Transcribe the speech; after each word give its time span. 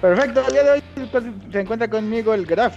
Perfecto, 0.00 0.42
el 0.46 0.52
día 0.52 0.62
de 0.62 0.70
hoy 0.70 0.82
se 1.50 1.60
encuentra 1.60 1.88
conmigo 1.88 2.34
el 2.34 2.46
Graf. 2.46 2.76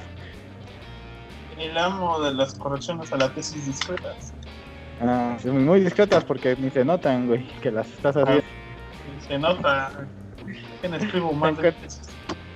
El 1.57 1.77
amo 1.77 2.19
de 2.21 2.33
las 2.33 2.55
correcciones 2.55 3.11
a 3.13 3.17
la 3.17 3.29
tesis 3.29 3.65
discretas. 3.65 4.33
Ah, 5.01 5.37
muy, 5.45 5.79
discretas 5.79 6.23
porque 6.23 6.55
ni 6.57 6.69
se 6.69 6.83
notan, 6.83 7.27
güey, 7.27 7.47
que 7.61 7.71
las 7.71 7.87
estás 7.87 8.17
haciendo. 8.17 8.43
Se 9.27 9.37
nota. 9.37 9.91
¿Quién 10.81 10.93
escribo 10.95 11.31
más 11.31 11.57
de 11.57 11.71
tesis? 11.71 12.01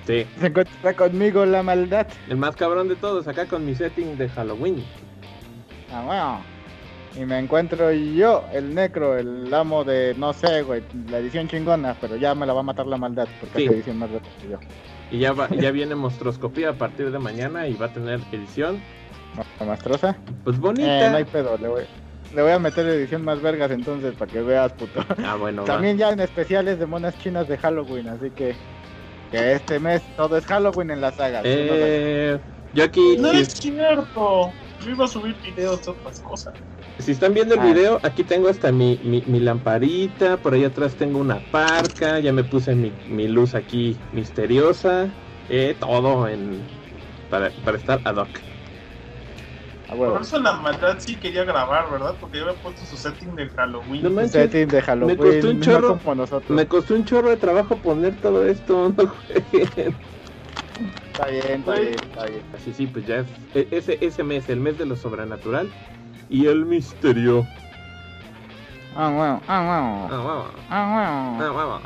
sí. 0.06 0.26
Se 0.38 0.46
encuentra 0.46 0.94
conmigo 0.94 1.46
la 1.46 1.62
maldad. 1.62 2.06
El 2.28 2.36
más 2.36 2.56
cabrón 2.56 2.88
de 2.88 2.96
todos, 2.96 3.26
acá 3.28 3.46
con 3.46 3.64
mi 3.64 3.74
setting 3.74 4.18
de 4.18 4.28
Halloween. 4.28 4.84
Ah, 5.92 6.02
bueno. 6.04 6.57
Y 7.16 7.24
me 7.24 7.38
encuentro 7.38 7.90
yo, 7.92 8.44
el 8.52 8.74
necro, 8.74 9.16
el 9.18 9.52
amo 9.52 9.82
de, 9.84 10.14
no 10.16 10.32
sé, 10.32 10.62
güey, 10.62 10.82
la 11.10 11.18
edición 11.18 11.48
chingona, 11.48 11.96
pero 12.00 12.16
ya 12.16 12.34
me 12.34 12.46
la 12.46 12.52
va 12.52 12.60
a 12.60 12.64
matar 12.64 12.86
la 12.86 12.96
maldad 12.96 13.26
porque 13.40 13.58
Sí. 13.58 13.64
es 13.64 13.70
edición 13.72 13.98
más 13.98 14.10
rápida 14.10 14.30
que 14.40 14.48
yo. 14.48 14.58
Y 15.10 15.18
ya, 15.18 15.32
va- 15.32 15.48
ya 15.48 15.70
viene 15.70 15.94
Monstroscopía 15.94 16.70
a 16.70 16.74
partir 16.74 17.10
de 17.10 17.18
mañana 17.18 17.66
y 17.66 17.74
va 17.74 17.86
a 17.86 17.92
tener 17.92 18.20
edición, 18.30 18.80
¿La 19.58 19.66
mastrosa? 19.66 20.16
pues 20.44 20.56
Eh, 20.56 20.60
bonita. 20.60 21.10
no 21.10 21.16
hay 21.16 21.24
pedo, 21.24 21.56
le 21.58 21.68
voy, 21.68 21.82
le 22.34 22.42
voy 22.42 22.52
a 22.52 22.58
meter 22.58 22.86
edición 22.86 23.24
más 23.24 23.40
vergas 23.40 23.70
entonces 23.70 24.14
para 24.14 24.30
que 24.30 24.40
veas, 24.42 24.72
puto. 24.72 25.04
Ah, 25.24 25.34
bueno, 25.36 25.62
va. 25.62 25.66
También 25.66 25.96
ya 25.98 26.10
en 26.10 26.20
especiales 26.20 26.78
de 26.78 26.86
monas 26.86 27.18
chinas 27.18 27.48
de 27.48 27.56
Halloween, 27.58 28.08
así 28.08 28.30
que 28.30 28.54
que 29.32 29.52
este 29.52 29.78
mes 29.78 30.00
todo 30.16 30.38
es 30.38 30.46
Halloween 30.46 30.90
en 30.90 31.00
la 31.02 31.12
saga. 31.12 31.42
Eh, 31.44 32.38
yo 32.72 32.84
aquí, 32.84 33.16
No 33.18 33.30
es 33.30 33.48
cierto. 33.48 34.50
Yo 34.84 34.90
iba 34.90 35.04
a 35.04 35.08
subir 35.08 35.34
videos 35.42 35.84
de 35.84 35.90
otras 35.90 36.20
cosas. 36.20 36.54
Si 36.98 37.12
están 37.12 37.34
viendo 37.34 37.54
el 37.54 37.60
Ah. 37.60 37.64
video, 37.64 38.00
aquí 38.02 38.24
tengo 38.24 38.48
hasta 38.48 38.72
mi, 38.72 38.98
mi, 39.02 39.22
mi 39.26 39.40
lamparita, 39.40 40.36
por 40.36 40.54
ahí 40.54 40.64
atrás 40.64 40.96
tengo 40.96 41.18
una 41.18 41.40
parca, 41.40 42.18
ya 42.18 42.32
me 42.32 42.44
puse 42.44 42.74
mi, 42.74 42.92
mi 43.08 43.28
luz 43.28 43.54
aquí 43.54 43.98
misteriosa, 44.12 45.08
eh, 45.48 45.76
todo 45.78 46.28
en 46.28 46.60
para, 47.30 47.50
para 47.64 47.76
estar 47.76 48.00
ad 48.04 48.16
hoc. 48.16 48.28
A 49.88 49.94
Por 49.94 50.20
eso 50.20 50.38
la 50.38 50.52
maldad 50.52 50.98
sí 50.98 51.16
quería 51.16 51.44
grabar, 51.44 51.90
¿verdad? 51.90 52.14
Porque 52.20 52.38
yo 52.38 52.44
había 52.44 52.56
puesto 52.60 52.84
su 52.84 52.96
setting 52.96 53.34
de 53.34 53.48
Halloween. 53.48 54.02
No 54.02 54.10
manches. 54.10 54.32
Setting 54.32 54.68
de 54.68 54.82
Halloween, 54.82 55.16
costó 55.16 55.50
un 55.50 55.60
chorro. 55.60 56.00
Me 56.48 56.66
costó 56.66 56.94
un 56.94 57.04
chorro 57.06 57.30
de 57.30 57.36
trabajo 57.38 57.76
poner 57.78 58.14
todo 58.20 58.44
esto, 58.46 58.92
no. 58.96 59.14
Está 59.32 61.26
bien, 61.30 61.42
está 61.60 61.74
bien, 61.80 61.94
está 61.94 62.26
bien. 62.26 62.42
Así 62.54 62.72
sí, 62.74 62.86
pues 62.86 63.06
ya 63.06 63.16
es 63.20 63.26
e- 63.54 63.68
ese, 63.70 63.98
ese 64.00 64.22
mes, 64.22 64.48
el 64.50 64.60
mes 64.60 64.76
de 64.76 64.84
lo 64.84 64.94
sobrenatural 64.94 65.68
y 66.28 66.46
el 66.46 66.64
misterio. 66.66 67.46
Ah, 68.96 69.10
bueno, 69.10 69.42
ah, 69.46 70.08
bueno, 70.08 70.08
Ah, 70.10 70.22
wow, 70.22 70.44
ah, 70.70 71.36
bueno. 71.38 71.60
ah, 71.60 71.64
wow. 71.64 71.80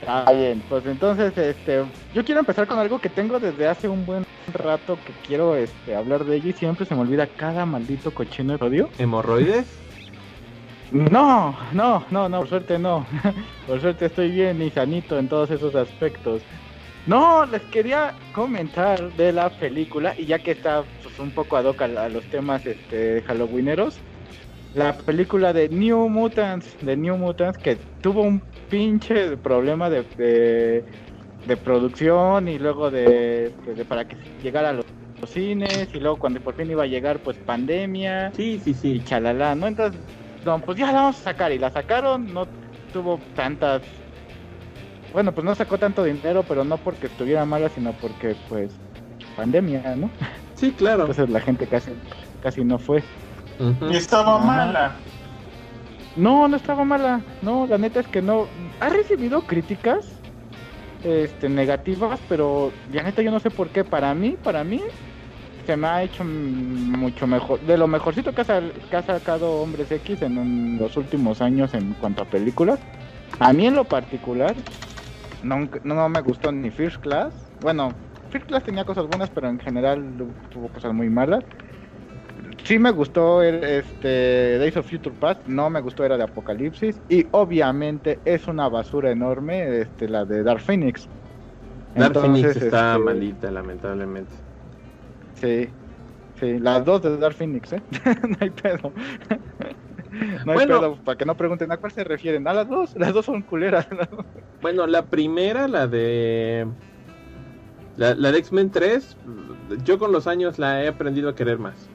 Está 0.00 0.32
bien, 0.32 0.62
pues 0.68 0.86
entonces, 0.86 1.36
este, 1.36 1.84
yo 2.14 2.24
quiero 2.24 2.40
empezar 2.40 2.66
con 2.66 2.78
algo 2.78 2.98
que 2.98 3.10
tengo 3.10 3.38
desde 3.38 3.68
hace 3.68 3.86
un 3.86 4.06
buen 4.06 4.24
rato 4.54 4.96
que 5.04 5.12
quiero, 5.26 5.54
este, 5.56 5.94
hablar 5.94 6.24
de 6.24 6.36
ello 6.36 6.48
y 6.48 6.52
siempre 6.54 6.86
se 6.86 6.94
me 6.94 7.02
olvida 7.02 7.26
cada 7.26 7.66
maldito 7.66 8.10
cochino 8.12 8.54
episodio. 8.54 8.88
¿Hemorroides? 8.98 9.66
No, 10.90 11.54
no, 11.72 12.04
no, 12.10 12.28
no, 12.28 12.38
por 12.38 12.48
suerte 12.48 12.78
no. 12.78 13.06
por 13.66 13.80
suerte 13.80 14.06
estoy 14.06 14.30
bien 14.30 14.60
y 14.62 14.70
sanito 14.70 15.18
en 15.18 15.28
todos 15.28 15.50
esos 15.50 15.74
aspectos. 15.74 16.40
No, 17.06 17.44
les 17.46 17.62
quería 17.62 18.14
comentar 18.34 19.12
de 19.12 19.32
la 19.32 19.50
película 19.50 20.14
y 20.18 20.26
ya 20.26 20.38
que 20.38 20.52
está 20.52 20.82
un 21.20 21.30
poco 21.30 21.56
ad 21.56 21.64
hoc 21.64 21.82
a, 21.82 21.84
a 21.84 22.08
los 22.08 22.24
temas 22.26 22.66
este, 22.66 23.22
halloweeneros, 23.26 23.98
la 24.74 24.96
película 24.96 25.52
de 25.52 25.68
New 25.68 26.08
Mutants, 26.08 26.76
de 26.82 26.96
New 26.96 27.16
Mutants 27.16 27.58
que 27.58 27.76
tuvo 28.00 28.22
un 28.22 28.40
pinche 28.68 29.36
problema 29.36 29.90
de, 29.90 30.04
de, 30.16 30.84
de 31.46 31.56
producción 31.56 32.48
y 32.48 32.58
luego 32.58 32.90
de, 32.90 33.52
de 33.66 33.84
para 33.84 34.04
que 34.06 34.16
llegara 34.42 34.70
a 34.70 34.72
los, 34.72 34.84
los 35.20 35.30
cines 35.30 35.88
y 35.92 35.98
luego 35.98 36.16
cuando 36.18 36.40
por 36.40 36.54
fin 36.54 36.70
iba 36.70 36.84
a 36.84 36.86
llegar 36.86 37.18
pues 37.18 37.36
pandemia 37.38 38.32
Sí, 38.34 38.60
sí, 38.62 38.70
y 38.70 38.74
sí. 38.74 39.02
chalala, 39.04 39.54
¿no? 39.54 39.66
Entonces, 39.66 40.00
no, 40.44 40.58
pues 40.60 40.78
ya 40.78 40.86
la 40.86 41.00
vamos 41.02 41.18
a 41.20 41.22
sacar 41.24 41.52
y 41.52 41.58
la 41.58 41.70
sacaron, 41.70 42.32
no 42.32 42.46
tuvo 42.92 43.20
tantas... 43.34 43.82
Bueno, 45.12 45.32
pues 45.32 45.44
no 45.44 45.54
sacó 45.56 45.76
tanto 45.76 46.04
dinero, 46.04 46.44
pero 46.46 46.64
no 46.64 46.76
porque 46.76 47.08
estuviera 47.08 47.44
mala, 47.44 47.68
sino 47.68 47.92
porque, 47.94 48.36
pues, 48.48 48.70
pandemia, 49.36 49.96
¿no? 49.96 50.08
Sí, 50.60 50.72
claro. 50.72 51.02
Entonces 51.02 51.30
la 51.30 51.40
gente 51.40 51.66
casi, 51.66 51.90
casi 52.42 52.62
no 52.64 52.78
fue. 52.78 53.02
Y 53.90 53.96
estaba 53.96 54.36
Ajá. 54.36 54.44
mala. 54.44 54.94
No, 56.16 56.48
no 56.48 56.56
estaba 56.56 56.84
mala, 56.84 57.22
no, 57.40 57.66
la 57.66 57.78
neta 57.78 58.00
es 58.00 58.06
que 58.08 58.20
no. 58.20 58.46
Ha 58.80 58.88
recibido 58.90 59.42
críticas 59.42 60.06
este, 61.02 61.48
negativas, 61.48 62.20
pero 62.28 62.72
la 62.92 63.02
neta 63.02 63.22
yo 63.22 63.30
no 63.30 63.40
sé 63.40 63.48
por 63.50 63.68
qué. 63.70 63.84
Para 63.84 64.14
mí, 64.14 64.36
para 64.42 64.64
mí, 64.64 64.82
se 65.66 65.76
me 65.76 65.86
ha 65.86 66.02
hecho 66.02 66.24
mm, 66.24 66.98
mucho 66.98 67.26
mejor. 67.26 67.60
De 67.60 67.78
lo 67.78 67.86
mejorcito 67.86 68.34
que 68.34 68.42
ha, 68.42 68.44
sal- 68.44 68.72
que 68.90 68.96
ha 68.96 69.02
sacado 69.02 69.62
Hombres 69.62 69.90
X 69.92 70.20
en 70.22 70.36
un- 70.36 70.76
los 70.78 70.96
últimos 70.96 71.40
años 71.40 71.72
en 71.74 71.94
cuanto 71.94 72.22
a 72.22 72.26
películas. 72.26 72.80
A 73.38 73.52
mí 73.54 73.66
en 73.66 73.76
lo 73.76 73.84
particular, 73.84 74.54
no, 75.42 75.68
no 75.84 76.08
me 76.10 76.20
gustó 76.20 76.52
ni 76.52 76.70
First 76.70 77.00
Class. 77.00 77.32
Bueno, 77.60 77.94
Class 78.38 78.62
tenía 78.64 78.84
cosas 78.84 79.06
buenas, 79.06 79.30
pero 79.30 79.48
en 79.48 79.58
general 79.58 80.02
tuvo 80.50 80.68
cosas 80.68 80.92
muy 80.92 81.10
malas. 81.10 81.44
Sí 82.64 82.78
me 82.78 82.90
gustó 82.90 83.42
el, 83.42 83.64
este 83.64 84.58
Days 84.58 84.76
of 84.76 84.88
Future 84.88 85.14
Past, 85.18 85.46
no 85.46 85.68
me 85.70 85.80
gustó 85.80 86.04
era 86.04 86.16
de 86.16 86.24
Apocalipsis 86.24 87.00
y 87.08 87.26
obviamente 87.32 88.20
es 88.24 88.46
una 88.46 88.68
basura 88.68 89.10
enorme 89.10 89.80
este 89.80 90.08
la 90.08 90.24
de 90.24 90.42
Dark 90.42 90.60
Phoenix. 90.60 91.08
Dark 91.94 92.14
Phoenix 92.14 92.56
está 92.56 92.92
este, 92.92 93.04
maldita, 93.04 93.50
lamentablemente. 93.50 94.32
Sí. 95.34 95.68
Sí, 96.38 96.58
las 96.58 96.84
dos 96.84 97.02
de 97.02 97.18
Dark 97.18 97.34
Phoenix, 97.34 97.72
¿eh? 97.72 97.82
no 98.28 98.36
hay 98.40 98.50
pedo. 98.50 98.92
no 100.46 100.52
hay 100.52 100.54
Bueno. 100.54 100.80
pedo, 100.80 100.96
para 101.04 101.18
que 101.18 101.24
no 101.24 101.36
pregunten 101.36 101.70
a 101.72 101.76
cuál 101.76 101.92
se 101.92 102.04
refieren. 102.04 102.46
A 102.48 102.54
las 102.54 102.68
dos, 102.68 102.94
las 102.96 103.12
dos 103.12 103.26
son 103.26 103.42
culeras. 103.42 103.88
¿no? 103.90 104.24
Bueno, 104.60 104.86
la 104.86 105.06
primera, 105.06 105.68
la 105.68 105.86
de. 105.86 106.66
La, 107.96 108.14
la 108.14 108.32
de 108.32 108.38
X-Men 108.38 108.70
3, 108.70 109.16
yo 109.84 109.98
con 109.98 110.12
los 110.12 110.26
años 110.26 110.58
la 110.58 110.82
he 110.82 110.88
aprendido 110.88 111.28
a 111.28 111.34
querer 111.34 111.58
más. 111.58 111.88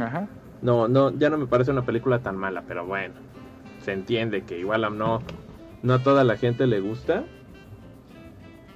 Ajá. 0.00 0.28
No, 0.62 0.88
no, 0.88 1.10
ya 1.18 1.28
no 1.28 1.36
me 1.38 1.46
parece 1.46 1.70
una 1.70 1.84
película 1.84 2.20
tan 2.20 2.36
mala, 2.36 2.62
pero 2.66 2.86
bueno, 2.86 3.14
se 3.82 3.92
entiende 3.92 4.42
que 4.44 4.58
igual 4.58 4.84
a 4.84 4.90
no, 4.90 5.20
no 5.82 5.94
a 5.94 6.02
toda 6.02 6.24
la 6.24 6.36
gente 6.36 6.66
le 6.66 6.80
gusta. 6.80 7.24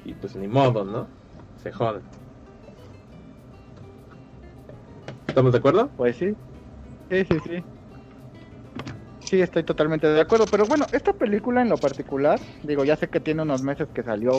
Y 0.04 0.12
pues 0.14 0.36
ni 0.36 0.48
modo, 0.48 0.84
¿no? 0.84 1.06
Se 1.62 1.72
joden. 1.72 2.02
¿Estamos 5.26 5.52
de 5.52 5.58
acuerdo? 5.58 5.88
Pues 5.96 6.16
sí. 6.16 6.34
Sí, 7.10 7.24
sí, 7.24 7.38
sí. 7.46 7.64
Sí, 9.28 9.42
estoy 9.42 9.62
totalmente 9.62 10.06
de 10.06 10.20
acuerdo. 10.22 10.46
Pero 10.50 10.64
bueno, 10.64 10.86
esta 10.90 11.12
película 11.12 11.60
en 11.60 11.68
lo 11.68 11.76
particular, 11.76 12.40
digo, 12.62 12.84
ya 12.84 12.96
sé 12.96 13.08
que 13.08 13.20
tiene 13.20 13.42
unos 13.42 13.62
meses 13.62 13.86
que 13.92 14.02
salió, 14.02 14.32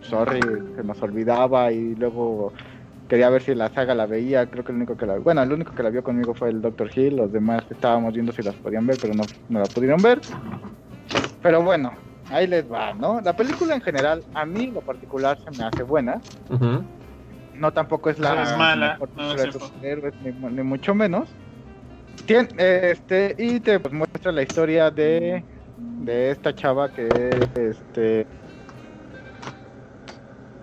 sorry, 0.00 0.40
se 0.74 0.82
nos 0.82 1.00
olvidaba 1.00 1.70
y 1.70 1.94
luego 1.94 2.52
quería 3.08 3.30
ver 3.30 3.42
si 3.42 3.54
la 3.54 3.68
saga 3.68 3.94
la 3.94 4.06
veía. 4.06 4.46
Creo 4.46 4.64
que 4.64 4.72
el 4.72 4.78
único 4.78 4.96
que 4.96 5.06
la, 5.06 5.16
bueno, 5.18 5.44
el 5.44 5.52
único 5.52 5.72
que 5.76 5.84
la 5.84 5.90
vio 5.90 6.02
conmigo 6.02 6.34
fue 6.34 6.48
el 6.48 6.60
Dr. 6.60 6.90
Hill. 6.92 7.18
Los 7.18 7.32
demás 7.32 7.62
estábamos 7.70 8.14
viendo 8.14 8.32
si 8.32 8.42
las 8.42 8.56
podían 8.56 8.84
ver, 8.84 8.98
pero 9.00 9.14
no, 9.14 9.22
no 9.48 9.60
la 9.60 9.66
pudieron 9.66 10.02
ver. 10.02 10.20
Pero 11.40 11.62
bueno, 11.62 11.92
ahí 12.28 12.48
les 12.48 12.70
va, 12.70 12.94
¿no? 12.94 13.20
La 13.20 13.36
película 13.36 13.76
en 13.76 13.80
general, 13.80 14.24
a 14.34 14.44
mí 14.44 14.64
en 14.64 14.74
lo 14.74 14.80
particular 14.80 15.38
se 15.38 15.56
me 15.56 15.62
hace 15.62 15.84
buena. 15.84 16.20
No 17.54 17.72
tampoco 17.72 18.10
es 18.10 18.18
la 18.18 18.34
No 18.34 18.42
es 18.42 18.58
mala, 18.58 18.92
mejor 18.94 19.10
no, 19.14 19.34
de 19.34 19.52
superhéroes, 19.52 20.14
ni 20.20 20.62
mucho 20.64 20.96
menos. 20.96 21.28
Tien- 22.26 22.48
este 22.58 23.34
y 23.38 23.60
te 23.60 23.80
pues, 23.80 23.92
muestra 23.92 24.32
la 24.32 24.42
historia 24.42 24.90
de 24.90 25.42
de 26.00 26.30
esta 26.30 26.54
chava 26.54 26.88
que 26.92 27.06
es 27.08 27.56
este 27.56 28.26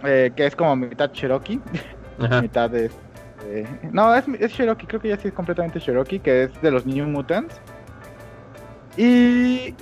eh, 0.06 0.32
que 0.36 0.46
es 0.46 0.56
como 0.56 0.76
mitad 0.76 1.12
Cherokee, 1.12 1.60
Ajá. 2.20 2.42
mitad 2.42 2.70
de 2.70 2.90
eh, 3.46 3.66
no 3.92 4.14
es, 4.16 4.26
es 4.40 4.54
Cherokee, 4.54 4.86
creo 4.88 5.02
que 5.02 5.10
ya 5.10 5.18
sí 5.18 5.28
es 5.30 5.34
completamente 5.34 5.80
Cherokee, 5.80 6.20
que 6.20 6.44
es 6.44 6.62
de 6.62 6.72
los 6.72 6.86
New 6.86 7.06
Mutants 7.08 7.56
y 8.98 9.74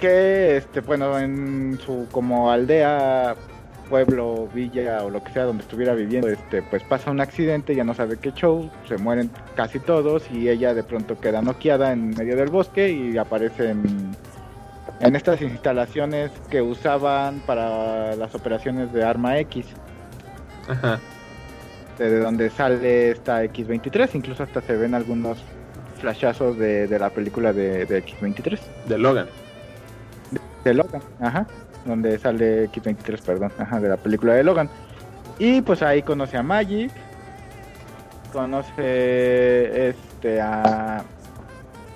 que 0.00 0.56
este 0.58 0.80
bueno 0.80 1.18
en 1.18 1.78
su 1.84 2.06
como 2.10 2.50
aldea 2.50 3.34
pueblo, 3.90 4.48
villa 4.54 5.04
o 5.04 5.10
lo 5.10 5.22
que 5.22 5.32
sea 5.32 5.44
donde 5.44 5.64
estuviera 5.64 5.94
viviendo, 5.94 6.28
este, 6.28 6.62
pues 6.62 6.82
pasa 6.84 7.10
un 7.10 7.20
accidente, 7.20 7.74
ya 7.74 7.84
no 7.84 7.92
sabe 7.92 8.16
qué 8.16 8.32
show, 8.32 8.70
se 8.88 8.96
mueren 8.96 9.30
casi 9.56 9.80
todos 9.80 10.30
y 10.30 10.48
ella 10.48 10.72
de 10.72 10.84
pronto 10.84 11.18
queda 11.18 11.42
noqueada 11.42 11.92
en 11.92 12.10
medio 12.10 12.36
del 12.36 12.48
bosque 12.48 12.90
y 12.90 13.18
aparece 13.18 13.70
en, 13.70 14.16
en 15.00 15.16
estas 15.16 15.42
instalaciones 15.42 16.30
que 16.48 16.62
usaban 16.62 17.40
para 17.40 18.14
las 18.14 18.34
operaciones 18.34 18.92
de 18.92 19.04
Arma 19.04 19.38
X, 19.40 19.66
Ajá. 20.68 21.00
de 21.98 22.20
donde 22.20 22.48
sale 22.48 23.10
esta 23.10 23.42
X-23, 23.44 24.14
incluso 24.14 24.44
hasta 24.44 24.62
se 24.62 24.76
ven 24.76 24.94
algunos 24.94 25.38
flashazos 26.00 26.56
de, 26.56 26.86
de 26.86 26.98
la 26.98 27.10
película 27.10 27.52
de, 27.52 27.84
de 27.84 27.98
X-23. 27.98 28.58
De 28.86 28.98
Logan. 28.98 29.26
de 30.64 30.74
Logan, 30.74 31.02
ajá, 31.20 31.46
donde 31.84 32.18
sale 32.18 32.68
Kit 32.72 32.84
23, 32.84 33.20
perdón, 33.20 33.52
ajá, 33.58 33.80
de 33.80 33.88
la 33.88 33.96
película 33.96 34.34
de 34.34 34.44
Logan. 34.44 34.68
Y 35.38 35.62
pues 35.62 35.82
ahí 35.82 36.02
conoce 36.02 36.36
a 36.36 36.42
Magic, 36.42 36.90
conoce 38.32 39.88
este 39.88 40.40
a 40.40 41.04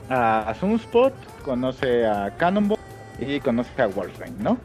a 0.09 0.55
Sunspot, 0.59 1.13
conoce 1.45 2.07
a 2.07 2.33
Cannonball. 2.37 2.79
Y 3.19 3.39
conoce 3.41 3.81
a 3.81 3.87
Wolverine, 3.87 4.37
¿no? 4.41 4.59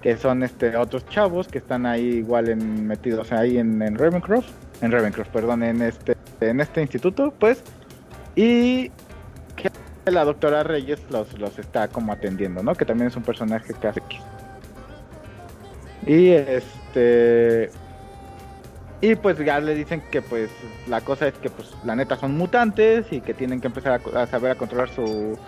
Que 0.00 0.16
son 0.16 0.42
este 0.42 0.76
otros 0.76 1.06
chavos 1.08 1.46
que 1.46 1.58
están 1.58 1.84
ahí 1.84 2.06
igual 2.06 2.48
en, 2.48 2.86
metidos 2.86 3.32
ahí 3.32 3.58
en, 3.58 3.82
en 3.82 3.98
Ravencroft, 3.98 4.48
en 4.80 4.90
Ravencroft, 4.90 5.28
perdón, 5.28 5.62
en 5.62 5.82
este 5.82 6.16
en 6.40 6.60
este 6.60 6.80
instituto, 6.80 7.34
pues. 7.38 7.62
Y 8.34 8.90
la 10.10 10.24
doctora 10.24 10.62
Reyes 10.62 11.00
los, 11.10 11.38
los 11.38 11.58
está 11.58 11.88
como 11.88 12.12
atendiendo, 12.12 12.62
¿no? 12.62 12.74
Que 12.74 12.84
también 12.84 13.08
es 13.08 13.16
un 13.16 13.22
personaje 13.22 13.74
hace 13.86 14.02
Y 16.06 16.30
este 16.30 17.70
y 19.00 19.14
pues 19.14 19.38
ya 19.38 19.60
le 19.60 19.74
dicen 19.76 20.02
que 20.10 20.22
pues 20.22 20.50
la 20.88 21.00
cosa 21.00 21.28
es 21.28 21.34
que 21.34 21.50
pues 21.50 21.72
la 21.84 21.94
neta 21.94 22.16
son 22.16 22.36
mutantes 22.36 23.06
y 23.12 23.20
que 23.20 23.32
tienen 23.32 23.60
que 23.60 23.68
empezar 23.68 24.00
a, 24.14 24.22
a 24.22 24.26
saber 24.26 24.50
a 24.50 24.54
controlar 24.56 24.88
su, 24.88 25.38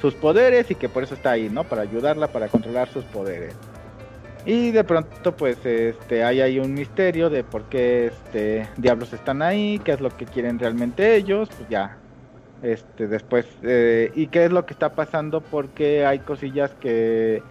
sus 0.00 0.14
poderes 0.14 0.70
y 0.70 0.74
que 0.74 0.88
por 0.88 1.04
eso 1.04 1.14
está 1.14 1.32
ahí, 1.32 1.48
¿no? 1.48 1.64
Para 1.64 1.82
ayudarla 1.82 2.28
para 2.28 2.48
controlar 2.48 2.88
sus 2.88 3.04
poderes. 3.04 3.54
Y 4.44 4.70
de 4.72 4.82
pronto 4.82 5.36
pues 5.36 5.64
este 5.64 6.24
hay 6.24 6.40
ahí 6.40 6.58
un 6.58 6.74
misterio 6.74 7.30
de 7.30 7.44
por 7.44 7.64
qué 7.64 8.06
este 8.06 8.68
diablos 8.76 9.12
están 9.12 9.42
ahí, 9.42 9.80
qué 9.84 9.92
es 9.92 10.00
lo 10.00 10.10
que 10.10 10.24
quieren 10.24 10.58
realmente 10.58 11.16
ellos, 11.16 11.48
pues 11.56 11.68
ya 11.68 11.98
este 12.62 13.06
después 13.06 13.46
eh, 13.62 14.10
y 14.14 14.26
qué 14.28 14.46
es 14.46 14.50
lo 14.52 14.66
que 14.66 14.72
está 14.74 14.94
pasando 14.94 15.40
porque 15.40 16.04
hay 16.04 16.18
cosillas 16.20 16.74
que 16.80 17.42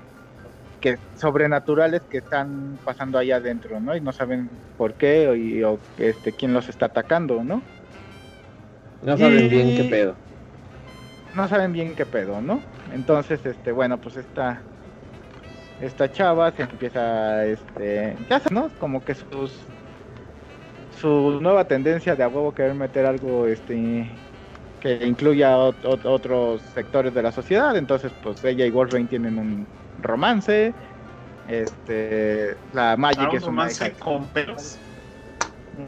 que 0.82 0.98
sobrenaturales 1.16 2.02
que 2.10 2.20
están 2.20 2.78
pasando 2.86 3.18
ahí 3.18 3.32
adentro, 3.32 3.80
¿no? 3.80 3.96
Y 3.96 4.02
no 4.02 4.12
saben 4.12 4.50
por 4.78 4.94
qué 4.94 5.28
o, 5.28 5.36
y, 5.36 5.64
o, 5.64 5.80
este 5.98 6.32
quién 6.34 6.54
los 6.54 6.70
está 6.70 6.88
atacando, 6.88 7.44
¿no? 7.44 7.64
No 9.02 9.18
saben 9.18 9.46
Y- 9.46 9.50
bien 9.50 9.76
qué 9.76 9.84
pedo. 9.86 10.16
No 11.36 11.48
saben 11.48 11.74
bien 11.74 11.96
qué 11.96 12.06
pedo, 12.06 12.42
¿no? 12.42 12.62
Entonces, 12.94 13.46
este, 13.46 13.72
bueno, 13.72 13.98
pues 13.98 14.18
esta 14.18 14.62
esta 15.82 16.12
chava 16.12 16.52
se 16.52 16.64
empieza 16.64 17.46
este, 17.46 18.16
ya 18.30 18.40
sabes, 18.40 18.52
¿no? 18.52 18.70
Como 18.80 19.04
que 19.04 19.14
sus 19.16 19.54
su 21.00 21.40
nueva 21.42 21.66
tendencia 21.66 22.16
de 22.16 22.24
a 22.24 22.28
huevo 22.28 22.54
querer 22.54 22.74
meter 22.74 23.06
algo 23.06 23.46
este 23.46 24.10
que 24.82 25.06
incluya 25.06 25.56
ot- 25.58 25.82
ot- 25.84 26.06
otros 26.06 26.62
sectores 26.74 27.14
de 27.14 27.24
la 27.24 27.32
sociedad, 27.32 27.76
entonces 27.76 28.12
pues 28.24 28.44
ella 28.44 28.66
y 28.66 28.72
Wolverine 28.72 29.10
tienen 29.10 29.38
un 29.40 29.68
romance. 30.02 30.74
Este, 31.48 32.56
la 32.74 32.98
Magic 32.98 33.30
un 33.32 33.38
es 33.38 33.44
una 33.44 33.52
romance 33.52 33.88
hija- 33.88 34.00
con 34.04 34.26
pelos. 34.28 34.78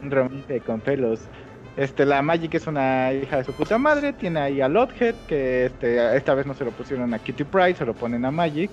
un 0.02 0.10
romance 0.10 0.60
con 0.60 0.80
pelos. 0.80 1.20
Este, 1.76 2.04
la 2.04 2.20
Magic 2.22 2.54
es 2.54 2.66
una 2.66 3.12
hija 3.12 3.36
de 3.38 3.44
su 3.44 3.52
puta 3.52 3.78
madre, 3.78 4.12
tiene 4.12 4.40
ahí 4.40 4.60
a 4.60 4.68
Lothead, 4.68 5.14
que 5.28 5.66
este, 5.66 6.16
esta 6.16 6.34
vez 6.34 6.46
no 6.46 6.54
se 6.54 6.64
lo 6.64 6.70
pusieron 6.72 7.14
a 7.14 7.18
Kitty 7.18 7.44
Pryde, 7.44 7.74
se 7.76 7.86
lo 7.86 7.94
ponen 7.94 8.24
a 8.24 8.30
Magic. 8.30 8.70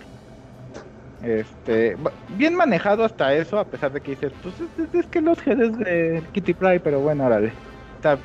Este, 1.23 1.97
bien 2.37 2.55
manejado 2.55 3.03
hasta 3.03 3.33
eso, 3.33 3.59
a 3.59 3.65
pesar 3.65 3.91
de 3.91 4.01
que 4.01 4.11
dices, 4.11 4.31
pues 4.41 4.55
es, 4.59 4.93
es 4.93 5.05
que 5.07 5.21
Lothead 5.21 5.61
es 5.61 5.77
de 5.77 6.23
Kitty 6.31 6.53
Pryde, 6.53 6.79
pero 6.79 6.99
bueno, 6.99 7.25
órale. 7.25 7.51
Está 7.97 8.17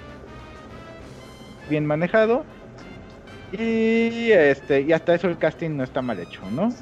bien 1.69 1.87
manejado. 1.87 2.44
Y 3.53 4.32
este, 4.32 4.81
y 4.81 4.93
hasta 4.93 5.14
eso 5.14 5.29
el 5.29 5.38
casting 5.38 5.76
no 5.76 5.85
está 5.85 6.00
mal 6.00 6.19
hecho, 6.19 6.41
¿no? 6.50 6.75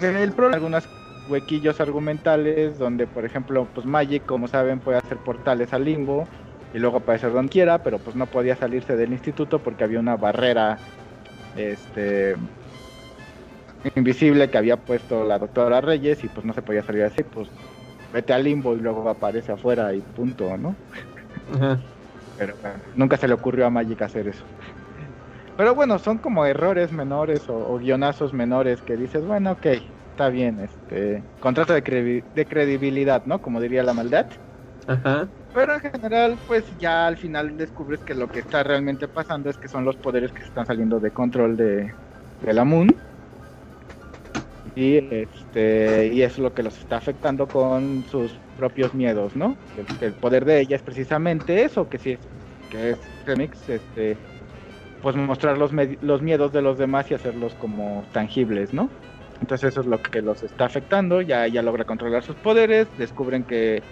El 0.00 0.32
problema 0.32 0.56
algunas 0.56 0.88
huequillos 1.28 1.80
argumentales 1.80 2.78
donde 2.78 3.06
por 3.06 3.24
ejemplo 3.24 3.68
pues 3.72 3.86
Magic 3.86 4.24
como 4.26 4.48
saben 4.48 4.80
puede 4.80 4.98
hacer 4.98 5.18
portales 5.18 5.72
al 5.72 5.84
limbo 5.84 6.26
y 6.74 6.78
luego 6.78 6.98
aparecer 6.98 7.32
donde 7.32 7.52
quiera 7.52 7.78
pero 7.78 7.98
pues 7.98 8.16
no 8.16 8.26
podía 8.26 8.56
salirse 8.56 8.96
del 8.96 9.12
instituto 9.12 9.60
porque 9.60 9.84
había 9.84 10.00
una 10.00 10.16
barrera 10.16 10.78
este 11.56 12.36
invisible 13.94 14.50
que 14.50 14.58
había 14.58 14.76
puesto 14.76 15.24
la 15.24 15.38
doctora 15.38 15.80
Reyes 15.80 16.24
y 16.24 16.28
pues 16.28 16.44
no 16.44 16.52
se 16.52 16.62
podía 16.62 16.82
salir 16.82 17.04
así 17.04 17.22
pues 17.22 17.48
vete 18.12 18.32
al 18.32 18.44
limbo 18.44 18.74
y 18.74 18.80
luego 18.80 19.08
aparece 19.08 19.52
afuera 19.52 19.94
y 19.94 20.00
punto 20.00 20.56
no 20.56 20.74
Ajá. 21.54 21.78
Pero 22.46 22.56
bueno, 22.62 22.84
nunca 22.94 23.16
se 23.16 23.28
le 23.28 23.34
ocurrió 23.34 23.66
a 23.66 23.70
Magic 23.70 24.02
hacer 24.02 24.28
eso. 24.28 24.44
Pero 25.56 25.74
bueno, 25.74 25.98
son 25.98 26.18
como 26.18 26.46
errores 26.46 26.92
menores 26.92 27.48
o, 27.48 27.56
o 27.56 27.78
guionazos 27.78 28.32
menores 28.32 28.82
que 28.82 28.96
dices, 28.96 29.24
bueno, 29.24 29.52
ok, 29.52 29.66
está 30.10 30.28
bien, 30.28 30.60
este, 30.60 31.28
contrato 31.38 31.72
de, 31.74 31.84
credi- 31.84 32.28
de 32.32 32.48
credibilidad, 32.48 33.24
¿no? 33.26 33.40
Como 33.42 33.60
diría 33.60 33.82
la 33.82 33.94
maldad. 33.94 34.28
Ajá. 34.86 35.32
Pero 35.52 35.74
en 35.74 35.80
general, 35.80 36.40
pues 36.46 36.70
ya 36.78 37.06
al 37.06 37.18
final 37.18 37.56
descubres 37.56 38.02
que 38.02 38.14
lo 38.14 38.30
que 38.30 38.38
está 38.40 38.62
realmente 38.62 39.08
pasando 39.08 39.50
es 39.50 39.58
que 39.58 39.68
son 39.68 39.84
los 39.84 39.98
poderes 39.98 40.32
que 40.32 40.42
se 40.42 40.46
están 40.48 40.64
saliendo 40.66 40.98
de 41.00 41.12
control 41.12 41.56
de, 41.56 41.94
de 42.40 42.52
la 42.54 42.64
Moon. 42.64 42.88
Y 44.74 44.96
este 45.14 46.10
y 46.12 46.22
es 46.22 46.38
lo 46.38 46.54
que 46.54 46.62
los 46.62 46.78
está 46.78 46.96
afectando 46.96 47.46
con 47.46 48.04
sus 48.10 48.32
propios 48.56 48.94
miedos, 48.94 49.36
¿no? 49.36 49.56
El, 49.76 50.06
el 50.06 50.12
poder 50.14 50.44
de 50.44 50.60
ella 50.60 50.76
es 50.76 50.82
precisamente 50.82 51.62
eso, 51.62 51.88
que 51.88 51.98
sí 51.98 52.12
es, 52.12 52.20
que 52.70 52.90
es 52.90 52.98
remix, 53.26 53.68
este 53.68 54.16
pues 55.02 55.16
mostrar 55.16 55.58
los, 55.58 55.72
los 56.00 56.22
miedos 56.22 56.52
de 56.52 56.62
los 56.62 56.78
demás 56.78 57.10
y 57.10 57.14
hacerlos 57.14 57.54
como 57.54 58.04
tangibles, 58.12 58.72
¿no? 58.72 58.88
Entonces 59.40 59.70
eso 59.70 59.80
es 59.80 59.86
lo 59.86 60.00
que 60.00 60.22
los 60.22 60.42
está 60.44 60.66
afectando, 60.66 61.20
ya, 61.20 61.48
ya 61.48 61.62
logra 61.62 61.84
controlar 61.84 62.22
sus 62.22 62.36
poderes, 62.36 62.86
descubren 62.96 63.42
que, 63.42 63.82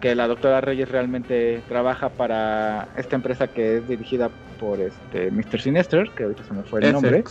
que 0.00 0.16
la 0.16 0.26
doctora 0.26 0.60
Reyes 0.60 0.90
realmente 0.90 1.62
trabaja 1.68 2.08
para 2.08 2.88
esta 2.96 3.14
empresa 3.14 3.46
que 3.46 3.76
es 3.76 3.88
dirigida 3.88 4.28
por 4.58 4.80
este 4.80 5.30
Mr. 5.30 5.60
Sinister, 5.60 6.10
que 6.10 6.24
ahorita 6.24 6.42
se 6.42 6.52
me 6.52 6.62
fue 6.64 6.80
el 6.84 6.92
nombre. 6.92 7.22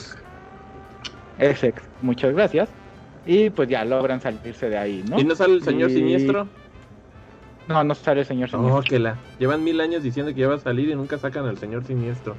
Essex, 1.37 1.83
muchas 2.01 2.33
gracias. 2.33 2.69
Y 3.25 3.49
pues 3.49 3.67
ya 3.69 3.83
logran 3.85 4.21
salirse 4.21 4.69
de 4.69 4.77
ahí, 4.77 5.03
¿no? 5.09 5.19
¿Y 5.19 5.23
no 5.23 5.35
sale 5.35 5.53
el 5.55 5.63
señor 5.63 5.89
Y- 5.91 5.95
siniestro? 5.95 6.47
No, 7.67 7.83
no 7.83 7.95
sale 7.95 8.19
el 8.21 8.25
señor 8.27 8.49
Oh, 8.53 8.57
Siniestro. 8.57 8.83
que 8.83 8.99
la. 8.99 9.17
Llevan 9.39 9.63
mil 9.63 9.81
años 9.81 10.03
diciendo 10.03 10.31
que 10.33 10.41
ya 10.41 10.47
va 10.47 10.55
a 10.55 10.59
salir 10.59 10.89
y 10.89 10.95
nunca 10.95 11.17
sacan 11.17 11.45
al 11.47 11.57
señor 11.57 11.83
siniestro. 11.83 12.35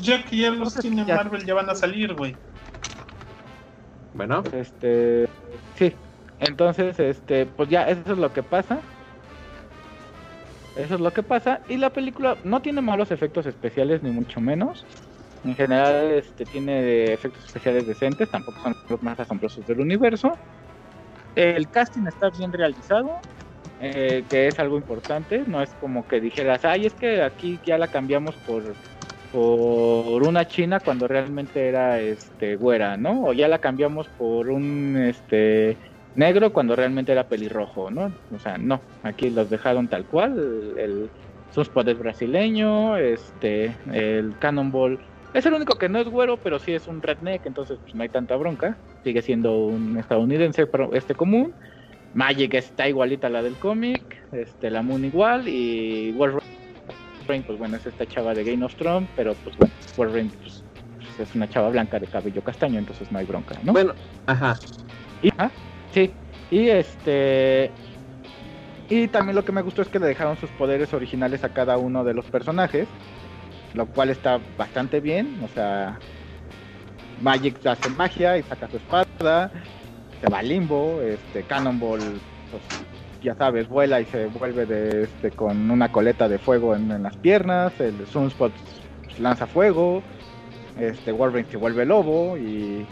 Ya 0.00 0.24
que 0.24 0.36
ya 0.38 0.50
los 0.50 0.74
ya. 0.74 1.16
Marvel 1.16 1.44
ya 1.44 1.52
van 1.54 1.68
a 1.68 1.74
salir, 1.74 2.14
güey. 2.14 2.34
Bueno, 4.14 4.42
Este, 4.54 5.28
sí. 5.74 5.92
Entonces, 6.40 6.98
este, 6.98 7.44
pues 7.46 7.68
ya 7.68 7.88
eso 7.88 8.12
es 8.12 8.18
lo 8.18 8.32
que 8.32 8.42
pasa. 8.42 8.78
Eso 10.76 10.94
es 10.94 11.00
lo 11.00 11.10
que 11.12 11.22
pasa 11.22 11.60
y 11.68 11.76
la 11.78 11.90
película 11.90 12.36
no 12.44 12.60
tiene 12.60 12.82
malos 12.82 13.10
efectos 13.10 13.46
especiales 13.46 14.02
ni 14.02 14.10
mucho 14.10 14.40
menos. 14.40 14.84
En 15.46 15.54
general, 15.54 16.10
este 16.10 16.44
tiene 16.44 17.12
efectos 17.12 17.44
especiales 17.46 17.86
decentes, 17.86 18.28
tampoco 18.28 18.60
son 18.62 18.74
los 18.88 19.00
más 19.02 19.20
asombrosos 19.20 19.64
del 19.64 19.78
universo. 19.80 20.32
El 21.36 21.68
casting 21.70 22.06
está 22.08 22.30
bien 22.30 22.52
realizado, 22.52 23.12
eh, 23.80 24.24
que 24.28 24.48
es 24.48 24.58
algo 24.58 24.76
importante. 24.76 25.44
No 25.46 25.62
es 25.62 25.70
como 25.80 26.08
que 26.08 26.20
dijeras, 26.20 26.64
ay, 26.64 26.86
es 26.86 26.94
que 26.94 27.22
aquí 27.22 27.60
ya 27.64 27.78
la 27.78 27.86
cambiamos 27.86 28.34
por 28.46 28.74
por 29.32 30.22
una 30.26 30.46
china 30.46 30.80
cuando 30.80 31.06
realmente 31.06 31.68
era 31.68 32.00
este 32.00 32.56
güera, 32.56 32.96
¿no? 32.96 33.24
O 33.24 33.32
ya 33.32 33.48
la 33.48 33.58
cambiamos 33.58 34.08
por 34.18 34.48
un 34.48 34.96
este 34.96 35.76
negro 36.14 36.52
cuando 36.52 36.74
realmente 36.74 37.12
era 37.12 37.28
pelirrojo, 37.28 37.90
¿no? 37.90 38.12
O 38.34 38.38
sea, 38.38 38.56
no, 38.56 38.80
aquí 39.02 39.30
los 39.30 39.50
dejaron 39.50 39.88
tal 39.88 40.06
cual, 40.06 40.38
el, 40.38 40.78
el 40.78 41.10
es 41.60 41.98
brasileño, 41.98 42.96
este, 42.96 43.74
el 43.92 44.34
Cannonball 44.38 44.98
es 45.36 45.44
el 45.44 45.52
único 45.52 45.76
que 45.76 45.90
no 45.90 45.98
es 45.98 46.08
güero, 46.08 46.38
pero 46.38 46.58
sí 46.58 46.72
es 46.72 46.88
un 46.88 47.02
redneck, 47.02 47.44
entonces 47.44 47.78
pues 47.82 47.94
no 47.94 48.02
hay 48.02 48.08
tanta 48.08 48.36
bronca, 48.36 48.78
sigue 49.04 49.20
siendo 49.20 49.66
un 49.66 49.98
estadounidense 49.98 50.66
pero 50.66 50.92
este 50.94 51.14
común. 51.14 51.52
Magic 52.14 52.54
está 52.54 52.88
igualita 52.88 53.26
a 53.26 53.30
la 53.30 53.42
del 53.42 53.54
cómic, 53.56 54.00
este 54.32 54.70
la 54.70 54.80
Moon 54.80 55.04
igual 55.04 55.46
y 55.46 56.12
Wolverine 56.12 57.44
pues 57.46 57.58
bueno, 57.58 57.76
es 57.76 57.84
esta 57.84 58.06
chava 58.06 58.32
de 58.32 58.44
Game 58.44 58.64
of 58.64 58.74
Thrones, 58.76 59.10
pero 59.14 59.34
pues 59.44 59.54
bueno, 59.58 59.74
Wolverine 59.98 60.30
pues, 60.40 60.64
pues, 60.96 61.28
es 61.28 61.34
una 61.34 61.46
chava 61.46 61.68
blanca 61.68 61.98
de 61.98 62.06
cabello 62.06 62.42
castaño, 62.42 62.78
entonces 62.78 63.12
no 63.12 63.18
hay 63.18 63.26
bronca, 63.26 63.58
¿no? 63.62 63.74
bueno, 63.74 63.92
ajá. 64.24 64.58
Y, 65.22 65.28
ajá, 65.28 65.50
sí, 65.92 66.10
y 66.50 66.68
este... 66.68 67.70
Y 68.88 69.08
también 69.08 69.34
lo 69.34 69.44
que 69.44 69.52
me 69.52 69.62
gustó 69.62 69.82
es 69.82 69.88
que 69.88 69.98
le 69.98 70.06
dejaron 70.06 70.36
sus 70.38 70.48
poderes 70.50 70.94
originales 70.94 71.42
a 71.42 71.48
cada 71.48 71.76
uno 71.76 72.04
de 72.04 72.14
los 72.14 72.24
personajes, 72.26 72.86
lo 73.76 73.86
cual 73.86 74.10
está 74.10 74.40
bastante 74.56 75.00
bien, 75.00 75.38
o 75.44 75.48
sea, 75.48 75.98
Magic 77.20 77.64
hace 77.66 77.88
magia 77.90 78.38
y 78.38 78.42
saca 78.42 78.68
su 78.68 78.78
espada, 78.78 79.50
se 80.20 80.28
va 80.28 80.42
limbo, 80.42 81.00
este 81.02 81.42
Cannonball, 81.42 82.00
pues 82.00 82.62
ya 83.22 83.34
sabes, 83.34 83.68
vuela 83.68 84.00
y 84.00 84.06
se 84.06 84.26
vuelve 84.26 84.66
de, 84.66 85.02
este, 85.04 85.30
con 85.30 85.70
una 85.70 85.92
coleta 85.92 86.28
de 86.28 86.38
fuego 86.38 86.74
en, 86.74 87.02
las 87.02 87.16
piernas, 87.18 87.78
el 87.78 88.06
Sunspot 88.06 88.52
pues, 89.04 89.20
lanza 89.20 89.46
fuego, 89.46 90.02
este 90.80 91.12
Wolverine 91.12 91.50
se 91.50 91.58
vuelve 91.58 91.84
lobo 91.84 92.36
y, 92.36 92.86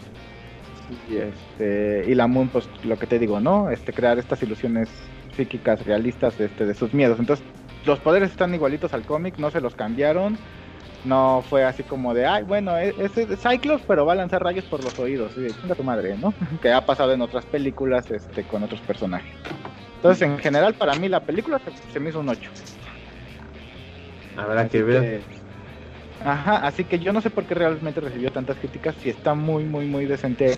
y 1.09 1.17
este 1.17 2.03
y 2.07 2.15
la 2.15 2.27
Moon 2.27 2.49
pues 2.49 2.67
lo 2.83 2.97
que 2.97 3.07
te 3.07 3.17
digo, 3.17 3.39
¿no? 3.39 3.69
Este 3.69 3.91
crear 3.91 4.19
estas 4.19 4.41
ilusiones 4.43 4.89
psíquicas 5.35 5.85
realistas 5.85 6.39
este, 6.39 6.65
de 6.65 6.73
sus 6.73 6.93
miedos. 6.93 7.19
Entonces, 7.19 7.45
los 7.85 7.99
poderes 7.99 8.31
están 8.31 8.53
igualitos 8.53 8.93
al 8.93 9.03
cómic, 9.03 9.37
no 9.37 9.51
se 9.51 9.61
los 9.61 9.75
cambiaron. 9.75 10.37
No 11.05 11.43
fue 11.47 11.63
así 11.63 11.83
como 11.83 12.13
de, 12.13 12.25
ay, 12.25 12.43
bueno, 12.43 12.77
e-, 12.77 12.95
es, 12.97 13.17
es 13.17 13.39
Cyclops, 13.41 13.83
pero 13.87 14.05
va 14.05 14.13
a 14.13 14.15
lanzar 14.15 14.43
rayos 14.43 14.65
por 14.65 14.83
los 14.83 14.97
oídos. 14.99 15.31
Sí, 15.33 15.47
chinga 15.61 15.75
tu 15.75 15.83
madre, 15.83 16.17
¿no? 16.17 16.33
que 16.61 16.71
ha 16.71 16.85
pasado 16.85 17.13
en 17.13 17.21
otras 17.21 17.45
películas 17.45 18.09
este, 18.11 18.43
con 18.43 18.63
otros 18.63 18.81
personajes. 18.81 19.31
Entonces, 19.97 20.27
en 20.27 20.37
general, 20.37 20.73
para 20.73 20.95
mí 20.95 21.09
la 21.09 21.21
película 21.21 21.59
se, 21.59 21.71
se 21.93 21.99
me 21.99 22.09
hizo 22.09 22.19
un 22.19 22.29
8. 22.29 22.49
Habrá 24.37 24.67
que 24.67 24.83
ver. 24.83 25.21
Ajá, 26.23 26.57
así 26.57 26.83
que 26.85 26.99
yo 26.99 27.13
no 27.13 27.21
sé 27.21 27.29
por 27.29 27.45
qué 27.45 27.55
realmente 27.55 28.01
recibió 28.01 28.31
tantas 28.31 28.57
críticas, 28.57 28.95
si 29.01 29.09
está 29.09 29.35
muy, 29.35 29.63
muy, 29.63 29.85
muy 29.85 30.05
decente 30.05 30.55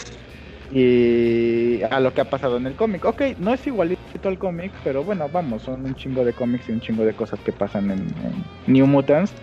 y 0.72 1.82
a 1.84 2.00
lo 2.00 2.14
que 2.14 2.22
ha 2.22 2.30
pasado 2.30 2.58
en 2.58 2.68
el 2.68 2.76
cómic. 2.76 3.06
Ok, 3.06 3.22
no 3.40 3.54
es 3.54 3.66
igualito 3.68 3.98
al 4.24 4.38
cómic, 4.38 4.72
pero 4.84 5.04
bueno, 5.04 5.30
vamos, 5.32 5.64
son 5.64 5.86
un 5.86 5.96
chingo 5.96 6.24
de 6.26 6.34
cómics 6.34 6.68
y 6.70 6.72
un 6.74 6.82
chingo 6.82 7.06
de 7.06 7.14
cosas 7.14 7.40
que 7.42 7.52
pasan 7.52 7.92
en, 7.92 8.00
en 8.00 8.44
New 8.68 8.88
Mutants. 8.88 9.34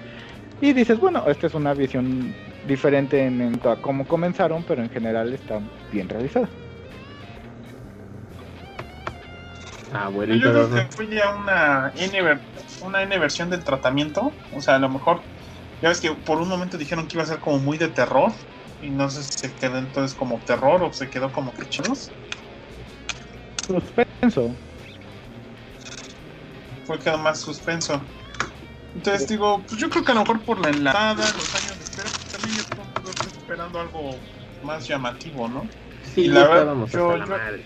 Y 0.60 0.72
dices, 0.72 0.98
bueno, 0.98 1.24
esta 1.26 1.46
es 1.46 1.54
una 1.54 1.74
visión 1.74 2.34
diferente 2.64 3.20
en, 3.22 3.40
en 3.40 3.52
to- 3.58 3.80
cómo 3.82 4.06
comenzaron, 4.06 4.64
pero 4.64 4.82
en 4.82 4.90
general 4.90 5.32
está 5.34 5.60
bien 5.92 6.08
realizada. 6.08 6.48
Ah, 9.92 10.00
Yo 10.00 10.06
Abuelita, 10.06 10.50
creo 10.50 10.70
que 10.70 10.82
fue 10.94 11.06
ya 11.08 11.34
una 11.36 11.92
N, 11.96 12.22
ver- 12.22 12.40
una 12.82 13.02
N 13.02 13.18
versión 13.18 13.50
del 13.50 13.62
tratamiento. 13.62 14.32
O 14.52 14.60
sea, 14.60 14.76
a 14.76 14.78
lo 14.78 14.88
mejor, 14.88 15.22
ya 15.82 15.88
ves 15.90 16.00
que 16.00 16.10
por 16.12 16.40
un 16.40 16.48
momento 16.48 16.78
dijeron 16.78 17.06
que 17.06 17.16
iba 17.16 17.22
a 17.22 17.26
ser 17.26 17.38
como 17.40 17.58
muy 17.58 17.78
de 17.78 17.88
terror. 17.88 18.32
Y 18.80 18.90
no 18.90 19.08
sé 19.08 19.22
si 19.22 19.32
se 19.38 19.54
quedó 19.54 19.78
entonces 19.78 20.14
como 20.16 20.40
terror 20.40 20.82
o 20.82 20.92
se 20.92 21.08
quedó 21.08 21.30
como 21.32 21.54
que 21.54 21.66
chidos. 21.68 22.10
Suspenso. 23.66 24.54
Fue 26.84 26.98
quedó 26.98 27.18
más 27.18 27.40
suspenso. 27.40 28.00
Entonces 28.94 29.26
digo, 29.28 29.64
pues 29.66 29.80
yo 29.80 29.90
creo 29.90 30.04
que 30.04 30.12
a 30.12 30.14
lo 30.14 30.20
mejor 30.20 30.44
por 30.44 30.60
la 30.60 30.68
enlatada, 30.70 31.24
los 31.32 31.54
años 31.54 31.78
de 31.78 31.84
espera, 31.84 32.08
pues 32.10 32.30
también 32.30 32.56
yo 32.56 32.64
creo 32.64 33.02
que 33.02 33.10
estoy 33.10 33.32
esperando 33.40 33.80
algo 33.80 34.20
más 34.62 34.86
llamativo, 34.86 35.48
¿no? 35.48 35.68
Sí, 36.02 36.22
y 36.22 36.28
la 36.28 36.46
verdad, 36.46 36.74
yo- 36.86 37.16
yo- 37.18 37.26
madre. 37.26 37.64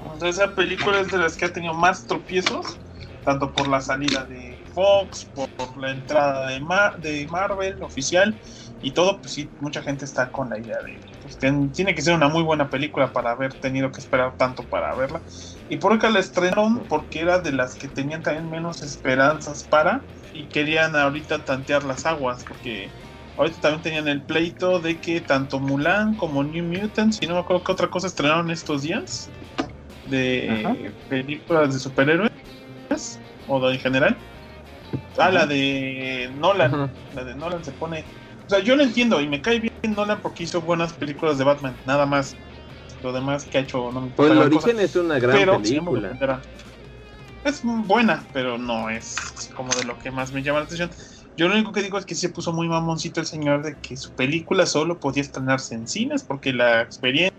Entonces 0.00 0.36
esa 0.38 0.54
película 0.54 1.00
es 1.00 1.10
de 1.10 1.18
las 1.18 1.36
que 1.36 1.46
ha 1.46 1.52
tenido 1.52 1.72
más 1.72 2.06
tropiezos, 2.06 2.78
tanto 3.24 3.52
por 3.52 3.68
la 3.68 3.80
salida 3.80 4.24
de 4.24 4.62
Fox, 4.74 5.26
por, 5.32 5.48
por 5.50 5.76
la 5.78 5.92
entrada 5.92 6.48
de, 6.48 6.60
Mar- 6.60 6.96
de 6.98 7.26
Marvel 7.30 7.82
oficial 7.82 8.38
y 8.82 8.92
todo, 8.92 9.20
pues 9.20 9.32
sí, 9.32 9.50
mucha 9.60 9.82
gente 9.82 10.04
está 10.04 10.30
con 10.30 10.50
la 10.50 10.58
idea 10.58 10.76
de 10.82 11.00
pues, 11.22 11.36
que 11.36 11.50
tiene 11.72 11.94
que 11.94 12.02
ser 12.02 12.14
una 12.14 12.28
muy 12.28 12.42
buena 12.42 12.68
película 12.68 13.12
para 13.12 13.30
haber 13.30 13.54
tenido 13.54 13.90
que 13.90 14.00
esperar 14.00 14.36
tanto 14.36 14.66
para 14.68 14.94
verla. 14.94 15.22
Y 15.68 15.78
por 15.78 15.92
acá 15.92 16.10
la 16.10 16.20
estrenaron 16.20 16.86
porque 16.88 17.20
era 17.20 17.38
de 17.38 17.52
las 17.52 17.74
que 17.74 17.88
tenían 17.88 18.22
también 18.22 18.50
menos 18.50 18.82
esperanzas 18.82 19.64
para 19.64 20.02
y 20.32 20.46
querían 20.46 20.94
ahorita 20.94 21.44
tantear 21.44 21.84
las 21.84 22.04
aguas, 22.06 22.44
porque 22.46 22.90
ahorita 23.36 23.60
también 23.60 23.82
tenían 23.82 24.08
el 24.08 24.22
pleito 24.22 24.80
de 24.80 24.98
que 24.98 25.20
tanto 25.20 25.60
Mulan 25.60 26.16
como 26.16 26.42
New 26.42 26.64
Mutants, 26.64 27.18
y 27.22 27.26
no 27.26 27.34
me 27.34 27.40
acuerdo 27.40 27.64
qué 27.64 27.72
otra 27.72 27.88
cosa 27.88 28.08
estrenaron 28.08 28.50
estos 28.50 28.82
días 28.82 29.30
de 30.06 30.64
Ajá. 30.64 30.76
películas 31.08 31.72
de 31.72 31.80
superhéroes 31.80 32.30
o 33.46 33.66
de 33.66 33.74
en 33.74 33.80
general. 33.80 34.16
Ah, 35.16 35.30
la 35.30 35.46
de 35.46 36.30
Nolan. 36.36 36.74
Ajá. 36.74 36.90
La 37.14 37.24
de 37.24 37.34
Nolan 37.34 37.64
se 37.64 37.72
pone. 37.72 38.04
O 38.46 38.50
sea, 38.50 38.58
yo 38.58 38.76
lo 38.76 38.82
entiendo 38.82 39.20
y 39.20 39.28
me 39.28 39.40
cae 39.40 39.60
bien 39.60 39.72
Nolan 39.96 40.20
porque 40.20 40.42
hizo 40.42 40.60
buenas 40.60 40.92
películas 40.92 41.38
de 41.38 41.44
Batman, 41.44 41.76
nada 41.86 42.06
más. 42.06 42.36
Lo 43.04 43.12
demás 43.12 43.44
que 43.44 43.58
ha 43.58 43.60
hecho 43.60 43.92
no 43.92 44.00
me 44.00 44.10
Pues 44.12 44.30
el 44.30 44.38
cosa. 44.38 44.46
origen 44.46 44.80
es 44.80 44.96
una 44.96 45.18
gran 45.18 45.36
Pero, 45.36 45.60
película. 45.60 46.42
Es 47.44 47.60
buena, 47.62 48.26
pero 48.32 48.56
no 48.56 48.88
es 48.88 49.14
como 49.54 49.68
de 49.74 49.84
lo 49.84 49.98
que 49.98 50.10
más 50.10 50.32
me 50.32 50.42
llama 50.42 50.60
la 50.60 50.64
atención. 50.64 50.90
Yo 51.36 51.46
lo 51.46 51.54
único 51.54 51.70
que 51.72 51.82
digo 51.82 51.98
es 51.98 52.06
que 52.06 52.14
se 52.14 52.30
puso 52.30 52.54
muy 52.54 52.66
mamoncito 52.66 53.20
el 53.20 53.26
señor 53.26 53.62
de 53.62 53.76
que 53.76 53.98
su 53.98 54.14
película 54.14 54.64
solo 54.64 54.98
podía 54.98 55.20
estrenarse 55.20 55.74
en 55.74 55.86
cines 55.86 56.24
porque 56.24 56.54
la 56.54 56.80
experiencia 56.80 57.30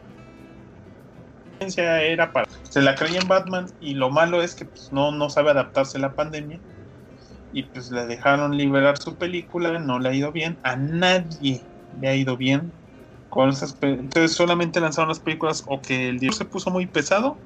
era 2.03 2.31
para... 2.31 2.47
Se 2.69 2.83
la 2.83 2.93
creía 2.93 3.21
en 3.21 3.27
Batman 3.27 3.65
y 3.79 3.95
lo 3.95 4.11
malo 4.11 4.43
es 4.43 4.53
que 4.53 4.65
pues, 4.65 4.91
no, 4.91 5.11
no 5.11 5.31
sabe 5.31 5.49
adaptarse 5.49 5.97
a 5.97 6.01
la 6.01 6.13
pandemia 6.13 6.59
y 7.51 7.63
pues 7.63 7.89
le 7.89 8.05
dejaron 8.05 8.55
liberar 8.55 8.99
su 8.99 9.15
película, 9.15 9.79
no 9.79 9.97
le 9.97 10.09
ha 10.09 10.13
ido 10.13 10.31
bien, 10.31 10.59
a 10.61 10.75
nadie 10.75 11.63
le 11.99 12.07
ha 12.07 12.15
ido 12.15 12.37
bien 12.37 12.71
con 13.35 13.49
esas 13.49 13.73
pe- 13.73 13.89
entonces 13.89 14.31
solamente 14.33 14.79
lanzaron 14.79 15.09
las 15.09 15.19
películas 15.19 15.61
o 15.67 15.81
que 15.81 16.07
el 16.07 16.19
director 16.19 16.45
se 16.47 16.49
puso 16.49 16.71
muy 16.71 16.85
pesado 16.87 17.37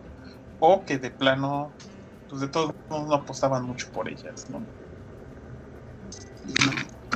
o 0.59 0.85
que 0.85 0.99
de 0.99 1.09
plano 1.09 1.73
pues 2.29 2.41
de 2.41 2.47
todos 2.47 2.75
modos 2.91 3.09
no 3.09 3.15
apostaban 3.15 3.63
mucho 3.63 3.87
por 3.91 4.07
ellas, 4.07 4.47
¿no? 4.51 4.63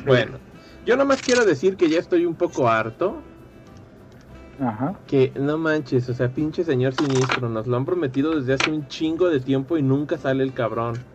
Bueno, 0.03 0.39
yo 0.88 0.98
nomás 0.98 1.22
quiero 1.22 1.46
decir 1.46 1.77
que 1.77 1.88
ya 1.88 2.00
estoy 2.00 2.25
un 2.25 2.36
poco 2.36 2.68
harto. 2.68 3.22
Ajá. 4.60 5.00
Que 5.06 5.32
no 5.36 5.60
manches, 5.60 6.10
o 6.10 6.15
sea, 6.15 6.30
pinche 6.30 6.63
señor 6.63 6.96
siniestro, 6.96 7.50
nos 7.50 7.68
lo 7.68 7.77
han 7.77 7.86
prometido 7.86 8.36
desde 8.36 8.53
hace 8.53 8.72
un 8.72 8.88
chingo 8.88 9.30
de 9.30 9.39
tiempo 9.39 9.77
y 9.77 9.84
nunca 9.84 10.18
sale 10.18 10.44
el 10.44 10.51
cabrón. 10.56 11.06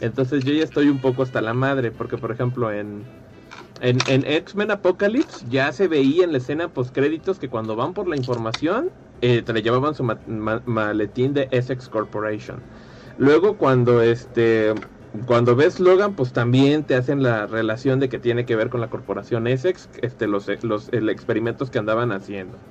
Entonces 0.00 0.44
yo 0.44 0.54
ya 0.54 0.64
estoy 0.64 0.88
un 0.88 1.02
poco 1.02 1.22
hasta 1.22 1.42
la 1.42 1.52
madre, 1.52 1.90
porque 1.90 2.16
por 2.16 2.32
ejemplo 2.32 2.72
en, 2.72 3.04
en, 3.80 4.04
en 4.06 4.24
X-Men 4.26 4.70
Apocalypse 4.70 5.44
ya 5.48 5.72
se 5.72 5.88
veía 5.88 6.24
en 6.24 6.32
la 6.32 6.38
escena 6.38 6.72
post 6.72 6.94
créditos 6.94 7.38
que 7.38 7.48
cuando 7.50 7.76
van 7.76 7.94
por 7.94 8.08
la 8.08 8.16
información 8.16 8.92
eh, 9.20 9.42
te 9.42 9.52
le 9.52 9.62
llevaban 9.62 9.94
su 9.94 10.04
ma- 10.04 10.22
ma- 10.26 10.62
maletín 10.66 11.34
de 11.34 11.48
Essex 11.52 11.88
Corporation. 11.88 12.66
Luego 13.16 13.58
cuando 13.58 14.02
este 14.02 14.74
cuando 15.26 15.56
ves 15.56 15.80
Logan, 15.80 16.14
pues 16.14 16.32
también 16.32 16.86
te 16.86 16.94
hacen 16.94 17.22
la 17.22 17.46
relación 17.46 17.98
de 17.98 18.08
que 18.08 18.20
tiene 18.20 18.44
que 18.46 18.54
ver 18.56 18.70
con 18.70 18.80
la 18.80 18.90
corporación 18.90 19.46
Essex, 19.48 19.90
este, 20.02 20.28
los, 20.28 20.46
los 20.62 20.88
experimentos 20.92 21.68
que 21.70 21.78
andaban 21.80 22.12
haciendo. 22.12 22.62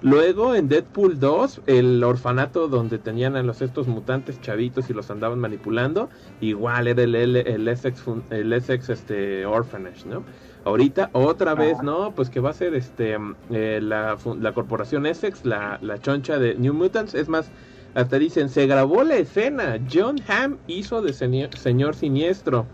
Luego 0.00 0.54
en 0.54 0.68
Deadpool 0.68 1.18
2, 1.20 1.62
el 1.66 2.02
orfanato 2.02 2.68
donde 2.68 2.98
tenían 2.98 3.36
a 3.36 3.42
los 3.42 3.62
estos 3.62 3.86
mutantes 3.88 4.40
chavitos 4.40 4.90
y 4.90 4.94
los 4.94 5.10
andaban 5.10 5.38
manipulando, 5.38 6.10
igual 6.40 6.88
era 6.88 7.02
el, 7.04 7.14
el, 7.14 7.36
el 7.36 7.68
Essex, 7.68 8.02
el 8.30 8.52
Essex 8.52 8.88
este, 8.88 9.46
Orphanage, 9.46 10.06
¿no? 10.08 10.24
Ahorita 10.64 11.10
otra 11.12 11.54
vez, 11.54 11.78
Ah. 11.80 11.82
¿no? 11.82 12.12
Pues 12.14 12.30
que 12.30 12.40
va 12.40 12.50
a 12.50 12.54
ser 12.54 12.74
este 12.74 13.16
eh, 13.50 13.80
la, 13.82 14.16
la 14.40 14.52
corporación 14.54 15.06
Essex, 15.06 15.44
la, 15.44 15.78
la 15.82 15.98
choncha 15.98 16.38
de 16.38 16.54
New 16.54 16.72
Mutants. 16.74 17.14
Es 17.14 17.28
más, 17.28 17.50
hasta 17.94 18.18
dicen, 18.18 18.48
se 18.48 18.66
grabó 18.66 19.02
la 19.02 19.16
escena. 19.16 19.78
John 19.92 20.20
Hamm 20.28 20.58
hizo 20.66 21.02
de 21.02 21.12
señor, 21.12 21.56
señor 21.56 21.94
siniestro. 21.94 22.66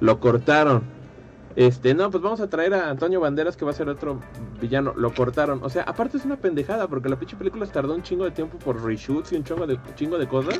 Lo 0.00 0.18
cortaron. 0.18 0.82
Este, 1.56 1.94
no, 1.94 2.10
pues 2.10 2.22
vamos 2.22 2.40
a 2.40 2.48
traer 2.48 2.72
a 2.74 2.90
Antonio 2.90 3.20
Banderas 3.20 3.56
que 3.56 3.64
va 3.64 3.72
a 3.72 3.74
ser 3.74 3.88
otro 3.88 4.20
villano. 4.60 4.94
Lo 4.96 5.12
cortaron. 5.12 5.60
O 5.62 5.68
sea, 5.68 5.82
aparte 5.82 6.16
es 6.16 6.24
una 6.24 6.36
pendejada 6.36 6.86
porque 6.88 7.08
la 7.08 7.16
pinche 7.16 7.36
película 7.36 7.66
tardó 7.66 7.94
un 7.94 8.02
chingo 8.02 8.24
de 8.24 8.30
tiempo 8.30 8.56
por 8.58 8.82
reshoots 8.82 9.32
y 9.32 9.36
un 9.36 9.44
chingo 9.44 9.66
de, 9.66 9.78
chingo 9.96 10.16
de 10.16 10.26
cosas. 10.26 10.56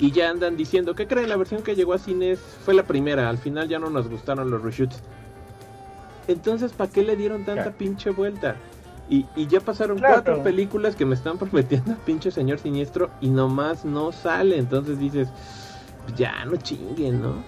Y 0.00 0.12
ya 0.12 0.30
andan 0.30 0.56
diciendo, 0.56 0.94
¿qué 0.94 1.06
creen? 1.08 1.28
La 1.28 1.36
versión 1.36 1.62
que 1.62 1.74
llegó 1.74 1.92
a 1.92 1.98
cines 1.98 2.38
fue 2.64 2.74
la 2.74 2.84
primera. 2.84 3.28
Al 3.28 3.38
final 3.38 3.68
ya 3.68 3.78
no 3.78 3.90
nos 3.90 4.08
gustaron 4.08 4.50
los 4.50 4.62
reshoots. 4.62 5.00
Entonces, 6.28 6.72
¿para 6.72 6.90
qué 6.90 7.02
le 7.02 7.16
dieron 7.16 7.44
tanta 7.44 7.62
Claro. 7.64 7.78
pinche 7.78 8.10
vuelta? 8.10 8.56
Y, 9.08 9.24
y 9.34 9.46
ya 9.46 9.60
pasaron 9.60 9.98
Claro. 9.98 10.14
cuatro 10.22 10.42
películas 10.42 10.94
que 10.94 11.04
me 11.06 11.14
están 11.14 11.38
prometiendo 11.38 11.96
pinche 12.04 12.30
señor 12.30 12.58
siniestro 12.58 13.10
y 13.20 13.28
nomás 13.28 13.84
no 13.84 14.12
sale. 14.12 14.58
Entonces 14.58 14.98
dices, 14.98 15.28
ya 16.16 16.44
no 16.44 16.56
chinguen, 16.56 17.20
¿no? 17.22 17.42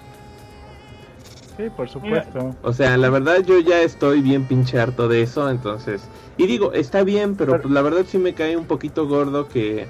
Sí, 1.57 1.69
por 1.77 1.89
supuesto. 1.91 2.57
O 2.63 2.73
sea, 2.73 2.97
la 2.97 3.11
verdad 3.11 3.41
yo 3.45 3.59
ya 3.61 3.83
estoy 3.83 4.23
bien 4.23 4.47
pinche 4.47 4.81
harto 4.81 5.09
de 5.09 5.23
eso, 5.23 5.51
entonces... 5.51 6.03
Y 6.39 6.47
digo, 6.47 6.73
está 6.73 7.05
bien, 7.05 7.37
pero 7.37 7.53
Pero- 7.53 7.63
pues, 7.65 7.75
la 7.75 7.83
verdad 7.83 8.07
sí 8.09 8.17
me 8.17 8.33
cae 8.33 8.57
un 8.57 8.65
poquito 8.65 9.07
gordo 9.07 9.47
que, 9.47 9.87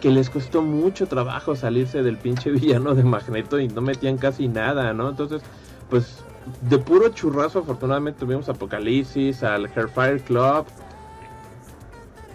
que 0.00 0.10
les 0.10 0.30
costó 0.30 0.62
mucho 0.62 1.06
trabajo 1.06 1.54
salirse 1.54 2.02
del 2.02 2.16
pinche 2.16 2.50
villano 2.50 2.94
de 2.94 3.04
Magneto 3.04 3.60
y 3.60 3.68
no 3.68 3.80
metían 3.80 4.16
casi 4.16 4.48
nada, 4.48 4.92
¿no? 4.92 5.10
Entonces, 5.10 5.42
pues 5.88 6.24
de 6.62 6.78
puro 6.78 7.08
churrazo 7.10 7.60
afortunadamente 7.60 8.20
tuvimos 8.20 8.48
Apocalipsis, 8.48 9.42
al 9.42 9.66
Hairfire 9.66 10.20
Club. 10.20 10.66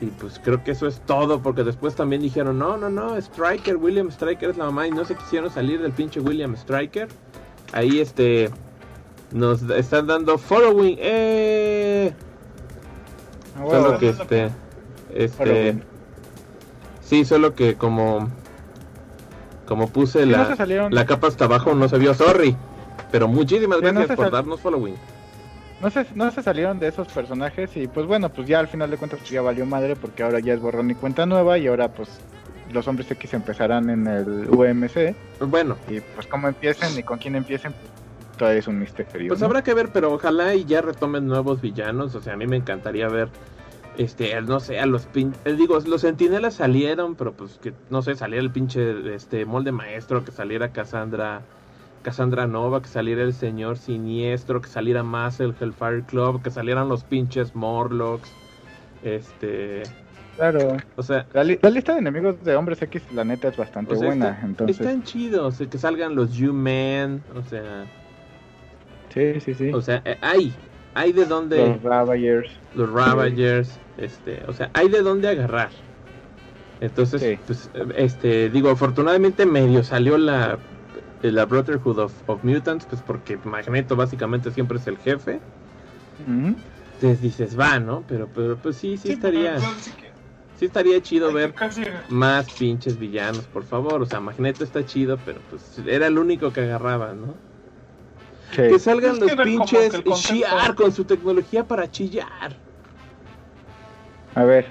Y 0.02 0.08
pues 0.08 0.40
creo 0.44 0.64
que 0.64 0.72
eso 0.72 0.88
es 0.88 1.00
todo, 1.02 1.42
porque 1.42 1.64
después 1.64 1.96
también 1.96 2.22
dijeron, 2.22 2.60
no, 2.60 2.76
no, 2.76 2.90
no, 2.90 3.18
Striker, 3.18 3.78
William 3.78 4.10
Striker 4.10 4.50
es 4.50 4.58
la 4.58 4.66
mamá 4.66 4.88
y 4.88 4.92
no 4.92 5.06
se 5.06 5.16
quisieron 5.16 5.50
salir 5.50 5.82
del 5.82 5.94
pinche 5.94 6.20
William 6.20 6.54
Striker. 6.56 7.08
Ahí 7.72 8.00
este 8.00 8.50
nos 9.32 9.62
están 9.64 10.08
dando 10.08 10.38
following. 10.38 10.98
¡Eh! 11.00 12.14
Ah, 13.58 13.66
Solo 13.70 13.98
que 13.98 14.10
este 14.10 14.52
este. 15.16 15.82
Sí, 17.06 17.24
solo 17.24 17.56
que 17.56 17.76
como 17.76 18.30
como 19.66 19.88
puse 19.90 20.24
Sí, 20.24 20.30
la, 20.30 20.56
la 20.92 21.06
capa 21.06 21.28
hasta 21.28 21.46
abajo 21.46 21.74
no 21.74 21.88
se 21.90 21.98
vio, 21.98 22.14
sorry. 22.14 22.56
Pero 23.12 23.28
muchísimas 23.28 23.80
gracias 23.82 24.16
por 24.16 24.30
darnos 24.30 24.60
following. 24.60 24.96
No 25.82 25.90
se, 25.90 26.06
no 26.16 26.32
se 26.32 26.42
salieron 26.44 26.80
de 26.80 26.88
esos 26.88 27.08
personajes 27.08 27.76
y 27.78 27.88
pues 27.88 28.06
bueno, 28.06 28.30
pues 28.30 28.48
ya 28.48 28.60
al 28.60 28.68
final 28.68 28.90
de 28.92 28.98
cuentas 28.98 29.20
pues 29.20 29.32
ya 29.32 29.42
valió 29.42 29.66
madre 29.66 29.96
porque 29.96 30.24
ahora 30.24 30.40
ya 30.40 30.54
es 30.54 30.60
borrón 30.60 30.90
y 30.92 30.96
cuenta 30.96 31.26
nueva 31.26 31.58
y 31.58 31.68
ahora 31.68 31.90
pues 31.90 32.10
los 32.72 32.88
hombres 32.88 33.10
X 33.12 33.34
empezarán 33.34 33.90
en 33.90 34.08
el 34.08 34.48
UMC 34.50 35.16
Bueno, 35.42 35.78
y 35.90 36.00
pues 36.00 36.28
cómo 36.28 36.48
empiecen 36.48 36.98
y 36.98 37.04
con 37.04 37.18
quién 37.20 37.36
empiecen 37.36 37.74
pues 37.74 37.92
todavía 38.38 38.60
es 38.60 38.68
un 38.68 38.80
misterio. 38.80 39.28
pues 39.30 39.40
¿no? 39.40 39.46
habrá 39.46 39.64
que 39.64 39.74
ver, 39.74 39.90
pero 39.94 40.14
ojalá 40.14 40.56
y 40.56 40.66
ya 40.66 40.82
retomen 40.82 41.26
nuevos 41.28 41.62
villanos. 41.62 42.16
O 42.16 42.22
sea, 42.22 42.34
a 42.34 42.38
mí 42.38 42.48
me 42.48 42.58
encantaría 42.58 43.08
ver, 43.08 43.30
este, 43.98 44.42
no 44.42 44.60
sé, 44.60 44.80
a 44.80 44.86
los 44.86 45.06
pin... 45.06 45.34
eh, 45.46 45.54
digo, 45.54 45.78
los 45.80 46.02
sentinelas 46.02 46.56
salieron, 46.56 47.16
pero 47.16 47.34
pues 47.34 47.60
que, 47.62 47.74
no 47.90 48.02
sé, 48.02 48.16
saliera 48.16 48.44
el 48.44 48.52
pinche, 48.52 49.14
este, 49.16 49.46
molde 49.46 49.72
maestro, 49.72 50.24
que 50.24 50.32
saliera 50.32 50.70
Cassandra, 50.70 51.42
Cassandra 52.04 52.48
Nova, 52.48 52.82
que 52.82 52.88
saliera 52.88 53.24
el 53.24 53.34
señor 53.34 53.78
siniestro, 53.78 54.62
que 54.62 54.70
saliera 54.70 55.04
más 55.04 55.40
el 55.40 55.56
Hellfire 55.60 56.04
Club, 56.04 56.42
que 56.44 56.52
salieran 56.52 56.88
los 56.90 57.04
pinches 57.04 57.56
Morlocks, 57.56 58.32
este, 59.04 59.84
Claro. 60.36 60.76
o 60.98 61.04
sea, 61.04 61.26
La, 61.34 61.44
li- 61.44 61.60
la 61.62 61.70
lista 61.70 61.94
de 61.94 62.00
enemigos 62.00 62.44
de 62.44 62.56
hombres 62.56 62.82
X 62.82 63.04
la 63.14 63.24
neta 63.24 63.48
es 63.48 63.56
bastante 63.56 63.94
O 63.94 63.98
sea, 63.98 64.08
buena, 64.08 64.30
está- 64.32 64.46
entonces 64.46 64.80
están 64.80 65.04
chidos, 65.04 65.58
que 65.70 65.78
salgan 65.78 66.14
los 66.16 66.40
U-Men, 66.42 67.22
o 67.36 67.42
sea, 67.50 67.86
sí, 69.14 69.40
sí, 69.40 69.54
sí. 69.54 69.72
o 69.74 69.82
sea, 69.82 70.02
eh, 70.04 70.18
hay, 70.22 70.54
hay 70.94 71.14
de 71.14 71.26
dónde... 71.26 71.58
los 71.70 71.82
Ravagers. 71.84 72.50
los 72.76 72.92
Ravagers, 72.92 73.80
este, 73.98 74.44
o 74.48 74.54
sea, 74.54 74.70
hay 74.74 74.90
de 74.90 75.02
dónde 75.02 75.28
agarrar. 75.30 75.70
Entonces, 76.82 77.22
Sí. 77.22 77.40
pues, 77.46 77.70
este, 77.96 78.50
digo, 78.50 78.70
afortunadamente 78.70 79.46
medio 79.46 79.84
salió 79.84 80.18
la, 80.18 80.60
la 81.22 81.46
Brotherhood 81.46 82.00
of, 82.00 82.14
of 82.28 82.44
Mutants, 82.44 82.86
pues 82.86 83.02
porque 83.02 83.38
Magneto 83.44 83.96
básicamente 83.96 84.52
siempre 84.52 84.78
es 84.78 84.88
el 84.88 84.98
jefe. 84.98 85.40
Entonces 86.28 87.22
dices, 87.22 87.60
va, 87.60 87.80
¿no? 87.80 88.04
Pero, 88.08 88.28
pero, 88.34 88.58
pues 88.58 88.78
sí, 88.78 88.98
sí, 88.98 89.08
Sí, 89.10 89.14
estaría, 89.14 89.60
sí 89.60 89.92
que- 90.00 90.12
sí 90.58 90.66
estaría 90.66 91.02
chido 91.02 91.30
hay 91.30 91.34
ver 91.34 91.54
más 92.10 92.50
pinches 92.52 92.98
villanos, 93.00 93.46
por 93.48 93.64
favor. 93.64 94.02
O 94.02 94.06
sea, 94.06 94.20
Magneto 94.20 94.64
está 94.64 94.86
chido, 94.86 95.18
pero 95.26 95.40
pues 95.50 95.80
era 95.88 96.08
el 96.08 96.18
único 96.18 96.52
que 96.54 96.62
agarraba, 96.62 97.14
¿no? 97.14 97.34
Sí. 98.52 98.62
Que 98.70 98.80
salgan 98.80 99.16
Es 99.16 99.22
los 99.22 99.32
pinches 99.46 100.04
Shiar 100.04 100.76
con 100.76 100.92
su 100.92 101.04
tecnología 101.06 101.64
para 101.66 101.90
chillar. 101.92 102.56
A 104.36 104.44
ver, 104.44 104.66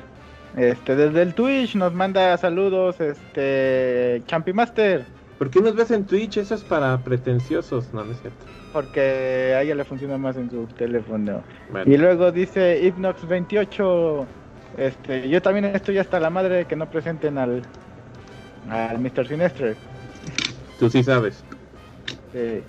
este, 0.57 0.95
desde 0.95 1.23
el 1.23 1.35
Twitch 1.35 1.75
nos 1.75 1.93
manda 1.93 2.37
saludos, 2.37 3.01
este, 3.01 4.23
Champi 4.27 4.53
Master, 4.53 5.05
¿Por 5.39 5.51
qué 5.51 5.61
nos 5.61 5.75
ves 5.75 5.91
en 5.91 6.05
Twitch? 6.05 6.37
Eso 6.37 6.55
es 6.55 6.63
para 6.63 6.97
pretenciosos, 6.99 7.93
no, 7.93 8.05
no 8.05 8.13
es 8.13 8.21
cierto. 8.21 8.45
porque 8.73 9.55
a 9.57 9.63
ella 9.63 9.75
le 9.75 9.85
funciona 9.85 10.17
más 10.17 10.37
en 10.37 10.51
su 10.51 10.67
teléfono. 10.67 11.43
Bueno. 11.71 11.93
Y 11.93 11.97
luego 11.97 12.31
dice 12.31 12.81
Ipnox28, 12.83 14.25
este, 14.79 15.29
yo 15.29 15.43
también 15.43 15.65
estoy 15.67 15.99
hasta 15.99 16.21
la 16.21 16.31
madre 16.31 16.57
de 16.57 16.65
que 16.67 16.77
no 16.77 16.89
presenten 16.89 17.39
al, 17.39 17.63
al 18.71 18.99
Mr. 18.99 19.27
Sinestre. 19.27 19.75
Tú 20.79 20.89
sí 20.89 21.03
sabes. 21.03 21.43
Sí. 22.33 22.63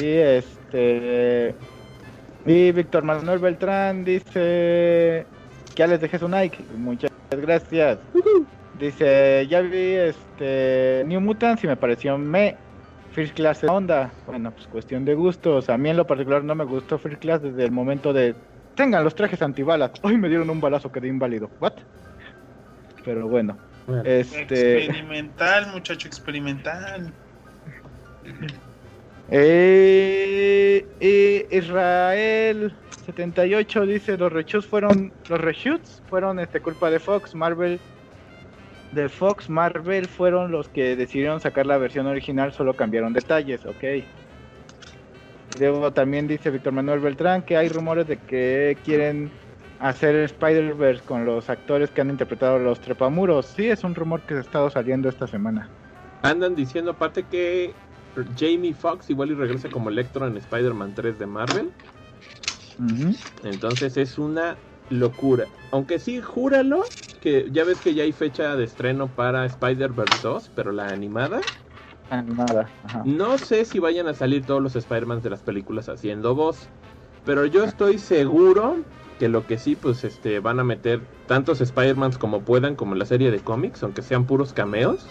Y 0.00 0.06
este. 0.06 1.54
Y 2.46 2.72
Víctor 2.72 3.04
Manuel 3.04 3.38
Beltrán 3.38 4.04
dice 4.04 5.26
ya 5.74 5.86
les 5.86 6.00
dejé 6.00 6.18
su 6.18 6.28
like. 6.28 6.58
Muchas 6.76 7.10
gracias. 7.30 7.98
Dice, 8.78 9.46
ya 9.48 9.60
vi 9.60 9.94
este 9.94 11.04
New 11.06 11.20
Mutants 11.20 11.62
y 11.64 11.66
me 11.66 11.76
pareció 11.76 12.18
me 12.18 12.56
First 13.12 13.34
Class 13.34 13.62
la 13.62 13.72
onda. 13.72 14.12
Bueno, 14.26 14.50
pues 14.50 14.66
cuestión 14.66 15.04
de 15.04 15.14
gustos. 15.14 15.68
A 15.68 15.76
mí 15.76 15.90
en 15.90 15.96
lo 15.96 16.06
particular 16.06 16.42
no 16.42 16.54
me 16.54 16.64
gustó 16.64 16.98
First 16.98 17.20
Class 17.20 17.42
desde 17.42 17.64
el 17.64 17.70
momento 17.70 18.12
de 18.12 18.34
tengan 18.74 19.04
los 19.04 19.14
trajes 19.14 19.42
antibalas. 19.42 19.92
Hoy 20.02 20.16
me 20.16 20.28
dieron 20.28 20.48
un 20.50 20.60
balazo 20.60 20.90
quedé 20.90 21.08
inválido. 21.08 21.50
What? 21.60 21.74
Pero 23.04 23.28
bueno, 23.28 23.56
Bueno, 23.86 24.02
este 24.04 24.84
Experimental, 24.84 25.66
muchacho 25.72 26.08
experimental. 26.08 27.12
Eh, 29.30 30.86
eh, 31.00 31.46
Israel 31.50 32.74
78 33.14 33.86
dice 33.86 34.16
los 34.16 34.32
reshoots 34.32 34.66
fueron 34.66 35.12
los 35.28 35.40
reshoots 35.40 36.02
fueron 36.08 36.40
este 36.40 36.60
culpa 36.60 36.90
de 36.90 36.98
Fox 36.98 37.34
Marvel 37.34 37.78
de 38.92 39.08
Fox 39.08 39.50
Marvel 39.50 40.06
fueron 40.06 40.50
los 40.50 40.68
que 40.68 40.96
decidieron 40.96 41.40
sacar 41.40 41.66
la 41.66 41.76
versión 41.76 42.06
original 42.06 42.52
solo 42.52 42.74
cambiaron 42.74 43.12
detalles 43.12 43.66
ok. 43.66 44.04
Luego 45.60 45.92
también 45.92 46.26
dice 46.26 46.50
Víctor 46.50 46.72
Manuel 46.72 47.00
Beltrán 47.00 47.42
que 47.42 47.56
hay 47.58 47.68
rumores 47.68 48.06
de 48.08 48.16
que 48.16 48.78
quieren 48.84 49.30
hacer 49.80 50.14
Spider-Verse 50.16 51.02
con 51.04 51.26
los 51.26 51.50
actores 51.50 51.90
que 51.90 52.00
han 52.00 52.08
interpretado 52.08 52.58
los 52.58 52.80
trepamuros. 52.80 53.46
Sí 53.46 53.68
es 53.68 53.84
un 53.84 53.94
rumor 53.94 54.22
que 54.22 54.34
ha 54.34 54.40
estado 54.40 54.70
saliendo 54.70 55.08
esta 55.08 55.26
semana. 55.26 55.68
Andan 56.22 56.54
diciendo 56.54 56.92
aparte 56.92 57.24
que 57.24 57.74
Jamie 58.38 58.74
Foxx 58.74 59.10
igual 59.10 59.32
y 59.32 59.34
regresa 59.34 59.68
como 59.68 59.90
Electro 59.90 60.26
en 60.26 60.36
Spider-Man 60.36 60.94
3 60.94 61.18
de 61.18 61.26
Marvel. 61.26 61.70
Entonces 63.44 63.96
es 63.96 64.18
una 64.18 64.56
locura. 64.90 65.46
Aunque 65.70 65.98
sí, 65.98 66.20
júralo, 66.20 66.84
que 67.20 67.48
ya 67.52 67.64
ves 67.64 67.80
que 67.80 67.94
ya 67.94 68.02
hay 68.02 68.12
fecha 68.12 68.56
de 68.56 68.64
estreno 68.64 69.08
para 69.08 69.44
Spider-Verse 69.46 70.20
2, 70.22 70.50
pero 70.54 70.72
la 70.72 70.90
animada. 70.90 71.40
animada 72.10 72.68
ajá. 72.84 73.02
No 73.04 73.38
sé 73.38 73.64
si 73.64 73.78
vayan 73.78 74.08
a 74.08 74.14
salir 74.14 74.44
todos 74.44 74.62
los 74.62 74.76
Spider-Man 74.76 75.22
de 75.22 75.30
las 75.30 75.42
películas 75.42 75.88
haciendo 75.88 76.34
voz. 76.34 76.68
Pero 77.24 77.46
yo 77.46 77.64
estoy 77.64 77.98
seguro 77.98 78.76
que 79.18 79.28
lo 79.28 79.46
que 79.46 79.56
sí, 79.56 79.76
pues 79.76 80.02
este, 80.02 80.40
van 80.40 80.58
a 80.58 80.64
meter 80.64 81.00
tantos 81.28 81.60
Spider-Mans 81.60 82.18
como 82.18 82.40
puedan, 82.40 82.74
como 82.74 82.94
en 82.94 82.98
la 82.98 83.06
serie 83.06 83.30
de 83.30 83.38
cómics, 83.38 83.82
aunque 83.82 84.02
sean 84.02 84.26
puros 84.26 84.52
cameos. 84.52 85.06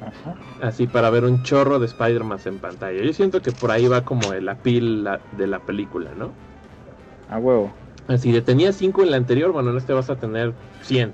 Ajá. 0.00 0.34
Así 0.62 0.86
para 0.86 1.10
ver 1.10 1.24
un 1.24 1.42
chorro 1.42 1.78
de 1.78 1.86
Spider-Man 1.86 2.38
en 2.46 2.58
pantalla. 2.58 3.02
Yo 3.02 3.12
siento 3.12 3.42
que 3.42 3.52
por 3.52 3.70
ahí 3.70 3.86
va 3.86 4.04
como 4.04 4.32
el 4.32 4.48
apil 4.48 5.06
de 5.36 5.46
la 5.46 5.58
película, 5.60 6.10
¿no? 6.16 6.45
A 7.30 7.38
huevo. 7.38 7.72
Así 8.08 8.30
de 8.32 8.40
tenía 8.40 8.72
5 8.72 9.02
en 9.02 9.10
la 9.10 9.16
anterior, 9.16 9.50
bueno, 9.52 9.70
en 9.70 9.76
este 9.78 9.92
vas 9.92 10.10
a 10.10 10.16
tener 10.16 10.52
100. 10.82 11.12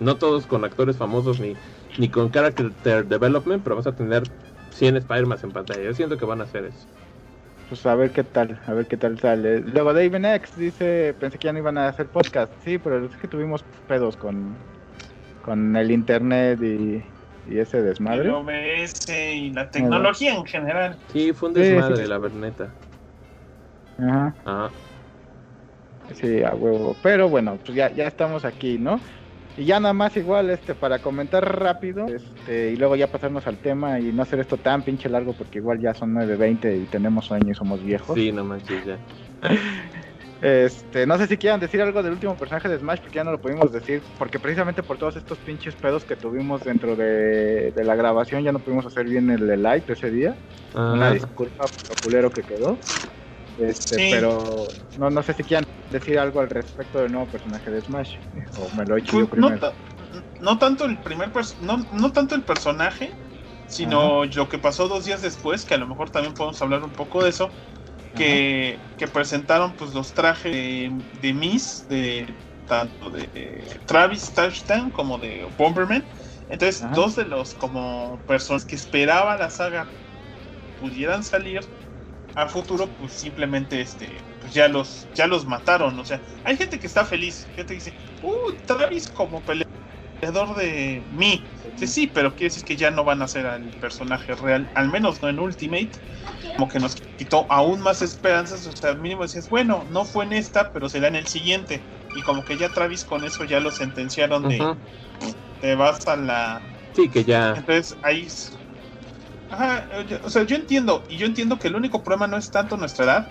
No 0.00 0.16
todos 0.16 0.46
con 0.46 0.64
actores 0.64 0.96
famosos 0.96 1.40
ni, 1.40 1.54
ni 1.98 2.08
con 2.08 2.28
character 2.30 3.06
development, 3.06 3.62
pero 3.62 3.76
vas 3.76 3.86
a 3.86 3.92
tener 3.92 4.24
100 4.70 4.96
Spider-Man 4.96 5.38
en 5.42 5.50
pantalla. 5.52 5.82
Yo 5.82 5.94
siento 5.94 6.18
que 6.18 6.24
van 6.26 6.40
a 6.40 6.44
hacer 6.44 6.64
eso. 6.66 6.86
Pues 7.68 7.86
a 7.86 7.94
ver 7.94 8.10
qué 8.10 8.22
tal, 8.24 8.60
a 8.66 8.72
ver 8.74 8.86
qué 8.86 8.98
tal 8.98 9.18
sale. 9.18 9.60
Luego 9.60 9.94
David 9.94 10.22
X 10.22 10.56
dice, 10.58 11.14
pensé 11.18 11.38
que 11.38 11.46
ya 11.46 11.52
no 11.54 11.60
iban 11.60 11.78
a 11.78 11.88
hacer 11.88 12.06
podcast. 12.06 12.52
Sí, 12.62 12.76
pero 12.76 13.06
es 13.06 13.16
que 13.16 13.26
tuvimos 13.26 13.64
pedos 13.88 14.16
con, 14.18 14.54
con 15.42 15.74
el 15.74 15.90
internet 15.90 16.60
y, 16.62 17.02
y 17.50 17.58
ese 17.58 17.78
El 17.78 17.84
desmadre. 17.86 18.28
OBS 18.30 19.08
y 19.08 19.50
la 19.50 19.70
tecnología 19.70 20.34
en 20.34 20.44
general. 20.44 20.96
Sí, 21.12 21.32
fue 21.32 21.48
un 21.48 21.54
Sí, 21.54 21.62
desmadre, 21.62 21.96
sí. 21.96 22.06
la 22.06 22.18
verneta. 22.18 22.68
Ajá, 23.98 24.34
Ajá. 24.44 24.70
Sí, 26.10 26.42
a 26.42 26.54
huevo. 26.54 26.96
Pero 27.02 27.28
bueno, 27.28 27.58
pues 27.64 27.76
ya, 27.76 27.92
ya 27.94 28.06
estamos 28.06 28.44
aquí, 28.44 28.78
¿no? 28.78 29.00
Y 29.56 29.66
ya 29.66 29.78
nada 29.78 29.94
más 29.94 30.16
igual, 30.16 30.50
este, 30.50 30.74
para 30.74 31.00
comentar 31.00 31.44
rápido, 31.60 32.06
este, 32.08 32.72
y 32.72 32.76
luego 32.76 32.96
ya 32.96 33.10
pasarnos 33.10 33.46
al 33.46 33.60
tema 33.60 34.00
y 34.00 34.12
no 34.12 34.22
hacer 34.22 34.40
esto 34.40 34.56
tan 34.58 34.82
pinche 34.82 35.08
largo 35.08 35.32
porque 35.32 35.58
igual 35.58 35.80
ya 35.80 35.94
son 35.94 36.12
9.20 36.12 36.82
y 36.82 36.86
tenemos 36.86 37.26
sueño 37.26 37.52
y 37.52 37.54
somos 37.54 37.82
viejos. 37.82 38.18
Sí, 38.18 38.32
no 38.32 38.44
manches 38.44 38.84
ya. 38.84 38.98
Este, 40.40 41.06
no 41.06 41.16
sé 41.16 41.26
si 41.26 41.38
quieran 41.38 41.58
decir 41.60 41.80
algo 41.80 42.02
del 42.02 42.12
último 42.12 42.36
personaje 42.36 42.68
de 42.68 42.78
Smash, 42.78 43.00
porque 43.00 43.16
ya 43.16 43.24
no 43.24 43.30
lo 43.32 43.40
pudimos 43.40 43.72
decir, 43.72 44.02
porque 44.18 44.38
precisamente 44.38 44.82
por 44.82 44.98
todos 44.98 45.16
estos 45.16 45.38
pinches 45.38 45.74
pedos 45.76 46.04
que 46.04 46.16
tuvimos 46.16 46.62
dentro 46.62 46.96
de, 46.96 47.72
de 47.72 47.84
la 47.84 47.94
grabación, 47.94 48.42
ya 48.42 48.52
no 48.52 48.58
pudimos 48.62 48.84
hacer 48.84 49.06
bien 49.06 49.30
el, 49.30 49.48
el 49.48 49.62
live 49.62 49.84
ese 49.88 50.10
día. 50.10 50.34
Una 50.74 51.06
Ajá. 51.06 51.14
disculpa 51.14 51.68
por 51.68 51.88
lo 51.88 51.96
culero 51.96 52.30
que 52.30 52.42
quedó. 52.42 52.78
Este, 53.56 53.96
Sí. 53.98 54.10
pero 54.10 54.66
no, 54.94 55.10
no 55.10 55.22
sé 55.22 55.34
si 55.34 55.44
quieran 55.44 55.64
decir 55.88 56.18
algo 56.18 56.40
al 56.40 56.50
respecto 56.50 56.98
del 56.98 57.12
nuevo 57.12 57.30
personaje 57.30 57.70
de 57.70 57.80
Smash, 57.80 58.16
o 58.56 58.70
me 58.70 58.84
lo 58.84 58.96
he 58.96 59.00
hecho 59.00 59.16
yo 59.16 59.26
Pues, 59.26 59.36
no, 59.36 59.50
primero. 59.50 59.60
no 60.40 60.58
tanto 60.58 60.84
el 60.84 61.00
primer 61.02 61.32
no, 61.60 61.78
no 61.92 62.12
tanto 62.12 62.34
el 62.34 62.44
personaje, 62.44 63.18
sino 63.66 64.24
lo 64.24 64.48
que 64.48 64.58
pasó 64.58 64.88
dos 64.88 65.04
días 65.04 65.22
después, 65.22 65.64
que 65.64 65.74
a 65.74 65.78
lo 65.78 65.86
mejor 65.88 66.10
también 66.10 66.34
podemos 66.34 66.60
hablar 66.62 66.82
un 66.84 66.92
poco 66.92 67.22
de 67.22 67.30
eso, 67.30 67.54
que, 68.14 68.86
que 68.96 69.08
presentaron 69.08 69.76
pues 69.76 69.94
los 69.94 70.14
trajes 70.14 70.52
de, 70.52 71.04
de 71.12 71.34
Miss, 71.34 71.86
de 71.88 72.40
tanto 72.66 73.10
de 73.10 73.30
eh, 73.34 73.80
Travis 73.86 74.32
Touchdown 74.32 74.90
como 74.90 75.18
de 75.18 75.44
Bomberman. 75.56 76.08
Entonces, 76.48 76.82
Ajá. 76.84 76.94
dos 76.94 77.16
de 77.16 77.24
los 77.26 77.54
como 77.54 78.24
personas 78.26 78.64
que 78.66 78.76
esperaba 78.76 79.36
la 79.36 79.50
saga 79.50 79.94
pudieran 80.76 81.24
salir 81.24 81.60
a 82.34 82.48
futuro, 82.48 82.88
pues 82.98 83.12
simplemente 83.12 83.80
este 83.80 84.20
pues 84.40 84.52
ya 84.52 84.68
los 84.68 85.08
ya 85.14 85.26
los 85.26 85.46
mataron, 85.46 85.98
o 85.98 86.04
sea, 86.04 86.20
hay 86.44 86.56
gente 86.56 86.78
que 86.78 86.86
está 86.86 87.04
feliz, 87.04 87.46
gente 87.54 87.74
que 87.74 87.74
dice, 87.74 87.94
"Uh, 88.22 88.52
Travis 88.66 89.08
como 89.08 89.40
peleador 89.42 90.56
de 90.56 91.04
mí. 91.10 91.44
Dice, 91.78 91.92
sí, 91.92 92.06
pero 92.06 92.34
quiere 92.34 92.50
decir 92.50 92.64
que 92.64 92.76
ya 92.76 92.90
no 92.90 93.04
van 93.04 93.22
a 93.22 93.28
ser 93.28 93.46
el 93.46 93.70
personaje 93.80 94.34
real, 94.34 94.70
al 94.74 94.88
menos 94.90 95.20
no 95.22 95.28
en 95.28 95.38
Ultimate. 95.40 95.90
Como 96.56 96.68
que 96.68 96.78
nos 96.78 96.94
quitó 97.16 97.50
aún 97.50 97.80
más 97.80 98.00
esperanzas. 98.00 98.66
O 98.66 98.72
sea, 98.76 98.90
al 98.90 99.00
mínimo 99.00 99.22
decías, 99.22 99.48
bueno, 99.48 99.84
no 99.90 100.04
fue 100.04 100.24
en 100.24 100.34
esta, 100.34 100.72
pero 100.72 100.88
será 100.88 101.08
en 101.08 101.16
el 101.16 101.26
siguiente. 101.26 101.82
Y 102.16 102.22
como 102.22 102.44
que 102.44 102.56
ya 102.56 102.68
Travis 102.68 103.04
con 103.04 103.24
eso 103.24 103.44
ya 103.44 103.58
lo 103.60 103.70
sentenciaron 103.72 104.48
de 104.48 104.76
te 105.60 105.74
vas 105.74 106.06
a 106.06 106.16
la. 106.16 106.62
Sí, 106.94 107.08
que 107.08 107.24
ya. 107.24 107.54
Entonces 107.56 107.96
ahí. 108.02 108.28
Ajá, 109.54 110.02
yo- 110.06 110.18
o 110.24 110.30
sea, 110.30 110.42
yo 110.44 110.56
entiendo, 110.56 111.04
y 111.08 111.16
yo 111.16 111.26
entiendo 111.26 111.58
que 111.58 111.68
el 111.68 111.76
único 111.76 112.02
problema 112.02 112.26
no 112.26 112.36
es 112.36 112.50
tanto 112.50 112.76
nuestra 112.76 113.04
edad, 113.04 113.28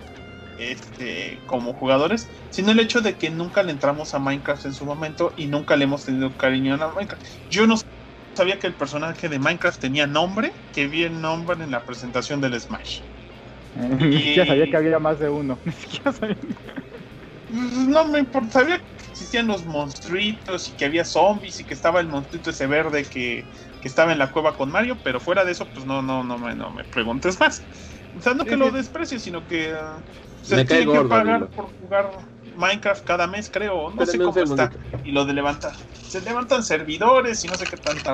este, 0.57 1.41
como 1.45 1.73
jugadores, 1.73 2.27
sino 2.49 2.71
el 2.71 2.79
hecho 2.79 3.01
de 3.01 3.17
que 3.17 3.29
nunca 3.29 3.61
le 3.63 3.71
entramos 3.71 4.13
a 4.13 4.19
Minecraft 4.19 4.65
en 4.65 4.73
su 4.73 4.85
momento 4.85 5.33
y 5.35 5.47
nunca 5.47 5.75
le 5.75 5.83
hemos 5.85 6.05
tenido 6.05 6.35
cariño 6.37 6.75
a 6.75 6.93
Minecraft. 6.93 7.23
Yo 7.49 7.67
no 7.67 7.75
sabía 8.35 8.57
que 8.57 8.67
el 8.67 8.75
personaje 8.75 9.27
de 9.27 9.39
Minecraft 9.39 9.81
tenía 9.81 10.07
nombre, 10.07 10.53
que 10.71 10.87
vi 10.87 11.03
el 11.03 11.19
nombre 11.19 11.61
en 11.61 11.71
la 11.71 11.83
presentación 11.83 12.39
del 12.39 12.59
Smash. 12.59 13.01
Ni 13.75 14.19
siquiera 14.19 14.45
sabía 14.45 14.69
que 14.69 14.77
había 14.77 14.99
más 14.99 15.19
de 15.19 15.29
uno. 15.29 15.59
Ni 15.65 15.73
siquiera 15.73 16.13
sabía. 16.13 16.37
No 17.49 18.05
me 18.05 18.19
importa, 18.19 18.59
sabía 18.59 18.77
que 18.77 18.83
existían 19.11 19.47
los 19.47 19.65
monstruitos 19.65 20.69
y 20.69 20.75
que 20.75 20.85
había 20.85 21.05
zombies 21.05 21.59
y 21.59 21.65
que 21.65 21.73
estaba 21.73 21.99
el 21.99 22.07
monstruito 22.07 22.49
ese 22.49 22.67
verde 22.67 23.05
que, 23.05 23.47
que 23.83 23.89
estaba 23.89 24.13
en 24.13 24.17
la 24.17 24.31
cueva 24.31 24.55
con 24.55 24.71
Mario, 24.71 24.97
pero 25.03 25.19
fuera 25.19 25.43
de 25.43 25.51
eso, 25.51 25.67
pues 25.67 25.85
no, 25.85 26.01
no, 26.01 26.23
no 26.23 26.37
me, 26.37 26.55
no 26.55 26.69
me 26.69 26.85
preguntes 26.85 27.37
más. 27.37 27.61
O 28.17 28.21
sea, 28.21 28.33
no 28.33 28.45
que 28.45 28.55
lo 28.55 28.71
desprecies, 28.71 29.21
sino 29.21 29.45
que 29.45 29.73
ah, 29.73 29.97
se 30.41 30.63
tiene 30.63 30.85
que 30.85 30.85
gordo, 30.85 31.09
pagar 31.09 31.47
por 31.47 31.65
jugar 31.81 32.11
Minecraft 32.55 33.03
cada 33.03 33.27
mes, 33.27 33.49
creo. 33.51 33.91
No 33.91 34.05
sé 34.05 34.17
cómo 34.19 34.39
está. 34.39 34.71
Y 35.03 35.11
lo 35.11 35.25
de 35.25 35.33
levantar. 35.33 35.73
Se 36.07 36.21
levantan 36.21 36.63
servidores 36.63 37.43
y 37.43 37.49
no 37.49 37.55
sé 37.55 37.65
qué 37.65 37.75
tanta 37.75 38.13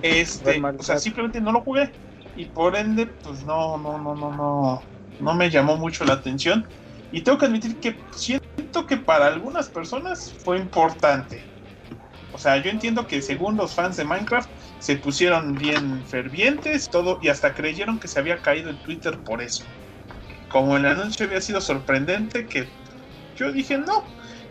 Este, 0.00 0.62
o 0.78 0.82
sea, 0.82 0.96
simplemente 0.96 1.42
no 1.42 1.52
lo 1.52 1.60
jugué. 1.60 1.92
Y 2.34 2.46
por 2.46 2.74
ende, 2.74 3.04
pues 3.06 3.44
no, 3.44 3.76
no, 3.76 3.98
no, 3.98 4.14
no, 4.14 4.32
no. 4.34 4.82
No 5.20 5.34
me 5.34 5.50
llamó 5.50 5.76
mucho 5.76 6.06
la 6.06 6.14
atención. 6.14 6.66
Y 7.12 7.20
tengo 7.20 7.36
que 7.36 7.44
admitir 7.44 7.78
que 7.80 8.00
siento 8.16 8.86
que 8.86 8.96
para 8.96 9.26
algunas 9.26 9.68
personas 9.68 10.34
fue 10.42 10.58
importante. 10.58 11.53
O 12.34 12.38
sea, 12.38 12.56
yo 12.56 12.68
entiendo 12.68 13.06
que 13.06 13.22
según 13.22 13.56
los 13.56 13.74
fans 13.74 13.96
de 13.96 14.04
Minecraft 14.04 14.50
se 14.80 14.96
pusieron 14.96 15.54
bien 15.54 16.04
fervientes, 16.04 16.90
todo, 16.90 17.20
y 17.22 17.28
hasta 17.28 17.54
creyeron 17.54 18.00
que 18.00 18.08
se 18.08 18.18
había 18.18 18.38
caído 18.38 18.70
el 18.70 18.76
Twitter 18.78 19.16
por 19.24 19.40
eso. 19.40 19.64
Como 20.48 20.76
el 20.76 20.84
anuncio 20.84 21.26
había 21.26 21.40
sido 21.40 21.60
sorprendente, 21.60 22.46
que 22.46 22.66
yo 23.36 23.52
dije 23.52 23.78
no. 23.78 24.04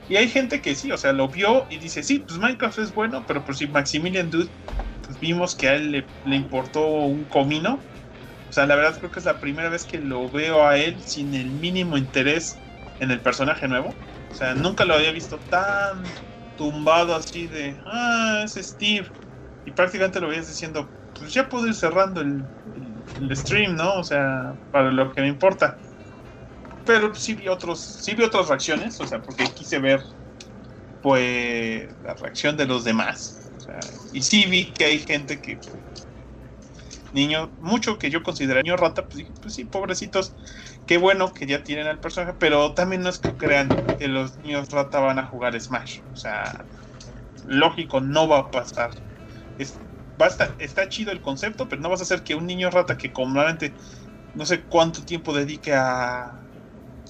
Y 0.07 0.15
hay 0.15 0.29
gente 0.29 0.61
que 0.61 0.75
sí, 0.75 0.93
o 0.93 0.97
sea, 0.97 1.11
lo 1.11 1.27
vio 1.27 1.65
y 1.69 1.77
dice, 1.77 2.03
sí, 2.03 2.19
pues 2.19 2.39
Minecraft 2.39 2.79
es 2.79 2.93
bueno, 2.93 3.25
pero 3.27 3.43
pues 3.43 3.57
si 3.57 3.67
Maximilian 3.67 4.31
Dude, 4.31 4.49
pues 5.05 5.19
vimos 5.19 5.53
que 5.53 5.67
a 5.67 5.75
él 5.75 5.91
le, 5.91 6.05
le 6.25 6.37
importó 6.37 6.87
un 6.87 7.25
comino. 7.25 7.79
O 8.49 8.53
sea, 8.53 8.65
la 8.65 8.75
verdad 8.75 8.97
creo 8.97 9.11
que 9.11 9.19
es 9.19 9.25
la 9.25 9.39
primera 9.41 9.67
vez 9.67 9.83
que 9.83 9.97
lo 9.97 10.29
veo 10.29 10.65
a 10.65 10.77
él 10.77 10.95
sin 11.01 11.33
el 11.33 11.47
mínimo 11.47 11.97
interés 11.97 12.55
en 13.01 13.11
el 13.11 13.19
personaje 13.19 13.67
nuevo. 13.67 13.93
O 14.31 14.35
sea, 14.35 14.55
nunca 14.55 14.85
lo 14.85 14.93
había 14.93 15.11
visto 15.11 15.37
tan 15.49 16.03
tumbado 16.55 17.15
así 17.15 17.47
de, 17.47 17.79
ah, 17.85 18.43
es 18.45 18.53
Steve. 18.55 19.09
Y 19.65 19.71
prácticamente 19.71 20.19
lo 20.19 20.27
veías 20.29 20.47
diciendo, 20.47 20.93
pues 21.13 21.33
ya 21.33 21.47
puedo 21.49 21.67
ir 21.67 21.75
cerrando 21.75 22.21
el, 22.21 22.45
el- 22.73 23.35
stream, 23.37 23.75
¿no? 23.75 23.95
O 23.95 24.03
sea, 24.03 24.53
para 24.71 24.91
lo 24.91 25.11
que 25.13 25.21
me 25.21 25.27
importa. 25.29 25.77
Pero 26.83 27.13
sí 27.15 27.33
vi 27.35 27.47
otros, 27.47 27.81
sí 28.01 28.13
vi 28.15 28.23
otras 28.23 28.49
reacciones, 28.49 28.99
o 28.99 29.07
sea, 29.07 29.21
porque 29.21 29.53
quise 29.53 29.79
ver, 29.79 30.01
pues, 31.01 31.87
la 32.01 32.15
reacción 32.15 32.57
de 32.57 32.65
los 32.67 32.83
demás. 32.83 33.51
O 33.57 33.59
sea, 33.59 33.79
y 34.11 34.21
sí 34.23 34.45
vi 34.47 34.73
que 34.73 34.85
hay 34.85 34.99
gente 34.99 35.41
que, 35.41 35.59
niño, 37.11 37.53
mucho 37.59 37.97
que 37.97 38.09
yo 38.09 38.23
considero 38.23 38.61
niño 38.61 38.77
rata, 38.77 39.03
pues 39.07 39.19
dije, 39.25 39.33
pues 39.41 39.55
sí, 39.55 39.65
pobrecitos, 39.65 40.35
qué 40.85 40.97
bueno 40.97 41.33
que 41.33 41.47
ya 41.47 41.63
tienen 41.63 41.87
al 41.87 41.99
personaje, 41.99 42.35
pero 42.39 42.73
también 42.73 43.01
no 43.03 43.09
es 43.09 43.19
que 43.19 43.35
crean 43.35 43.83
que 43.97 44.07
los 44.07 44.37
niños 44.39 44.69
rata 44.71 44.99
van 44.99 45.19
a 45.19 45.27
jugar 45.27 45.59
Smash. 45.59 46.01
O 46.13 46.15
sea, 46.15 46.67
lógico, 47.43 48.01
no 48.01 48.27
va 48.27 48.39
a 48.39 48.51
pasar. 48.51 48.91
Es, 49.57 49.81
va 50.21 50.27
a 50.27 50.29
estar- 50.29 50.55
está 50.59 50.89
chido 50.89 51.11
el 51.11 51.21
concepto, 51.21 51.67
pero 51.69 51.81
no 51.81 51.89
vas 51.89 52.01
a 52.01 52.03
hacer 52.03 52.23
que 52.23 52.35
un 52.35 52.45
niño 52.47 52.69
rata 52.71 52.97
que 52.97 53.11
comúnmente 53.13 53.75
no 54.33 54.45
sé 54.45 54.67
cuánto 54.67 55.03
tiempo 55.05 55.33
dedique 55.33 55.73
a, 55.75 56.25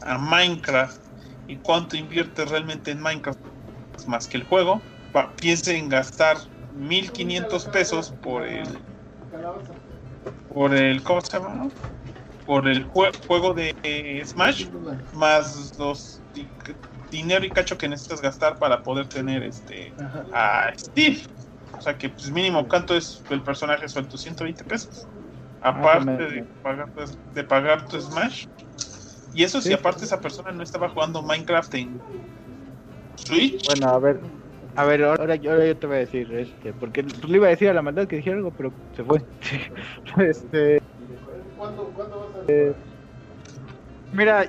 a 0.01 0.17
Minecraft 0.19 1.01
y 1.47 1.61
cuánto 1.61 1.97
invierte 1.97 2.45
realmente 2.45 2.91
en 2.91 3.01
Minecraft 3.01 3.39
más 4.07 4.27
que 4.27 4.37
el 4.37 4.45
juego, 4.45 4.89
va- 5.15 5.35
piense 5.35 5.77
en 5.77 5.89
gastar 5.89 6.37
1500 6.69 7.67
pesos 7.69 8.17
por 8.21 8.47
el 8.47 8.85
por 10.47 10.73
el 10.73 11.03
¿cómo 11.03 11.21
se 11.21 11.37
llama? 11.37 11.69
Por 12.45 12.67
el 12.67 12.87
jue- 12.87 13.11
juego 13.27 13.53
de 13.53 13.73
eh, 13.83 14.23
Smash 14.25 14.69
más 15.13 15.77
los 15.77 16.21
di- 16.33 16.49
dinero 17.09 17.45
y 17.45 17.51
cacho 17.51 17.77
que 17.77 17.87
necesitas 17.87 18.21
gastar 18.21 18.57
para 18.57 18.81
poder 18.81 19.07
tener 19.07 19.43
este 19.43 19.93
a 20.33 20.71
Steve. 20.77 21.21
O 21.77 21.81
sea 21.81 21.97
que 21.97 22.09
pues 22.09 22.31
mínimo 22.31 22.67
cuánto 22.67 22.95
es 22.95 23.23
el 23.29 23.41
personaje 23.43 23.87
suelto, 23.87 24.17
120 24.17 24.63
pesos. 24.63 25.07
Aparte 25.61 26.11
de 26.27 26.43
pagar, 26.61 26.91
tu- 26.93 27.19
de 27.33 27.43
pagar 27.43 27.87
tu 27.87 27.99
Smash. 28.01 28.45
Y 29.33 29.43
eso 29.43 29.61
si 29.61 29.69
Sí. 29.69 29.73
aparte 29.73 30.05
esa 30.05 30.19
persona 30.19 30.51
no 30.51 30.61
estaba 30.63 30.89
jugando 30.89 31.23
Minecraft 31.23 31.73
en 31.75 31.99
Switch. 33.15 33.65
Bueno, 33.65 33.87
a 33.89 33.99
ver. 33.99 34.19
A 34.75 34.85
ver, 34.85 35.03
ahora, 35.03 35.35
yo- 35.35 35.51
ahora 35.51 35.65
yo 35.67 35.77
te 35.77 35.87
voy 35.87 35.97
a 35.97 35.99
decir, 35.99 36.33
este, 36.33 36.73
porque 36.73 37.03
pues, 37.03 37.23
le 37.29 37.37
iba 37.37 37.47
a 37.47 37.51
decir 37.51 37.69
a 37.69 37.73
la 37.73 37.81
maldad 37.83 38.07
que 38.07 38.15
dijera 38.17 38.37
algo, 38.37 38.51
pero 38.51 38.73
se 38.95 39.03
fue. 39.03 39.21
este, 40.17 40.82
eh, 42.47 42.73
mira, 44.13 44.45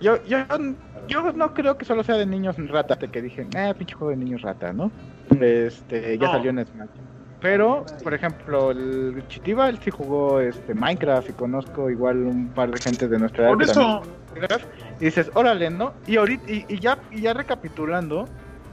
yo, 0.00 0.22
yo, 0.24 0.38
yo 1.08 1.32
no 1.32 1.54
creo 1.54 1.76
que 1.78 1.84
solo 1.84 2.02
sea 2.02 2.16
de 2.16 2.26
niños 2.26 2.56
rata, 2.68 2.96
de 2.96 3.08
que 3.08 3.22
dije, 3.22 3.46
ah, 3.56 3.74
pinche 3.76 3.94
juego 3.94 4.10
de 4.10 4.16
niños 4.16 4.42
rata, 4.42 4.72
¿no? 4.72 4.90
Este, 5.40 6.18
ya 6.18 6.26
No. 6.26 6.32
salió 6.32 6.50
en 6.50 6.66
Smash. 6.66 6.88
Pero, 7.40 7.84
por 8.02 8.14
ejemplo, 8.14 8.70
el 8.70 9.22
Chitiba, 9.28 9.68
él 9.68 9.78
sí 9.82 9.90
jugó 9.90 10.40
este 10.40 10.72
Minecraft 10.72 11.28
y 11.28 11.32
conozco 11.34 11.90
igual 11.90 12.22
un 12.24 12.48
par 12.48 12.70
de 12.70 12.80
gente 12.80 13.06
de 13.06 13.18
nuestra 13.18 13.44
edad. 13.44 13.52
Por 13.52 13.62
eso, 13.62 14.02
y 14.98 15.04
dices, 15.04 15.30
órale, 15.34 15.68
¿no? 15.68 15.92
Y 16.06 16.16
ahorita, 16.16 16.50
y, 16.50 16.64
y 16.68 16.78
ya, 16.80 16.98
y 17.10 17.20
ya 17.20 17.34
recapitulando, 17.34 18.26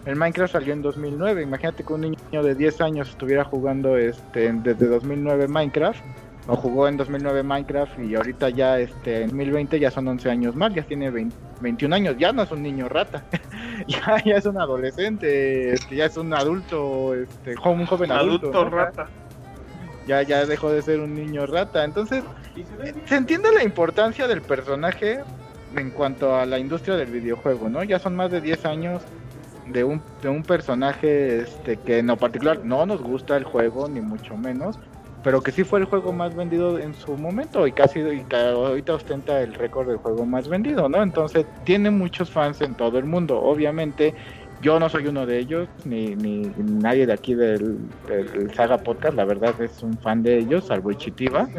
el 0.06 0.16
Minecraft 0.16 0.54
salió 0.54 0.74
en 0.74 0.82
2009. 0.82 1.44
Imagínate 1.44 1.84
que 1.84 1.94
un 1.94 2.02
niño 2.02 2.44
de 2.44 2.56
10 2.56 2.80
años 2.82 3.10
estuviera 3.10 3.44
jugando 3.44 3.98
este 3.98 4.52
desde 4.54 4.88
2009 4.88 5.48
Minecraft, 5.50 6.02
o 6.48 6.56
jugó 6.56 6.88
en 6.88 6.98
2009 6.98 7.44
Minecraft, 7.44 8.00
y 8.00 8.16
ahorita 8.16 8.50
ya 8.50 8.80
este 8.80 9.24
en 9.24 9.30
2020 9.30 9.80
ya 9.80 9.92
son 9.92 10.08
11 10.08 10.30
años 10.30 10.56
más, 10.56 10.74
ya 10.74 10.84
tiene 10.84 11.10
20 11.10 11.36
21 11.62 11.96
años, 11.96 12.16
ya 12.18 12.34
no 12.34 12.44
es 12.44 12.52
un 12.52 12.64
niño 12.64 12.90
rata, 12.90 13.24
ya, 13.88 14.22
ya 14.24 14.36
es 14.36 14.46
un 14.46 14.60
adolescente, 14.60 15.74
este, 15.74 15.96
ya 15.96 16.06
es 16.06 16.18
un 16.18 16.34
adulto, 16.34 17.14
este, 17.14 17.52
un 17.52 17.86
joven 17.86 18.12
adulto. 18.12 18.50
adulto 18.50 18.66
¿no? 18.66 18.70
rata. 18.70 19.08
ya, 20.08 20.24
ya 20.24 20.46
dejó 20.46 20.72
de 20.72 20.82
ser 20.82 21.00
un 21.00 21.14
niño 21.14 21.46
rata. 21.46 21.84
Entonces, 21.84 22.24
se 23.06 23.16
entiende 23.16 23.52
la 23.52 23.64
importancia 23.64 24.28
del 24.28 24.42
personaje 24.42 25.22
en 25.76 25.92
cuanto 25.92 26.36
a 26.36 26.46
la 26.46 26.60
industria 26.60 26.96
del 26.96 27.12
videojuego, 27.12 27.70
¿no? 27.70 27.84
Ya 27.84 28.00
son 28.00 28.16
más 28.16 28.32
de 28.32 28.42
10 28.42 28.66
años 28.66 29.02
de 29.68 29.84
un, 29.84 30.02
de 30.22 30.30
un 30.30 30.44
personaje 30.44 31.42
este, 31.42 31.78
que 31.78 32.00
en 32.00 32.08
lo 32.08 32.18
particular 32.18 32.60
no 32.66 32.86
nos 32.86 33.02
gusta 33.02 33.38
el 33.38 33.46
juego, 33.46 33.88
ni 33.88 34.02
mucho 34.02 34.36
menos, 34.36 34.78
pero 35.24 35.42
que 35.42 35.52
sí 35.52 35.64
fue 35.64 35.80
el 35.80 35.86
juego 35.86 36.14
más 36.14 36.36
vendido 36.36 36.80
en 36.80 36.94
su 36.94 37.16
momento 37.18 37.68
y 37.68 37.72
casi 37.72 38.00
y 38.00 38.26
ahorita 38.34 38.96
ostenta 38.96 39.42
el 39.42 39.54
récord 39.54 39.88
del 39.88 39.98
juego 39.98 40.26
más 40.26 40.48
vendido, 40.48 40.90
¿no? 40.90 41.02
Entonces, 41.04 41.46
tiene 41.64 41.92
muchos 41.92 42.32
fans 42.32 42.62
en 42.62 42.76
todo 42.76 42.98
el 42.98 43.06
mundo. 43.06 43.42
Obviamente, 43.42 44.16
yo 44.62 44.80
no 44.80 44.90
soy 44.90 45.08
uno 45.08 45.26
de 45.26 45.40
ellos, 45.40 45.68
ni, 45.86 46.16
ni 46.16 46.52
nadie 46.58 47.06
de 47.06 47.14
aquí 47.14 47.34
del, 47.34 47.80
del 48.08 48.54
Saga 48.54 48.78
Podcast, 48.78 49.16
la 49.16 49.26
verdad 49.26 49.60
es 49.60 49.82
un 49.82 49.98
fan 49.98 50.22
de 50.22 50.38
ellos, 50.38 50.68
salvo 50.68 50.92
Ichitiva. 50.92 51.50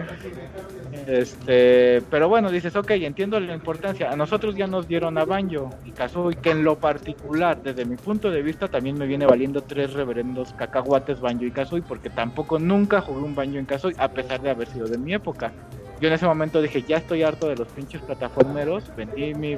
Este, 1.07 2.01
pero 2.11 2.29
bueno, 2.29 2.51
dices, 2.51 2.77
ok, 2.77 2.93
entiendo 2.93 3.41
la 3.41 3.55
importancia. 3.55 4.13
A 4.13 4.17
nosotros 4.17 4.55
ya 4.55 4.69
nos 4.69 4.87
dieron 4.87 5.19
a 5.19 5.25
Banjo 5.25 5.71
y 5.85 5.91
Kazooie, 5.91 6.37
que 6.37 6.51
en 6.51 6.63
lo 6.63 6.79
particular, 6.79 7.61
desde 7.63 7.85
mi 7.85 7.97
punto 7.97 8.31
de 8.31 8.43
vista, 8.43 8.69
también 8.69 8.97
me 8.97 9.07
viene 9.07 9.27
valiendo 9.27 9.63
tres 9.63 9.95
reverendos 9.95 10.53
cacahuates 10.53 11.21
Banjo 11.21 11.45
y 11.45 11.51
Kazooie, 11.51 11.83
porque 11.83 12.09
tampoco 12.09 12.59
nunca 12.59 13.01
jugué 13.01 13.23
un 13.23 13.35
Banjo 13.35 13.59
en 13.59 13.67
Kazooie, 13.67 13.97
a 13.99 14.09
pesar 14.09 14.41
de 14.43 14.51
haber 14.51 14.69
sido 14.69 14.87
de 14.87 14.99
mi 14.99 15.13
época. 15.13 15.53
Yo 16.01 16.09
en 16.09 16.15
ese 16.15 16.27
momento 16.27 16.63
dije, 16.63 16.83
ya 16.83 16.99
estoy 16.99 17.23
harto 17.23 17.49
de 17.49 17.57
los 17.57 17.69
pinches 17.69 18.01
plataformeros, 18.03 18.85
vendí 18.97 19.35
mi, 19.35 19.57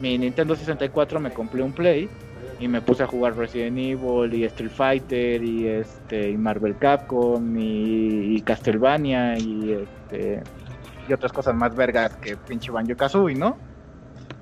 mi 0.00 0.16
Nintendo 0.16 0.54
64, 0.56 1.20
me 1.20 1.30
compré 1.30 1.62
un 1.62 1.72
Play 1.72 2.08
y 2.58 2.68
me 2.68 2.80
puse 2.82 3.02
a 3.02 3.06
jugar 3.06 3.36
Resident 3.36 3.78
Evil 3.78 4.32
y 4.34 4.44
Street 4.44 4.70
Fighter 4.70 5.42
y 5.42 5.66
este 5.66 6.30
y 6.30 6.36
Marvel 6.36 6.76
Capcom 6.78 7.56
y, 7.58 8.36
y 8.36 8.42
Castlevania 8.42 9.38
y 9.38 9.72
este 9.72 10.42
y 11.08 11.12
otras 11.12 11.32
cosas 11.32 11.54
más 11.54 11.74
vergas 11.74 12.16
que 12.16 12.36
pinche 12.36 12.70
Banjo 12.72 12.96
Kazooie, 12.96 13.34
¿no? 13.34 13.58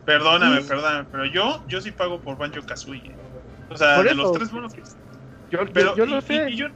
Perdóname, 0.04 0.62
perdóname, 0.62 1.08
pero 1.10 1.26
yo, 1.26 1.64
yo 1.68 1.80
sí 1.80 1.92
pago 1.92 2.20
por 2.20 2.36
Banjo 2.36 2.60
Kazooie. 2.66 3.16
O 3.68 3.76
sea, 3.76 3.96
Por 3.96 4.04
de 4.04 4.12
eso. 4.12 4.22
los 4.22 4.32
tres 4.32 4.50
buenos 4.52 4.72
que 4.72 4.82
Yo, 5.50 5.60
Pero, 5.72 5.96
yo 5.96 6.04
y- 6.04 6.10
lo 6.10 6.18
y- 6.18 6.22
sé. 6.22 6.50
y 6.50 6.56
yo, 6.56 6.66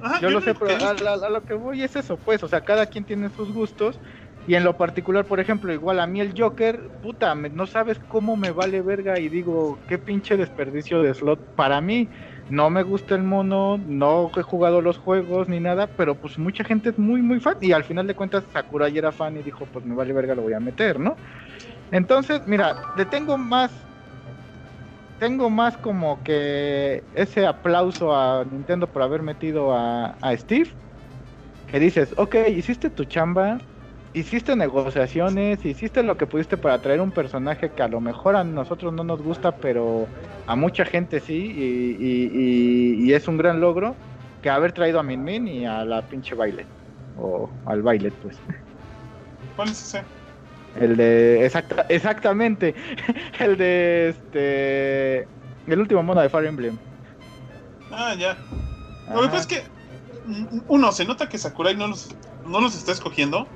Ajá, 0.00 0.20
Yo 0.20 0.30
lo 0.30 0.40
sé, 0.40 0.52
pero 0.54 0.66
que 0.66 0.84
a, 0.84 0.88
a- 0.90 1.26
a 1.26 1.30
lo 1.30 1.44
que 1.44 1.54
voy 1.54 1.82
es 1.82 1.94
eso, 1.94 2.16
pues, 2.16 2.42
o 2.42 2.48
sea, 2.48 2.60
cada 2.60 2.86
quien 2.86 3.04
tiene 3.04 3.30
sus 3.30 3.52
gustos. 3.52 4.00
Y 4.44 4.54
en 4.56 4.64
lo 4.64 4.76
particular, 4.76 5.26
por 5.26 5.38
ejemplo, 5.40 5.72
igual 5.72 6.00
a 6.00 6.06
mí 6.06 6.20
el 6.20 6.34
Joker, 6.36 6.90
puta, 7.00 7.34
me- 7.34 7.50
no 7.50 7.66
sabes 7.66 8.00
cómo 8.00 8.36
me 8.36 8.50
vale 8.50 8.82
verga 8.82 9.18
y 9.20 9.28
digo, 9.28 9.84
qué 9.86 9.98
pinche 9.98 10.36
desperdicio 10.36 11.02
de 11.02 11.14
slot. 11.14 11.54
Para 11.54 11.80
mí, 11.80 12.10
no 12.48 12.68
me 12.70 12.82
gusta 12.82 13.14
el 13.14 13.22
mono, 13.22 13.78
no 13.78 14.30
he 14.36 14.42
jugado 14.42 14.80
los 14.82 14.98
juegos 14.98 15.48
ni 15.48 15.60
nada, 15.60 15.94
pero 15.96 16.18
pues 16.20 16.38
mucha 16.38 16.64
gente 16.64 16.90
es 16.90 16.98
muy, 16.98 17.22
muy 17.22 17.40
fan. 17.40 17.56
Y 17.60 17.72
al 17.72 17.84
final 17.84 18.06
de 18.06 18.14
cuentas, 18.16 18.46
Sakurai 18.52 18.96
era 18.98 19.12
fan 19.12 19.36
y 19.36 19.42
dijo, 19.42 19.68
pues 19.70 19.84
me 19.84 19.94
vale 19.94 20.12
verga, 20.12 20.34
lo 20.34 20.42
voy 20.42 20.54
a 20.54 20.60
meter, 20.60 20.98
¿no? 21.00 21.20
Entonces, 21.90 22.42
mira, 22.46 22.76
le 22.94 23.06
tengo 23.06 23.38
más 23.38 23.88
tengo 25.18 25.50
más 25.50 25.78
como 25.78 26.22
que 26.22 27.08
ese 27.12 27.46
aplauso 27.46 28.14
a 28.16 28.44
Nintendo 28.44 28.90
por 28.92 29.02
haber 29.02 29.22
metido 29.22 29.72
a, 29.72 30.18
a 30.20 30.36
Steve. 30.36 30.70
Que 31.66 31.80
dices, 31.80 32.14
ok, 32.18 32.36
hiciste 32.50 32.90
tu 32.90 33.04
chamba, 33.06 33.58
hiciste 34.14 34.56
negociaciones, 34.56 35.64
hiciste 35.64 36.02
lo 36.02 36.16
que 36.16 36.26
pudiste 36.26 36.56
para 36.56 36.80
traer 36.80 37.00
un 37.00 37.10
personaje 37.10 37.70
que 37.70 37.82
a 37.82 37.88
lo 37.88 38.00
mejor 38.00 38.36
a 38.36 38.44
nosotros 38.44 38.92
no 38.92 39.04
nos 39.04 39.22
gusta, 39.22 39.52
pero 39.56 40.06
a 40.46 40.56
mucha 40.56 40.84
gente 40.84 41.20
sí, 41.20 41.34
y, 41.56 41.96
y- 42.04 42.30
y- 42.34 43.04
y 43.08 43.12
es 43.14 43.28
un 43.28 43.38
gran 43.38 43.60
logro 43.60 43.94
que 44.42 44.50
haber 44.50 44.72
traído 44.72 44.98
a 45.00 45.02
Min 45.02 45.22
Min 45.22 45.48
y 45.48 45.66
a 45.66 45.84
la 45.84 46.02
pinche 46.02 46.34
Violet. 46.34 46.66
O 47.18 47.48
al 47.66 47.82
Violet, 47.82 48.12
pues. 48.14 48.36
¿Cuál 49.56 49.68
es 49.68 49.82
ese? 49.82 50.02
El 50.80 50.96
de. 50.96 51.44
Exacta, 51.44 51.84
exactamente. 51.88 52.74
El 53.38 53.56
de 53.58 54.08
este. 54.08 55.28
El 55.66 55.78
último 55.80 56.02
mono 56.02 56.20
de 56.22 56.28
Fire 56.30 56.46
Emblem. 56.46 56.76
Ah, 57.90 58.14
ya. 58.18 58.36
Lo 59.14 59.20
que 59.22 59.28
pasa 59.28 59.38
es 59.40 59.46
que, 59.46 59.62
mm, 60.26 60.60
uno, 60.68 60.90
se 60.92 61.04
nota 61.04 61.28
que 61.28 61.36
Sakurai 61.36 61.76
no 61.76 61.88
los, 61.88 62.08
no 62.46 62.60
los 62.60 62.74
está 62.74 62.92
escogiendo. 62.92 63.46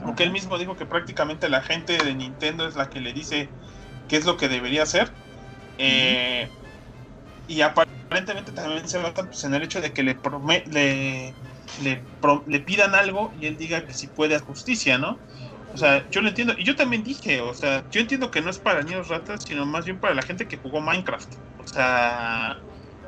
Porque 0.00 0.22
él 0.24 0.32
mismo 0.32 0.58
dijo 0.58 0.76
que 0.76 0.86
prácticamente 0.86 1.48
la 1.48 1.62
gente 1.62 1.98
de 1.98 2.14
Nintendo 2.14 2.66
es 2.66 2.74
la 2.76 2.88
que 2.90 3.00
le 3.00 3.12
dice 3.12 3.54
qué 4.08 4.16
es 4.16 4.26
lo 4.26 4.36
que 4.36 4.48
debería 4.48 4.84
hacer. 4.84 5.16
Eh, 5.78 6.52
y 7.46 7.62
aparentemente 7.62 8.52
también 8.52 8.88
se 8.88 8.98
basa 8.98 9.24
pues, 9.26 9.44
en 9.44 9.54
el 9.54 9.62
hecho 9.62 9.80
de 9.80 9.92
que 9.92 10.02
le, 10.02 10.20
prome- 10.20 10.64
le, 10.66 11.38
le, 11.76 12.60
pidan 12.60 12.94
algo 12.94 13.32
y 13.34 13.46
él 13.46 13.56
diga 13.56 13.84
que 13.86 13.94
si 13.94 14.08
puede 14.08 14.34
hacer 14.34 14.46
justicia, 14.46 14.98
¿no? 14.98 15.22
O 15.72 15.76
sea, 15.76 16.08
yo 16.10 16.20
lo 16.20 16.28
entiendo. 16.28 16.54
Y 16.58 16.64
yo 16.64 16.74
también 16.76 17.02
dije, 17.04 17.40
o 17.40 17.54
sea, 17.54 17.86
yo 17.90 18.00
entiendo 18.00 18.30
que 18.30 18.42
no 18.42 18.50
es 18.50 18.58
para 18.60 18.82
niños 18.82 19.08
ratas, 19.08 19.40
sino 19.46 19.66
más 19.66 19.84
bien 19.84 20.00
para 20.00 20.14
la 20.14 20.22
gente 20.22 20.48
que 20.48 20.58
jugó 20.58 20.80
Minecraft. 20.80 21.32
O 21.56 21.66
sea, 21.66 22.56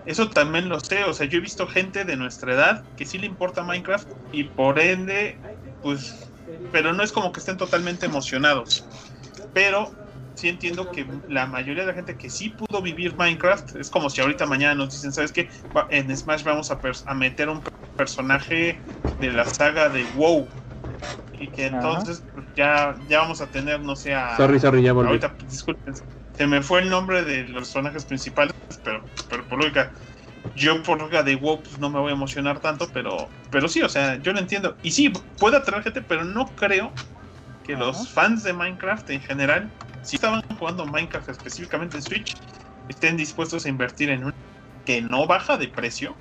eso 0.05 0.31
también 0.31 0.69
lo 0.69 0.79
sé. 0.81 1.05
O 1.05 1.13
sea, 1.15 1.27
yo 1.27 1.39
he 1.39 1.41
visto 1.41 1.67
gente 1.69 2.05
de 2.05 2.17
nuestra 2.17 2.55
edad 2.55 2.83
que 2.97 3.07
sí 3.07 3.19
le 3.19 3.27
importa 3.27 3.65
Minecraft 3.65 4.09
y 4.31 4.51
por 4.51 4.79
ende, 4.81 5.43
pues, 5.81 6.32
pero 6.71 6.93
no 6.93 7.03
es 7.03 7.13
como 7.13 7.33
que 7.33 7.41
estén 7.41 7.57
totalmente 7.57 8.07
emocionados. 8.07 8.89
Pero 9.53 9.95
sí 10.35 10.49
entiendo 10.49 10.91
que 10.91 11.07
la 11.27 11.47
mayoría 11.47 11.83
de 11.83 11.89
la 11.89 11.95
gente 11.95 12.17
que 12.17 12.31
sí 12.31 12.51
pudo 12.51 12.83
vivir 12.83 13.17
Minecraft 13.17 13.77
es 13.77 13.91
como 13.91 14.11
si 14.11 14.21
ahorita 14.21 14.47
mañana 14.47 14.75
nos 14.75 14.93
dicen, 14.93 15.13
¿sabes 15.13 15.33
qué? 15.33 15.51
En 15.91 16.17
Smash 16.17 16.43
vamos 16.43 16.71
a, 16.71 17.15
meter 17.15 17.49
un 17.49 17.63
per- 17.63 17.73
personaje 17.97 18.81
de 19.19 19.31
la 19.33 19.45
saga 19.45 19.89
de 19.89 20.05
WoW. 20.15 20.49
Y 21.35 21.51
que 21.51 21.67
entonces 21.67 22.25
pues, 22.35 22.47
ya, 22.55 22.97
ya 23.09 23.21
vamos 23.21 23.41
a 23.41 23.51
tener, 23.51 23.81
no 23.81 23.97
sé, 23.97 24.15
a... 24.15 24.37
Sorry, 24.37 24.59
sorry, 24.61 24.83
ya 24.83 24.93
volví. 24.93 25.09
Ahorita, 25.09 25.35
disculpen, 25.47 25.95
se 26.33 26.47
me 26.47 26.63
fue 26.63 26.81
el 26.81 26.91
nombre 26.91 27.25
de 27.25 27.45
los 27.45 27.65
personajes 27.65 28.05
principales, 28.05 28.55
pero, 28.83 29.05
pero 29.29 29.47
por 29.49 29.59
lógica, 29.59 29.93
yo 30.55 30.83
por 30.83 31.25
de 31.25 31.37
WoW 31.37 31.63
pues, 31.63 31.79
no 31.79 31.91
me 31.91 31.99
voy 31.99 32.11
a 32.11 32.15
emocionar 32.15 32.61
tanto, 32.61 32.89
pero, 32.93 33.29
pero 33.51 33.69
sí, 33.69 33.83
o 33.83 33.89
sea, 33.89 34.17
yo 34.17 34.33
lo 34.33 34.39
entiendo. 34.39 34.77
Y 34.83 34.91
sí, 34.91 35.11
puede 35.39 35.57
atraer 35.57 35.83
gente, 35.83 36.03
pero 36.03 36.25
no 36.25 36.47
creo 36.47 36.93
que 37.65 37.75
Ajá. 37.75 37.85
los 37.85 38.09
fans 38.09 38.43
de 38.43 38.53
Minecraft 38.53 39.09
en 39.11 39.21
general, 39.21 39.71
si 40.03 40.17
estaban 40.17 40.43
jugando 40.59 40.85
Minecraft 40.87 41.29
específicamente 41.29 41.97
en 41.97 42.03
Switch, 42.03 42.37
estén 42.89 43.17
dispuestos 43.17 43.65
a 43.67 43.69
invertir 43.69 44.11
en 44.11 44.25
un 44.25 44.33
que 44.85 45.01
no 45.01 45.27
baja 45.27 45.57
de 45.57 45.69
precio 45.69 46.17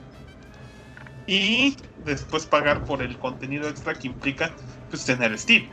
y 1.25 1.77
después 2.03 2.45
pagar 2.45 2.83
por 2.83 3.01
el 3.01 3.17
contenido 3.17 3.69
extra 3.69 3.95
que 3.95 4.07
implica 4.07 4.53
pues 4.89 5.05
tener 5.05 5.37
Steve. 5.37 5.69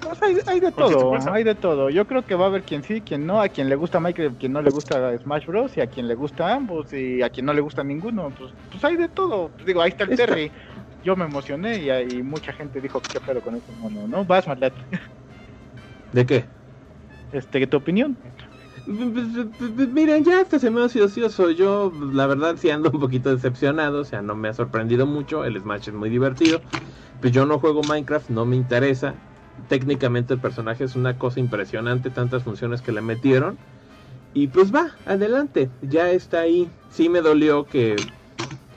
Pues 0.00 0.22
hay, 0.22 0.36
hay 0.46 0.60
de 0.60 0.72
todo, 0.72 1.14
hay 1.32 1.44
de 1.44 1.54
todo. 1.54 1.90
Yo 1.90 2.06
creo 2.06 2.24
que 2.24 2.34
va 2.34 2.44
a 2.44 2.48
haber 2.48 2.62
quien 2.62 2.82
sí, 2.82 3.00
quien 3.00 3.26
no, 3.26 3.40
a 3.40 3.48
quien 3.48 3.68
le 3.68 3.76
gusta 3.76 4.00
Minecraft, 4.00 4.38
quien 4.38 4.52
no 4.52 4.62
le 4.62 4.70
gusta 4.70 5.16
Smash 5.18 5.46
Bros. 5.46 5.76
y 5.76 5.80
a 5.80 5.86
quien 5.86 6.08
le 6.08 6.14
gusta 6.14 6.52
ambos 6.52 6.92
y 6.92 7.22
a 7.22 7.30
quien 7.30 7.46
no 7.46 7.52
le 7.52 7.60
gusta 7.60 7.82
ninguno. 7.84 8.30
Pues, 8.38 8.52
pues 8.70 8.84
hay 8.84 8.96
de 8.96 9.08
todo. 9.08 9.50
Digo, 9.64 9.80
ahí 9.80 9.90
está 9.90 10.04
el 10.04 10.16
Terry. 10.16 10.50
Yo 11.04 11.16
me 11.16 11.24
emocioné 11.24 11.78
y, 11.78 11.90
y 11.90 12.22
mucha 12.22 12.52
gente 12.52 12.80
dijo 12.80 13.00
qué 13.00 13.20
pedo 13.20 13.40
con 13.40 13.54
este 13.56 13.72
mono, 13.80 14.08
¿no? 14.08 14.24
Vas, 14.24 14.46
Marlet. 14.46 14.72
¿De 16.12 16.24
qué? 16.24 16.44
Este, 17.32 17.66
¿tu 17.66 17.76
opinión? 17.76 18.16
Miren, 18.86 20.24
ya 20.24 20.40
hasta 20.40 20.58
se 20.58 20.70
me 20.70 20.82
hace 20.82 21.02
ocioso. 21.02 21.50
Yo, 21.50 21.92
la 22.12 22.26
verdad, 22.26 22.56
sí 22.56 22.70
ando 22.70 22.90
un 22.90 23.00
poquito 23.00 23.34
decepcionado. 23.34 24.00
O 24.00 24.04
sea, 24.04 24.22
no 24.22 24.34
me 24.34 24.48
ha 24.48 24.54
sorprendido 24.54 25.06
mucho. 25.06 25.44
El 25.44 25.58
Smash 25.60 25.88
es 25.88 25.94
muy 25.94 26.10
divertido. 26.10 26.60
Pues 27.20 27.32
yo 27.32 27.46
no 27.46 27.58
juego 27.58 27.82
Minecraft, 27.82 28.28
no 28.30 28.44
me 28.44 28.56
interesa. 28.56 29.14
Técnicamente 29.68 30.34
el 30.34 30.40
personaje 30.40 30.84
es 30.84 30.96
una 30.96 31.18
cosa 31.18 31.40
impresionante, 31.40 32.10
tantas 32.10 32.42
funciones 32.44 32.82
que 32.82 32.92
le 32.92 33.02
metieron. 33.02 33.60
Y 34.32 34.48
pues 34.48 34.74
va, 34.74 35.00
adelante, 35.04 35.72
ya 35.80 36.10
está 36.12 36.40
ahí. 36.40 36.72
Sí 36.88 37.08
me 37.08 37.22
dolió 37.22 37.68
que 37.68 38.06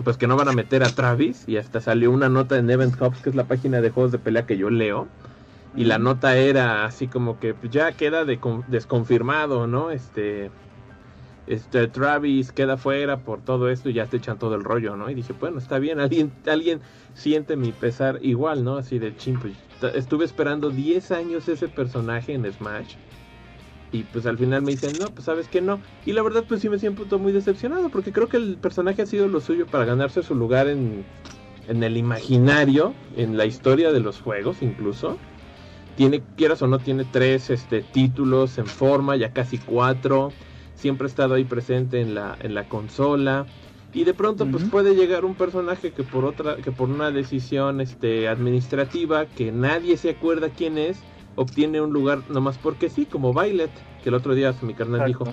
pues 0.03 0.17
que 0.17 0.27
no 0.27 0.37
van 0.37 0.47
a 0.49 0.53
meter 0.53 0.83
a 0.83 0.95
Travis 0.95 1.47
y 1.47 1.57
hasta 1.57 1.81
salió 1.81 2.11
una 2.11 2.29
nota 2.29 2.57
en 2.57 2.69
Event 2.69 3.01
Hubs, 3.01 3.21
que 3.21 3.29
es 3.29 3.35
la 3.35 3.47
página 3.47 3.81
de 3.81 3.89
juegos 3.91 4.11
de 4.11 4.19
pelea 4.19 4.45
que 4.45 4.57
yo 4.57 4.69
leo. 4.69 5.13
Y 5.73 5.85
la 5.85 5.99
nota 5.99 6.37
era 6.37 6.85
así 6.85 7.09
como 7.09 7.39
que 7.39 7.55
pues, 7.55 7.71
ya 7.71 7.95
queda 7.97 8.25
de 8.25 8.39
con- 8.39 8.65
desconfirmado, 8.67 9.67
¿no? 9.67 9.91
Este 9.91 10.53
este 11.45 11.87
Travis 11.87 12.51
queda 12.51 12.77
fuera 12.77 13.23
por 13.23 13.43
todo 13.43 13.69
esto 13.69 13.89
y 13.89 13.93
ya 13.93 14.09
te 14.09 14.17
echan 14.17 14.37
todo 14.37 14.55
el 14.55 14.63
rollo, 14.63 14.95
¿no? 14.97 15.09
Y 15.09 15.15
dije, 15.15 15.33
bueno, 15.33 15.57
está 15.59 15.79
bien, 15.79 15.99
alguien 15.99 16.35
alguien 16.45 16.81
siente 17.13 17.55
mi 17.57 17.73
pesar 17.73 18.19
igual, 18.21 18.63
¿no? 18.63 18.77
Así 18.77 18.99
de 18.99 19.15
ching, 19.15 19.39
pues, 19.39 19.66
estuve 19.93 20.25
esperando 20.25 20.69
10 20.69 21.11
años 21.11 21.47
ese 21.47 21.67
personaje 21.67 22.33
en 22.33 22.51
Smash. 22.51 22.95
Y 23.91 24.03
pues 24.03 24.25
al 24.25 24.37
final 24.37 24.61
me 24.63 24.71
dicen, 24.71 24.93
no, 24.99 25.09
pues 25.09 25.25
sabes 25.25 25.47
que 25.47 25.61
no. 25.61 25.79
Y 26.05 26.11
la 26.11 26.21
verdad, 26.21 26.43
pues 26.47 26.61
sí 26.61 26.69
me 26.69 26.77
siento 26.77 27.19
muy 27.19 27.31
decepcionado 27.31 27.89
porque 27.89 28.11
creo 28.11 28.27
que 28.27 28.37
el 28.37 28.57
personaje 28.57 29.01
ha 29.01 29.05
sido 29.05 29.27
lo 29.27 29.39
suyo 29.39 29.65
para 29.65 29.85
ganarse 29.85 30.23
su 30.23 30.35
lugar 30.35 30.67
en, 30.67 31.05
en 31.67 31.83
el 31.83 31.95
imaginario, 31.97 32.93
en 33.15 33.37
la 33.37 33.45
historia 33.45 33.91
de 33.91 33.99
los 33.99 34.19
juegos 34.21 34.61
incluso. 34.61 35.17
Tiene, 35.95 36.21
quieras 36.35 36.61
o 36.61 36.67
no, 36.67 36.79
tiene 36.79 37.05
tres 37.05 37.49
este, 37.49 37.81
títulos 37.81 38.57
en 38.57 38.67
forma, 38.67 39.15
ya 39.15 39.31
casi 39.31 39.57
cuatro. 39.57 40.31
Siempre 40.75 41.05
ha 41.05 41.09
estado 41.09 41.35
ahí 41.35 41.43
presente 41.43 42.01
en 42.01 42.13
la, 42.13 42.37
en 42.41 42.53
la 42.53 42.67
consola. 42.69 43.47
Y 43.97 44.03
de 44.03 44.13
pronto, 44.13 44.45
pues 44.45 44.63
puede 44.65 44.93
llegar 44.93 45.25
un 45.25 45.33
personaje 45.33 45.89
que 45.89 46.03
por 46.03 46.23
otra, 46.23 46.57
que 46.57 46.71
por 46.71 46.87
una 46.87 47.09
decisión 47.09 47.81
este, 47.81 48.27
administrativa, 48.27 49.25
que 49.25 49.51
nadie 49.51 49.97
se 49.97 50.11
acuerda 50.11 50.49
quién 50.49 50.77
es, 50.77 50.99
obtiene 51.35 51.81
un 51.81 51.93
lugar 51.93 52.21
nomás 52.29 52.59
porque 52.59 52.91
sí, 52.91 53.07
como 53.07 53.33
Violet, 53.33 53.71
que 54.03 54.09
el 54.09 54.15
otro 54.15 54.35
día 54.35 54.53
mi 54.61 54.75
carnal 54.75 55.07
dijo. 55.07 55.25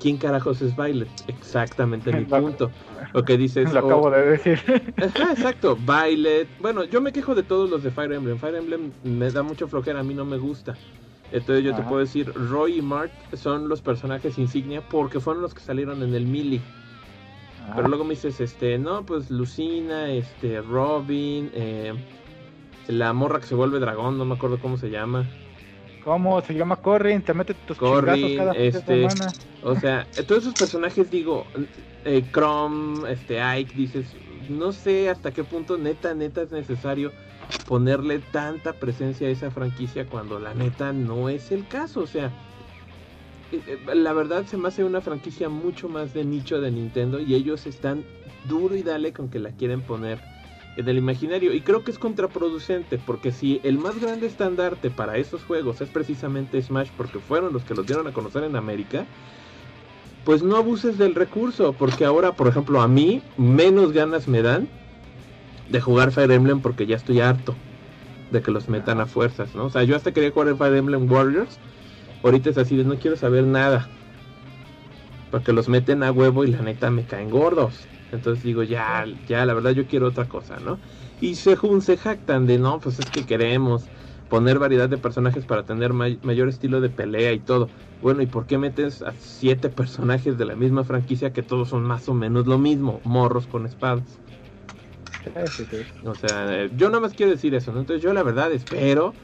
¿quién 0.00 0.16
carajos 0.16 0.62
es 0.62 0.76
Violet? 0.76 1.08
Exactamente 1.26 2.12
mi 2.12 2.24
punto. 2.40 2.70
O 3.14 3.24
que 3.24 3.36
dices, 3.36 3.72
Lo 3.72 3.80
oh, 3.80 3.86
acabo 3.86 4.10
de 4.12 4.22
decir. 4.26 4.60
Ajá, 4.96 5.32
exacto. 5.32 5.76
Violet. 5.76 6.46
Bueno, 6.60 6.84
yo 6.84 7.00
me 7.00 7.10
quejo 7.10 7.34
de 7.34 7.42
todos 7.42 7.68
los 7.68 7.82
de 7.82 7.90
Fire 7.90 8.12
Emblem. 8.12 8.38
Fire 8.38 8.54
Emblem 8.54 8.92
me 9.02 9.28
da 9.32 9.42
mucho 9.42 9.66
flojera, 9.66 9.98
a 9.98 10.04
mí 10.04 10.14
no 10.14 10.24
me 10.24 10.36
gusta. 10.36 10.76
Entonces 11.32 11.64
yo 11.64 11.74
te 11.74 11.82
puedo 11.82 11.98
decir, 11.98 12.32
Roy 12.32 12.78
y 12.78 12.82
Mart 12.82 13.10
son 13.32 13.68
los 13.68 13.82
personajes 13.82 14.38
insignia 14.38 14.82
porque 14.88 15.18
fueron 15.18 15.42
los 15.42 15.52
que 15.52 15.62
salieron 15.62 16.00
en 16.04 16.14
el 16.14 16.26
Melee. 16.26 16.60
Pero 17.74 17.88
luego 17.88 18.04
me 18.04 18.10
dices, 18.10 18.40
este, 18.40 18.78
no, 18.78 19.04
pues 19.04 19.30
Lucina, 19.30 20.10
este, 20.10 20.60
Robin, 20.60 21.50
eh, 21.54 21.94
la 22.88 23.12
morra 23.12 23.40
que 23.40 23.46
se 23.46 23.54
vuelve 23.54 23.78
dragón, 23.80 24.18
no 24.18 24.24
me 24.24 24.34
acuerdo 24.34 24.58
cómo 24.58 24.76
se 24.76 24.90
llama. 24.90 25.28
¿Cómo 26.04 26.40
se 26.42 26.54
llama 26.54 26.76
Corrin? 26.76 27.22
Te 27.22 27.32
mete 27.32 27.54
tus 27.54 27.78
Corrin, 27.78 28.14
chingazos 28.14 28.36
cada 28.36 28.52
este, 28.52 29.02
semana. 29.02 29.34
O 29.62 29.74
sea, 29.74 30.06
todos 30.26 30.42
esos 30.42 30.54
personajes, 30.54 31.10
digo, 31.10 31.46
eh, 32.04 32.22
Chrome, 32.32 33.10
este, 33.10 33.40
Ike, 33.40 33.74
dices, 33.74 34.14
no 34.48 34.72
sé 34.72 35.08
hasta 35.08 35.32
qué 35.32 35.42
punto 35.44 35.78
neta, 35.78 36.14
neta 36.14 36.42
es 36.42 36.52
necesario 36.52 37.12
ponerle 37.66 38.18
tanta 38.18 38.74
presencia 38.74 39.28
a 39.28 39.30
esa 39.30 39.50
franquicia 39.50 40.06
cuando 40.06 40.38
la 40.38 40.52
neta 40.54 40.92
no 40.92 41.30
es 41.30 41.50
el 41.50 41.66
caso. 41.66 42.00
O 42.00 42.06
sea, 42.06 42.30
la 43.92 44.12
verdad 44.12 44.46
se 44.46 44.56
me 44.56 44.68
hace 44.68 44.84
una 44.84 45.00
franquicia 45.00 45.48
mucho 45.48 45.88
más 45.88 46.14
de 46.14 46.24
nicho 46.24 46.60
de 46.60 46.70
Nintendo 46.70 47.20
y 47.20 47.34
ellos 47.34 47.66
están 47.66 48.04
duro 48.48 48.76
y 48.76 48.82
dale 48.82 49.12
con 49.12 49.28
que 49.28 49.38
la 49.38 49.50
quieren 49.50 49.80
poner 49.80 50.20
en 50.76 50.88
el 50.88 50.98
imaginario. 50.98 51.52
Y 51.52 51.60
creo 51.60 51.84
que 51.84 51.90
es 51.90 51.98
contraproducente 51.98 52.98
porque 52.98 53.32
si 53.32 53.60
el 53.62 53.78
más 53.78 54.00
grande 54.00 54.26
estandarte 54.26 54.90
para 54.90 55.16
esos 55.16 55.42
juegos 55.42 55.80
es 55.80 55.88
precisamente 55.88 56.60
Smash 56.60 56.90
porque 56.96 57.18
fueron 57.18 57.52
los 57.52 57.64
que 57.64 57.74
los 57.74 57.86
dieron 57.86 58.06
a 58.06 58.12
conocer 58.12 58.44
en 58.44 58.56
América, 58.56 59.06
pues 60.24 60.42
no 60.42 60.56
abuses 60.56 60.96
del 60.96 61.14
recurso, 61.14 61.74
porque 61.74 62.04
ahora, 62.04 62.32
por 62.32 62.48
ejemplo, 62.48 62.80
a 62.80 62.88
mí 62.88 63.22
menos 63.36 63.92
ganas 63.92 64.26
me 64.26 64.42
dan 64.42 64.68
de 65.68 65.80
jugar 65.80 66.12
Fire 66.12 66.30
Emblem 66.30 66.60
porque 66.60 66.86
ya 66.86 66.96
estoy 66.96 67.20
harto 67.20 67.54
de 68.30 68.42
que 68.42 68.50
los 68.50 68.68
metan 68.68 69.00
a 69.00 69.06
fuerzas, 69.06 69.54
¿no? 69.54 69.66
O 69.66 69.70
sea, 69.70 69.84
yo 69.84 69.96
hasta 69.96 70.12
quería 70.12 70.30
jugar 70.30 70.56
Fire 70.56 70.74
Emblem 70.74 71.10
Warriors, 71.10 71.58
ahorita 72.24 72.50
es 72.50 72.58
así 72.58 72.76
de 72.76 72.84
no 72.84 72.98
quiero 72.98 73.16
saber 73.16 73.44
nada, 73.46 73.96
porque 75.30 75.52
los 75.52 75.68
meten 75.68 76.02
a 76.02 76.12
huevo 76.12 76.44
y 76.44 76.48
la 76.52 76.62
neta 76.62 76.90
me 76.90 77.06
caen 77.06 77.30
gordos. 77.30 77.90
Entonces 78.10 78.42
digo, 78.44 78.62
ya, 78.62 79.04
ya, 79.26 79.44
la 79.46 79.54
verdad 79.54 79.72
yo 79.72 79.86
quiero 79.86 80.08
otra 80.08 80.28
cosa, 80.28 80.60
¿no? 80.60 80.80
Y 81.18 81.36
se, 81.36 81.56
se 81.80 81.96
jactan 81.96 82.46
de, 82.46 82.58
no, 82.58 82.80
pues 82.80 82.98
es 83.00 83.10
que 83.10 83.26
queremos 83.26 83.92
poner 84.28 84.58
variedad 84.58 84.88
de 84.88 84.98
personajes 84.98 85.46
para 85.46 85.64
tener 85.64 85.92
mayor 85.92 86.48
estilo 86.48 86.80
de 86.80 86.90
pelea 86.90 87.32
y 87.32 87.40
todo. 87.44 87.72
Bueno, 88.00 88.22
¿y 88.22 88.26
por 88.26 88.46
qué 88.46 88.58
metes 88.58 89.02
a 89.02 89.14
siete 89.16 89.70
personajes 89.70 90.36
de 90.38 90.44
la 90.44 90.56
misma 90.56 90.84
franquicia 90.84 91.32
que 91.32 91.42
todos 91.42 91.70
son 91.70 91.84
más 91.84 92.08
o 92.08 92.14
menos 92.14 92.46
lo 92.46 92.58
mismo? 92.58 93.00
Morros 93.04 93.46
con 93.48 93.66
espadas. 93.66 94.22
O 96.02 96.14
sea, 96.14 96.66
yo 96.68 96.88
nada 96.88 97.00
más 97.00 97.14
quiero 97.14 97.32
decir 97.32 97.54
eso, 97.54 97.72
¿no? 97.72 97.80
Entonces 97.80 98.02
yo 98.02 98.12
la 98.12 98.22
verdad 98.22 98.52
espero 98.52 99.18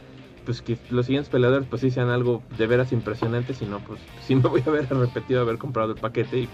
pues 0.45 0.63
que 0.63 0.79
los 0.91 1.07
siguientes 1.07 1.31
peleadores 1.31 1.67
pues 1.69 1.83
sí 1.83 1.91
sean 1.91 2.09
algo 2.09 2.43
de 2.57 2.67
veras 2.67 2.93
impresionante, 2.93 3.55
si 3.55 3.67
no 3.67 3.81
pues 3.81 4.01
sí 4.27 4.35
me 4.35 4.49
voy 4.49 4.63
a 4.67 4.71
ver 4.71 4.89
repetido 4.89 5.41
haber 5.41 5.59
comprado 5.59 5.93
el 5.93 5.99
paquete 5.99 6.39
y, 6.39 6.49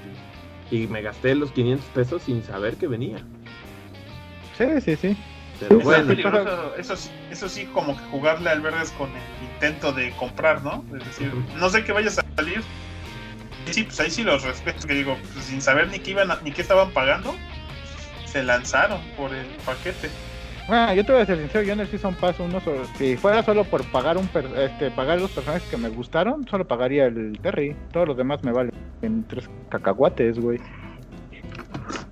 y 0.70 0.87
me 0.87 1.03
gasté 1.03 1.35
los 1.35 1.51
500 1.53 1.87
pesos 1.88 2.22
sin 2.22 2.42
saber 2.42 2.77
que 2.77 2.87
venía. 2.87 3.18
Sí, 4.57 4.81
sí, 4.81 4.96
sí. 4.96 5.16
Pero 5.61 5.81
bueno. 5.81 6.12
Eso, 6.77 6.94
eso, 7.31 7.49
sí, 7.49 7.66
como 7.66 7.96
que 7.96 8.03
jugarle 8.05 8.51
al 8.51 8.61
verdes 8.61 8.90
con 8.92 9.09
el 9.11 9.53
intento 9.53 9.92
de 9.92 10.11
comprar, 10.12 10.62
¿no? 10.62 10.85
Es 10.99 11.05
decir, 11.05 11.33
no 11.59 11.70
sé 11.70 11.85
qué 11.85 11.92
vayas 11.92 12.18
a 12.18 12.25
salir. 12.37 12.62
Y 13.68 13.72
sí, 13.72 13.85
pues 13.85 13.99
ahí 14.01 14.11
sí 14.11 14.22
los 14.22 14.42
respeto, 14.42 14.87
que 14.87 14.94
digo, 14.94 15.16
pues 15.33 15.46
sin 15.46 15.61
saber 15.61 15.88
ni 15.88 15.99
qué 15.99 16.12
iban 16.12 16.29
ni 16.44 16.53
qué 16.53 16.62
estaban 16.62 16.90
pagando, 16.92 17.35
se 18.27 18.42
lanzaron 18.42 19.01
por 19.16 19.35
el 19.35 19.46
paquete. 19.64 20.11
Bueno, 20.68 20.94
yo 20.94 21.05
te 21.05 21.12
voy 21.12 21.20
a 21.22 21.26
ser 21.26 21.38
sincero, 21.38 21.64
yo 21.64 21.72
en 21.74 21.81
el 21.81 21.87
Season 21.87 22.14
Pass 22.14 22.40
uno, 22.40 22.61
si 22.96 23.16
fuera 23.16 23.42
solo 23.44 23.62
por 23.64 23.85
pagar 23.92 24.16
un 24.16 24.29
este, 24.57 24.90
pagar 24.90 25.20
los 25.20 25.31
personajes 25.31 25.68
que 25.70 25.76
me 25.76 25.88
gustaron, 25.90 26.46
solo 26.48 26.66
pagaría 26.66 27.07
el 27.07 27.38
Terry. 27.40 27.76
Todos 27.92 28.09
los 28.09 28.16
demás 28.16 28.42
me 28.42 28.50
valen 28.50 28.72
en 29.02 29.22
tres 29.24 29.48
cacahuates, 29.68 30.40
güey. 30.40 30.59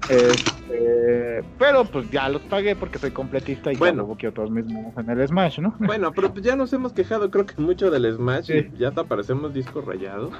Este, 0.08 1.42
pero 1.58 1.84
pues 1.84 2.08
ya 2.10 2.28
los 2.28 2.42
pagué 2.42 2.76
porque 2.76 2.98
soy 2.98 3.10
completista 3.10 3.72
y 3.72 3.76
bueno, 3.76 4.06
ya 4.08 4.16
quiero 4.16 4.34
todos 4.34 4.50
mismos 4.50 4.96
en 4.96 5.10
el 5.10 5.26
Smash, 5.26 5.58
¿no? 5.58 5.74
Bueno, 5.80 6.12
pero 6.12 6.32
pues 6.32 6.44
ya 6.44 6.54
nos 6.54 6.72
hemos 6.72 6.92
quejado 6.92 7.30
creo 7.30 7.46
que 7.46 7.60
mucho 7.60 7.90
del 7.90 8.14
Smash 8.14 8.50
y 8.50 8.70
ya 8.78 8.92
te 8.92 9.00
aparecemos 9.00 9.52
disco 9.52 9.80
rayado. 9.80 10.30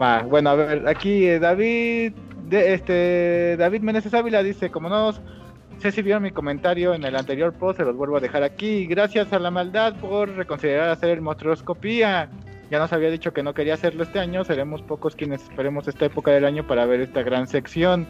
Va, 0.00 0.22
bueno, 0.22 0.50
a 0.50 0.54
ver, 0.54 0.88
aquí 0.88 1.26
eh, 1.26 1.38
David 1.38 2.12
de 2.48 2.74
este 2.74 3.56
David 3.58 3.82
Meneses 3.82 4.14
Ávila 4.14 4.42
dice, 4.42 4.70
como 4.70 4.88
no 4.88 5.12
sé 5.82 5.90
si 5.90 6.00
vieron 6.00 6.22
mi 6.22 6.30
comentario 6.30 6.94
en 6.94 7.04
el 7.04 7.16
anterior 7.16 7.52
post, 7.52 7.78
se 7.78 7.84
los 7.84 7.96
vuelvo 7.96 8.16
a 8.16 8.20
dejar 8.20 8.44
aquí. 8.44 8.86
Gracias 8.86 9.32
a 9.32 9.38
la 9.40 9.50
maldad 9.50 9.94
por 9.96 10.30
reconsiderar 10.30 10.88
hacer 10.88 11.10
el 11.10 11.20
monstruoscopía. 11.20 12.30
Ya 12.70 12.78
nos 12.78 12.92
había 12.92 13.10
dicho 13.10 13.32
que 13.32 13.42
no 13.42 13.52
quería 13.52 13.74
hacerlo 13.74 14.04
este 14.04 14.20
año, 14.20 14.44
seremos 14.44 14.80
pocos 14.80 15.16
quienes 15.16 15.42
esperemos 15.42 15.88
esta 15.88 16.06
época 16.06 16.30
del 16.30 16.44
año 16.44 16.66
para 16.66 16.86
ver 16.86 17.00
esta 17.00 17.22
gran 17.22 17.48
sección. 17.48 18.06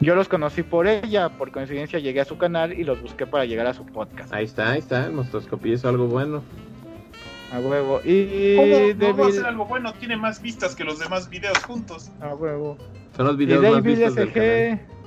Yo 0.00 0.14
los 0.14 0.28
conocí 0.28 0.62
por 0.62 0.86
ella, 0.86 1.28
por 1.30 1.50
coincidencia 1.50 1.98
llegué 1.98 2.20
a 2.20 2.24
su 2.24 2.38
canal 2.38 2.72
y 2.72 2.84
los 2.84 3.02
busqué 3.02 3.26
para 3.26 3.44
llegar 3.44 3.66
a 3.66 3.74
su 3.74 3.84
podcast. 3.84 4.32
Ahí 4.32 4.44
está, 4.44 4.70
ahí 4.70 4.78
está, 4.78 5.06
el 5.06 5.12
monstroscopía 5.12 5.74
es 5.74 5.84
algo 5.84 6.06
bueno. 6.06 6.42
A 7.52 7.58
huevo. 7.58 8.00
Y 8.04 8.56
¿Cómo 8.56 9.12
no 9.12 9.16
va 9.16 9.28
a 9.28 9.32
ser 9.32 9.46
algo 9.46 9.64
bueno? 9.64 9.92
Tiene 9.94 10.16
más 10.16 10.40
vistas 10.40 10.76
que 10.76 10.84
los 10.84 11.00
demás 11.00 11.28
videos 11.28 11.58
juntos. 11.64 12.10
A 12.20 12.34
huevo. 12.34 12.78
Son 13.16 13.26
los 13.26 13.36
videos 13.36 13.62
más 13.62 13.82
vistos 13.82 14.14
del 14.14 14.32
canal. 14.32 14.97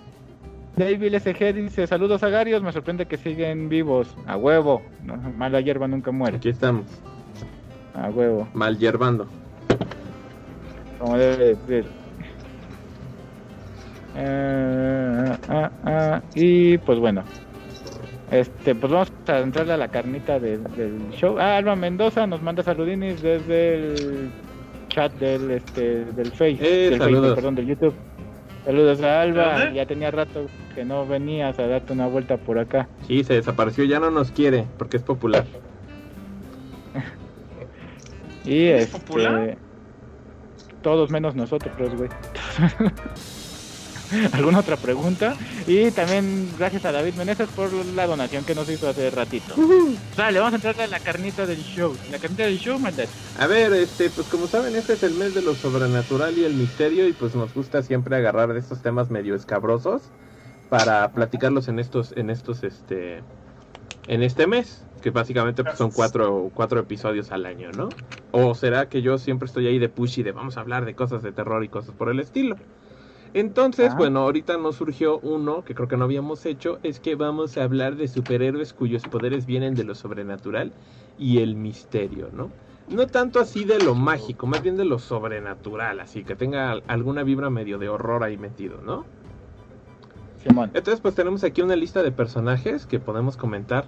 David 0.81 1.19
SG 1.19 1.53
dice, 1.53 1.85
saludos 1.85 2.23
a 2.23 2.29
Garios, 2.29 2.63
me 2.63 2.71
sorprende 2.71 3.05
que 3.05 3.15
siguen 3.15 3.69
vivos. 3.69 4.15
A 4.25 4.35
huevo. 4.35 4.81
mala 5.37 5.61
hierba 5.61 5.87
nunca 5.87 6.11
muere. 6.11 6.37
Aquí 6.37 6.49
estamos. 6.49 6.87
A 7.93 8.09
huevo. 8.09 8.47
Mal 8.55 8.79
hierbando. 8.79 9.27
Como 10.97 11.17
debe 11.17 11.55
decir. 11.55 11.85
Eh, 14.15 15.37
ah, 15.49 15.71
ah, 15.85 16.21
y 16.33 16.79
pues 16.79 16.97
bueno, 16.97 17.23
este, 18.31 18.73
pues 18.73 18.91
vamos 18.91 19.11
a 19.27 19.37
entrarle 19.37 19.73
a 19.73 19.77
la 19.77 19.87
carnita 19.89 20.39
del, 20.39 20.63
show. 21.11 21.37
Ah, 21.37 21.57
Alba 21.57 21.75
Mendoza 21.75 22.25
nos 22.25 22.41
manda 22.41 22.63
saludines 22.63 23.21
desde 23.21 23.75
el 23.75 24.31
chat 24.89 25.13
del 25.13 25.51
este 25.51 26.05
del 26.05 26.31
Face, 26.31 26.57
eh, 26.59 26.89
del 26.89 27.01
Facebook, 27.01 27.35
perdón, 27.35 27.55
del 27.55 27.67
YouTube. 27.67 27.93
Saludos 28.65 29.01
a 29.01 29.21
Alba, 29.21 29.71
ya 29.73 29.85
tenía 29.87 30.11
rato 30.11 30.45
que 30.75 30.85
no 30.85 31.07
venías 31.07 31.57
a 31.57 31.67
darte 31.67 31.93
una 31.93 32.05
vuelta 32.07 32.37
por 32.37 32.59
acá. 32.59 32.87
Sí, 33.07 33.23
se 33.23 33.33
desapareció, 33.33 33.83
ya 33.85 33.99
no 33.99 34.11
nos 34.11 34.31
quiere 34.31 34.65
porque 34.77 34.97
es 34.97 35.03
popular. 35.03 35.45
y 38.45 38.65
¿Es 38.67 38.83
este, 38.83 38.99
popular? 38.99 39.57
todos 40.81 41.09
menos 41.09 41.35
nosotros, 41.35 41.95
güey. 41.95 42.09
¿Alguna 44.33 44.59
otra 44.59 44.77
pregunta? 44.77 45.35
Y 45.67 45.91
también 45.91 46.49
gracias 46.57 46.85
a 46.85 46.91
David 46.91 47.15
Meneses 47.15 47.49
por 47.49 47.71
la 47.73 48.07
donación 48.07 48.43
que 48.43 48.55
nos 48.55 48.69
hizo 48.69 48.89
hace 48.89 49.09
ratito. 49.09 49.53
Vale, 50.17 50.39
vamos 50.39 50.53
a 50.53 50.55
entrar 50.55 50.79
a 50.81 50.87
la 50.87 50.99
carnita 50.99 51.45
del 51.45 51.61
show. 51.63 51.95
La 52.11 52.19
carnita 52.19 52.43
del 52.43 52.57
show, 52.57 52.79
Mandat. 52.79 53.09
A 53.39 53.47
ver, 53.47 53.73
este, 53.73 54.09
pues 54.09 54.27
como 54.27 54.47
saben, 54.47 54.75
este 54.75 54.93
es 54.93 55.03
el 55.03 55.13
mes 55.13 55.33
de 55.33 55.41
lo 55.41 55.55
sobrenatural 55.55 56.37
y 56.37 56.43
el 56.43 56.53
misterio 56.53 57.07
y 57.07 57.13
pues 57.13 57.35
nos 57.35 57.53
gusta 57.53 57.83
siempre 57.83 58.15
agarrar 58.15 58.53
de 58.53 58.59
estos 58.59 58.81
temas 58.81 59.09
medio 59.09 59.35
escabrosos 59.35 60.03
para 60.69 61.11
platicarlos 61.11 61.67
en 61.67 61.79
estos, 61.79 62.13
en 62.15 62.29
estos, 62.29 62.63
este, 62.63 63.21
en 64.07 64.23
este 64.23 64.47
mes 64.47 64.85
que 65.01 65.09
básicamente 65.09 65.63
pues, 65.63 65.77
son 65.77 65.91
cuatro, 65.91 66.51
cuatro 66.53 66.79
episodios 66.79 67.31
al 67.31 67.45
año, 67.45 67.71
¿no? 67.71 67.89
O 68.31 68.53
será 68.55 68.87
que 68.87 69.01
yo 69.01 69.17
siempre 69.17 69.47
estoy 69.47 69.67
ahí 69.67 69.79
de 69.79 69.89
pushy 69.89 70.23
de 70.23 70.31
vamos 70.31 70.57
a 70.57 70.61
hablar 70.61 70.85
de 70.85 70.93
cosas 70.93 71.23
de 71.23 71.31
terror 71.31 71.63
y 71.63 71.69
cosas 71.69 71.93
por 71.95 72.09
el 72.09 72.19
estilo. 72.19 72.55
Entonces, 73.33 73.95
bueno, 73.95 74.21
ahorita 74.21 74.57
nos 74.57 74.75
surgió 74.75 75.19
uno 75.19 75.63
que 75.63 75.73
creo 75.73 75.87
que 75.87 75.95
no 75.95 76.03
habíamos 76.03 76.45
hecho, 76.45 76.79
es 76.83 76.99
que 76.99 77.15
vamos 77.15 77.57
a 77.57 77.63
hablar 77.63 77.95
de 77.95 78.07
superhéroes 78.07 78.73
cuyos 78.73 79.03
poderes 79.03 79.45
vienen 79.45 79.73
de 79.75 79.85
lo 79.85 79.95
sobrenatural 79.95 80.73
y 81.17 81.39
el 81.39 81.55
misterio, 81.55 82.29
¿no? 82.33 82.51
No 82.89 83.07
tanto 83.07 83.39
así 83.39 83.63
de 83.63 83.79
lo 83.79 83.95
mágico, 83.95 84.47
más 84.47 84.61
bien 84.61 84.75
de 84.75 84.83
lo 84.83 84.99
sobrenatural, 84.99 86.01
así 86.01 86.23
que 86.23 86.35
tenga 86.35 86.71
alguna 86.87 87.23
vibra 87.23 87.49
medio 87.49 87.77
de 87.77 87.87
horror 87.87 88.23
ahí 88.23 88.37
metido, 88.37 88.81
¿no? 88.81 89.05
Entonces, 90.73 90.99
pues 90.99 91.15
tenemos 91.15 91.43
aquí 91.43 91.61
una 91.61 91.75
lista 91.75 92.03
de 92.03 92.11
personajes 92.11 92.85
que 92.85 92.99
podemos 92.99 93.37
comentar 93.37 93.85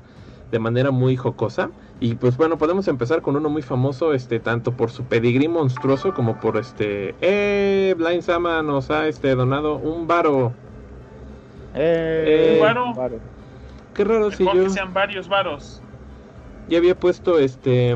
de 0.53 0.59
manera 0.59 0.91
muy 0.91 1.17
jocosa. 1.17 1.71
Y 1.99 2.13
pues 2.13 2.37
bueno, 2.37 2.59
podemos 2.59 2.87
empezar 2.87 3.23
con 3.23 3.35
uno 3.35 3.49
muy 3.49 3.63
famoso, 3.63 4.13
este, 4.13 4.39
tanto 4.39 4.73
por 4.73 4.91
su 4.91 5.03
pedigrí 5.03 5.47
monstruoso 5.47 6.13
como 6.13 6.39
por 6.39 6.57
este. 6.57 7.15
¡Eh! 7.21 7.95
Blind 7.97 8.21
Sama 8.21 8.61
nos 8.61 8.91
ha 8.91 9.07
este, 9.07 9.33
donado 9.33 9.77
un 9.77 10.05
varo. 10.05 10.53
¡Eh! 11.73 12.59
¿Un 12.61 12.95
varo? 12.95 13.19
Qué 13.95 14.03
raro 14.03 14.29
si 14.29 14.45
yo. 14.45 14.51
que 14.51 14.69
sean 14.69 14.93
varios 14.93 15.27
varos. 15.27 15.81
Ya 16.69 16.77
había 16.77 16.95
puesto 16.95 17.39
este. 17.39 17.95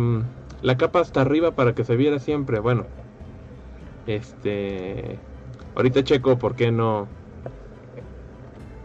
La 0.63 0.77
capa 0.77 1.01
hasta 1.01 1.21
arriba 1.21 1.51
para 1.51 1.75
que 1.75 1.83
se 1.83 1.95
viera 1.95 2.17
siempre. 2.17 2.57
Bueno, 2.57 2.87
este. 4.07 5.19
Ahorita 5.75 6.03
checo 6.03 6.39
por 6.39 6.55
qué 6.55 6.71
no. 6.71 7.07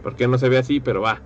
Por 0.03 0.15
qué 0.15 0.27
no 0.27 0.37
se 0.37 0.47
ve 0.47 0.59
así, 0.59 0.79
pero 0.79 1.01
va. 1.01 1.21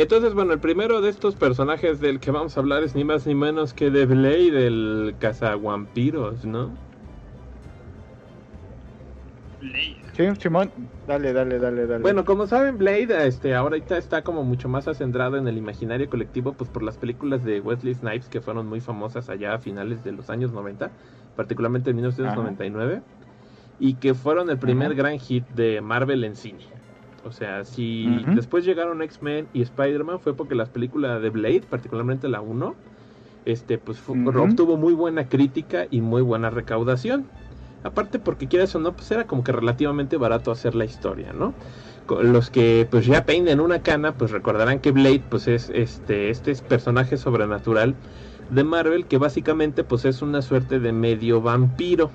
Entonces, 0.00 0.34
bueno, 0.34 0.52
el 0.52 0.60
primero 0.60 1.00
de 1.00 1.10
estos 1.10 1.36
personajes 1.36 2.00
del 2.00 2.20
que 2.20 2.30
vamos 2.30 2.56
a 2.56 2.60
hablar 2.60 2.82
es 2.82 2.94
ni 2.94 3.04
más 3.04 3.26
ni 3.26 3.34
menos 3.34 3.74
que 3.74 3.90
de 3.90 4.06
Blade, 4.06 4.50
del 4.50 5.14
cazavampiros, 5.18 6.44
¿no? 6.44 6.70
Blade. 9.60 9.96
Sí, 10.16 10.26
Simón, 10.40 10.70
dale, 11.06 11.32
dale, 11.32 11.58
dale, 11.58 11.86
dale. 11.86 12.02
Bueno, 12.02 12.24
como 12.24 12.46
saben, 12.46 12.78
Blade 12.78 13.26
este, 13.26 13.54
ahorita 13.54 13.96
está 13.96 14.22
como 14.22 14.42
mucho 14.44 14.68
más 14.68 14.86
acentrado 14.88 15.36
en 15.36 15.48
el 15.48 15.56
imaginario 15.56 16.10
colectivo, 16.10 16.52
pues 16.52 16.68
por 16.68 16.82
las 16.82 16.96
películas 16.98 17.44
de 17.44 17.60
Wesley 17.60 17.94
Snipes 17.94 18.28
que 18.28 18.40
fueron 18.40 18.66
muy 18.66 18.80
famosas 18.80 19.28
allá 19.30 19.54
a 19.54 19.58
finales 19.58 20.04
de 20.04 20.12
los 20.12 20.28
años 20.28 20.52
90, 20.52 20.90
particularmente 21.36 21.90
en 21.90 21.96
1999, 21.96 23.02
y 23.78 23.94
que 23.94 24.14
fueron 24.14 24.50
el 24.50 24.58
primer 24.58 24.94
gran 24.94 25.18
hit 25.18 25.46
de 25.48 25.80
Marvel 25.80 26.24
en 26.24 26.36
cine. 26.36 26.79
O 27.24 27.32
sea, 27.32 27.64
si 27.64 28.24
después 28.34 28.64
llegaron 28.64 29.02
X-Men 29.02 29.46
y 29.52 29.62
Spider-Man 29.62 30.20
fue 30.20 30.34
porque 30.34 30.54
las 30.54 30.70
películas 30.70 31.20
de 31.20 31.30
Blade, 31.30 31.62
particularmente 31.68 32.28
la 32.28 32.40
1, 32.40 32.74
este, 33.44 33.78
pues 33.78 34.02
obtuvo 34.08 34.76
muy 34.76 34.94
buena 34.94 35.28
crítica 35.28 35.86
y 35.90 36.00
muy 36.00 36.22
buena 36.22 36.50
recaudación. 36.50 37.26
Aparte 37.82 38.18
porque 38.18 38.46
quieras 38.48 38.74
o 38.74 38.78
no, 38.78 38.92
pues 38.92 39.10
era 39.10 39.26
como 39.26 39.44
que 39.44 39.52
relativamente 39.52 40.16
barato 40.16 40.50
hacer 40.50 40.74
la 40.74 40.84
historia, 40.84 41.32
¿no? 41.32 41.54
Los 42.22 42.50
que 42.50 42.88
pues 42.90 43.06
ya 43.06 43.24
peinen 43.24 43.60
una 43.60 43.82
cana, 43.82 44.12
pues 44.12 44.32
recordarán 44.32 44.80
que 44.80 44.90
Blade 44.90 45.22
pues 45.28 45.46
es 45.46 45.70
este, 45.70 46.30
este 46.30 46.54
personaje 46.56 47.16
sobrenatural 47.16 47.94
de 48.50 48.64
Marvel 48.64 49.06
que 49.06 49.18
básicamente 49.18 49.84
pues 49.84 50.04
es 50.04 50.22
una 50.22 50.42
suerte 50.42 50.80
de 50.80 50.92
medio 50.92 51.40
vampiro 51.40 52.10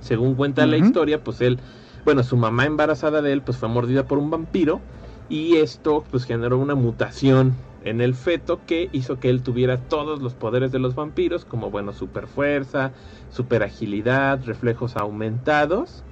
Según 0.00 0.34
cuenta 0.34 0.66
la 0.66 0.76
historia, 0.76 1.24
pues 1.24 1.40
él, 1.40 1.58
bueno, 2.04 2.22
su 2.22 2.36
mamá 2.36 2.66
embarazada 2.66 3.22
de 3.22 3.32
él, 3.32 3.42
pues 3.42 3.58
fue 3.58 3.68
mordida 3.68 4.04
por 4.04 4.18
un 4.18 4.30
vampiro 4.30 4.80
y 5.28 5.56
esto 5.56 6.04
pues 6.10 6.24
generó 6.24 6.58
una 6.58 6.74
mutación 6.74 7.54
en 7.82 8.00
el 8.00 8.14
feto 8.14 8.60
que 8.66 8.90
hizo 8.92 9.18
que 9.18 9.30
él 9.30 9.42
tuviera 9.42 9.78
todos 9.78 10.20
los 10.20 10.34
poderes 10.34 10.72
de 10.72 10.78
los 10.78 10.94
vampiros, 10.94 11.44
como 11.44 11.70
bueno, 11.70 11.92
super 11.92 12.26
fuerza, 12.26 12.92
super 13.30 13.62
agilidad, 13.62 14.40
reflejos 14.44 14.96
aumentados, 14.96 16.02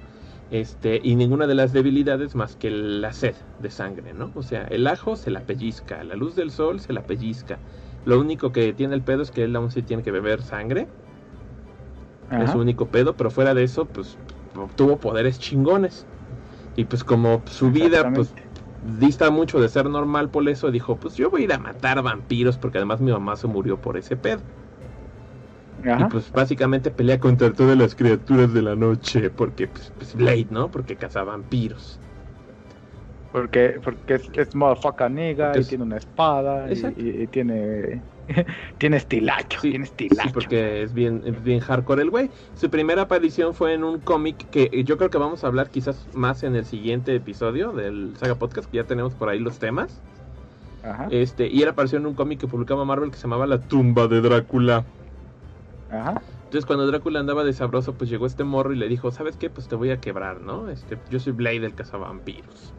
este, 0.51 0.99
y 1.03 1.15
ninguna 1.15 1.45
de 1.45 1.53
las 1.53 1.73
debilidades 1.73 2.33
más 2.33 2.55
que 2.55 2.71
la 2.71 3.13
sed 3.13 3.35
de 3.59 3.69
sangre, 3.69 4.13
¿no? 4.13 4.31
O 4.33 4.41
sea, 4.41 4.63
el 4.63 4.87
ajo 4.87 5.15
se 5.15 5.29
la 5.29 5.41
pellizca, 5.41 6.03
la 6.03 6.15
luz 6.15 6.35
del 6.35 6.49
sol 6.49 6.79
se 6.79 6.91
la 6.91 7.03
pellizca. 7.03 7.59
Lo 8.05 8.19
único 8.19 8.51
que 8.51 8.73
tiene 8.73 8.95
el 8.95 9.01
pedo 9.01 9.21
es 9.21 9.29
que 9.29 9.43
él 9.43 9.55
aún 9.55 9.69
sí 9.69 9.83
tiene 9.83 10.01
que 10.01 10.11
beber 10.11 10.41
sangre, 10.41 10.87
es 12.31 12.51
su 12.51 12.59
único 12.59 12.87
pedo, 12.87 13.13
pero 13.13 13.29
fuera 13.29 13.53
de 13.53 13.63
eso, 13.63 13.85
pues 13.85 14.17
obtuvo 14.55 14.97
poderes 14.97 15.39
chingones. 15.39 16.05
Y 16.75 16.85
pues 16.85 17.03
como 17.03 17.43
su 17.47 17.71
vida, 17.71 18.11
pues 18.13 18.33
dista 18.99 19.29
mucho 19.29 19.59
de 19.59 19.67
ser 19.69 19.89
normal 19.89 20.29
por 20.29 20.47
eso, 20.47 20.71
dijo, 20.71 20.95
pues 20.97 21.15
yo 21.15 21.29
voy 21.29 21.41
a 21.41 21.43
ir 21.45 21.53
a 21.53 21.59
matar 21.59 22.01
vampiros 22.01 22.57
porque 22.57 22.77
además 22.77 23.01
mi 23.01 23.11
mamá 23.11 23.35
se 23.35 23.47
murió 23.47 23.77
por 23.77 23.97
ese 23.97 24.15
pedo. 24.15 24.39
Ajá. 25.83 26.05
Y 26.07 26.11
pues 26.11 26.31
básicamente 26.31 26.91
pelea 26.91 27.19
contra 27.19 27.51
todas 27.51 27.77
las 27.77 27.95
criaturas 27.95 28.53
de 28.53 28.61
la 28.61 28.75
noche 28.75 29.29
porque 29.29 29.67
pues, 29.67 29.91
pues, 29.97 30.15
Blade, 30.15 30.47
¿no? 30.49 30.69
Porque 30.69 30.95
caza 30.95 31.23
vampiros. 31.23 31.99
Porque, 33.31 33.79
porque 33.83 34.15
es, 34.15 34.29
es 34.33 34.55
motherfucker 34.55 35.11
nigga 35.11 35.57
y 35.57 35.63
tiene 35.63 35.83
una 35.83 35.97
espada 35.97 36.67
y, 36.67 36.73
Exacto. 36.73 37.01
y- 37.01 37.23
y 37.23 37.27
tiene 37.27 38.01
tiene 38.77 38.97
estilacho, 38.97 39.59
Sí, 39.61 39.69
tiene 39.71 39.85
Sí, 39.85 39.91
estilacho. 40.07 40.33
porque 40.33 40.83
es 40.83 40.93
bien, 40.93 41.21
es 41.25 41.41
bien 41.43 41.59
hardcore 41.59 42.01
el 42.03 42.09
güey. 42.09 42.29
Su 42.55 42.69
primera 42.69 43.03
aparición 43.03 43.53
fue 43.53 43.73
en 43.73 43.83
un 43.83 43.99
cómic 43.99 44.49
que 44.49 44.69
eh, 44.71 44.83
yo 44.83 44.97
creo 44.97 45.09
que 45.09 45.17
vamos 45.17 45.43
a 45.43 45.47
hablar 45.47 45.69
quizás 45.71 46.07
más 46.13 46.43
en 46.43 46.55
el 46.55 46.65
siguiente 46.65 47.15
episodio 47.15 47.71
del 47.73 48.15
Saga 48.17 48.35
Podcast, 48.35 48.69
que 48.69 48.77
ya 48.77 48.83
tenemos 48.85 49.15
por 49.15 49.29
ahí 49.29 49.39
los 49.39 49.59
temas. 49.59 50.03
Ajá, 50.81 51.07
Este, 51.09 51.47
y 51.49 51.61
él 51.61 51.69
apareció 51.69 51.97
en 51.97 52.05
un 52.05 52.15
cómic 52.15 52.39
que 52.39 52.47
publicaba 52.47 52.85
Marvel 52.85 53.11
que 53.11 53.17
se 53.17 53.23
llamaba 53.23 53.47
La 53.47 53.67
tumba 53.67 54.07
de 54.07 54.21
Drácula. 54.21 54.85
ajá. 55.89 56.21
Entonces 56.45 56.65
cuando 56.65 56.87
Drácula 56.87 57.19
andaba 57.19 57.43
de 57.43 57.53
sabroso, 57.53 57.97
pues 57.97 58.09
llegó 58.09 58.25
este 58.25 58.43
morro 58.43 58.73
y 58.73 58.77
le 58.77 58.87
dijo, 58.87 59.11
¿sabes 59.11 59.37
qué? 59.37 59.49
Pues 59.49 59.67
te 59.67 59.75
voy 59.75 59.91
a 59.91 59.99
quebrar, 60.01 60.41
¿no? 60.41 60.69
Este, 60.69 60.97
yo 61.09 61.19
soy 61.19 61.33
Blade 61.33 61.57
el 61.65 61.75
cazavampiros. 61.75 62.75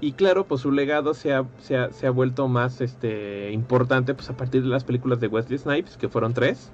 Y 0.00 0.12
claro, 0.12 0.44
pues 0.44 0.60
su 0.60 0.72
legado 0.72 1.14
se 1.14 1.32
ha, 1.32 1.44
se 1.58 1.76
ha, 1.76 1.92
se 1.92 2.06
ha 2.06 2.10
vuelto 2.10 2.46
más 2.48 2.80
este, 2.80 3.52
importante 3.52 4.14
pues 4.14 4.28
a 4.28 4.36
partir 4.36 4.62
de 4.62 4.68
las 4.68 4.84
películas 4.84 5.20
de 5.20 5.28
Wesley 5.28 5.58
Snipes, 5.58 5.96
que 5.96 6.08
fueron 6.08 6.34
tres. 6.34 6.70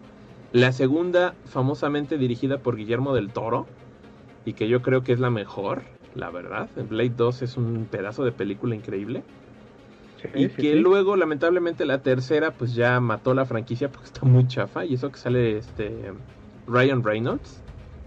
La 0.53 0.73
segunda, 0.73 1.35
famosamente 1.45 2.19
dirigida 2.19 2.59
por 2.59 2.77
Guillermo 2.77 3.15
del 3.15 3.31
Toro, 3.31 3.67
y 4.45 4.55
que 4.55 4.69
yo 4.69 4.83
creo 4.83 5.03
que 5.05 5.13
es 5.13 5.21
la 5.21 5.31
mejor, 5.31 5.83
la 6.15 6.31
verdad. 6.31 6.69
Blade 6.89 7.13
2 7.17 7.43
es 7.43 7.57
un 7.57 7.87
pedazo 7.91 8.25
de 8.25 8.33
película 8.33 8.75
increíble. 8.75 9.23
Sí, 10.21 10.29
Y 10.35 10.49
sí, 10.49 10.55
que 10.57 10.73
sí. 10.73 10.79
luego, 10.81 11.15
lamentablemente, 11.17 11.87
la 11.87 12.03
tercera, 12.03 12.51
pues 12.53 12.75
ya 12.75 12.99
mató 13.01 13.33
la 13.33 13.45
franquicia 13.45 13.91
porque 13.91 14.07
está 14.07 14.27
muy 14.27 14.47
chafa. 14.49 14.85
Y 14.85 14.95
eso 14.95 15.13
que 15.13 15.19
sale 15.19 15.59
este 15.59 16.13
Ryan 16.67 17.03
Reynolds 17.03 17.63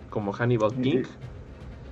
como 0.09 0.31
Hannibal 0.33 0.73
King. 0.81 1.03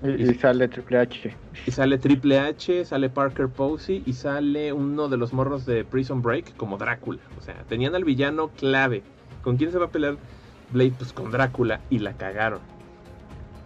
Y, 0.04 0.30
y 0.30 0.34
sale 0.36 0.68
Triple 0.68 0.98
H. 0.98 1.36
Y 1.68 1.72
sale 1.72 1.98
Triple 1.98 2.40
H, 2.40 2.86
sale 2.86 3.10
Parker 3.10 3.48
Posey 3.50 4.02
y 4.06 4.14
sale 4.14 4.74
uno 4.74 5.08
de 5.10 5.18
los 5.18 5.32
morros 5.34 5.66
de 5.66 5.84
Prison 5.86 6.22
Break 6.22 6.56
como 6.58 6.78
Drácula. 6.78 7.20
O 7.38 7.42
sea, 7.42 7.56
tenían 7.70 7.94
al 7.96 8.04
villano 8.04 8.50
clave. 8.50 9.04
¿Con 9.44 9.58
quién 9.58 9.72
se 9.72 9.78
va 9.78 9.86
a 9.86 9.90
pelear 9.90 10.18
Blade? 10.72 10.94
Pues 10.98 11.14
con 11.14 11.30
Drácula. 11.32 11.82
Y 11.90 12.00
la 12.00 12.14
cagaron. 12.14 12.60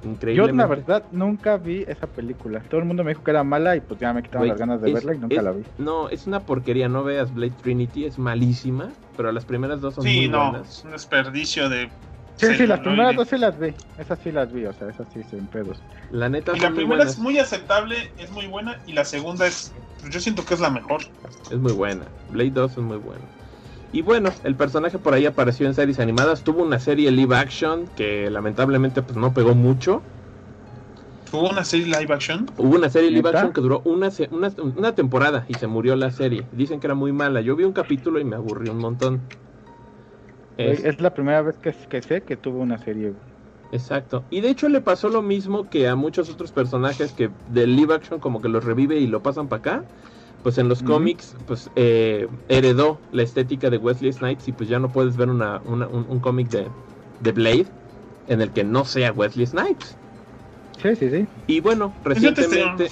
Yo 0.03 0.11
Increíblemente. 0.11 0.57
la 0.61 0.67
verdad 0.67 1.03
nunca 1.11 1.57
vi 1.57 1.83
esa 1.87 2.05
película. 2.05 2.59
Todo 2.69 2.79
el 2.81 2.85
mundo 2.85 3.03
me 3.03 3.11
dijo 3.11 3.23
que 3.23 3.31
era 3.31 3.43
mala 3.43 3.75
y 3.75 3.81
pues 3.81 3.99
ya 3.99 4.13
me 4.13 4.21
quitaron 4.21 4.47
las 4.49 4.59
ganas 4.59 4.79
de 4.81 4.89
es- 4.89 4.93
verla 4.93 5.15
y 5.15 5.17
nunca 5.17 5.35
es- 5.35 5.43
la 5.43 5.51
vi. 5.51 5.63
No, 5.79 6.09
es 6.09 6.27
una 6.27 6.41
porquería. 6.41 6.87
No 6.89 7.03
veas 7.03 7.33
Blade 7.33 7.53
Trinity. 7.63 8.05
Es 8.05 8.19
malísima. 8.19 8.89
Pero 9.17 9.31
las 9.31 9.45
primeras 9.45 9.81
dos 9.81 9.95
son 9.95 10.03
Sí, 10.03 10.17
muy 10.17 10.27
no, 10.29 10.51
buenas. 10.51 10.79
es 10.79 10.83
un 10.85 10.91
desperdicio 10.91 11.69
de. 11.69 11.89
Sí, 12.37 12.53
sí, 12.53 12.67
las 12.67 12.81
primeras 12.81 13.15
dos 13.15 13.27
sí 13.29 13.37
las 13.37 13.57
vi. 13.57 13.73
Esas 13.97 14.19
sí 14.19 14.31
las 14.31 14.51
vi, 14.51 14.65
o 14.65 14.73
sea, 14.73 14.89
esas 14.89 15.07
sí 15.09 15.23
sin 15.23 15.47
pedos. 15.47 15.81
La 16.09 16.29
neta 16.29 16.51
Y 16.53 16.59
la 16.59 16.73
primera 16.73 16.97
buenas. 16.97 17.13
es 17.13 17.19
muy 17.19 17.39
aceptable, 17.39 18.13
es 18.17 18.29
muy 18.31 18.47
buena, 18.47 18.81
y 18.85 18.93
la 18.93 19.05
segunda 19.05 19.47
es. 19.47 19.71
pues, 19.99 20.13
Yo 20.13 20.19
siento 20.19 20.43
que 20.45 20.53
es 20.53 20.59
la 20.59 20.69
mejor. 20.69 21.01
Es 21.49 21.59
muy 21.59 21.71
buena. 21.73 22.11
Blade 22.27 22.51
2 22.51 22.71
es 22.73 22.77
muy 22.83 22.97
buena. 22.97 23.31
Y 23.91 24.01
bueno, 24.01 24.29
el 24.43 24.57
personaje 24.57 24.99
por 24.99 25.13
ahí 25.13 25.25
apareció 25.25 25.67
en 25.67 25.73
series 25.73 25.99
animadas. 25.99 26.43
Tuvo 26.43 26.63
una 26.63 26.79
serie 26.79 27.11
live 27.11 27.35
action 27.35 27.87
que 27.95 28.29
lamentablemente 28.29 29.01
pues 29.03 29.17
no 29.17 29.33
pegó 29.33 29.55
mucho. 29.55 30.09
Hubo 31.31 31.49
una 31.49 31.63
serie 31.65 31.85
live 31.87 32.13
action. 32.13 32.45
Hubo 32.57 32.75
una 32.75 32.89
serie 32.89 33.11
live 33.11 33.29
action 33.29 33.53
que 33.53 33.61
duró 33.61 33.81
una, 33.85 34.09
una 34.31 34.95
temporada 34.95 35.45
y 35.47 35.55
se 35.55 35.67
murió 35.67 35.95
la 35.95 36.11
serie. 36.11 36.47
Dicen 36.51 36.79
que 36.79 36.87
era 36.87 36.95
muy 36.95 37.11
mala. 37.13 37.41
Yo 37.41 37.55
vi 37.55 37.63
un 37.63 37.73
capítulo 37.73 38.19
y 38.19 38.25
me 38.25 38.35
aburrí 38.35 38.69
un 38.69 38.77
montón. 38.77 39.27
Es- 40.57 40.83
Es 40.85 41.01
la 41.01 41.13
primera 41.13 41.41
vez 41.41 41.57
que, 41.59 41.73
que 41.89 42.01
sé 42.01 42.23
que 42.23 42.37
tuvo 42.37 42.59
una 42.59 42.77
serie. 42.77 43.15
Exacto. 43.71 44.25
Y 44.29 44.41
de 44.41 44.49
hecho 44.49 44.69
le 44.69 44.81
pasó 44.81 45.09
lo 45.09 45.21
mismo 45.21 45.69
que 45.69 45.87
a 45.87 45.95
muchos 45.95 46.29
otros 46.29 46.51
personajes 46.51 47.13
que 47.13 47.31
del 47.45 47.75
live 47.75 47.93
action 47.93 48.19
como 48.19 48.39
que 48.41 48.47
los 48.49 48.63
revive 48.63 48.99
y 48.99 49.07
lo 49.07 49.21
pasan 49.21 49.49
para 49.49 49.59
acá. 49.59 49.85
Pues 50.41 50.59
en 50.59 50.69
los 50.69 50.83
cómics, 50.83 51.35
pues 51.47 51.71
eh, 51.75 52.27
heredó 52.47 53.01
la 53.09 53.23
estética 53.23 53.69
de 53.71 53.77
Wesley 53.79 54.13
Snipes 54.13 54.47
y 54.47 54.53
pues 54.53 54.69
ya 54.69 54.79
no 54.79 54.91
puedes 54.91 55.17
ver 55.17 55.29
una, 55.29 55.61
una- 55.65 55.87
un, 55.87 56.05
un 56.07 56.19
cómic 56.19 56.49
de, 56.49 56.71
de 57.19 57.31
Blade 57.31 57.67
en 58.27 58.41
el 58.41 58.53
que 58.53 58.63
no 58.63 58.85
sea 58.85 59.11
Wesley 59.11 59.47
Snipes. 59.47 59.97
Sí, 60.77 60.95
sí, 60.95 61.09
sí. 61.09 61.27
Y 61.47 61.61
bueno, 61.61 61.95
Pues 62.03 62.21
recientemente, 62.21 62.89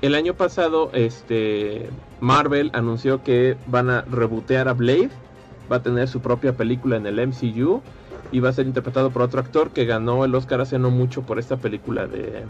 el 0.00 0.14
año 0.14 0.34
pasado, 0.36 0.90
este 0.92 1.92
Marvel 2.20 2.70
anunció 2.74 3.22
que 3.22 3.58
van 3.64 3.90
a 3.90 4.02
rebotear 4.02 4.68
a 4.68 4.74
Blade, 4.74 5.10
va 5.70 5.76
a 5.76 5.82
tener 5.82 6.08
su 6.08 6.20
propia 6.20 6.52
película 6.56 6.96
en 6.96 7.06
el 7.06 7.18
MCU 7.18 7.80
y 8.32 8.40
va 8.40 8.48
a 8.48 8.52
ser 8.52 8.66
interpretado 8.66 9.10
por 9.10 9.22
otro 9.22 9.40
actor 9.40 9.70
que 9.70 9.84
ganó 9.84 10.24
el 10.24 10.34
Oscar 10.34 10.60
hace 10.60 10.78
no 10.78 10.90
mucho 10.90 11.22
por 11.22 11.38
esta 11.38 11.56
película 11.56 12.06
de, 12.06 12.44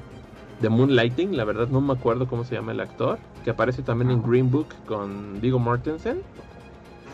de 0.60 0.68
Moonlighting, 0.68 1.36
la 1.36 1.44
verdad 1.44 1.68
no 1.68 1.80
me 1.80 1.92
acuerdo 1.92 2.26
cómo 2.26 2.44
se 2.44 2.54
llama 2.54 2.72
el 2.72 2.80
actor, 2.80 3.18
que 3.44 3.50
aparece 3.50 3.82
también 3.82 4.10
en 4.10 4.18
Ajá. 4.20 4.28
Green 4.28 4.50
Book 4.50 4.68
con 4.86 5.40
Vigo 5.40 5.58
Mortensen, 5.58 6.18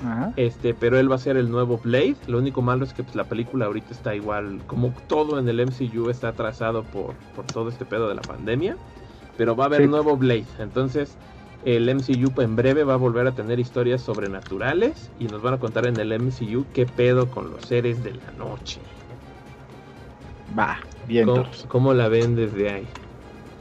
Ajá. 0.04 0.32
este, 0.36 0.74
pero 0.74 0.98
él 0.98 1.10
va 1.10 1.16
a 1.16 1.18
ser 1.18 1.36
el 1.36 1.50
nuevo 1.50 1.78
Blade, 1.82 2.16
lo 2.26 2.38
único 2.38 2.62
malo 2.62 2.84
es 2.84 2.92
que 2.92 3.02
pues, 3.02 3.14
la 3.16 3.24
película 3.24 3.66
ahorita 3.66 3.92
está 3.92 4.14
igual, 4.14 4.60
como 4.66 4.92
todo 5.08 5.38
en 5.38 5.48
el 5.48 5.60
MCU 5.60 6.08
está 6.10 6.28
atrasado 6.28 6.82
por, 6.84 7.14
por 7.34 7.44
todo 7.46 7.68
este 7.68 7.84
pedo 7.84 8.08
de 8.08 8.14
la 8.14 8.22
pandemia, 8.22 8.76
pero 9.36 9.56
va 9.56 9.64
a 9.64 9.66
haber 9.66 9.82
Sí. 9.82 9.88
nuevo 9.88 10.16
Blade, 10.16 10.46
entonces 10.58 11.16
el 11.64 11.88
MCU 11.88 12.40
en 12.40 12.56
breve 12.56 12.84
va 12.84 12.94
a 12.94 12.96
volver 12.98 13.26
a 13.26 13.32
tener 13.32 13.58
historias 13.60 14.02
sobrenaturales 14.02 15.10
y 15.18 15.24
nos 15.26 15.42
van 15.42 15.54
a 15.54 15.58
contar 15.58 15.86
en 15.86 15.98
el 15.98 16.12
MCU 16.12 16.66
qué 16.72 16.86
pedo 16.86 17.30
con 17.30 17.50
los 17.50 17.62
seres 17.62 18.02
de 18.02 18.14
la 18.14 18.32
noche. 18.38 18.80
Va, 20.58 20.78
¿Cómo, 20.80 21.06
vientos. 21.06 21.64
cómo 21.68 21.94
la 21.94 22.08
ven 22.08 22.34
desde 22.36 22.70
ahí? 22.70 22.86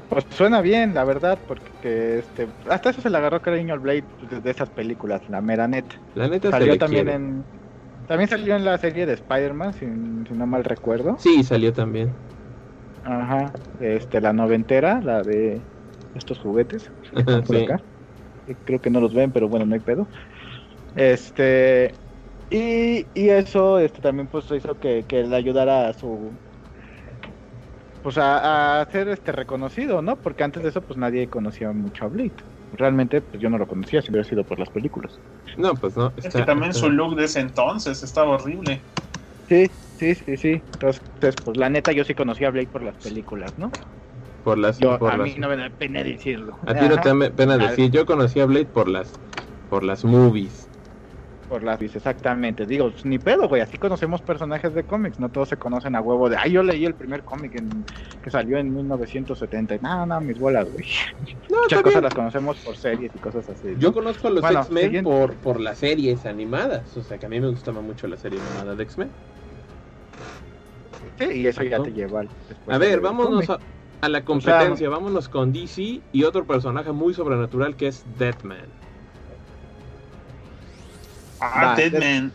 Pues 0.09 0.25
suena 0.31 0.59
bien, 0.61 0.93
la 0.93 1.05
verdad, 1.05 1.39
porque 1.47 2.19
este, 2.19 2.47
hasta 2.69 2.89
eso 2.89 3.01
se 3.01 3.09
le 3.09 3.17
agarró 3.17 3.41
cariño 3.41 3.73
al 3.73 3.79
Blade 3.79 4.03
pues, 4.19 4.29
desde 4.31 4.49
esas 4.49 4.69
películas, 4.69 5.21
la 5.29 5.39
mera 5.41 5.67
neta. 5.67 5.95
La 6.15 6.27
neta 6.27 6.49
se 6.49 6.51
Salió 6.51 6.73
le 6.73 6.77
también 6.79 7.05
quiere. 7.05 7.15
en. 7.15 7.43
También 8.07 8.29
salió 8.29 8.55
en 8.57 8.65
la 8.65 8.77
serie 8.77 9.05
de 9.05 9.13
Spider-Man, 9.13 9.73
si, 9.73 9.85
si 10.27 10.33
no 10.37 10.45
mal 10.45 10.65
recuerdo. 10.65 11.15
Sí, 11.17 11.43
salió 11.43 11.71
también. 11.71 12.11
Ajá. 13.05 13.53
Este, 13.79 14.19
la 14.19 14.33
noventera, 14.33 14.99
la 15.01 15.21
de 15.23 15.61
estos 16.15 16.39
juguetes. 16.39 16.91
que 17.13 17.19
están 17.21 17.43
por 17.43 17.55
Sí. 17.57 17.63
acá. 17.63 17.81
Que 18.55 18.63
Creo 18.63 18.81
que 18.81 18.89
no 18.89 19.01
los 19.01 19.13
ven, 19.13 19.31
pero 19.31 19.49
bueno, 19.49 19.65
no 19.65 19.75
hay 19.75 19.81
pedo. 19.81 20.09
Este. 20.95 21.99
Y, 22.49 23.09
y 23.13 23.29
eso 23.29 23.79
este, 23.79 24.01
también 24.01 24.27
pues 24.29 24.51
hizo 24.51 24.77
que, 24.79 25.05
que 25.07 25.23
le 25.23 25.35
ayudara 25.35 25.89
a 25.89 25.93
su. 25.93 26.39
Pues 28.01 28.17
a, 28.17 28.81
a 28.81 28.85
ser 28.91 29.09
este 29.09 29.31
reconocido, 29.31 30.01
¿no? 30.01 30.19
Porque 30.21 30.43
antes 30.43 30.63
de 30.63 30.69
eso 30.69 30.81
pues 30.83 30.97
nadie 30.97 31.29
conocía 31.29 31.71
mucho 31.71 32.05
a 32.05 32.07
Blade. 32.07 32.33
Realmente 32.71 33.21
pues 33.21 33.41
yo 33.41 33.49
no 33.49 33.57
lo 33.59 33.67
conocía 33.67 34.01
si 34.01 34.11
hubiera 34.11 34.27
sido 34.27 34.43
por 34.45 34.57
las 34.59 34.69
películas. 34.71 35.21
No, 35.55 35.77
pues 35.79 35.95
no. 35.95 36.07
Es 36.17 36.25
está- 36.25 36.39
que 36.39 36.43
también 36.43 36.71
está- 36.71 36.79
su 36.79 36.89
look 36.89 37.15
de 37.15 37.25
ese 37.25 37.39
entonces 37.41 38.01
estaba 38.03 38.31
horrible. 38.35 38.87
Sí, 39.47 39.67
sí, 39.97 40.15
sí, 40.15 40.37
sí. 40.37 40.65
Entonces, 40.73 41.37
pues 41.43 41.57
la 41.57 41.69
neta 41.69 41.91
yo 41.91 42.03
sí 42.05 42.15
conocía 42.15 42.47
a 42.47 42.51
Blade 42.51 42.67
por 42.67 42.83
las 42.83 42.97
películas, 42.97 43.57
¿no? 43.57 43.77
Por 44.43 44.57
las, 44.57 44.79
Yo, 44.79 44.97
por 44.97 45.11
a 45.11 45.17
las- 45.17 45.27
mí 45.27 45.35
no 45.37 45.47
me 45.49 45.57
da 45.57 45.69
pena 45.69 46.03
decirlo. 46.03 46.57
A 46.65 46.73
ti 46.73 46.87
no 46.89 46.97
te 46.99 47.09
da 47.15 47.29
pena 47.35 47.57
decir, 47.57 47.91
yo 47.91 48.05
conocí 48.05 48.39
a 48.39 48.45
Blade 48.45 48.65
por 48.65 48.87
las 48.87 49.13
por 49.69 49.83
las 49.83 50.03
movies. 50.03 50.67
Por 51.47 51.63
las 51.63 51.81
exactamente. 51.81 52.65
Digo, 52.65 52.91
pues, 52.91 53.05
ni 53.05 53.19
pedo, 53.19 53.47
güey. 53.49 53.61
Así 53.61 53.77
conocemos 53.77 54.21
personajes 54.21 54.73
de 54.73 54.83
cómics. 54.83 55.19
No 55.19 55.29
todos 55.29 55.49
se 55.49 55.57
conocen 55.57 55.95
a 55.95 56.01
huevo 56.01 56.29
de. 56.29 56.37
Ay, 56.37 56.51
yo 56.53 56.63
leí 56.63 56.85
el 56.85 56.93
primer 56.95 57.23
cómic 57.23 57.55
en- 57.59 57.85
que 58.23 58.29
salió 58.31 58.57
en 58.57 58.73
1970. 58.73 59.77
No, 59.81 60.05
no, 60.05 60.19
mis 60.21 60.39
bolas, 60.39 60.69
güey. 60.71 60.85
No, 61.49 61.61
Muchas 61.63 61.81
cosas 61.83 62.03
las 62.03 62.13
conocemos 62.13 62.57
por 62.59 62.75
series 62.77 63.11
y 63.13 63.19
cosas 63.19 63.47
así. 63.49 63.67
¿no? 63.67 63.77
Yo 63.79 63.93
conozco 63.93 64.27
a 64.27 64.31
los 64.31 64.41
Bueno, 64.41 64.59
X-Men 64.61 64.83
siguiente. 64.85 65.09
por, 65.11 65.33
por 65.35 65.59
las 65.59 65.77
series 65.77 66.25
animadas. 66.25 66.95
O 66.97 67.03
sea, 67.03 67.17
que 67.17 67.25
a 67.25 67.29
mí 67.29 67.39
me 67.39 67.49
gustaba 67.49 67.81
mucho 67.81 68.07
la 68.07 68.15
serie 68.17 68.39
animada 68.39 68.73
de 68.75 68.83
X-Men. 68.83 69.09
Sí, 71.19 71.25
y 71.41 71.47
eso 71.47 71.63
ya 71.63 71.77
¿No? 71.77 71.83
te 71.83 71.91
lleva 71.93 72.21
al. 72.21 72.29
A 72.67 72.77
ver, 72.77 72.99
vámonos 73.01 73.49
a, 73.49 73.59
a 74.01 74.09
la 74.09 74.25
competencia, 74.25 74.89
vámonos 74.89 75.29
con 75.29 75.53
DC 75.53 76.01
y 76.11 76.23
otro 76.23 76.45
personaje 76.45 76.91
muy 76.91 77.13
sobrenatural 77.13 77.75
que 77.75 77.87
es 77.87 78.03
Deadman. 78.17 78.65
Ah, 81.39 81.67
Va, 81.67 81.75
Deadman. 81.75 82.31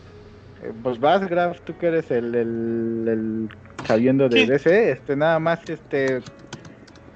Eh, 0.63 0.73
Pues 0.81 0.99
vas, 0.99 1.27
Graf, 1.27 1.59
tú 1.61 1.77
que 1.77 1.87
eres 1.87 2.09
el, 2.11 2.33
el, 2.35 3.07
el 3.07 3.49
saliendo 3.85 4.27
de. 4.29 4.45
DC, 4.45 4.91
este, 4.91 5.15
nada 5.15 5.39
más, 5.39 5.59
este, 5.69 6.21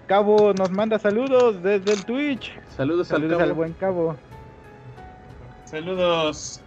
Cabo 0.07 0.53
nos 0.53 0.69
manda 0.71 0.99
saludos 0.99 1.63
desde 1.63 1.93
el 1.93 2.05
Twitch. 2.05 2.53
Saludos, 2.75 3.07
Saludos 3.07 3.41
al 3.41 3.49
al 3.49 3.53
buen 3.53 3.73
Cabo. 3.73 4.15
Saludos. 5.65 6.61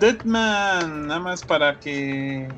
Deadman, 0.00 1.06
nada 1.06 1.20
más 1.20 1.44
para 1.44 1.78
que 1.78 2.48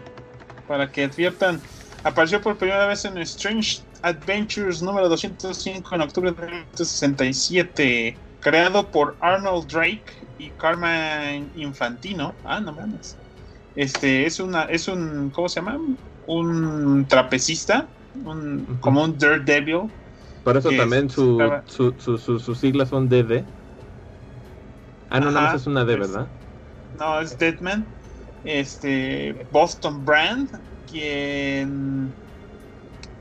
para 0.69 0.91
que 0.91 1.05
adviertan, 1.05 1.61
apareció 2.05 2.41
por 2.43 2.59
primera 2.59 2.87
vez 2.87 3.05
en 3.07 3.19
Strange 3.19 3.87
Adventures 4.03 4.83
número 4.83 5.09
205 5.11 5.95
en 5.97 6.03
octubre 6.03 6.33
de 6.33 6.37
1967, 6.43 8.23
creado 8.41 8.91
por 8.93 9.19
Arnold 9.21 9.69
Drake 9.71 10.05
y 10.37 10.55
Carmen 10.57 11.51
Infantino. 11.55 12.41
Ah, 12.45 12.61
no 12.61 12.75
mames. 12.75 13.21
Este 13.75 14.27
es 14.27 14.41
una 14.41 14.65
es 14.65 14.89
un 14.89 15.31
¿cómo 15.33 15.49
se 15.49 15.61
llama? 15.61 15.79
Un 16.23 17.07
trapecista, 17.09 17.93
un, 18.15 18.79
como 18.81 19.05
un 19.05 19.19
Daredevil. 19.19 19.93
Por 20.43 20.57
eso 20.57 20.75
también 20.75 21.09
su, 21.11 21.59
estaba- 21.59 21.67
su, 21.67 21.97
su- 21.99 22.19
su- 22.19 22.39
sus 22.39 22.61
siglas 22.61 22.91
son 22.91 23.09
DD. 23.09 23.49
Ah, 25.09 25.21
no, 25.21 25.29
nada 25.29 25.41
Ajá, 25.41 25.43
más 25.43 25.55
es 25.55 25.67
una 25.67 25.85
D, 25.87 25.97
es- 25.97 25.97
¿verdad? 25.97 26.35
No, 26.93 27.21
es 27.21 27.39
Deadman. 27.39 27.97
Este. 28.43 29.47
Boston 29.51 30.05
Brand. 30.05 30.51
Quien. 30.95 32.15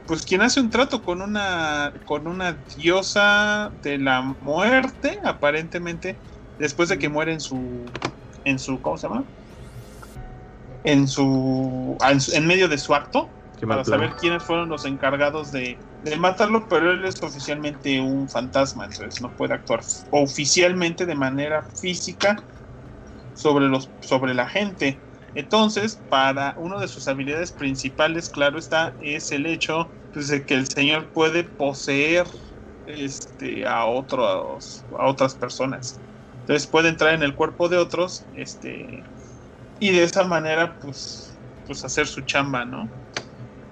Pues 0.05 0.23
quien 0.27 0.41
hace 0.43 0.59
un 0.61 0.69
trato 0.69 1.01
con 1.01 1.23
una. 1.23 1.91
con 2.05 2.27
una 2.27 2.63
diosa 2.75 3.73
de 3.81 3.97
la 3.97 4.21
muerte, 4.21 5.17
aparentemente. 5.23 6.19
Después 6.59 6.89
de 6.89 6.99
que 6.99 7.09
muere 7.09 7.33
en 7.33 7.39
su. 7.39 7.83
en 8.43 8.59
su. 8.59 8.79
¿cómo 8.79 8.97
se 8.99 9.07
llama? 9.07 9.25
En 10.83 11.07
su. 11.07 11.97
en, 12.07 12.21
su- 12.21 12.35
en 12.35 12.45
medio 12.45 12.67
de 12.67 12.77
su 12.77 12.93
acto. 12.93 13.31
Qué 13.57 13.65
Para 13.65 13.83
saber 13.83 14.11
quiénes 14.19 14.43
fueron 14.43 14.69
los 14.69 14.85
encargados 14.85 15.51
de, 15.51 15.79
de 16.03 16.15
matarlo, 16.17 16.67
pero 16.69 16.91
él 16.91 17.03
es 17.05 17.23
oficialmente 17.23 17.99
un 17.99 18.29
fantasma, 18.29 18.85
entonces 18.85 19.19
no 19.19 19.33
puede 19.35 19.55
actuar 19.55 19.81
oficialmente 20.11 21.07
de 21.07 21.15
manera 21.15 21.63
física 21.81 22.35
sobre 23.33 23.67
los 23.67 23.89
sobre 24.01 24.35
la 24.35 24.47
gente. 24.47 25.01
Entonces, 25.33 26.03
para 26.09 26.53
una 26.57 26.79
de 26.79 26.87
sus 26.87 27.07
habilidades 27.07 27.51
principales, 27.51 28.29
claro 28.29 28.59
está, 28.59 28.95
es 28.99 29.31
el 29.31 29.45
hecho 29.45 29.93
pues, 30.11 30.27
de 30.27 30.45
que 30.45 30.53
el 30.55 30.67
señor 30.67 31.11
puede 31.11 31.43
poseer 31.43 32.27
este 32.85 33.65
a 33.67 33.85
otros 33.85 34.85
a 34.97 35.07
otras 35.07 35.35
personas. 35.35 36.01
Entonces 36.39 36.67
puede 36.69 36.89
entrar 36.89 37.13
en 37.13 37.23
el 37.23 37.35
cuerpo 37.35 37.69
de 37.69 37.77
otros, 37.77 38.27
este 38.33 39.03
y 39.79 39.91
de 39.91 40.03
esa 40.03 40.23
manera 40.25 40.77
pues 40.79 41.41
pues 41.65 41.83
hacer 41.85 42.07
su 42.07 42.21
chamba, 42.23 42.65
¿no? 42.65 42.93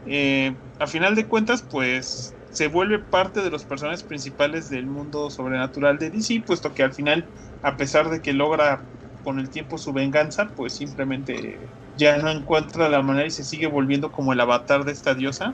Eh, 0.06 0.58
a 0.80 0.88
final 0.88 1.16
de 1.16 1.28
cuentas, 1.28 1.64
pues 1.70 2.38
se 2.50 2.68
vuelve 2.68 3.00
parte 3.00 3.42
de 3.42 3.52
los 3.52 3.66
personajes 3.66 4.04
principales 4.04 4.70
del 4.70 4.88
mundo 4.88 5.30
sobrenatural 5.30 5.98
de 6.00 6.10
DC, 6.10 6.44
puesto 6.46 6.74
que 6.74 6.84
al 6.84 6.94
final, 6.94 7.32
a 7.62 7.78
pesar 7.78 8.10
de 8.10 8.22
que 8.22 8.34
logra 8.34 8.90
con 9.22 9.40
el 9.40 9.50
tiempo 9.50 9.78
su 9.78 9.94
venganza, 9.94 10.52
pues 10.56 10.74
simplemente 10.74 11.70
ya 11.96 12.18
no 12.18 12.30
encuentra 12.30 12.90
la 12.90 13.02
manera 13.02 13.28
y 13.28 13.32
se 13.32 13.44
sigue 13.44 13.68
volviendo 13.68 14.12
como 14.12 14.34
el 14.34 14.40
avatar 14.40 14.84
de 14.86 14.92
esta 14.92 15.14
diosa. 15.14 15.54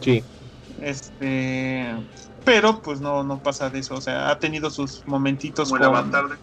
Sí, 0.00 0.24
Este, 0.80 1.94
pero 2.44 2.80
pues 2.80 3.00
no, 3.00 3.22
no 3.22 3.42
pasa 3.42 3.68
de 3.70 3.80
eso, 3.80 3.94
o 3.96 4.00
sea, 4.00 4.30
ha 4.30 4.38
tenido 4.38 4.70
sus 4.70 5.06
momentitos 5.06 5.68
Como 5.70 5.82
el 5.84 5.88
con 5.90 5.96
avatar 5.98 6.28
de- 6.28 6.36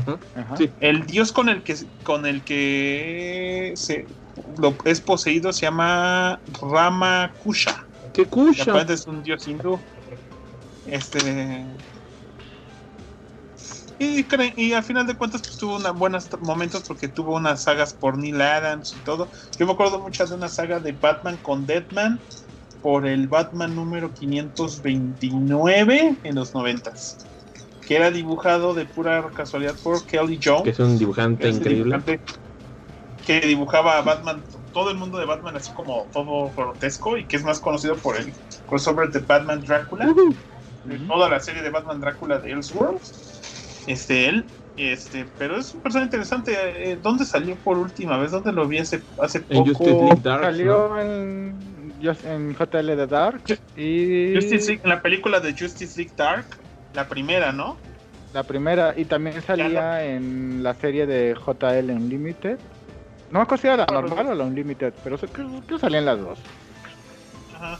Ujú. 0.00 0.18
Ajá. 0.34 0.56
Sí. 0.56 0.70
el 0.80 1.06
dios 1.06 1.32
con 1.32 1.48
el 1.48 1.62
que 1.62 1.74
con 2.02 2.26
el 2.26 2.42
que 2.44 3.72
se 3.76 4.06
lo 4.58 4.76
es 4.84 5.00
poseído 5.00 5.52
se 5.54 5.62
llama 5.62 6.38
Ramakusha. 6.60 7.86
¡Qué 8.12 8.22
Y 8.22 8.26
cucha! 8.26 8.70
aparte 8.72 8.92
es 8.92 9.06
un 9.06 9.22
dios 9.22 9.46
hindú. 9.48 9.78
Este. 10.86 11.18
Y, 13.98 14.26
y 14.56 14.72
al 14.74 14.82
final 14.82 15.06
de 15.06 15.14
cuentas 15.14 15.40
pues, 15.42 15.56
tuvo 15.56 15.76
una, 15.76 15.90
buenos 15.90 16.28
momentos 16.40 16.82
porque 16.86 17.08
tuvo 17.08 17.36
unas 17.36 17.62
sagas 17.62 17.94
por 17.94 18.18
Neil 18.18 18.38
Adams 18.40 18.94
y 18.94 18.98
todo. 19.04 19.28
Yo 19.58 19.66
me 19.66 19.72
acuerdo 19.72 20.00
mucho 20.00 20.26
de 20.26 20.34
una 20.34 20.48
saga 20.48 20.80
de 20.80 20.92
Batman 20.92 21.36
con 21.38 21.66
Deadman 21.66 22.20
por 22.82 23.06
el 23.06 23.26
Batman 23.26 23.74
número 23.74 24.12
529 24.12 26.16
en 26.22 26.34
los 26.34 26.54
noventas. 26.54 27.18
Que 27.86 27.96
era 27.96 28.10
dibujado 28.10 28.74
de 28.74 28.84
pura 28.84 29.26
casualidad 29.34 29.74
por 29.82 30.04
Kelly 30.04 30.38
Jones 30.42 30.64
Que 30.64 30.70
es 30.70 30.78
un 30.78 30.98
dibujante 30.98 31.48
increíble. 31.48 31.84
dibujante 31.84 32.20
que 33.26 33.40
dibujaba 33.40 33.98
a 33.98 34.02
Batman, 34.02 34.40
todo 34.72 34.90
el 34.90 34.96
mundo 34.96 35.18
de 35.18 35.26
Batman 35.26 35.56
así 35.56 35.72
como 35.72 36.06
todo 36.12 36.52
grotesco 36.56 37.16
y 37.16 37.24
que 37.24 37.36
es 37.36 37.42
más 37.42 37.58
conocido 37.58 37.96
por 37.96 38.16
el 38.16 38.32
crossover 38.68 39.10
de 39.10 39.18
Batman 39.18 39.60
Drácula, 39.62 40.14
de 40.84 40.98
toda 41.00 41.28
la 41.28 41.40
serie 41.40 41.62
de 41.62 41.70
Batman 41.70 42.00
Drácula 42.00 42.38
de 42.38 42.52
Elseworld. 42.52 43.00
Este 43.86 44.28
él, 44.28 44.44
este, 44.76 45.26
pero 45.38 45.56
es 45.58 45.72
un 45.74 45.80
personaje 45.80 46.06
interesante. 46.06 46.52
Eh, 46.92 46.98
¿Dónde 47.00 47.24
salió 47.24 47.54
por 47.56 47.78
última 47.78 48.18
vez? 48.18 48.30
¿Dónde 48.32 48.52
lo 48.52 48.66
vi 48.66 48.78
hace, 48.78 49.02
hace 49.20 49.38
En 49.38 49.44
poco? 49.44 49.66
Justice 49.66 49.92
League 50.04 50.20
Dark. 50.22 50.42
Salió 50.42 51.00
en, 51.00 51.92
en 52.24 52.54
JL 52.54 52.86
de 52.96 53.06
Dark 53.06 53.42
y 53.76 54.34
Justice 54.34 54.66
League, 54.68 54.80
en 54.82 54.90
la 54.90 55.00
película 55.02 55.40
de 55.40 55.52
Justice 55.52 55.96
League 55.98 56.14
Dark, 56.16 56.46
la 56.94 57.08
primera, 57.08 57.52
¿no? 57.52 57.76
la 58.34 58.42
primera 58.42 58.92
y 58.94 59.06
también 59.06 59.40
salía 59.40 60.04
en 60.04 60.62
la 60.62 60.74
serie 60.74 61.06
de 61.06 61.34
JL 61.34 61.90
Unlimited. 61.90 62.58
No 63.30 63.38
me 63.38 63.42
acuerdo 63.44 63.62
si 63.62 63.66
era 63.68 63.78
la 63.78 63.86
normal 63.86 64.26
o 64.26 64.34
la 64.34 64.44
Unlimited, 64.44 64.92
pero 65.02 65.16
sé- 65.16 65.28
creo 65.28 65.66
que 65.66 65.78
salían 65.78 66.04
las 66.04 66.20
dos. 66.20 66.38
Ajá. 67.54 67.78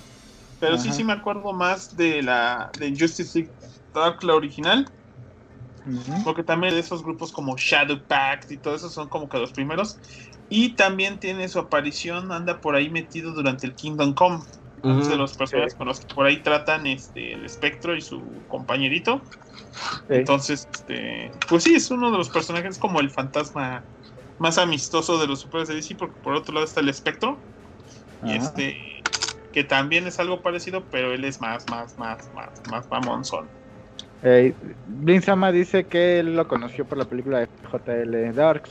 Pero 0.59 0.79
sí, 0.79 0.89
Ajá. 0.89 0.97
sí 0.97 1.05
me 1.05 1.13
acuerdo 1.13 1.53
más 1.53 1.95
de 1.95 2.23
la 2.23 2.71
de 2.79 2.89
Justice 2.99 3.39
League 3.39 3.53
Dark, 3.93 4.23
la 4.25 4.35
original. 4.35 4.87
Porque 6.25 6.43
también 6.43 6.75
de 6.75 6.81
esos 6.81 7.03
grupos 7.03 7.33
como 7.33 7.57
Shadow 7.57 8.03
Pact 8.07 8.51
y 8.51 8.59
todo 8.59 8.75
eso 8.75 8.91
son 8.91 9.09
como 9.09 9.29
que 9.29 9.39
los 9.39 9.53
primeros. 9.53 9.99
Y 10.49 10.75
también 10.77 11.19
tiene 11.19 11.49
su 11.49 11.59
aparición, 11.59 12.33
anda 12.33 12.61
por 12.61 12.77
ahí 12.77 12.91
metido 12.91 13.33
durante 13.33 13.67
el 13.67 13.75
Kingdom 13.75 14.15
Come. 14.15 14.41
Es 14.83 15.09
de 15.09 15.17
los 15.17 15.35
personajes 15.35 15.75
con 15.75 15.89
los 15.89 16.01
que 16.01 16.15
por 16.15 16.27
ahí 16.27 16.43
tratan 16.43 16.87
este, 16.87 17.33
el 17.33 17.45
espectro 17.45 17.97
y 17.97 18.01
su 18.01 18.45
compañerito. 18.47 19.23
Sí. 20.09 20.15
Entonces, 20.15 20.69
este, 20.73 21.33
pues 21.49 21.65
sí, 21.65 21.75
es 21.75 21.91
uno 21.91 22.11
de 22.11 22.19
los 22.19 22.29
personajes 22.29 22.79
como 22.79 23.01
el 23.01 23.11
fantasma 23.11 23.85
más 24.39 24.59
amistoso 24.59 25.19
de 25.19 25.27
los 25.27 25.41
superhéroes 25.41 25.69
de 25.69 25.75
DC, 25.77 25.97
porque 25.97 26.21
por 26.23 26.35
otro 26.35 26.55
lado 26.55 26.67
está 26.67 26.81
el 26.81 26.89
espectro. 26.89 27.39
Y 28.23 28.33
este, 28.33 28.77
que 29.53 29.65
también 29.65 30.07
es 30.07 30.19
algo 30.21 30.43
parecido, 30.43 30.85
pero 30.91 31.13
él 31.13 31.25
es 31.25 31.41
más, 31.41 31.67
más, 31.69 31.99
más, 31.99 32.31
más, 32.35 32.51
más 32.71 32.87
mamonzón. 32.91 33.49
Eh, 34.23 34.55
Blin 34.87 35.23
Sama 35.23 35.53
dice 35.53 35.85
que 35.85 36.21
él 36.21 36.37
lo 36.37 36.49
conoció 36.49 36.85
por 36.85 36.99
la 36.99 37.05
película 37.05 37.41
de 37.41 37.49
JL 37.73 38.35
Darks. 38.35 38.71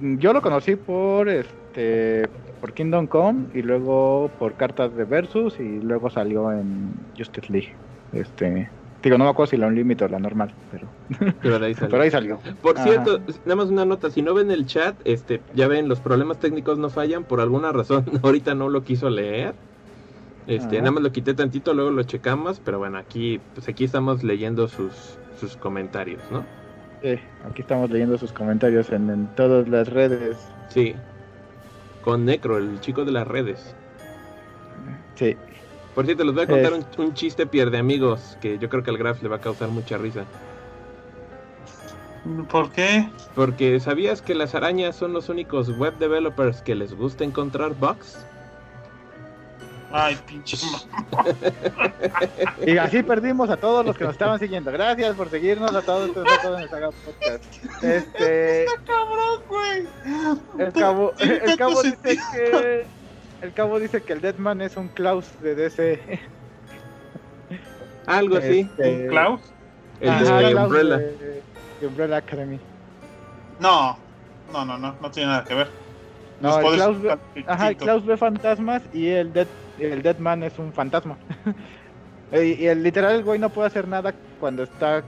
Yo 0.00 0.32
lo 0.32 0.42
conocí 0.42 0.76
por 0.76 1.28
este 1.28 2.28
por 2.60 2.72
Kingdom 2.72 3.06
Come 3.08 3.46
y 3.54 3.62
luego 3.62 4.30
por 4.38 4.54
cartas 4.54 4.94
de 4.94 5.04
Versus 5.04 5.58
y 5.58 5.80
luego 5.80 6.10
salió 6.10 6.52
en 6.52 6.92
Justice 7.18 7.52
League. 7.52 7.74
Este, 8.12 8.68
digo, 9.02 9.18
no 9.18 9.24
me 9.24 9.30
acuerdo 9.30 9.50
si 9.50 9.56
la 9.56 9.66
Unlimited 9.66 10.06
o 10.06 10.08
la 10.08 10.20
normal, 10.20 10.54
pero, 10.70 10.86
Pero 11.42 11.64
ahí 11.64 11.74
salió. 11.74 11.90
pero 11.90 12.02
ahí 12.04 12.10
salió. 12.10 12.38
Por 12.60 12.76
Ajá. 12.78 12.84
cierto, 12.84 13.20
nada 13.44 13.56
más 13.56 13.68
una 13.68 13.84
nota, 13.84 14.10
si 14.10 14.22
no 14.22 14.32
ven 14.34 14.52
el 14.52 14.66
chat, 14.66 14.94
este, 15.04 15.40
ya 15.54 15.66
ven, 15.66 15.88
los 15.88 15.98
problemas 16.00 16.38
técnicos 16.38 16.78
no 16.78 16.88
fallan, 16.88 17.24
por 17.24 17.40
alguna 17.40 17.72
razón 17.72 18.04
ahorita 18.22 18.54
no 18.54 18.68
lo 18.68 18.84
quiso 18.84 19.10
leer. 19.10 19.54
Este, 20.46 20.78
nada 20.78 20.90
más 20.90 21.02
lo 21.02 21.12
quité 21.12 21.34
tantito, 21.34 21.72
luego 21.72 21.90
lo 21.90 22.02
checamos, 22.02 22.60
pero 22.60 22.78
bueno, 22.78 22.98
aquí, 22.98 23.40
pues 23.54 23.68
aquí 23.68 23.84
estamos 23.84 24.24
leyendo 24.24 24.66
sus, 24.68 25.18
sus 25.38 25.56
comentarios, 25.56 26.20
¿no? 26.30 26.44
Sí, 27.00 27.18
aquí 27.48 27.62
estamos 27.62 27.90
leyendo 27.90 28.18
sus 28.18 28.32
comentarios 28.32 28.90
en, 28.90 29.08
en 29.10 29.26
todas 29.34 29.68
las 29.68 29.88
redes. 29.88 30.36
Sí. 30.68 30.94
Con 32.02 32.24
Necro, 32.24 32.58
el 32.58 32.80
chico 32.80 33.04
de 33.04 33.12
las 33.12 33.26
redes. 33.26 33.74
Sí. 35.14 35.36
Por 35.94 36.06
cierto, 36.06 36.24
les 36.24 36.34
voy 36.34 36.44
a 36.44 36.46
contar 36.48 36.72
Es- 36.72 36.86
un, 36.98 37.04
un 37.06 37.14
chiste 37.14 37.46
pierde 37.46 37.78
amigos 37.78 38.36
que 38.40 38.58
yo 38.58 38.68
creo 38.68 38.82
que 38.82 38.90
al 38.90 38.98
Graf 38.98 39.22
le 39.22 39.28
va 39.28 39.36
a 39.36 39.40
causar 39.40 39.68
mucha 39.68 39.98
risa. 39.98 40.24
¿Por 42.50 42.70
qué? 42.70 43.08
Porque 43.34 43.80
¿sabías 43.80 44.22
que 44.22 44.34
las 44.34 44.54
arañas 44.54 44.94
son 44.96 45.12
los 45.12 45.28
únicos 45.28 45.70
web 45.76 45.98
developers 45.98 46.62
que 46.62 46.74
les 46.74 46.94
gusta 46.94 47.24
encontrar 47.24 47.74
bugs? 47.74 48.24
Ay, 49.92 50.16
pinche. 50.26 50.56
Y 52.66 52.76
así 52.78 53.02
perdimos 53.02 53.50
a 53.50 53.56
todos 53.56 53.84
los 53.84 53.96
que 53.96 54.04
nos 54.04 54.12
estaban 54.14 54.38
siguiendo. 54.38 54.70
Gracias 54.72 55.14
por 55.16 55.28
seguirnos 55.30 55.74
a 55.74 55.82
todos 55.82 56.14
los 56.16 56.38
que 56.38 56.48
nos 56.48 56.72
hagan 56.72 56.90
podcast. 57.04 57.44
Este, 57.82 58.64
Está 58.64 58.80
cabrón, 58.86 59.42
güey. 59.48 59.86
el 60.58 60.72
cabo, 60.72 61.12
el 61.18 61.56
cabo 61.56 61.82
dice 61.82 62.18
que 62.32 62.86
el 63.42 63.52
cabo 63.52 63.78
dice 63.80 64.02
que 64.02 64.12
el 64.12 64.20
Deadman 64.20 64.60
es 64.62 64.76
un 64.76 64.88
Klaus 64.88 65.26
de 65.40 65.54
DC. 65.54 66.20
Algo 68.06 68.36
así. 68.36 68.60
Este, 68.60 69.02
¿Un 69.04 69.08
Klaus? 69.08 69.40
El 70.00 70.08
ajá, 70.10 70.38
de 70.38 70.50
Klaus 70.50 70.66
Umbrella. 70.66 70.96
de- 70.98 71.42
de 71.80 71.86
Umbrella 71.86 72.16
Academy. 72.16 72.58
No, 73.60 73.96
no, 74.52 74.64
no, 74.64 74.78
no, 74.78 74.94
no 75.00 75.10
tiene 75.10 75.28
nada 75.30 75.44
que 75.44 75.54
ver. 75.54 75.68
No, 76.40 76.58
el 76.58 76.74
Klaus, 76.74 77.00
ve, 77.02 77.18
ajá, 77.46 77.68
el. 77.68 77.76
Klaus 77.76 78.04
ve 78.06 78.16
fantasmas 78.16 78.82
y 78.92 79.08
el 79.08 79.32
Dead, 79.32 79.46
el 79.84 80.02
Deadman 80.02 80.42
es 80.42 80.58
un 80.58 80.72
fantasma. 80.72 81.16
y, 82.32 82.62
y 82.62 82.66
el 82.66 82.82
literal 82.82 83.16
el 83.16 83.24
güey 83.24 83.38
no 83.38 83.50
puede 83.50 83.68
hacer 83.68 83.88
nada 83.88 84.14
cuando 84.40 84.62
está 84.62 85.02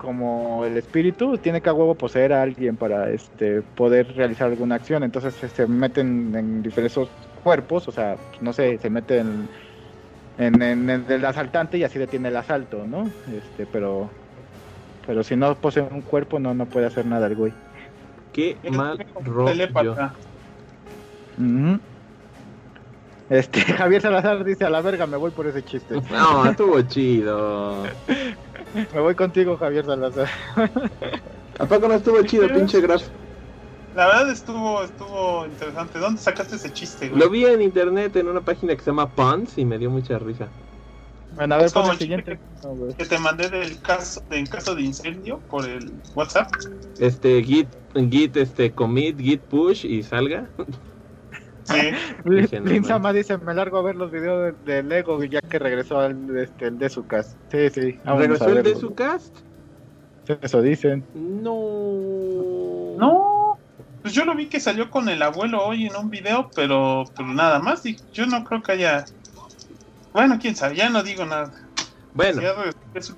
como 0.00 0.64
el 0.64 0.78
espíritu, 0.78 1.36
tiene 1.36 1.60
que 1.60 1.68
a 1.68 1.74
huevo 1.74 1.94
poseer 1.94 2.32
a 2.32 2.42
alguien 2.42 2.76
para 2.76 3.10
este 3.10 3.60
poder 3.60 4.14
realizar 4.16 4.48
alguna 4.48 4.76
acción, 4.76 5.02
entonces 5.02 5.34
se, 5.34 5.66
meten 5.66 6.34
en 6.34 6.62
diferentes 6.62 7.06
cuerpos, 7.44 7.86
o 7.86 7.92
sea, 7.92 8.16
no 8.40 8.54
sé, 8.54 8.78
se 8.78 8.88
mete 8.88 9.18
en, 9.18 9.46
en, 10.38 10.62
en 10.62 11.04
el 11.06 11.24
asaltante 11.24 11.76
y 11.76 11.84
así 11.84 11.98
detiene 11.98 12.28
el 12.28 12.36
asalto, 12.36 12.86
¿no? 12.86 13.10
Este, 13.30 13.66
pero 13.70 14.08
pero 15.06 15.22
si 15.22 15.36
no 15.36 15.54
posee 15.54 15.82
un 15.82 16.00
cuerpo 16.00 16.38
no 16.38 16.54
no 16.54 16.66
puede 16.66 16.86
hacer 16.86 17.04
nada 17.04 17.26
el 17.26 17.36
güey. 17.36 17.52
Qué 18.32 18.56
mal 18.70 19.04
rollo. 19.22 19.52
Este, 23.30 23.60
Javier 23.78 24.02
Salazar 24.02 24.44
dice, 24.44 24.64
a 24.64 24.70
la 24.70 24.82
verga, 24.82 25.06
me 25.06 25.16
voy 25.16 25.30
por 25.30 25.46
ese 25.46 25.64
chiste. 25.64 26.02
No, 26.10 26.44
estuvo 26.44 26.82
chido. 26.82 27.84
Me 28.92 29.00
voy 29.00 29.14
contigo, 29.14 29.56
Javier 29.56 29.86
Salazar. 29.86 30.28
¿A 31.58 31.66
poco 31.66 31.88
no 31.88 31.94
estuvo 31.94 32.20
chido, 32.22 32.48
pinche 32.48 32.80
Graf? 32.80 33.02
La 33.94 34.06
verdad 34.06 34.30
estuvo, 34.30 34.82
estuvo 34.82 35.46
interesante. 35.46 35.98
¿Dónde 35.98 36.20
sacaste 36.20 36.56
ese 36.56 36.72
chiste, 36.72 37.08
güey? 37.08 37.20
Lo 37.20 37.30
vi 37.30 37.44
en 37.44 37.62
internet 37.62 38.14
en 38.16 38.28
una 38.28 38.40
página 38.40 38.74
que 38.74 38.80
se 38.80 38.90
llama 38.90 39.08
Puns 39.08 39.58
y 39.58 39.64
me 39.64 39.78
dio 39.78 39.90
mucha 39.90 40.18
risa. 40.18 40.48
Bueno, 41.34 41.54
a 41.54 41.58
ver, 41.58 41.70
el 41.72 41.98
siguiente. 41.98 42.38
Que 42.98 43.04
te 43.04 43.18
mandé 43.18 43.48
del 43.48 43.80
caso, 43.82 44.22
de, 44.30 44.38
en 44.38 44.46
caso 44.46 44.74
de 44.74 44.82
incendio 44.82 45.38
por 45.50 45.64
el 45.68 45.92
WhatsApp. 46.14 46.52
Este, 46.98 47.42
git, 47.42 47.68
git, 47.94 48.36
este, 48.36 48.72
commit, 48.72 49.18
git 49.18 49.40
push 49.42 49.84
y 49.84 50.02
salga. 50.02 50.48
Sí. 51.70 51.90
Lin. 52.24 52.84
Sama 52.84 53.12
dice, 53.12 53.38
me 53.38 53.54
largo 53.54 53.78
a 53.78 53.82
ver 53.82 53.96
los 53.96 54.10
videos 54.10 54.54
de, 54.64 54.72
de 54.72 54.82
Lego 54.82 55.22
ya 55.24 55.40
que 55.40 55.58
regresó 55.58 56.00
al 56.00 56.36
este, 56.36 56.66
el 56.66 56.78
de 56.78 56.88
su 56.88 57.06
casa. 57.06 57.36
Sí, 57.50 57.70
sí. 57.70 57.98
vámonos 58.04 58.40
¿Regresó 58.40 58.48
el 58.48 58.62
de 58.62 58.76
su 58.76 58.94
cast? 58.94 59.36
Eso 60.40 60.62
dicen. 60.62 61.04
No. 61.14 62.96
No. 62.98 63.58
Pues 64.02 64.14
yo 64.14 64.24
lo 64.24 64.34
vi 64.34 64.46
que 64.46 64.60
salió 64.60 64.90
con 64.90 65.08
el 65.08 65.22
abuelo 65.22 65.64
hoy 65.64 65.86
en 65.86 65.96
un 65.96 66.10
video, 66.10 66.50
pero, 66.54 67.04
pero 67.16 67.28
nada 67.28 67.58
más. 67.58 67.84
y 67.84 67.96
Yo 68.12 68.26
no 68.26 68.44
creo 68.44 68.62
que 68.62 68.72
haya. 68.72 69.04
Bueno, 70.12 70.38
quién 70.40 70.56
sabe, 70.56 70.76
ya 70.76 70.88
no 70.88 71.02
digo 71.02 71.24
nada. 71.24 71.52
Bueno, 72.14 72.42
su. 73.00 73.16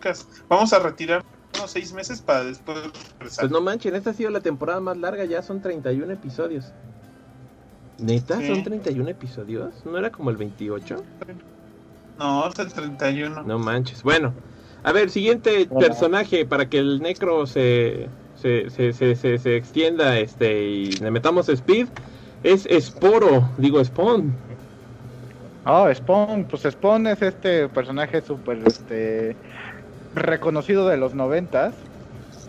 Vamos 0.48 0.72
a 0.72 0.78
retirar 0.78 1.24
unos 1.57 1.70
seis 1.70 1.92
meses 1.92 2.20
para 2.20 2.44
después 2.44 2.78
regresar. 3.18 3.42
pues 3.42 3.53
no 3.53 3.61
manchen, 3.61 3.94
esta 3.94 4.11
ha 4.11 4.14
sido 4.14 4.30
la 4.30 4.40
temporada 4.40 4.80
más 4.80 4.96
larga, 4.96 5.24
ya 5.24 5.42
son 5.42 5.61
31 5.61 6.12
episodios. 6.12 6.72
¿Neta? 8.03 8.38
Sí. 8.38 8.48
¿Son 8.48 8.62
31 8.62 9.09
episodios? 9.09 9.72
¿No 9.84 9.96
era 9.96 10.11
como 10.11 10.30
el 10.30 10.36
28? 10.36 11.03
No, 12.18 12.48
es 12.48 12.59
el 12.59 12.72
31. 12.72 13.42
No 13.44 13.59
manches. 13.59 14.03
Bueno, 14.03 14.34
a 14.82 14.92
ver, 14.92 15.11
siguiente 15.11 15.68
Hola. 15.70 15.86
personaje 15.86 16.44
para 16.44 16.68
que 16.68 16.78
el 16.78 17.00
necro 17.00 17.46
se, 17.46 18.09
se, 18.36 18.68
se, 18.70 18.92
se, 18.92 19.14
se, 19.16 19.38
se 19.38 19.57
extienda 19.57 20.18
este 20.18 20.62
y 20.62 20.92
le 20.92 21.11
metamos 21.11 21.48
speed. 21.48 21.88
Es 22.42 22.66
Sporo, 22.80 23.48
digo 23.57 23.82
Spawn. 23.84 24.32
Oh, 25.64 25.88
Spawn, 25.94 26.44
pues 26.44 26.62
Spawn 26.62 27.07
es 27.07 27.22
este 27.22 27.68
personaje 27.68 28.20
súper 28.20 28.59
este, 28.66 29.36
reconocido 30.16 30.88
de 30.88 30.96
los 30.96 31.14
noventas. 31.14 31.74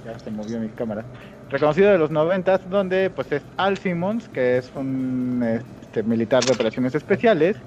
Ya 0.04 0.18
se 0.18 0.32
movió 0.32 0.60
mi 0.60 0.70
cámara. 0.70 1.06
Reconocido 1.54 1.92
de 1.92 1.98
los 2.00 2.12
noventas, 2.12 2.62
donde 2.66 3.12
pues 3.12 3.32
es 3.32 3.48
Al 3.58 3.78
Simmons, 3.78 4.28
que 4.30 4.58
es 4.58 4.76
un 4.76 5.44
este, 5.82 6.04
militar 6.04 6.46
de 6.46 6.54
operaciones 6.54 6.96
especiales, 6.96 7.58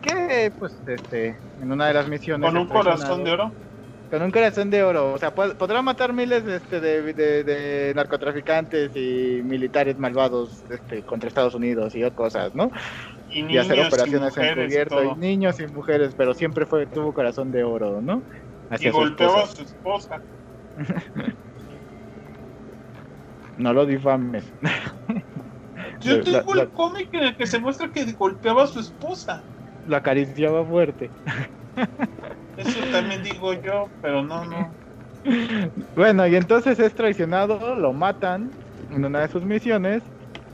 que 0.00 0.52
pues 0.58 0.82
este, 0.86 1.40
en 1.58 1.72
una 1.72 1.88
de 1.88 1.94
las 1.94 2.08
misiones... 2.08 2.50
Con 2.50 2.56
un 2.58 2.68
corazón 2.68 3.24
de 3.24 3.32
oro. 3.32 3.56
Con 4.08 4.22
un 4.22 4.30
corazón 4.30 4.70
de 4.70 4.84
oro. 4.84 5.12
O 5.14 5.18
sea, 5.18 5.34
pod- 5.34 5.56
podrá 5.56 5.82
matar 5.82 6.12
miles 6.12 6.44
este, 6.46 6.80
de, 6.80 7.12
de- 7.14 7.44
de 7.44 7.92
narcotraficantes 7.96 8.92
y 8.94 9.40
militares 9.44 9.98
malvados 9.98 10.64
este, 10.70 11.02
contra 11.04 11.28
Estados 11.28 11.54
Unidos 11.54 11.94
y 11.96 12.04
otras 12.04 12.14
cosas, 12.14 12.54
¿no? 12.54 12.70
Y 13.28 13.42
y 13.48 13.58
hacer 13.58 13.78
y 13.78 13.80
operaciones 13.80 14.36
mujeres 14.36 14.72
y 14.72 15.10
y 15.10 15.14
niños 15.16 15.58
y 15.60 15.66
mujeres, 15.68 16.14
pero 16.16 16.34
siempre 16.34 16.66
fue 16.66 16.86
tuvo 16.86 17.12
corazón 17.12 17.50
de 17.50 17.64
oro, 17.64 18.00
¿no? 18.02 18.24
Y 18.78 18.90
Hacia 18.90 18.92
su 18.92 18.98
golpeaba 18.98 19.42
a 19.42 19.46
su 19.46 19.62
esposa. 19.62 20.24
No 23.56 23.72
lo 23.72 23.86
difames. 23.86 24.54
Yo 26.00 26.16
La- 26.18 26.22
tengo 26.22 26.54
la- 26.54 26.62
el 26.62 26.72
cómic 26.72 27.08
en 27.12 27.24
el 27.24 27.36
que 27.36 27.46
se 27.46 27.58
muestra 27.58 27.90
que 27.92 28.12
golpeaba 28.12 28.64
a 28.64 28.66
su 28.66 28.80
esposa. 28.80 29.46
Lo 29.84 29.96
acariciaba 29.96 30.64
fuerte. 30.66 31.12
Eso 32.56 32.80
también 32.90 33.22
digo 33.22 33.52
yo, 33.54 33.92
pero 34.00 34.22
no, 34.22 34.44
no. 34.44 34.78
Bueno, 35.94 36.26
y 36.26 36.36
entonces 36.36 36.78
es 36.78 36.94
traicionado, 36.94 37.74
lo 37.76 37.92
matan 37.92 38.54
en 38.88 39.04
una 39.04 39.20
de 39.20 39.28
sus 39.28 39.44
misiones 39.44 40.04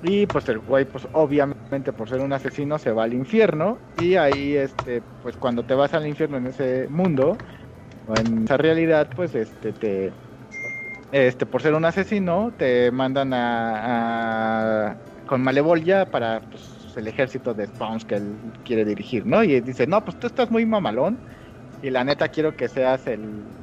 y 0.00 0.26
pues 0.26 0.48
el 0.48 0.60
güey 0.60 0.84
pues 0.86 1.06
obviamente 1.12 1.92
por 1.92 2.08
ser 2.08 2.20
un 2.20 2.32
asesino 2.32 2.78
se 2.78 2.92
va 2.92 3.04
al 3.04 3.14
infierno 3.14 3.82
y 3.94 4.14
ahí 4.16 4.56
este 4.56 5.02
pues 5.20 5.36
cuando 5.36 5.64
te 5.64 5.74
vas 5.74 5.94
al 5.94 6.06
infierno 6.06 6.38
en 6.38 6.46
ese 6.46 6.88
mundo 6.88 7.40
o 8.04 8.16
en 8.16 8.44
esa 8.44 8.56
realidad 8.58 9.12
pues 9.14 9.34
este 9.34 9.72
te 9.74 10.14
este 11.12 11.46
por 11.46 11.62
ser 11.62 11.74
un 11.74 11.86
asesino 11.86 12.54
te 12.58 12.92
mandan 12.92 13.34
a, 13.34 14.90
a- 14.92 15.00
con 15.26 15.42
Malevolia 15.42 16.10
para 16.10 16.42
pues, 16.50 16.92
el 16.96 17.08
ejército 17.08 17.54
de 17.54 17.66
spawns 17.68 18.04
que 18.06 18.16
él 18.16 18.52
quiere 18.64 18.84
dirigir, 18.86 19.26
¿no? 19.26 19.44
Y 19.44 19.60
dice, 19.62 19.86
"No, 19.88 20.04
pues 20.04 20.18
tú 20.18 20.28
estás 20.28 20.50
muy 20.52 20.66
mamalón 20.66 21.24
y 21.80 21.90
la 21.90 22.04
neta 22.04 22.28
quiero 22.30 22.56
que 22.56 22.68
seas 22.68 23.06
el 23.08 23.56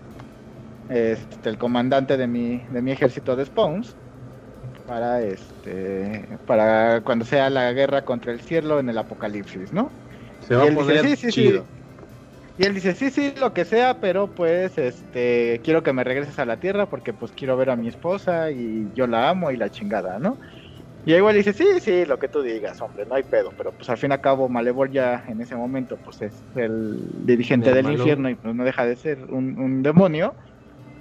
este, 0.87 1.49
el 1.49 1.57
comandante 1.57 2.17
de 2.17 2.27
mi, 2.27 2.65
de 2.69 2.81
mi 2.81 2.91
ejército 2.91 3.35
de 3.35 3.45
spawns 3.45 3.97
para 4.85 5.23
este 5.23 6.39
para 6.45 7.01
cuando 7.03 7.25
sea 7.25 7.49
la 7.49 7.71
guerra 7.73 8.05
contra 8.05 8.31
el 8.33 8.41
cielo 8.41 8.79
en 8.79 8.89
el 8.89 8.97
apocalipsis, 8.97 9.73
¿no? 9.73 9.97
Se 10.39 10.55
va 10.55 10.63
Y 10.63 10.65
a 10.65 10.67
él 10.67 10.77
dice, 10.77 10.97
poner 10.97 10.99
"Sí, 10.99 11.15
sí, 11.17 11.31
sí". 11.31 11.51
chido. 11.51 11.71
Y 12.59 12.65
él 12.65 12.73
dice, 12.75 12.93
sí, 12.93 13.09
sí, 13.09 13.33
lo 13.39 13.53
que 13.53 13.63
sea, 13.63 14.01
pero 14.01 14.35
pues 14.35 14.77
este 14.77 15.61
quiero 15.63 15.81
que 15.81 15.93
me 15.93 16.03
regreses 16.03 16.39
a 16.39 16.45
la 16.45 16.59
tierra 16.59 16.89
porque 16.89 17.13
pues 17.13 17.31
quiero 17.31 17.55
ver 17.55 17.69
a 17.69 17.77
mi 17.77 17.87
esposa 17.87 18.51
y 18.51 18.91
yo 18.93 19.07
la 19.07 19.29
amo 19.29 19.49
y 19.51 19.55
la 19.55 19.69
chingada, 19.69 20.19
¿no? 20.19 20.37
Y 21.05 21.13
igual 21.13 21.35
dice, 21.37 21.53
sí, 21.53 21.79
sí, 21.79 22.03
lo 22.05 22.19
que 22.19 22.27
tú 22.27 22.41
digas, 22.41 22.81
hombre, 22.81 23.05
no 23.05 23.15
hay 23.15 23.23
pedo, 23.23 23.53
pero 23.57 23.71
pues 23.71 23.89
al 23.89 23.97
fin 23.97 24.11
y 24.11 24.13
al 24.15 24.19
cabo 24.19 24.49
Malevol 24.49 24.91
ya 24.91 25.23
en 25.29 25.39
ese 25.39 25.55
momento 25.55 25.95
pues 26.03 26.21
es 26.21 26.43
el 26.53 27.25
dirigente 27.25 27.69
El 27.69 27.75
del 27.75 27.83
malo. 27.85 27.97
infierno 27.99 28.29
y 28.29 28.35
pues 28.35 28.53
no 28.53 28.65
deja 28.65 28.85
de 28.85 28.97
ser 28.97 29.19
un, 29.29 29.57
un 29.57 29.81
demonio, 29.81 30.35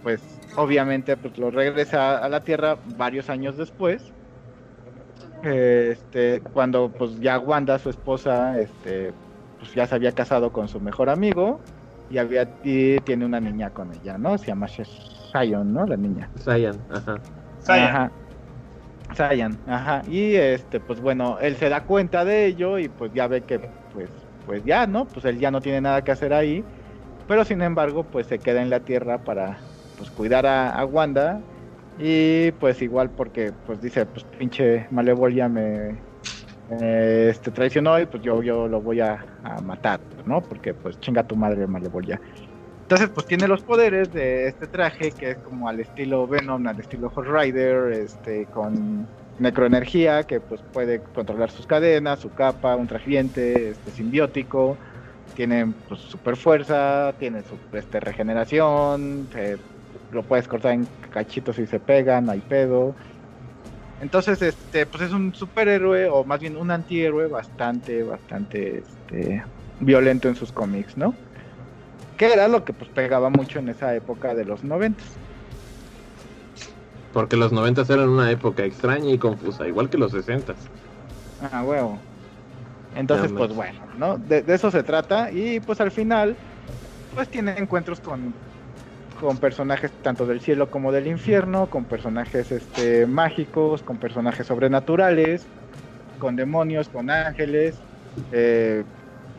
pues 0.04 0.22
obviamente 0.54 1.16
pues 1.16 1.36
lo 1.38 1.50
regresa 1.50 2.18
a 2.18 2.28
la 2.28 2.44
tierra 2.44 2.78
varios 2.96 3.28
años 3.30 3.56
después. 3.56 4.14
Este, 5.42 6.40
cuando 6.52 6.92
pues 6.96 7.18
ya 7.18 7.40
Wanda, 7.40 7.80
su 7.80 7.90
esposa, 7.90 8.60
este, 8.60 9.12
pues 9.58 9.74
ya 9.74 9.86
se 9.86 9.94
había 9.94 10.12
casado 10.12 10.52
con 10.52 10.68
su 10.68 10.80
mejor 10.80 11.10
amigo 11.10 11.60
y 12.10 12.18
había 12.18 12.48
y 12.62 12.98
tiene 13.00 13.26
una 13.26 13.40
niña 13.40 13.70
con 13.70 13.92
ella, 13.92 14.16
¿no? 14.18 14.38
Se 14.38 14.46
llama 14.46 14.66
Shayon, 14.66 15.72
¿no? 15.72 15.86
La 15.86 15.96
niña. 15.96 16.30
Cyan, 16.36 16.76
ajá. 16.90 17.18
Ajá. 17.68 18.10
Sayan, 19.14 19.58
ajá. 19.66 20.02
Y 20.08 20.34
este, 20.34 20.80
pues 20.80 21.00
bueno, 21.00 21.38
él 21.40 21.56
se 21.56 21.68
da 21.68 21.84
cuenta 21.84 22.24
de 22.24 22.46
ello 22.46 22.78
y 22.78 22.88
pues 22.88 23.12
ya 23.12 23.26
ve 23.26 23.42
que 23.42 23.58
pues 23.92 24.10
pues 24.46 24.64
ya, 24.64 24.86
¿no? 24.86 25.04
Pues 25.04 25.24
él 25.26 25.38
ya 25.38 25.50
no 25.50 25.60
tiene 25.60 25.80
nada 25.80 26.02
que 26.02 26.12
hacer 26.12 26.32
ahí. 26.32 26.64
Pero 27.26 27.44
sin 27.44 27.60
embargo, 27.60 28.04
pues 28.04 28.26
se 28.26 28.38
queda 28.38 28.62
en 28.62 28.70
la 28.70 28.80
tierra 28.80 29.18
para 29.18 29.58
pues 29.98 30.10
cuidar 30.10 30.46
a, 30.46 30.70
a 30.70 30.84
Wanda 30.86 31.40
y 31.98 32.52
pues 32.52 32.80
igual 32.80 33.10
porque 33.10 33.52
pues 33.66 33.82
dice, 33.82 34.06
pues 34.06 34.24
pinche 34.24 34.86
Malevol 34.90 35.34
ya 35.34 35.48
me 35.48 36.00
eh, 36.70 37.28
este 37.30 37.50
traicionó 37.50 37.98
y 37.98 38.06
pues 38.06 38.22
yo 38.22 38.42
yo 38.42 38.68
lo 38.68 38.80
voy 38.80 39.00
a, 39.00 39.24
matar, 39.62 40.00
¿no? 40.26 40.42
Porque 40.42 40.74
pues 40.74 41.00
chinga 41.00 41.22
tu 41.22 41.34
madre 41.34 41.66
Malevol 41.66 42.06
ya. 42.06 42.20
Entonces, 42.82 43.08
pues 43.08 43.26
tiene 43.26 43.48
los 43.48 43.62
poderes 43.62 44.12
de 44.12 44.48
este 44.48 44.66
traje 44.66 45.10
que 45.10 45.32
es 45.32 45.38
como 45.38 45.68
al 45.68 45.80
estilo 45.80 46.26
Venom, 46.26 46.66
al 46.66 46.78
estilo 46.80 47.10
Hot 47.10 47.26
Rider, 47.26 47.92
este, 47.92 48.46
con 48.46 49.06
necroenergía, 49.38 50.22
que 50.24 50.40
pues 50.40 50.60
puede 50.72 51.00
controlar 51.00 51.50
sus 51.50 51.66
cadenas, 51.66 52.20
su 52.20 52.32
capa, 52.32 52.76
un 52.76 52.86
trajiente, 52.86 53.70
este, 53.70 53.90
simbiótico, 53.90 54.76
tienen 55.34 55.74
pues, 55.88 56.00
super 56.00 56.36
fuerza, 56.36 57.14
tienen 57.18 57.44
su 57.44 57.58
este, 57.76 58.00
regeneración, 58.00 59.28
lo 60.10 60.22
puedes 60.22 60.48
cortar 60.48 60.72
en 60.72 60.86
cachitos 61.10 61.58
y 61.58 61.66
se 61.66 61.80
pegan, 61.80 62.30
hay 62.30 62.40
pedo. 62.40 62.94
Entonces, 64.00 64.40
este, 64.42 64.86
pues 64.86 65.04
es 65.04 65.12
un 65.12 65.34
superhéroe, 65.34 66.08
o 66.08 66.24
más 66.24 66.40
bien 66.40 66.56
un 66.56 66.70
antihéroe 66.70 67.26
bastante, 67.26 68.02
bastante 68.02 68.78
este, 68.78 69.42
violento 69.80 70.28
en 70.28 70.36
sus 70.36 70.52
cómics, 70.52 70.96
¿no? 70.96 71.14
Que 72.16 72.32
era 72.32 72.48
lo 72.48 72.64
que 72.64 72.72
pues 72.72 72.90
pegaba 72.90 73.30
mucho 73.30 73.58
en 73.58 73.68
esa 73.68 73.94
época 73.94 74.34
de 74.34 74.44
los 74.44 74.62
noventas. 74.62 75.18
Porque 77.12 77.36
los 77.36 77.52
noventas 77.52 77.90
eran 77.90 78.08
una 78.08 78.30
época 78.30 78.64
extraña 78.64 79.10
y 79.10 79.18
confusa, 79.18 79.66
igual 79.66 79.88
que 79.88 79.98
los 79.98 80.12
sesentas. 80.12 80.56
Ah, 81.40 81.62
huevo. 81.62 81.98
Entonces, 82.94 83.32
pues 83.32 83.52
bueno, 83.52 83.80
¿no? 83.96 84.18
De, 84.18 84.42
de, 84.42 84.54
eso 84.54 84.70
se 84.70 84.82
trata. 84.82 85.30
Y 85.30 85.60
pues 85.60 85.80
al 85.80 85.90
final, 85.90 86.36
pues 87.14 87.28
tiene 87.28 87.56
encuentros 87.58 88.00
con 88.00 88.34
con 89.20 89.38
personajes 89.38 89.90
tanto 90.02 90.26
del 90.26 90.40
cielo 90.40 90.70
como 90.70 90.92
del 90.92 91.06
infierno, 91.06 91.66
con 91.66 91.84
personajes 91.84 92.52
este, 92.52 93.06
mágicos, 93.06 93.82
con 93.82 93.98
personajes 93.98 94.46
sobrenaturales, 94.46 95.46
con 96.18 96.36
demonios, 96.36 96.88
con 96.88 97.10
ángeles. 97.10 97.76
Eh, 98.32 98.84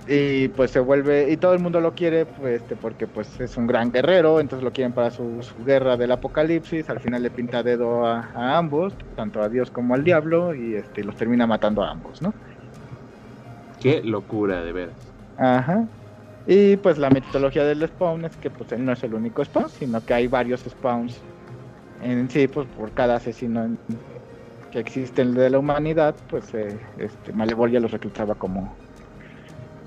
y 0.08 0.48
pues 0.48 0.72
se 0.72 0.80
vuelve 0.80 1.32
y 1.32 1.38
todo 1.38 1.54
el 1.54 1.60
mundo 1.60 1.82
lo 1.82 1.94
quiere 1.94 2.26
pues 2.26 2.62
este 2.62 2.76
porque 2.76 3.06
pues 3.06 3.40
es 3.40 3.56
un 3.58 3.68
gran 3.68 3.92
guerrero 3.92 4.40
entonces 4.40 4.64
lo 4.64 4.72
quieren 4.72 4.92
para 4.92 5.12
su, 5.12 5.40
guerra 5.64 5.98
del 5.98 6.12
apocalipsis 6.12 6.90
al 6.90 7.00
final 7.00 7.22
le 7.22 7.30
pinta 7.30 7.62
dedo 7.62 8.08
a, 8.08 8.28
a, 8.34 8.58
ambos 8.58 8.94
tanto 9.16 9.42
a 9.44 9.50
Dios 9.50 9.70
como 9.70 9.94
al 9.94 10.04
diablo 10.04 10.56
y 10.56 10.76
este 10.76 11.04
los 11.04 11.16
termina 11.16 11.46
matando 11.46 11.84
a 11.84 11.92
ambos 11.92 12.24
no 12.24 12.34
qué 13.80 14.02
locura 14.04 14.64
de 14.64 14.72
veras 14.72 14.96
ajá 15.38 15.86
y 16.52 16.78
pues 16.78 16.98
la 16.98 17.12
mitología 17.12 17.64
del 17.64 17.88
spawn 17.88 18.26
es 18.26 18.36
que 18.38 18.50
pues 18.50 18.72
él 18.72 18.84
no 18.84 18.94
es 18.94 19.04
el 19.04 19.14
único 19.14 19.46
spawn, 19.46 19.70
sino 19.70 20.04
que 20.04 20.16
hay 20.16 20.28
varios 20.28 20.62
spawns 20.62 21.16
en 22.02 22.28
sí, 22.28 22.48
pues 22.48 22.68
por 22.76 22.92
cada 22.92 23.18
asesino 23.18 23.78
que 24.72 24.80
existe 24.80 25.22
en 25.22 25.36
de 25.36 25.52
la 25.52 25.60
humanidad, 25.60 26.16
pues 26.28 26.52
eh, 26.56 26.76
este, 26.98 27.34
Malevolia 27.34 27.80
los 27.80 27.92
reclutaba 27.92 28.34
como 28.34 28.74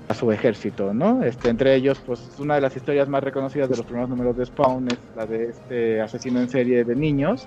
a 0.07 0.13
su 0.13 0.31
ejército, 0.31 0.93
¿no? 0.93 1.21
Este, 1.21 1.49
entre 1.49 1.75
ellos, 1.75 2.01
pues 2.05 2.29
una 2.39 2.55
de 2.55 2.61
las 2.61 2.77
historias 2.77 3.09
más 3.09 3.25
reconocidas 3.25 3.69
de 3.69 3.75
los 3.75 3.85
primeros 3.85 4.09
números 4.09 4.37
de 4.37 4.45
Spawn 4.45 4.87
es 4.87 4.99
la 5.17 5.25
de 5.25 5.49
este 5.49 5.99
asesino 5.99 6.39
en 6.39 6.47
serie 6.47 6.85
de 6.85 6.95
niños, 6.95 7.45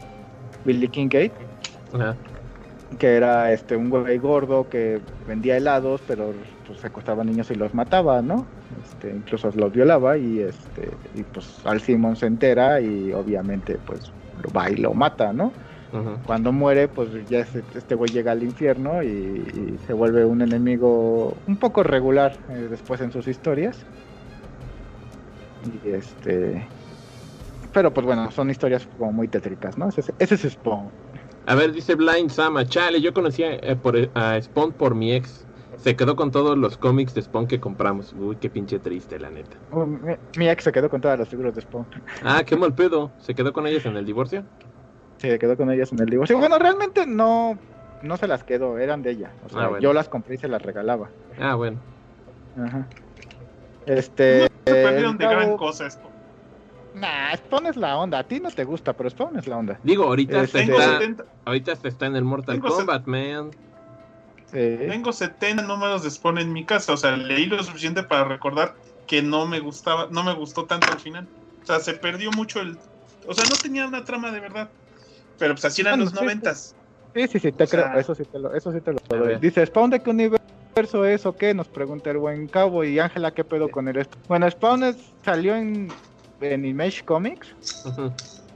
Billy 0.67 0.89
Kincaid, 0.89 1.31
que 2.99 3.17
era 3.17 3.51
este 3.51 3.77
un 3.77 3.89
güey 3.89 4.19
gordo 4.19 4.69
que 4.69 5.01
vendía 5.27 5.57
helados, 5.57 6.03
pero 6.07 6.35
pues 6.67 6.81
secuestraba 6.81 7.25
niños 7.25 7.51
y 7.51 7.55
los 7.55 7.75
mataba, 7.75 8.23
¿no? 8.23 8.47
Este, 8.83 9.11
incluso 9.11 9.51
los 9.55 9.73
violaba 9.73 10.17
y 10.17 10.41
este 10.41 10.91
y 11.15 11.23
pues 11.23 11.61
Al 11.65 11.81
Simon 11.81 12.17
se 12.17 12.27
entera 12.27 12.81
y 12.81 13.13
obviamente 13.13 13.79
pues 13.87 14.13
lo 14.43 14.51
va 14.53 14.71
y 14.71 14.77
lo 14.77 14.93
mata, 14.95 15.33
¿no? 15.33 15.53
Cuando 16.27 16.53
muere, 16.53 16.89
pues 16.89 17.09
ya 17.29 17.41
este 17.41 17.95
güey 17.95 18.11
llega 18.11 18.33
al 18.33 18.43
infierno 18.43 19.03
y, 19.03 19.79
se 19.87 19.93
vuelve 19.93 20.25
un 20.25 20.43
enemigo 20.43 21.35
un 21.47 21.57
poco 21.57 21.83
regular 21.83 22.37
eh, 22.51 22.67
después 22.69 23.01
en 23.01 23.13
sus 23.13 23.27
historias. 23.29 23.79
Y 25.65 25.91
este. 25.91 26.67
Pero 27.73 27.95
pues 27.95 28.05
bueno, 28.05 28.31
son 28.31 28.51
historias 28.51 28.87
como 28.99 29.13
muy 29.13 29.29
tétricas, 29.29 29.79
¿no? 29.79 29.89
Ese, 29.89 30.13
ese 30.19 30.35
es 30.35 30.53
Spawn. 30.53 30.91
A 31.47 31.55
ver, 31.55 31.73
dice 31.73 31.95
Blind 31.95 32.31
Sama, 32.31 32.67
chale, 32.67 33.01
yo 33.01 33.15
conocía 33.15 33.55
eh, 33.55 33.77
por, 33.77 33.97
a 34.15 34.41
Spawn 34.41 34.73
por 34.73 34.95
mi 34.95 35.15
ex. 35.15 35.46
Se 35.79 35.95
quedó 35.97 36.17
con 36.17 36.31
todos 36.31 36.57
los 36.57 36.77
cómics 36.77 37.15
de 37.15 37.23
Spawn 37.23 37.47
que 37.47 37.61
compramos. 37.61 38.15
Uy, 38.19 38.37
qué 38.37 38.51
pinche 38.51 38.79
triste, 38.79 39.19
la 39.19 39.31
neta. 39.31 39.57
Oh, 39.73 39.87
mi, 39.87 40.49
ex 40.49 40.65
se 40.65 40.73
quedó 40.73 40.89
con 40.89 41.01
todas 41.01 41.19
las 41.19 41.29
figuras 41.29 41.55
de 41.55 41.61
Spawn. 41.61 41.87
Ah, 42.23 42.43
qué 42.45 42.57
mal 42.57 42.75
pedo. 42.75 43.11
¿Se 43.19 43.35
quedó 43.35 43.53
con 43.53 43.67
ellas 43.67 43.87
en 43.87 43.97
el 43.97 44.05
divorcio? 44.05 44.45
Sí, 45.19 45.29
se 45.29 45.39
quedó 45.39 45.57
con 45.57 45.71
ellas 45.71 45.93
en 45.93 46.01
el 46.01 46.07
divorcio. 46.07 46.39
Bueno, 46.39 46.59
realmente 46.59 47.07
no, 47.07 47.59
no 48.03 48.17
se 48.17 48.27
las 48.27 48.45
quedó, 48.45 48.79
eran 48.79 49.03
de 49.03 49.13
ella. 49.13 49.33
O 49.45 49.49
sea, 49.49 49.67
ah, 49.67 49.79
yo 49.81 49.93
las 49.93 50.09
compré 50.09 50.35
y 50.35 50.39
se 50.39 50.49
las 50.49 50.63
regalaba. 50.63 51.09
Ah, 51.41 51.55
bueno. 51.55 51.79
Ajá. 52.59 52.87
Este. 53.87 54.49
No 54.67 54.73
se 54.73 54.83
perdieron 54.83 55.19
de 55.19 55.27
gran 55.27 55.57
cosa 55.57 55.87
esto. 55.87 56.11
Nah, 56.95 57.37
Spawn 57.37 57.67
es 57.67 57.77
la 57.77 57.99
onda. 57.99 58.21
A 58.21 58.25
ti 58.25 58.41
no 58.41 58.51
te 58.51 58.65
gusta, 58.65 58.95
pero 58.95 59.11
Spawn 59.11 59.39
es 59.39 59.47
la 59.47 59.59
onda. 59.59 59.79
Digo, 59.83 60.05
ahorita, 60.05 60.43
este, 60.43 60.63
está, 60.63 61.25
ahorita 61.45 61.73
está 61.73 62.07
en 62.07 62.17
el 62.17 62.25
Mortal 62.25 62.59
Kombat, 62.61 63.07
man. 63.07 63.51
Tengo 64.51 65.13
70 65.13 65.63
números 65.63 66.03
de 66.03 66.11
Spawn 66.11 66.39
en 66.39 66.53
mi 66.53 66.65
casa, 66.65 66.93
o 66.93 66.97
sea, 66.97 67.17
leí 67.17 67.47
lo 67.47 67.63
suficiente 67.63 68.03
para 68.03 68.25
recordar 68.25 68.75
que 69.07 69.23
no 69.23 69.47
me 69.47 69.61
gustaba, 69.61 70.09
no 70.11 70.23
me 70.25 70.35
gustó 70.35 70.65
tanto 70.65 70.91
al 70.93 71.01
final. 71.01 71.27
O 71.63 71.67
sea, 71.67 71.81
se 71.81 71.95
perdió 71.95 72.31
mucho 72.33 72.61
el, 72.61 72.79
o 73.27 73.35
sea, 73.35 73.45
no 73.45 73.57
tenía 73.57 73.87
una 73.87 74.05
trama 74.05 74.31
de 74.31 74.41
verdad. 74.41 74.71
Pero 75.39 75.55
pues 75.55 75.65
así 75.65 75.83
eran 75.83 76.01
los 76.01 76.15
noventas. 76.15 76.75
Sí, 77.15 77.29
sí, 77.29 77.39
sí, 77.39 77.53
te 77.53 77.67
creo, 77.67 77.99
eso 77.99 78.15
sí 78.15 78.25
te 78.25 78.39
lo, 78.39 78.55
eso 78.55 78.73
sí 78.73 78.81
te 78.81 78.93
lo 78.93 78.99
doy. 79.09 79.37
Dice, 79.37 79.65
¿Spawn 79.65 79.91
de 79.91 80.01
qué 80.01 80.11
universo 80.11 81.05
es 81.05 81.25
o 81.27 81.37
qué? 81.37 81.55
Nos 81.55 81.69
pregunta 81.69 82.11
el 82.11 82.19
buen 82.19 82.47
cabo 82.47 82.85
y 82.85 82.99
Ángela, 82.99 83.33
¿qué 83.33 83.43
pedo 83.43 83.71
con 83.71 83.89
el 83.89 83.97
esto? 83.97 84.19
Bueno, 84.29 84.51
Spawn 84.51 84.97
salió 85.25 85.57
en, 85.57 85.91
en 86.41 86.65
Image 86.65 87.05
Comics. 87.05 87.55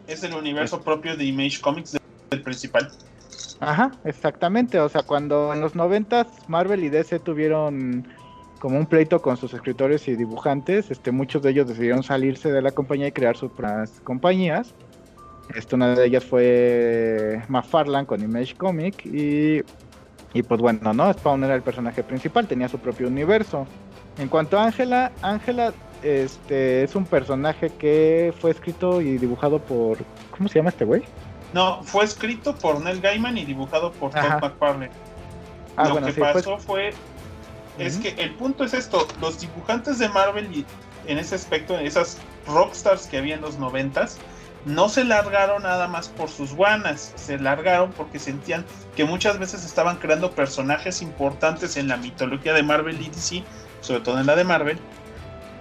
Es 0.06 0.22
el 0.22 0.34
universo 0.34 0.80
propio 0.82 1.16
de 1.16 1.24
Image 1.24 1.60
Comics 1.60 1.96
del 2.30 2.42
principal. 2.42 2.90
Ajá, 3.60 3.90
exactamente. 4.04 4.80
O 4.80 4.88
sea, 4.88 5.02
cuando 5.02 5.52
en 5.52 5.60
los 5.60 5.74
noventas 5.74 6.26
Marvel 6.48 6.82
y 6.82 6.88
DC 6.88 7.18
tuvieron 7.20 8.08
como 8.58 8.78
un 8.78 8.86
pleito 8.86 9.20
con 9.22 9.36
sus 9.36 9.54
escritores 9.54 10.08
y 10.08 10.16
dibujantes, 10.16 10.90
este, 10.90 11.12
muchos 11.12 11.42
de 11.42 11.50
ellos 11.50 11.68
decidieron 11.68 12.02
salirse 12.02 12.50
de 12.50 12.62
la 12.62 12.70
compañía 12.70 13.08
y 13.08 13.12
crear 13.12 13.36
sus 13.36 13.52
propias 13.52 14.00
compañías. 14.00 14.74
Este, 15.54 15.74
una 15.74 15.94
de 15.94 16.06
ellas 16.06 16.24
fue 16.24 17.42
McFarlane 17.48 18.06
con 18.06 18.22
Image 18.22 18.54
Comic 18.56 19.04
y, 19.04 19.62
y 20.32 20.42
pues 20.42 20.60
bueno, 20.60 20.94
¿no? 20.94 21.12
Spawn 21.12 21.44
era 21.44 21.54
el 21.54 21.62
personaje 21.62 22.02
principal, 22.02 22.46
tenía 22.46 22.68
su 22.68 22.78
propio 22.78 23.08
universo. 23.08 23.66
En 24.18 24.28
cuanto 24.28 24.58
a 24.58 24.64
Ángela, 24.64 25.12
Ángela 25.22 25.72
este, 26.02 26.84
es 26.84 26.94
un 26.94 27.04
personaje 27.04 27.70
que 27.78 28.32
fue 28.40 28.52
escrito 28.52 29.00
y 29.00 29.18
dibujado 29.18 29.58
por... 29.58 29.98
¿Cómo 30.30 30.48
se 30.48 30.58
llama 30.58 30.70
este 30.70 30.84
güey? 30.84 31.02
No, 31.52 31.82
fue 31.82 32.04
escrito 32.04 32.54
por 32.54 32.80
Neil 32.80 33.00
Gaiman 33.00 33.36
y 33.38 33.44
dibujado 33.44 33.92
por 33.92 34.12
Todd 34.12 34.40
McFarlane. 34.40 34.90
Ah, 35.76 35.88
Lo 35.88 36.00
que 36.00 36.12
pasó 36.12 36.58
fue. 36.58 36.92
Es 37.78 37.96
que 37.96 38.10
el 38.10 38.34
punto 38.34 38.64
es 38.64 38.74
esto: 38.74 39.06
los 39.20 39.40
dibujantes 39.40 39.98
de 39.98 40.08
Marvel 40.08 40.54
y 40.54 40.66
en 41.06 41.18
ese 41.18 41.34
aspecto, 41.34 41.78
esas 41.78 42.18
rockstars 42.46 43.06
que 43.06 43.18
había 43.18 43.34
en 43.34 43.40
los 43.40 43.58
noventas, 43.58 44.18
no 44.64 44.88
se 44.88 45.04
largaron 45.04 45.62
nada 45.62 45.88
más 45.88 46.08
por 46.08 46.28
sus 46.28 46.54
guanas, 46.54 47.12
se 47.16 47.38
largaron 47.38 47.92
porque 47.92 48.18
sentían 48.18 48.64
que 48.94 49.04
muchas 49.04 49.38
veces 49.38 49.64
estaban 49.64 49.96
creando 49.96 50.32
personajes 50.32 51.00
importantes 51.00 51.76
en 51.76 51.88
la 51.88 51.96
mitología 51.96 52.52
de 52.52 52.62
Marvel 52.62 53.00
y 53.00 53.08
DC, 53.08 53.42
sobre 53.80 54.00
todo 54.00 54.20
en 54.20 54.26
la 54.26 54.36
de 54.36 54.44
Marvel, 54.44 54.78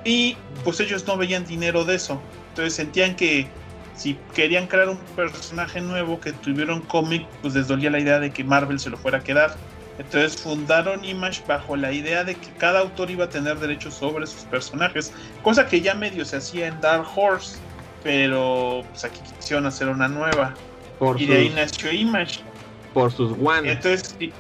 y 0.04 0.36
pues 0.64 0.80
ellos 0.82 1.08
no 1.08 1.18
veían 1.18 1.46
dinero 1.46 1.86
de 1.86 1.96
eso. 1.96 2.20
Entonces 2.50 2.74
sentían 2.74 3.16
que 3.16 3.48
si 4.00 4.18
querían 4.34 4.68
crear 4.68 4.88
un 4.88 4.98
personaje 5.18 5.82
nuevo 5.82 6.22
que 6.22 6.32
tuviera 6.32 6.74
un 6.74 6.80
cómic, 6.80 7.28
pues 7.42 7.54
les 7.54 7.68
dolía 7.68 7.90
la 7.90 8.00
idea 8.00 8.18
de 8.22 8.32
que 8.32 8.46
Marvel 8.46 8.80
se 8.80 8.90
lo 8.90 8.98
fuera 8.98 9.18
a 9.18 9.24
quedar. 9.24 9.58
Entonces 9.98 10.42
fundaron 10.42 11.04
Image 11.04 11.44
bajo 11.46 11.76
la 11.76 11.92
idea 11.92 12.24
de 12.24 12.36
que 12.36 12.48
cada 12.58 12.80
autor 12.80 13.12
iba 13.12 13.26
a 13.26 13.30
tener 13.30 13.60
derechos 13.60 13.96
sobre 13.96 14.26
sus 14.26 14.44
personajes, 14.44 15.12
cosa 15.44 15.68
que 15.68 15.82
ya 15.82 15.96
medio 15.96 16.24
se 16.24 16.38
hacía 16.38 16.68
en 16.68 16.80
Dark 16.80 17.06
Horse, 17.14 17.58
pero 18.02 18.86
pues 18.90 19.04
aquí 19.04 19.20
quisieron 19.38 19.66
hacer 19.66 19.90
una 19.90 20.08
nueva. 20.08 20.54
y 21.18 21.26
de 21.26 21.38
ahí 21.38 21.50
nació 21.50 21.92
Image. 21.92 22.40
Por 22.94 23.12
sus 23.12 23.34
guanes. 23.34 23.74
Entonces, 23.74 24.16
y, 24.18 24.32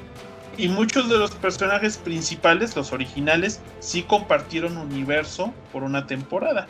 y, 0.57 0.70
muchos 0.70 1.10
de 1.10 1.18
los 1.18 1.32
personajes 1.32 1.97
principales, 1.97 2.78
los 2.78 2.93
originales, 2.93 3.60
sí 3.82 4.03
compartieron 4.03 4.78
universo 4.78 5.53
por 5.74 5.84
una 5.84 6.07
temporada. 6.07 6.66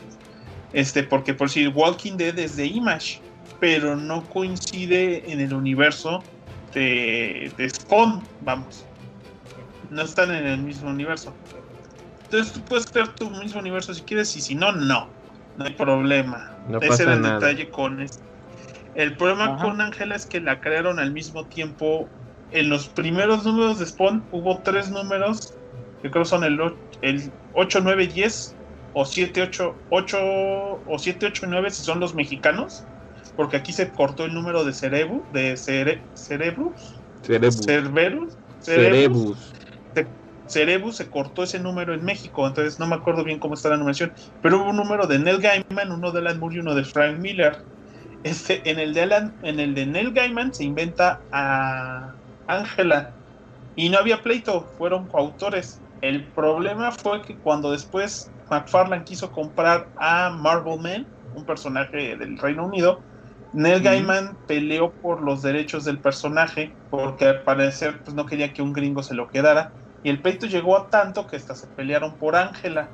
Este, 0.74 1.04
porque 1.04 1.34
por 1.34 1.50
si 1.50 1.68
Walking 1.68 2.18
Dead 2.18 2.38
es 2.38 2.56
de 2.56 2.68
Image, 2.68 3.22
pero 3.60 3.96
no 3.96 4.24
coincide 4.30 5.32
en 5.32 5.40
el 5.40 5.54
universo 5.54 6.24
de, 6.74 7.52
Spawn, 7.74 8.22
vamos. 8.42 8.86
No 9.90 10.04
están 10.04 10.34
en 10.34 10.46
el 10.46 10.60
mismo 10.60 10.90
universo. 10.90 11.34
Entonces 12.26 12.54
tú 12.54 12.62
puedes 12.62 12.86
crear 12.86 13.16
tu 13.16 13.30
mismo 13.32 13.60
universo 13.60 13.94
si 13.94 14.02
quieres 14.04 14.36
y 14.36 14.42
si 14.42 14.56
no, 14.56 14.72
no. 14.72 15.10
No 15.58 15.66
hay 15.66 15.74
problema. 15.74 16.52
Ese 16.82 17.04
era 17.04 17.16
el 17.16 17.24
detalle 17.24 17.70
con 17.70 18.02
esto. 18.02 18.24
El 18.96 19.16
problema 19.18 19.58
con 19.58 19.82
Ángela 19.82 20.16
es 20.16 20.26
que 20.26 20.40
la 20.40 20.62
crearon 20.62 21.00
al 21.00 21.12
mismo 21.12 21.46
tiempo. 21.46 22.08
En 22.52 22.70
los 22.70 22.88
primeros 22.88 23.46
números 23.46 23.80
de 23.80 23.86
Spawn 23.86 24.24
hubo 24.32 24.60
tres 24.60 24.90
números, 24.90 25.54
que 26.02 26.10
creo 26.10 26.26
son 26.26 26.44
el, 26.44 26.60
el 27.02 27.32
8, 27.54 27.82
9 27.84 28.04
y 28.04 28.08
10, 28.08 28.56
o 28.94 29.06
7, 29.06 29.42
8, 29.42 29.76
8 29.90 30.18
o 30.88 31.00
7, 31.00 31.26
8 31.28 31.46
y 31.46 31.50
9 31.50 31.70
si 31.72 31.84
son 31.84 32.00
los 32.00 32.16
mexicanos, 32.16 32.84
porque 33.36 33.58
aquí 33.58 33.72
se 33.72 33.90
cortó 33.90 34.26
el 34.26 34.34
número 34.34 34.64
de 34.64 34.74
cerebro, 34.74 35.24
de 35.34 35.56
cere, 35.58 36.02
cerebrus, 36.14 36.96
cerebrus, 37.24 37.66
cerberus, 37.66 38.38
cerebus. 38.60 39.54
Se, 39.94 40.08
Cerebus 40.50 40.96
se 40.96 41.08
cortó 41.08 41.44
ese 41.44 41.60
número 41.60 41.94
en 41.94 42.04
México, 42.04 42.48
entonces 42.48 42.80
no 42.80 42.88
me 42.88 42.96
acuerdo 42.96 43.24
bien 43.24 43.38
cómo 43.38 43.54
está 43.54 43.70
la 43.70 43.78
numeración, 43.78 44.12
pero 44.42 44.58
hubo 44.58 44.72
un 44.72 44.78
número 44.78 45.06
de 45.06 45.20
Neil 45.20 45.40
Gaiman, 45.40 45.92
uno 45.92 46.12
de 46.12 46.20
Alan 46.20 46.40
Moore 46.40 46.56
y 46.56 46.60
uno 46.60 46.74
de 46.74 46.84
Frank 46.84 47.20
Miller. 47.20 47.64
Este, 48.24 48.68
en 48.70 48.80
el 48.80 48.94
de 48.94 49.04
Alan, 49.04 49.34
en 49.44 49.60
el 49.60 49.76
de 49.76 49.86
Neil 49.86 50.12
Gaiman 50.12 50.54
se 50.54 50.64
inventa 50.64 51.22
a 51.32 52.14
Angela 52.48 53.12
y 53.76 53.90
no 53.90 54.00
había 54.00 54.22
pleito, 54.22 54.68
fueron 54.78 55.06
coautores. 55.06 55.80
El 56.02 56.24
problema 56.24 56.92
fue 56.92 57.22
que 57.22 57.36
cuando 57.36 57.72
después 57.72 58.32
McFarlane 58.50 59.04
quiso 59.04 59.32
comprar 59.32 59.90
a 59.96 60.30
Marvel 60.30 60.80
Man, 60.80 61.08
un 61.34 61.46
personaje 61.46 62.18
del 62.18 62.38
Reino 62.38 62.66
Unido, 62.66 63.02
Neil 63.52 63.82
Gaiman 63.82 64.38
peleó 64.46 64.92
por 64.94 65.22
los 65.24 65.42
derechos 65.42 65.84
del 65.86 66.00
personaje 66.00 66.76
porque 66.90 67.26
al 67.26 67.44
parecer 67.44 68.02
pues, 68.04 68.16
no 68.16 68.26
quería 68.26 68.54
que 68.54 68.62
un 68.62 68.74
gringo 68.74 69.02
se 69.02 69.16
lo 69.16 69.28
quedara. 69.28 69.74
Y 70.04 70.10
el 70.10 70.22
pleito 70.22 70.46
llegó 70.46 70.78
a 70.78 70.90
tanto 70.90 71.28
que 71.28 71.36
hasta 71.36 71.56
se 71.56 71.68
pelearon 71.68 72.18
por 72.18 72.36
Ángela. 72.36 72.92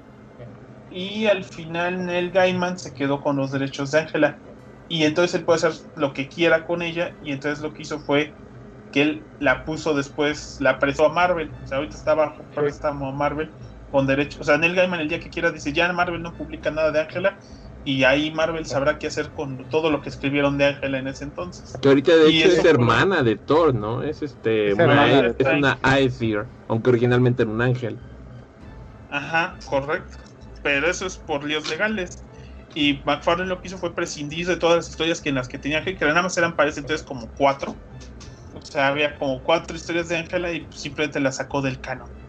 Y 0.89 1.25
al 1.25 1.43
final 1.43 2.05
Neil 2.05 2.31
Gaiman 2.31 2.79
se 2.79 2.93
quedó 2.93 3.21
con 3.21 3.35
los 3.35 3.51
derechos 3.51 3.91
de 3.91 3.99
Ángela. 3.99 4.39
Y 4.87 5.03
entonces 5.03 5.35
él 5.35 5.45
puede 5.45 5.67
hacer 5.67 5.73
lo 5.95 6.13
que 6.13 6.29
quiera 6.29 6.65
con 6.65 6.81
ella 6.81 7.17
y 7.19 7.31
entonces 7.31 7.61
lo 7.61 7.73
que 7.73 7.81
hizo 7.81 7.99
fue 7.99 8.33
que 8.91 9.01
él 9.01 9.27
la 9.39 9.65
puso 9.65 9.93
después, 9.93 10.55
la 10.59 10.79
prestó 10.79 11.05
a 11.05 11.13
Marvel, 11.13 11.57
o 11.61 11.67
sea, 11.67 11.79
ahorita 11.79 11.97
está 11.97 12.13
bajo 12.13 12.47
préstamo 12.53 13.09
a 13.09 13.11
Marvel 13.11 13.55
con 13.95 14.07
derechos, 14.07 14.41
o 14.41 14.43
sea, 14.43 14.57
Neil 14.57 14.75
Gaiman 14.75 14.99
el 14.99 15.07
día 15.07 15.21
que 15.21 15.29
quiera 15.29 15.51
dice, 15.51 15.71
ya 15.71 15.89
Marvel 15.93 16.21
no 16.21 16.33
publica 16.33 16.69
nada 16.69 16.91
de 16.91 16.99
Ángela 16.99 17.37
y 17.85 18.03
ahí 18.03 18.29
Marvel 18.29 18.65
sabrá 18.65 18.99
qué 18.99 19.07
hacer 19.07 19.29
con 19.29 19.69
todo 19.69 19.89
lo 19.89 20.01
que 20.01 20.09
escribieron 20.09 20.57
de 20.57 20.65
Ángela 20.65 20.99
en 20.99 21.07
ese 21.07 21.23
entonces. 21.23 21.77
Que 21.81 21.87
ahorita 21.87 22.13
de 22.13 22.27
hecho 22.27 22.49
es 22.49 22.65
hermana 22.65 23.23
de 23.23 23.37
Thor, 23.37 23.73
¿no? 23.73 24.03
Es 24.03 24.21
este 24.21 24.71
es 24.71 24.73
una, 24.73 25.27
es 25.27 25.47
una 25.47 25.79
Aether, 25.81 26.45
aunque 26.67 26.89
originalmente 26.89 27.43
era 27.43 27.51
un 27.53 27.61
ángel. 27.61 27.97
Ajá, 29.11 29.55
correcto. 29.65 30.17
Pero 30.61 30.89
eso 30.89 31.05
es 31.05 31.15
por 31.15 31.45
líos 31.45 31.69
legales. 31.69 32.21
Y 32.73 32.99
McFarlane 33.05 33.47
lo 33.47 33.61
que 33.61 33.69
hizo 33.69 33.77
fue 33.77 33.95
prescindir 33.95 34.45
de 34.45 34.57
todas 34.57 34.75
las 34.75 34.89
historias 34.89 35.21
que 35.21 35.29
en 35.29 35.35
las 35.35 35.47
que 35.47 35.57
tenía 35.57 35.85
que, 35.85 35.95
que 35.95 36.03
nada 36.03 36.21
más 36.21 36.37
eran 36.37 36.57
para 36.57 36.69
ese 36.69 36.81
entonces 36.81 37.07
como 37.07 37.29
cuatro. 37.37 37.73
O 38.61 38.61
sea, 38.61 38.89
había 38.89 39.17
como 39.17 39.41
cuatro 39.41 39.77
historias 39.77 40.09
de 40.09 40.17
Ángela 40.17 40.51
y 40.51 40.67
simplemente 40.71 41.21
las 41.21 41.37
sacó 41.37 41.61
del 41.61 41.79
canon. 41.79 42.24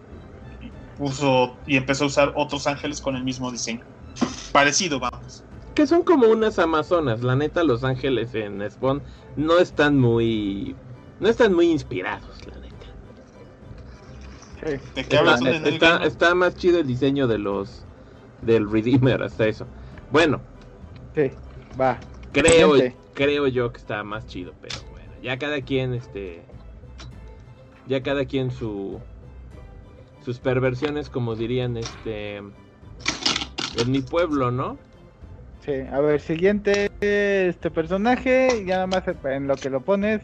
Y 0.96 0.98
puso 0.98 1.56
y 1.66 1.76
empezó 1.76 2.04
a 2.04 2.06
usar 2.06 2.32
otros 2.36 2.66
ángeles 2.66 3.00
con 3.00 3.16
el 3.16 3.24
mismo 3.24 3.50
diseño. 3.50 3.84
Parecido, 4.52 4.98
vamos. 4.98 5.44
Que 5.74 5.86
son 5.86 6.02
como 6.02 6.28
unas 6.28 6.58
amazonas. 6.58 7.22
La 7.22 7.36
neta, 7.36 7.62
los 7.62 7.84
ángeles 7.84 8.34
en 8.34 8.68
Spawn 8.70 9.02
no 9.36 9.58
están 9.58 9.98
muy. 9.98 10.74
No 11.20 11.28
están 11.28 11.52
muy 11.54 11.70
inspirados, 11.70 12.46
la 12.46 12.58
neta. 12.58 12.76
Sí. 14.64 14.80
¿De 14.94 15.04
qué 15.04 15.18
hablas 15.18 15.40
está, 15.40 15.56
en 15.56 15.66
está, 15.66 16.04
está, 16.04 16.34
más 16.34 16.56
chido 16.56 16.80
el 16.80 16.86
diseño 16.86 17.26
de 17.26 17.38
los. 17.38 17.84
Del 18.42 18.70
Redeemer, 18.70 19.22
hasta 19.22 19.46
eso. 19.46 19.66
Bueno. 20.10 20.40
Sí, 21.14 21.30
va. 21.78 21.98
Creo, 22.32 22.72
creo 23.14 23.46
yo 23.46 23.72
que 23.72 23.78
está 23.78 24.02
más 24.02 24.26
chido, 24.26 24.52
pero 24.60 24.76
bueno. 24.90 25.12
Ya 25.22 25.38
cada 25.38 25.60
quien, 25.60 25.94
este. 25.94 26.42
Ya 27.86 28.02
cada 28.02 28.24
quien 28.24 28.50
su. 28.50 29.00
Sus 30.26 30.40
perversiones, 30.40 31.08
como 31.08 31.36
dirían, 31.36 31.76
este 31.76 32.38
en 32.38 33.92
mi 33.92 34.02
pueblo, 34.02 34.50
¿no? 34.50 34.76
Sí, 35.60 35.70
a 35.88 36.00
ver, 36.00 36.20
siguiente 36.20 36.88
este 37.00 37.70
personaje, 37.70 38.64
ya 38.66 38.74
nada 38.74 38.86
más 38.88 39.04
en 39.22 39.46
lo 39.46 39.60
que 39.60 39.70
lo 39.70 39.82
pones. 39.82 40.22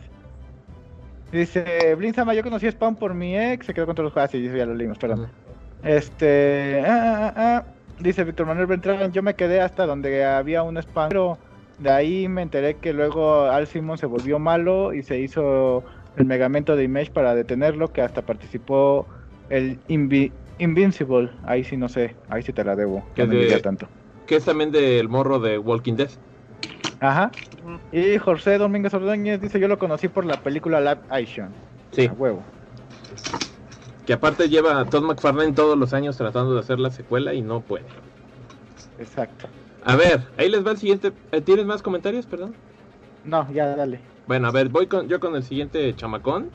Dice, 1.30 1.94
Blinzama, 1.94 2.34
yo 2.34 2.42
conocí 2.42 2.66
a 2.66 2.72
Spawn 2.72 2.96
por 2.96 3.14
mi 3.14 3.38
ex, 3.38 3.64
se 3.64 3.74
quedó 3.74 3.86
con 3.86 3.94
todos 3.94 4.06
los 4.06 4.12
juegos, 4.12 4.32
sí, 4.32 4.42
ya 4.42 4.66
lo 4.66 4.74
leímos, 4.74 4.98
perdón. 4.98 5.30
Este, 5.84 6.82
ah, 6.84 7.28
ah, 7.28 7.34
ah, 7.36 7.66
dice 8.00 8.24
Víctor 8.24 8.46
Manuel 8.46 8.66
Beltrán, 8.66 9.12
yo 9.12 9.22
me 9.22 9.36
quedé 9.36 9.60
hasta 9.60 9.86
donde 9.86 10.24
había 10.24 10.64
un 10.64 10.82
Spawn, 10.82 11.10
pero 11.10 11.38
de 11.78 11.90
ahí 11.90 12.26
me 12.26 12.42
enteré 12.42 12.80
que 12.80 12.92
luego 12.92 13.44
Al 13.44 13.68
Simon 13.68 13.98
se 13.98 14.06
volvió 14.06 14.40
malo 14.40 14.94
y 14.94 15.04
se 15.04 15.20
hizo 15.20 15.84
el 16.16 16.24
megamento 16.24 16.74
de 16.74 16.82
Image 16.82 17.12
para 17.12 17.36
detenerlo, 17.36 17.92
que 17.92 18.02
hasta 18.02 18.26
participó 18.26 19.06
el 19.52 19.78
Invi 19.88 20.32
Invincible, 20.58 21.30
ahí 21.44 21.62
sí 21.62 21.76
no 21.76 21.88
sé, 21.88 22.16
ahí 22.28 22.42
sí 22.42 22.52
te 22.52 22.64
la 22.64 22.74
debo. 22.74 23.04
Que, 23.14 23.26
no 23.26 23.60
tanto. 23.60 23.86
que 24.26 24.36
es 24.36 24.44
también 24.44 24.70
del 24.70 25.08
morro 25.08 25.38
de 25.38 25.58
Walking 25.58 25.94
Dead. 25.94 26.10
Ajá. 27.00 27.30
Y 27.90 28.16
José 28.18 28.58
Domínguez 28.58 28.94
Ordóñez 28.94 29.40
dice, 29.40 29.58
yo 29.60 29.68
lo 29.68 29.78
conocí 29.78 30.08
por 30.08 30.24
la 30.24 30.40
película 30.40 30.80
Live 30.80 31.00
Action. 31.10 31.48
Sí. 31.90 32.06
A 32.06 32.12
huevo. 32.12 32.42
Que 34.06 34.12
aparte 34.14 34.48
lleva 34.48 34.80
a 34.80 34.84
Todd 34.84 35.02
McFarlane 35.02 35.52
todos 35.52 35.76
los 35.76 35.92
años 35.92 36.16
tratando 36.16 36.54
de 36.54 36.60
hacer 36.60 36.78
la 36.78 36.90
secuela 36.90 37.34
y 37.34 37.42
no 37.42 37.60
puede. 37.60 37.84
Exacto. 38.98 39.48
A 39.84 39.96
ver, 39.96 40.22
ahí 40.38 40.48
les 40.48 40.64
va 40.64 40.70
el 40.70 40.78
siguiente. 40.78 41.12
Eh, 41.32 41.40
¿Tienes 41.40 41.66
más 41.66 41.82
comentarios, 41.82 42.26
perdón? 42.26 42.54
No, 43.24 43.50
ya 43.52 43.74
dale. 43.74 44.00
Bueno, 44.28 44.48
a 44.48 44.52
ver, 44.52 44.68
voy 44.68 44.86
con, 44.86 45.08
yo 45.08 45.18
con 45.18 45.34
el 45.34 45.42
siguiente 45.42 45.94
chamacón. 45.96 46.50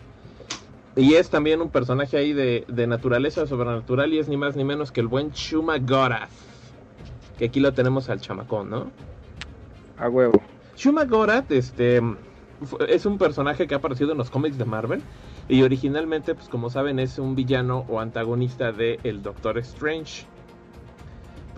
Y 0.97 1.13
es 1.13 1.29
también 1.29 1.61
un 1.61 1.69
personaje 1.69 2.17
ahí 2.17 2.33
de, 2.33 2.65
naturaleza 2.87 3.45
sobrenatural 3.45 4.11
y 4.13 4.17
es 4.17 4.27
ni 4.27 4.35
más 4.35 4.55
ni 4.55 4.63
menos 4.63 4.91
que 4.91 4.99
el 4.99 5.07
buen 5.07 5.29
Shuma 5.29 5.77
Gorath. 5.77 6.31
Que 7.37 7.45
aquí 7.45 7.59
lo 7.59 7.71
tenemos 7.71 8.09
al 8.09 8.19
chamacón, 8.19 8.71
¿no? 8.71 8.87
A 9.99 10.09
huevo. 10.09 10.41
Shuma 10.75 11.05
Gorath, 11.05 11.51
este, 11.51 12.01
es 12.89 13.05
un 13.05 13.19
personaje 13.19 13.67
que 13.67 13.75
ha 13.75 13.77
aparecido 13.77 14.11
en 14.11 14.17
los 14.17 14.31
cómics 14.31 14.57
de 14.57 14.65
Marvel. 14.65 15.03
Y 15.47 15.61
originalmente, 15.61 16.33
pues 16.33 16.49
como 16.49 16.71
saben, 16.71 16.97
es 16.97 17.19
un 17.19 17.35
villano 17.35 17.85
o 17.87 17.99
antagonista 17.99 18.71
de 18.71 18.99
el 19.03 19.21
Doctor 19.21 19.59
Strange. 19.59 20.25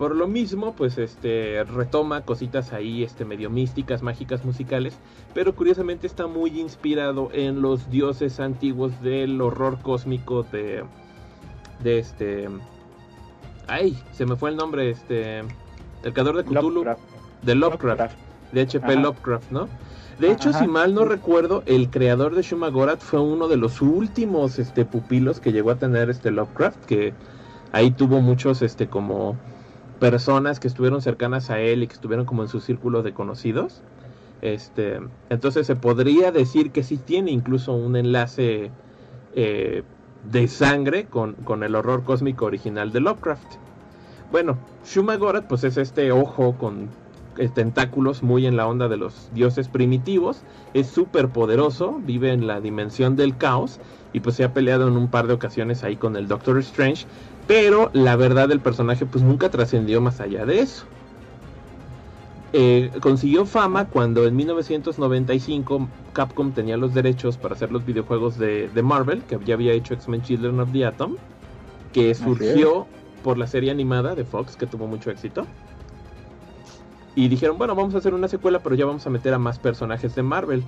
Por 0.00 0.16
lo 0.16 0.26
mismo, 0.26 0.72
pues 0.72 0.96
este 0.96 1.62
retoma 1.62 2.22
cositas 2.22 2.72
ahí, 2.72 3.04
este 3.04 3.26
medio 3.26 3.50
místicas, 3.50 4.00
mágicas, 4.00 4.46
musicales, 4.46 4.94
pero 5.34 5.54
curiosamente 5.54 6.06
está 6.06 6.26
muy 6.26 6.58
inspirado 6.58 7.28
en 7.34 7.60
los 7.60 7.90
dioses 7.90 8.40
antiguos 8.40 8.98
del 9.02 9.38
horror 9.42 9.78
cósmico 9.82 10.42
de 10.42 10.84
de 11.84 11.98
este 11.98 12.48
ay, 13.68 14.02
se 14.12 14.24
me 14.24 14.36
fue 14.36 14.48
el 14.48 14.56
nombre, 14.56 14.88
este 14.88 15.40
el 15.40 16.12
creador 16.14 16.38
de 16.38 16.44
Cthulhu, 16.44 16.82
de 17.42 17.54
Lovecraft, 17.54 18.16
de 18.52 18.62
HP 18.62 18.96
Lovecraft, 18.96 19.50
¿no? 19.50 19.68
De 20.18 20.32
hecho, 20.32 20.54
si 20.54 20.66
mal 20.66 20.94
no 20.94 21.04
recuerdo, 21.04 21.62
el 21.66 21.90
creador 21.90 22.34
de 22.34 22.40
Shumagorath 22.40 23.00
fue 23.00 23.20
uno 23.20 23.48
de 23.48 23.58
los 23.58 23.82
últimos 23.82 24.58
este 24.58 24.86
pupilos 24.86 25.40
que 25.40 25.52
llegó 25.52 25.72
a 25.72 25.76
tener 25.76 26.08
este 26.08 26.30
Lovecraft, 26.30 26.86
que 26.86 27.12
ahí 27.72 27.90
tuvo 27.90 28.22
muchos 28.22 28.62
este 28.62 28.88
como 28.88 29.36
personas 30.00 30.58
que 30.58 30.66
estuvieron 30.66 31.02
cercanas 31.02 31.50
a 31.50 31.60
él 31.60 31.82
y 31.84 31.86
que 31.86 31.94
estuvieron 31.94 32.26
como 32.26 32.42
en 32.42 32.48
su 32.48 32.60
círculo 32.60 33.02
de 33.02 33.12
conocidos. 33.12 33.82
Este, 34.42 35.00
entonces 35.28 35.66
se 35.66 35.76
podría 35.76 36.32
decir 36.32 36.72
que 36.72 36.82
sí 36.82 36.96
tiene 36.96 37.30
incluso 37.30 37.74
un 37.74 37.94
enlace 37.94 38.70
eh, 39.34 39.82
de 40.30 40.48
sangre 40.48 41.04
con, 41.04 41.34
con, 41.34 41.62
el 41.62 41.74
horror 41.74 42.04
cósmico 42.04 42.46
original 42.46 42.90
de 42.90 43.00
Lovecraft. 43.00 43.56
Bueno, 44.32 44.56
Shumagorath 44.84 45.46
pues 45.46 45.64
es 45.64 45.76
este 45.76 46.10
ojo 46.12 46.56
con 46.56 46.88
eh, 47.36 47.48
tentáculos 47.48 48.22
muy 48.22 48.46
en 48.46 48.56
la 48.56 48.66
onda 48.66 48.88
de 48.88 48.96
los 48.96 49.30
dioses 49.34 49.68
primitivos, 49.68 50.42
es 50.74 50.88
súper 50.88 51.28
poderoso, 51.28 52.00
vive 52.04 52.32
en 52.32 52.46
la 52.46 52.60
dimensión 52.60 53.16
del 53.16 53.36
caos 53.36 53.80
y 54.12 54.20
pues 54.20 54.36
se 54.36 54.44
ha 54.44 54.52
peleado 54.52 54.88
en 54.88 54.96
un 54.96 55.08
par 55.08 55.26
de 55.26 55.34
ocasiones 55.34 55.84
ahí 55.84 55.96
con 55.96 56.16
el 56.16 56.28
Doctor 56.28 56.58
Strange 56.58 57.06
pero 57.46 57.90
la 57.92 58.16
verdad 58.16 58.48
del 58.48 58.60
personaje 58.60 59.06
pues 59.06 59.24
nunca 59.24 59.50
trascendió 59.50 60.00
más 60.00 60.20
allá 60.20 60.46
de 60.46 60.60
eso. 60.60 60.84
Eh, 62.52 62.90
consiguió 63.00 63.46
fama 63.46 63.86
cuando 63.86 64.26
en 64.26 64.34
1995 64.34 65.88
Capcom 66.12 66.50
tenía 66.50 66.76
los 66.76 66.92
derechos 66.94 67.36
para 67.36 67.54
hacer 67.54 67.70
los 67.70 67.86
videojuegos 67.86 68.38
de, 68.38 68.68
Marvel, 68.82 69.22
que 69.22 69.38
ya 69.44 69.54
había 69.54 69.72
hecho 69.72 69.94
X-Men 69.94 70.22
Children 70.22 70.58
of 70.60 70.72
the 70.72 70.84
Atom, 70.84 71.16
que 71.92 72.14
surgió 72.14 72.86
por 73.22 73.38
la 73.38 73.46
serie 73.46 73.70
animada 73.70 74.14
de 74.14 74.24
Fox, 74.24 74.56
que 74.56 74.66
tuvo 74.66 74.86
mucho 74.88 75.10
éxito. 75.10 75.46
Y 77.14 77.28
dijeron, 77.28 77.58
bueno, 77.58 77.74
vamos 77.74 77.94
a 77.94 77.98
hacer 77.98 78.14
una 78.14 78.28
secuela, 78.28 78.60
pero 78.60 78.74
ya 78.74 78.86
vamos 78.86 79.06
a 79.06 79.10
meter 79.10 79.34
a 79.34 79.38
más 79.38 79.58
personajes 79.58 80.14
de 80.14 80.22
Marvel. 80.22 80.64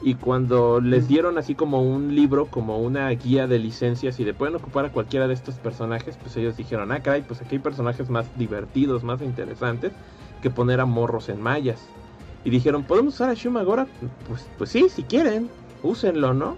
Y 0.00 0.14
cuando 0.14 0.80
les 0.80 1.08
dieron 1.08 1.38
así 1.38 1.54
como 1.54 1.82
un 1.82 2.14
libro, 2.14 2.46
como 2.46 2.78
una 2.78 3.08
guía 3.10 3.46
de 3.48 3.58
licencias 3.58 4.20
y 4.20 4.24
de 4.24 4.32
pueden 4.32 4.54
ocupar 4.54 4.84
a 4.84 4.92
cualquiera 4.92 5.26
de 5.26 5.34
estos 5.34 5.56
personajes, 5.56 6.16
pues 6.16 6.36
ellos 6.36 6.56
dijeron, 6.56 6.92
ah, 6.92 7.02
caray, 7.02 7.22
pues 7.22 7.40
aquí 7.40 7.56
hay 7.56 7.60
personajes 7.60 8.08
más 8.08 8.26
divertidos, 8.38 9.02
más 9.02 9.20
interesantes 9.22 9.92
que 10.40 10.50
poner 10.50 10.80
a 10.80 10.86
morros 10.86 11.28
en 11.28 11.40
mallas. 11.40 11.80
Y 12.44 12.50
dijeron, 12.50 12.84
¿podemos 12.84 13.14
usar 13.14 13.28
a 13.28 13.34
Shuma 13.34 13.62
ahora? 13.62 13.88
Pues, 14.28 14.46
pues 14.56 14.70
sí, 14.70 14.88
si 14.88 15.02
quieren, 15.02 15.50
úsenlo, 15.82 16.32
¿no? 16.32 16.56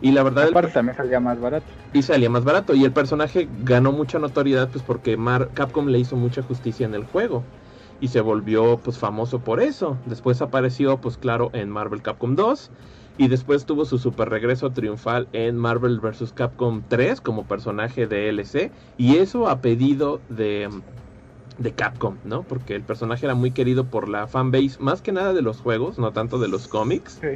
Y 0.00 0.10
la 0.10 0.24
verdad... 0.24 0.48
Aparte 0.48 0.72
también 0.72 0.96
salía 0.96 1.20
más 1.20 1.40
barato. 1.40 1.66
Y 1.92 2.02
salía 2.02 2.28
más 2.28 2.42
barato. 2.42 2.74
Y 2.74 2.84
el 2.84 2.90
personaje 2.90 3.48
ganó 3.62 3.92
mucha 3.92 4.18
notoriedad 4.18 4.68
pues 4.70 4.82
porque 4.82 5.16
Mar 5.16 5.50
Capcom 5.54 5.86
le 5.86 6.00
hizo 6.00 6.16
mucha 6.16 6.42
justicia 6.42 6.84
en 6.84 6.94
el 6.94 7.04
juego 7.04 7.44
y 8.02 8.08
se 8.08 8.20
volvió 8.20 8.82
pues 8.82 8.98
famoso 8.98 9.42
por 9.44 9.60
eso. 9.60 10.02
Después 10.04 10.42
apareció 10.42 11.00
pues 11.00 11.18
claro 11.18 11.50
en 11.54 11.70
Marvel 11.70 12.02
Capcom 12.02 12.34
2 12.36 12.72
Y 13.16 13.28
después 13.28 13.66
tuvo 13.66 13.84
su 13.84 13.98
super 13.98 14.28
regreso 14.30 14.72
triunfal 14.72 15.28
en 15.32 15.56
Marvel 15.56 16.00
vs. 16.00 16.32
Capcom 16.32 16.86
3 16.88 17.20
como 17.20 17.46
personaje 17.46 18.06
de 18.06 18.28
LC. 18.28 18.72
Y 18.96 19.16
eso 19.18 19.48
a 19.48 19.60
pedido 19.60 20.24
de, 20.28 20.68
de 21.58 21.74
Capcom, 21.74 22.20
¿no? 22.24 22.46
Porque 22.46 22.74
el 22.74 22.84
personaje 22.84 23.26
era 23.26 23.34
muy 23.34 23.52
querido 23.52 23.90
por 23.90 24.08
la 24.08 24.28
fanbase, 24.28 24.76
más 24.80 25.02
que 25.02 25.12
nada 25.12 25.32
de 25.34 25.42
los 25.42 25.60
juegos, 25.60 25.98
no 25.98 26.12
tanto 26.12 26.38
de 26.38 26.48
los 26.48 26.68
cómics. 26.68 27.20
Sí. 27.20 27.28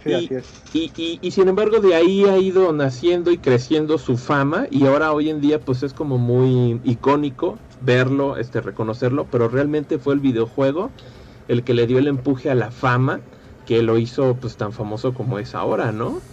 Sí, 0.00 0.12
y, 0.12 0.14
así 0.14 0.34
es. 0.34 0.58
y, 0.72 0.92
y- 0.96 1.18
y 1.22 1.30
sin 1.32 1.48
embargo 1.48 1.80
de 1.80 1.94
ahí 1.94 2.24
ha 2.24 2.38
ido 2.38 2.72
naciendo 2.72 3.30
y 3.30 3.40
creciendo 3.40 3.98
su 3.98 4.16
fama 4.16 4.66
y 4.70 4.86
ahora 4.86 5.12
hoy 5.12 5.30
en 5.30 5.40
día 5.40 5.64
pues 5.64 5.82
es 5.82 5.94
como 5.94 6.18
muy 6.18 6.80
icónico 6.84 7.62
verlo, 7.80 8.36
este 8.36 8.60
reconocerlo, 8.60 9.30
pero 9.30 9.48
realmente 9.48 9.98
fue 9.98 10.14
el 10.14 10.20
videojuego 10.20 10.94
el 11.48 11.64
que 11.64 11.74
le 11.74 11.86
dio 11.86 11.98
el 11.98 12.08
empuje 12.08 12.50
a 12.50 12.54
la 12.54 12.70
fama 12.72 13.24
que 13.64 13.82
lo 13.82 13.98
hizo 13.98 14.40
pues 14.40 14.56
tan 14.56 14.72
famoso 14.72 15.14
como 15.14 15.38
es 15.38 15.54
ahora, 15.54 15.92
¿no? 15.92 16.26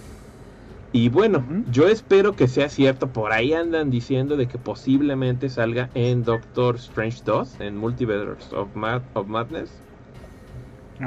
Y 0.93 1.09
bueno, 1.09 1.51
yo 1.65 1.87
espero 1.89 2.35
que 2.35 2.47
sea 2.47 2.69
cierto, 2.69 3.11
por 3.13 3.31
ahí 3.33 3.53
andan 3.53 3.89
diciendo 3.89 4.37
de 4.37 4.47
que 4.47 4.59
posiblemente 4.59 5.49
salga 5.49 5.91
en 5.93 6.23
Doctor 6.23 6.75
Strange 6.77 7.21
2, 7.25 7.59
en 7.59 7.77
Multiverse 7.77 8.55
of, 8.55 8.75
Mad- 8.75 9.07
of 9.13 9.27
Madness 9.27 9.83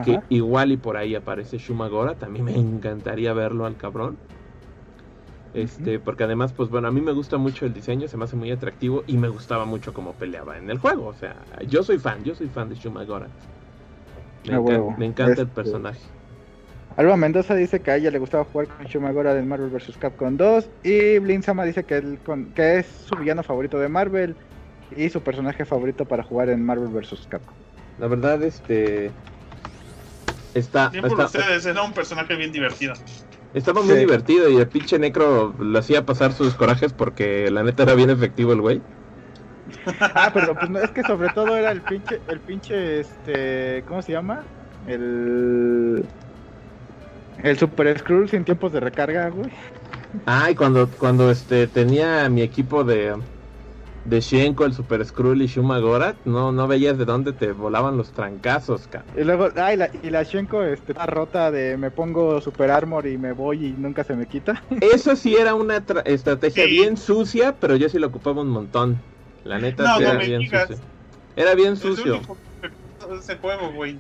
que 0.01 0.25
igual 0.29 0.73
y 0.73 0.77
por 0.77 0.97
ahí 0.97 1.15
aparece 1.15 1.59
Shumagora, 1.59 2.19
también 2.19 2.45
me 2.47 2.57
encantaría 2.59 3.33
verlo 3.33 3.67
al 3.67 3.77
cabrón. 3.77 4.23
Este, 5.55 6.01
porque 6.01 6.25
además, 6.25 6.53
pues 6.53 6.69
bueno, 6.69 6.89
a 6.89 6.91
mí 6.91 7.01
me 7.01 7.13
gusta 7.13 7.37
mucho 7.39 7.65
el 7.65 7.73
diseño, 7.73 8.09
se 8.09 8.17
me 8.17 8.25
hace 8.25 8.35
muy 8.35 8.51
atractivo 8.51 9.05
y 9.07 9.17
me 9.17 9.29
gustaba 9.29 9.65
mucho 9.65 9.95
cómo 9.95 10.13
peleaba 10.13 10.59
en 10.59 10.69
el 10.69 10.79
juego. 10.79 11.07
O 11.07 11.15
sea, 11.15 11.37
yo 11.69 11.83
soy 11.85 11.99
fan, 11.99 12.25
yo 12.25 12.35
soy 12.35 12.49
fan 12.49 12.69
de 12.69 12.75
Shumagora. 12.75 13.29
Me, 14.47 14.55
A 14.55 14.59
encan- 14.59 14.65
huevo. 14.65 14.95
me 14.99 15.07
encanta 15.07 15.33
el 15.33 15.39
Este- 15.49 15.55
personaje. 15.55 16.01
Alba 16.97 17.17
Mendoza 17.17 17.55
dice 17.55 17.81
que 17.81 17.91
a 17.91 17.97
ella 17.97 18.11
le 18.11 18.19
gustaba 18.19 18.45
jugar 18.45 18.69
con 18.69 18.87
Shumagora 18.87 19.33
del 19.35 19.47
Marvel 19.47 19.71
vs. 19.71 19.97
Capcom 19.99 20.37
2. 20.37 20.69
Y 20.85 21.19
Blinzama 21.19 21.65
dice 21.65 21.85
que, 21.85 21.97
él 21.97 22.19
con- 22.25 22.47
que 22.53 22.79
es 22.81 22.87
su 22.87 23.17
villano 23.17 23.43
favorito 23.43 23.79
de 23.79 23.89
Marvel 23.89 24.37
y 24.97 25.09
su 25.09 25.21
personaje 25.23 25.65
favorito 25.65 26.05
para 26.05 26.23
jugar 26.23 26.51
en 26.51 26.65
Marvel 26.65 26.89
vs. 26.89 27.27
Capcom. 27.29 27.55
La 27.99 28.07
verdad, 28.09 28.43
este. 28.43 29.11
Está, 30.55 30.89
Bien 30.91 31.03
por 31.03 31.13
está- 31.21 31.25
ustedes, 31.27 31.67
era 31.67 31.83
un 31.83 31.93
personaje 31.93 32.35
bien 32.37 32.53
divertido. 32.53 32.95
Estaba 33.55 33.83
muy 33.83 33.97
Sí. 33.97 33.99
divertido 33.99 34.51
y 34.51 34.57
el 34.59 34.71
pinche 34.71 34.99
Necro 34.99 35.57
le 35.59 35.79
hacía 35.79 36.05
pasar 36.07 36.33
sus 36.35 36.55
corajes 36.57 36.93
porque 36.95 37.51
la 37.51 37.63
neta 37.65 37.85
era 37.85 37.95
bien 37.95 38.11
efectivo 38.11 38.53
el 38.53 38.61
güey. 38.61 38.87
Ah, 40.15 40.31
pero 40.33 40.59
pues 40.59 40.71
no, 40.71 40.79
es 40.81 40.93
que 40.93 41.05
sobre 41.05 41.31
todo 41.31 41.57
era 41.57 41.71
el 41.71 41.85
pinche, 41.85 42.23
el 42.27 42.43
pinche, 42.43 43.01
este, 43.01 43.85
¿cómo 43.87 44.03
se 44.03 44.13
llama? 44.13 44.47
El... 44.85 46.11
El 47.37 47.57
Super 47.59 47.97
Skrull 47.97 48.29
sin 48.29 48.45
tiempos 48.45 48.73
de 48.73 48.81
recarga, 48.81 49.29
güey. 49.29 49.53
Ah, 50.27 50.51
y 50.51 50.55
cuando, 50.55 50.91
cuando 50.97 51.31
este, 51.31 51.69
tenía 51.69 52.29
mi 52.31 52.41
equipo 52.43 52.83
de, 52.85 53.15
de 54.05 54.21
Shenko, 54.21 54.65
el 54.67 54.75
Super 54.75 55.05
Skrull 55.05 55.41
y 55.43 55.47
Shumagora, 55.47 56.15
no, 56.25 56.53
no 56.53 56.69
veías 56.69 56.99
de 56.99 57.05
dónde 57.05 57.33
te 57.33 57.53
volaban 57.53 57.97
los 57.97 58.13
trancazos, 58.13 58.87
cara. 58.87 59.05
Y 59.17 59.25
luego, 59.25 59.49
ah, 59.57 59.73
y 59.73 59.77
la, 59.77 59.91
y 60.03 60.11
la 60.11 60.23
Shenko 60.23 60.63
este, 60.63 60.93
está 60.93 61.07
rota 61.07 61.51
de 61.51 61.77
me 61.77 61.91
pongo 61.91 62.41
Super 62.41 62.71
Armor 62.71 63.07
y 63.07 63.17
me 63.17 63.33
voy 63.33 63.67
y 63.67 63.73
nunca 63.73 64.05
se 64.05 64.15
me 64.15 64.27
quita. 64.27 64.63
Eso 64.81 65.17
sí 65.17 65.35
era 65.37 65.55
una 65.55 65.85
tra- 65.85 66.03
estrategia 66.05 66.65
Sí. 66.65 66.71
bien 66.71 66.97
sucia, 66.97 67.57
pero 67.59 67.77
yo 67.77 67.89
sí 67.89 67.99
lo 67.99 68.09
ocupaba 68.09 68.43
un 68.43 68.51
montón. 68.51 68.99
La 69.45 69.59
neta 69.59 69.83
No, 69.85 69.97
sí 69.99 70.03
no 70.03 70.09
era 70.11 70.19
me 70.19 70.27
bien 70.27 70.41
digas. 70.41 70.69
sucio. 70.69 70.85
Era 71.37 71.55
bien 71.55 71.77
sucio. 71.77 72.21
ese 73.19 73.37
juego, 73.39 73.73
güey. 73.73 73.99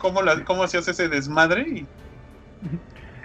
¿Cómo, 0.00 0.22
la, 0.22 0.44
¿Cómo 0.44 0.62
hacías 0.64 0.86
ese 0.88 1.08
desmadre? 1.08 1.62
Y 1.68 1.86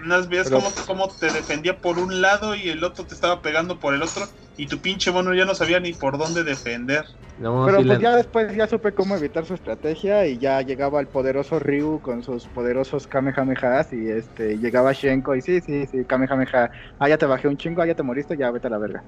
unas 0.02 0.28
veces 0.28 0.48
Pero- 0.50 0.62
cómo, 0.62 0.70
cómo 0.86 1.08
te 1.18 1.26
defendía 1.26 1.80
por 1.80 1.98
un 1.98 2.20
lado 2.20 2.54
y 2.54 2.68
el 2.68 2.82
otro 2.84 3.04
te 3.06 3.14
estaba 3.14 3.42
pegando 3.42 3.78
por 3.78 3.94
el 3.94 4.02
otro 4.02 4.24
y 4.56 4.66
tu 4.66 4.78
pinche 4.78 5.10
mono 5.12 5.34
ya 5.34 5.44
no 5.44 5.54
sabía 5.54 5.80
ni 5.80 5.92
por 5.92 6.18
dónde 6.18 6.44
defender. 6.44 7.04
No, 7.38 7.64
Pero 7.64 7.78
sí, 7.78 7.86
pues 7.86 7.98
la- 7.98 8.02
ya 8.10 8.16
después 8.16 8.54
ya 8.54 8.66
supe 8.66 8.92
cómo 8.92 9.16
evitar 9.16 9.46
su 9.46 9.54
estrategia 9.54 10.26
y 10.26 10.36
ya 10.38 10.60
llegaba 10.60 11.00
el 11.00 11.06
poderoso 11.08 11.58
Ryu 11.58 12.00
con 12.00 12.22
sus 12.22 12.46
poderosos 12.48 13.06
Kamehamehas 13.06 13.92
y 13.94 14.08
este 14.10 14.58
llegaba 14.58 14.92
Shenko 14.92 15.34
y 15.34 15.40
sí, 15.40 15.60
sí, 15.62 15.86
sí, 15.86 16.04
Kamehameha, 16.04 16.70
ah 16.98 17.08
ya 17.08 17.16
te 17.16 17.24
bajé 17.26 17.48
un 17.48 17.56
chingo, 17.56 17.80
ah 17.80 17.86
ya 17.86 17.94
te 17.94 18.02
moriste, 18.02 18.36
ya 18.36 18.50
vete 18.50 18.66
a 18.66 18.70
la 18.70 18.78
verga. 18.78 19.02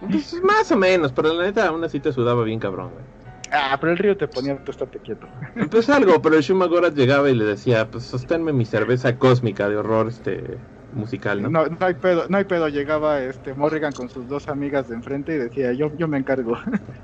pues, 0.00 0.34
más 0.42 0.70
o 0.72 0.76
menos, 0.76 1.12
pero 1.12 1.32
la 1.32 1.44
neta 1.44 1.68
aún 1.68 1.84
así 1.84 2.00
te 2.00 2.12
sudaba 2.12 2.42
bien 2.42 2.58
cabrón, 2.58 2.90
güey. 2.94 3.04
Ah, 3.50 3.76
pero 3.80 3.92
el 3.92 3.98
Ryu 3.98 4.16
te 4.16 4.28
ponía 4.28 4.56
tú 4.62 4.70
estate 4.72 5.00
quieto. 5.00 5.28
Pues 5.70 5.88
algo, 5.88 6.20
pero 6.22 6.36
el 6.36 6.42
Shumagora 6.42 6.90
llegaba 6.90 7.30
y 7.30 7.34
le 7.34 7.44
decía, 7.44 7.90
pues 7.90 8.04
sosténme 8.04 8.52
mi 8.52 8.64
cerveza 8.64 9.16
cósmica 9.18 9.68
de 9.68 9.76
horror 9.76 10.08
este 10.08 10.58
musical, 10.90 11.42
¿no? 11.42 11.50
No, 11.50 11.66
no 11.66 11.76
hay 11.80 11.94
pedo, 11.94 12.26
no 12.28 12.36
hay 12.38 12.44
pedo, 12.44 12.68
llegaba 12.68 13.22
este 13.22 13.54
Morrigan 13.54 13.92
con 13.92 14.08
sus 14.08 14.28
dos 14.28 14.48
amigas 14.48 14.88
de 14.88 14.94
enfrente 14.96 15.34
y 15.34 15.38
decía, 15.38 15.72
yo, 15.72 15.90
yo 15.96 16.08
me 16.08 16.18
encargo. 16.18 16.56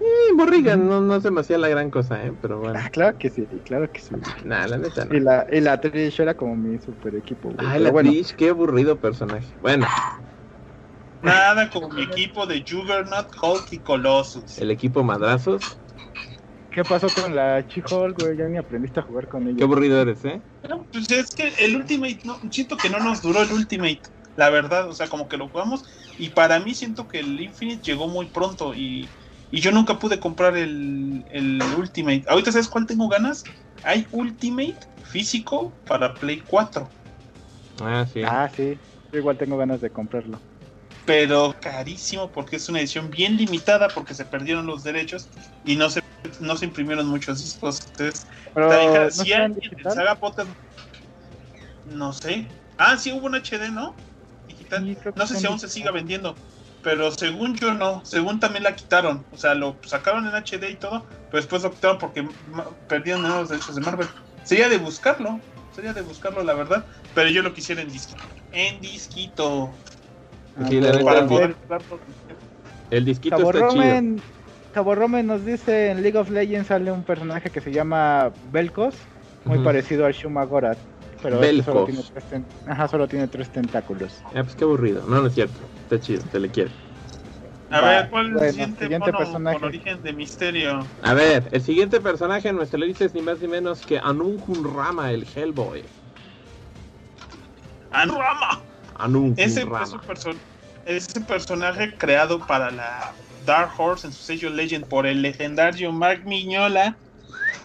Eh, 0.00 0.32
Morrigan 0.34 0.88
no, 0.88 1.00
no 1.00 1.20
se 1.20 1.30
me 1.30 1.40
hacía 1.40 1.58
la 1.58 1.68
gran 1.68 1.90
cosa, 1.90 2.24
¿eh? 2.24 2.32
Pero 2.40 2.60
bueno, 2.60 2.78
Ah, 2.82 2.88
claro 2.90 3.18
que 3.18 3.30
sí, 3.30 3.46
claro 3.64 3.90
que 3.90 4.00
sí. 4.00 4.14
nada, 4.44 4.68
la 4.68 4.78
neta 4.78 5.04
no. 5.04 5.14
Y 5.14 5.20
la, 5.20 5.46
y 5.50 5.60
la 5.60 5.80
Trish 5.80 6.20
era 6.20 6.34
como 6.34 6.56
mi 6.56 6.78
super 6.78 7.14
equipo. 7.16 7.50
güey. 7.50 7.68
Pero 7.68 7.80
la 7.80 7.90
bueno, 7.90 8.10
Trish, 8.10 8.34
qué 8.36 8.48
aburrido 8.50 9.00
personaje. 9.00 9.54
Bueno, 9.60 9.86
Nada 11.22 11.68
como 11.70 11.88
mi 11.90 12.02
equipo 12.02 12.46
de 12.46 12.64
Juggernaut, 12.68 13.28
Hulk 13.40 13.72
y 13.72 13.78
Colossus. 13.80 14.58
el 14.58 14.70
equipo 14.70 15.02
madrazos, 15.02 15.62
¿qué 16.70 16.84
pasó 16.84 17.08
con 17.08 17.34
la 17.34 17.60
She-Hulk, 17.60 18.18
güey? 18.18 18.36
Ya 18.36 18.46
ni 18.46 18.58
aprendiste 18.58 19.00
a 19.00 19.02
jugar 19.02 19.28
con 19.28 19.46
ella. 19.46 19.56
qué 19.58 19.64
aburrido 19.64 20.00
eres, 20.00 20.24
¿eh? 20.24 20.40
No, 20.68 20.86
pues 20.92 21.10
es 21.10 21.30
que 21.30 21.52
el 21.58 21.76
Ultimate, 21.76 22.20
no, 22.24 22.38
siento 22.50 22.76
que 22.76 22.90
no 22.90 22.98
nos 23.00 23.22
duró 23.22 23.42
el 23.42 23.52
Ultimate, 23.52 24.02
la 24.36 24.50
verdad, 24.50 24.88
o 24.88 24.92
sea, 24.92 25.08
como 25.08 25.28
que 25.28 25.36
lo 25.36 25.48
jugamos 25.48 25.84
y 26.18 26.28
para 26.30 26.58
mí 26.60 26.74
siento 26.74 27.08
que 27.08 27.20
el 27.20 27.40
Infinite 27.40 27.82
llegó 27.82 28.06
muy 28.06 28.26
pronto 28.26 28.74
y, 28.74 29.08
y 29.50 29.60
yo 29.60 29.72
nunca 29.72 29.98
pude 29.98 30.20
comprar 30.20 30.56
el, 30.56 31.24
el 31.30 31.60
Ultimate. 31.76 32.24
Ahorita 32.28 32.52
sabes 32.52 32.68
cuál 32.68 32.86
tengo 32.86 33.08
ganas? 33.08 33.44
Hay 33.82 34.06
Ultimate 34.12 34.78
físico 35.04 35.72
para 35.86 36.14
Play 36.14 36.42
4, 36.46 36.88
Ah, 37.80 38.04
sí. 38.12 38.22
Ah, 38.24 38.50
sí. 38.54 38.76
Yo 39.12 39.18
igual 39.18 39.38
tengo 39.38 39.56
ganas 39.56 39.80
de 39.80 39.90
comprarlo. 39.90 40.40
Pero 41.08 41.56
carísimo 41.58 42.30
porque 42.30 42.56
es 42.56 42.68
una 42.68 42.80
edición 42.80 43.08
bien 43.08 43.38
limitada 43.38 43.88
porque 43.88 44.12
se 44.12 44.26
perdieron 44.26 44.66
los 44.66 44.84
derechos 44.84 45.26
y 45.64 45.74
no 45.74 45.88
se, 45.88 46.02
no 46.38 46.54
se 46.54 46.66
imprimieron 46.66 47.06
muchos 47.06 47.42
discos. 47.42 47.80
Entonces. 47.92 48.26
¿no 48.54 49.10
Si 49.10 49.32
alguien 49.32 49.58
digital? 49.58 49.94
Saga 49.94 50.20
Podcast- 50.20 50.48
No 51.86 52.12
sé. 52.12 52.46
Ah, 52.76 52.98
sí 52.98 53.10
hubo 53.10 53.24
un 53.24 53.36
HD, 53.36 53.70
¿no? 53.70 53.94
Digital. 54.48 54.84
Sí, 54.84 54.98
No 55.16 55.26
sé 55.26 55.36
si 55.36 55.46
aún 55.46 55.58
se 55.58 55.70
siga 55.70 55.92
vendiendo. 55.92 56.34
Pero 56.82 57.10
según 57.12 57.56
yo 57.56 57.72
no. 57.72 58.04
Según 58.04 58.38
también 58.38 58.64
la 58.64 58.76
quitaron. 58.76 59.24
O 59.32 59.38
sea, 59.38 59.54
lo 59.54 59.76
sacaron 59.86 60.26
en 60.26 60.34
HD 60.34 60.68
y 60.68 60.76
todo. 60.76 61.06
Pero 61.30 61.38
después 61.38 61.62
lo 61.62 61.70
quitaron 61.70 61.96
porque 61.96 62.28
perdieron 62.86 63.22
los 63.22 63.48
derechos 63.48 63.76
de 63.76 63.80
Marvel. 63.80 64.08
Sería 64.44 64.68
de 64.68 64.76
buscarlo. 64.76 65.40
Sería 65.74 65.94
de 65.94 66.02
buscarlo, 66.02 66.44
la 66.44 66.52
verdad. 66.52 66.84
Pero 67.14 67.30
yo 67.30 67.42
lo 67.42 67.54
quisiera 67.54 67.80
en 67.80 67.90
disquito. 67.90 68.22
En 68.52 68.78
disquito. 68.82 69.72
Sí, 70.68 70.80
la 70.80 70.92
neta, 70.92 71.04
Para 71.04 71.20
el 71.20 71.26
poder 71.26 71.54
jugarlo. 71.62 71.98
El 72.90 73.04
disquito 73.04 73.36
Cabo 73.36 73.50
está 73.50 73.68
chido. 73.68 74.22
Cabo 74.72 74.94
Romen 74.94 75.26
nos 75.26 75.44
dice 75.44 75.90
en 75.90 76.02
League 76.02 76.18
of 76.18 76.30
Legends 76.30 76.68
sale 76.68 76.90
un 76.92 77.02
personaje 77.02 77.50
que 77.50 77.60
se 77.60 77.72
llama 77.72 78.30
Belkos, 78.52 78.94
muy 79.44 79.58
parecido 79.60 80.04
al 80.06 80.12
Shumagora, 80.12 80.76
pero 81.22 81.42
este 81.42 81.62
solo 81.62 81.84
tiene, 81.86 82.02
tres 82.12 82.24
ten- 82.24 82.46
Ajá, 82.66 82.86
solo 82.88 83.08
tiene 83.08 83.26
tres 83.28 83.48
tentáculos. 83.50 84.20
Ah, 84.34 84.42
pues 84.42 84.54
qué 84.54 84.64
aburrido. 84.64 85.02
No, 85.08 85.20
no 85.20 85.26
es 85.28 85.34
cierto. 85.34 85.54
Está 85.84 86.00
chido, 86.00 86.22
se 86.30 86.38
le 86.38 86.48
quiere. 86.50 86.70
A 87.70 87.80
Va, 87.80 87.88
ver, 87.88 88.10
¿cuál 88.10 88.26
es 88.26 88.32
bueno, 88.32 88.44
el 88.46 88.50
siguiente, 88.52 88.82
siguiente 88.84 89.12
mono 89.12 89.18
personaje. 89.18 89.58
con 89.58 89.68
origen 89.68 90.02
de 90.02 90.12
misterio? 90.12 90.86
A 91.02 91.14
ver, 91.14 91.48
el 91.50 91.60
siguiente 91.62 92.00
personaje 92.00 92.48
en 92.48 92.56
nuestra 92.56 92.78
lista 92.78 93.04
es 93.04 93.14
ni 93.14 93.20
más 93.22 93.40
ni 93.40 93.48
menos 93.48 93.84
que 93.84 93.98
Anunkun 93.98 94.74
Rama, 94.74 95.10
el 95.12 95.26
Hellboy. 95.34 95.82
¡Anrama! 97.90 98.60
Anunkun 98.98 99.34
Ese, 99.36 99.64
Rama. 99.64 99.82
es 99.82 99.92
un 99.92 100.00
perso- 100.00 100.40
ese 100.84 101.20
personaje 101.22 101.96
creado 101.96 102.38
para 102.46 102.70
la 102.70 103.14
Dark 103.44 103.72
Horse 103.78 104.06
en 104.06 104.12
su 104.12 104.22
sello 104.22 104.50
Legend 104.50 104.86
por 104.88 105.06
el 105.06 105.22
legendario 105.22 105.92
Mark 105.92 106.24
Miñola 106.24 106.98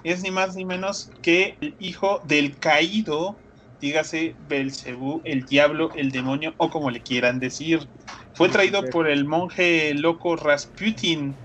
es 0.03 0.21
ni 0.21 0.31
más 0.31 0.55
ni 0.55 0.65
menos 0.65 1.09
que 1.21 1.57
el 1.61 1.75
hijo 1.79 2.21
del 2.25 2.59
caído, 2.59 3.37
dígase 3.79 4.35
Belcebú, 4.47 5.21
el 5.23 5.45
diablo, 5.45 5.91
el 5.95 6.11
demonio 6.11 6.53
o 6.57 6.69
como 6.69 6.91
le 6.91 7.01
quieran 7.01 7.39
decir. 7.39 7.87
Fue 8.33 8.49
traído 8.49 8.83
por 8.89 9.09
el 9.09 9.25
monje 9.25 9.93
loco 9.93 10.35
Rasputin, 10.35 11.35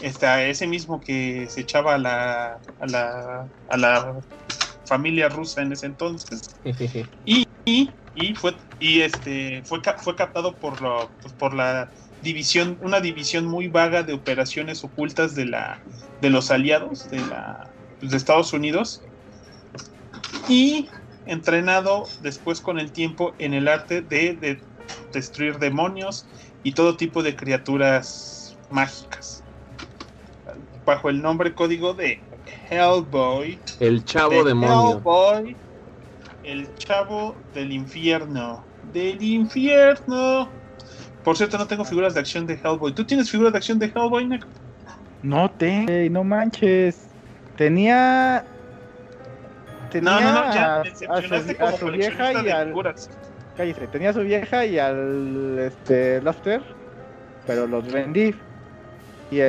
Está 0.00 0.44
ese 0.44 0.66
mismo 0.66 1.00
que 1.00 1.48
se 1.50 1.62
echaba 1.62 1.94
a 1.94 1.98
la, 1.98 2.60
a 2.78 2.86
la, 2.86 3.48
a 3.68 3.76
la 3.76 4.20
familia 4.86 5.28
rusa 5.28 5.62
en 5.62 5.72
ese 5.72 5.86
entonces. 5.86 6.40
Y, 7.24 7.47
y, 7.68 7.90
y 8.14 8.34
fue 8.34 8.54
y 8.80 9.00
este 9.00 9.62
fue 9.64 9.80
fue 10.02 10.16
captado 10.16 10.54
por 10.54 10.80
lo 10.80 11.10
pues, 11.20 11.34
por 11.34 11.54
la 11.54 11.90
división 12.22 12.78
una 12.80 13.00
división 13.00 13.44
muy 13.44 13.68
vaga 13.68 14.02
de 14.02 14.14
operaciones 14.14 14.82
ocultas 14.82 15.34
de 15.34 15.46
la 15.46 15.80
de 16.20 16.30
los 16.30 16.50
aliados 16.50 17.10
de 17.10 17.18
la 17.18 17.70
pues, 18.00 18.10
de 18.10 18.16
Estados 18.16 18.52
Unidos 18.52 19.02
y 20.48 20.88
entrenado 21.26 22.04
después 22.22 22.60
con 22.60 22.78
el 22.78 22.90
tiempo 22.90 23.34
en 23.38 23.52
el 23.52 23.68
arte 23.68 24.00
de, 24.00 24.34
de 24.34 24.60
destruir 25.12 25.58
demonios 25.58 26.26
y 26.62 26.72
todo 26.72 26.96
tipo 26.96 27.22
de 27.22 27.36
criaturas 27.36 28.56
mágicas. 28.70 29.44
Bajo 30.86 31.10
el 31.10 31.20
nombre 31.20 31.54
código 31.54 31.92
de 31.92 32.20
Hellboy. 32.70 33.58
El 33.78 34.04
chavo 34.04 34.42
de 34.42 34.44
demonio. 34.44 34.96
Hellboy, 34.96 35.56
el 36.48 36.74
chavo 36.76 37.36
del 37.54 37.72
infierno. 37.72 38.64
Del 38.92 39.22
infierno. 39.22 40.48
Por 41.22 41.36
cierto, 41.36 41.58
no 41.58 41.66
tengo 41.66 41.84
figuras 41.84 42.14
de 42.14 42.20
acción 42.20 42.46
de 42.46 42.54
Hellboy. 42.54 42.94
¿Tú 42.94 43.04
tienes 43.04 43.30
figuras 43.30 43.52
de 43.52 43.58
acción 43.58 43.78
de 43.78 43.86
Hellboy, 43.86 44.26
Nick? 44.26 44.46
No 45.22 45.50
te, 45.50 46.08
no 46.10 46.24
manches. 46.24 47.08
Tenía. 47.56 48.44
Tenía 49.90 50.10
No, 50.10 50.20
no, 50.20 50.32
no, 50.32 50.54
ya 50.54 50.80
a, 50.80 50.84
su, 51.22 51.64
a 51.64 51.72
su 51.72 51.86
vieja 51.86 52.32
y 52.32 52.44
de 52.44 52.52
al. 52.52 52.68
figuras. 52.68 53.10
Cállese, 53.56 53.88
tenía 53.88 54.10
a 54.10 54.12
su 54.12 54.20
vieja 54.20 54.64
y 54.64 54.78
al 54.78 55.58
este 55.58 56.22
Luster, 56.22 56.62
pero 57.46 57.66
los 57.66 57.90
vendí. 57.92 58.34
Y 59.30 59.40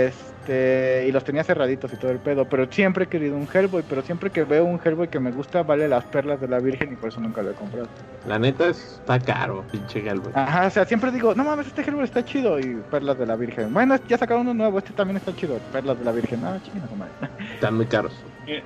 este 0.50 1.06
y 1.08 1.12
los 1.12 1.24
tenía 1.24 1.44
cerraditos 1.44 1.94
y 1.94 1.98
todo 1.98 2.12
el 2.12 2.18
pedo, 2.20 2.46
pero 2.46 2.68
siempre 2.72 3.06
he 3.06 3.08
querido 3.08 3.36
un 3.36 3.48
Hellboy, 3.52 3.84
pero 3.88 4.02
siempre 4.02 4.30
que 4.32 4.44
veo 4.44 4.66
un 4.66 4.80
Hellboy 4.84 5.08
que 5.08 5.20
me 5.20 5.32
gusta 5.32 5.64
vale 5.64 5.88
las 5.88 6.06
perlas 6.06 6.42
de 6.42 6.48
la 6.48 6.60
Virgen 6.60 6.94
y 6.94 6.96
por 6.96 7.10
eso 7.10 7.22
nunca 7.22 7.42
lo 7.42 7.52
he 7.52 7.54
comprado. 7.54 7.88
La 8.28 8.40
neta 8.40 8.68
está 8.68 9.20
caro, 9.20 9.64
pinche 9.72 10.00
Hellboy. 10.00 10.32
Ajá, 10.36 10.68
o 10.68 10.70
sea, 10.70 10.86
siempre 10.86 11.12
digo, 11.12 11.36
no 11.36 11.44
mames, 11.44 11.68
este 11.68 11.82
Hellboy 11.84 12.04
está 12.04 12.24
chido 12.26 12.60
y 12.60 12.76
perlas 12.90 13.18
de 13.20 13.26
la 13.26 13.36
Virgen. 13.36 13.74
Bueno, 13.74 13.96
ya 14.08 14.18
sacaron 14.18 14.42
uno 14.42 14.54
nuevo, 14.54 14.80
este 14.80 14.94
también 14.94 15.18
está 15.18 15.36
chido, 15.36 15.58
perlas 15.72 16.00
de 16.00 16.06
la 16.06 16.12
Virgen. 16.12 16.44
Ah, 16.44 16.60
chingada 16.64 16.96
madre. 16.96 17.14
Están 17.54 17.76
muy 17.76 17.86
caros. 17.86 18.14
Eh, 18.48 18.64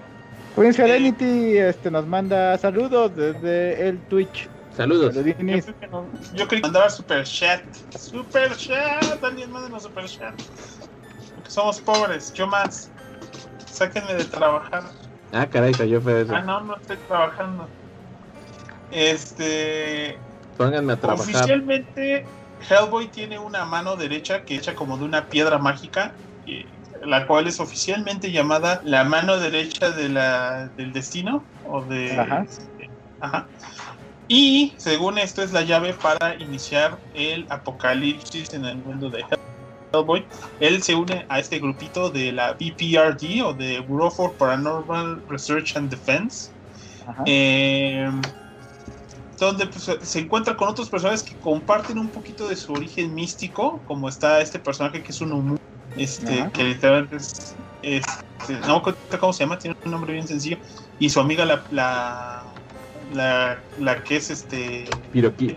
Queen 0.56 0.74
Serenity 0.74 1.58
este, 1.58 1.90
nos 1.92 2.06
manda 2.08 2.58
saludos 2.58 3.16
desde 3.16 3.90
el 3.90 3.98
Twitch. 4.02 4.48
Saludos. 4.76 5.16
Yo, 5.16 5.22
creo 5.24 5.36
que 5.36 5.88
no- 5.92 6.10
yo 6.34 6.48
quería 6.48 6.62
mandar 6.64 6.90
super 6.90 7.24
chat. 7.24 7.62
Super 7.98 8.56
chat. 8.56 9.24
Alguien 9.24 9.52
mándenos 9.52 9.84
super 9.84 10.06
chat. 10.06 10.34
Somos 11.54 11.80
pobres. 11.80 12.34
Yo 12.34 12.47
más. 12.47 12.89
Sáquenme 13.68 14.16
de 14.16 14.26
trabajar. 14.26 14.84
Ah, 15.32 15.45
caray, 15.45 15.72
cayó 15.72 16.01
feo 16.01 16.18
eso. 16.18 16.36
Ah, 16.36 16.41
no, 16.41 16.62
no 16.62 16.76
estoy 16.78 16.97
trabajando. 17.08 17.68
Este. 18.89 20.18
Pónganme 20.58 20.93
a 20.93 20.95
trabajar. 20.95 21.24
Oficialmente, 21.24 22.26
Hellboy 22.68 23.08
tiene 23.10 23.38
una 23.38 23.66
mano 23.66 23.95
derecha 23.95 24.43
que 24.45 24.56
hecha 24.56 24.74
como 24.74 24.97
de 24.97 25.06
una 25.06 25.28
piedra 25.28 25.60
mágica. 25.60 26.16
eh, 26.47 26.66
La 27.04 27.28
cual 27.28 27.45
es 27.45 27.60
oficialmente 27.60 28.32
llamada 28.32 28.82
la 28.84 29.04
mano 29.04 29.38
derecha 29.38 29.91
de 29.91 30.10
la, 30.10 30.70
del 30.70 30.91
destino. 30.91 31.45
O 31.68 31.84
de. 31.84 32.20
Ajá. 32.20 32.45
Ajá. 33.20 33.47
Y 34.28 34.74
según 34.78 35.20
esto 35.20 35.43
es 35.43 35.54
la 35.54 35.62
llave 35.62 35.93
para 35.93 36.34
iniciar 36.36 36.97
el 37.14 37.45
apocalipsis 37.49 38.54
en 38.56 38.66
el 38.66 38.78
mundo 38.78 39.12
de 39.12 39.20
Hellboy. 39.20 39.53
Él 40.60 40.82
se 40.82 40.96
une 40.96 41.26
a 41.30 41.39
este 41.39 41.60
grupito 41.60 42.10
de 42.10 42.32
la 42.32 42.54
BPRD 42.54 43.44
o 43.44 43.54
de 43.54 43.80
Bureau 43.82 44.10
for 44.10 44.36
Paranormal 44.38 45.24
Research 45.30 45.76
and 45.76 45.89
Defense. 45.89 46.50
Eh, 47.26 48.10
donde 49.39 49.68
pues, 49.68 49.91
se 50.02 50.20
encuentra 50.20 50.56
con 50.56 50.70
otros 50.70 50.89
personajes 50.89 51.22
que 51.22 51.36
comparten 51.39 52.00
un 52.00 52.10
poquito 52.10 52.48
de 52.48 52.56
su 52.56 52.72
origen 52.74 53.14
místico, 53.14 53.84
como 53.86 54.08
está 54.10 54.41
este 54.41 54.58
personaje 54.58 55.04
que 55.04 55.12
es 55.12 55.22
un 55.22 55.34
humu, 55.34 55.56
este, 55.98 56.41
Ajá. 56.41 56.52
que 56.52 56.64
literalmente 56.64 57.18
es, 57.18 57.56
este, 57.82 58.54
no 58.68 58.82
me 58.82 59.20
cómo 59.20 59.34
se 59.34 59.44
llama, 59.44 59.60
tiene 59.60 59.76
un 59.86 59.91
nombre 59.91 60.14
bien 60.14 60.28
sencillo, 60.28 60.58
y 60.98 61.10
su 61.10 61.20
amiga 61.20 61.46
la, 61.46 61.66
la, 61.72 62.46
la, 63.12 63.64
la 63.78 64.04
que 64.04 64.16
es 64.16 64.30
este 64.30 64.86
Piroqui. 65.12 65.48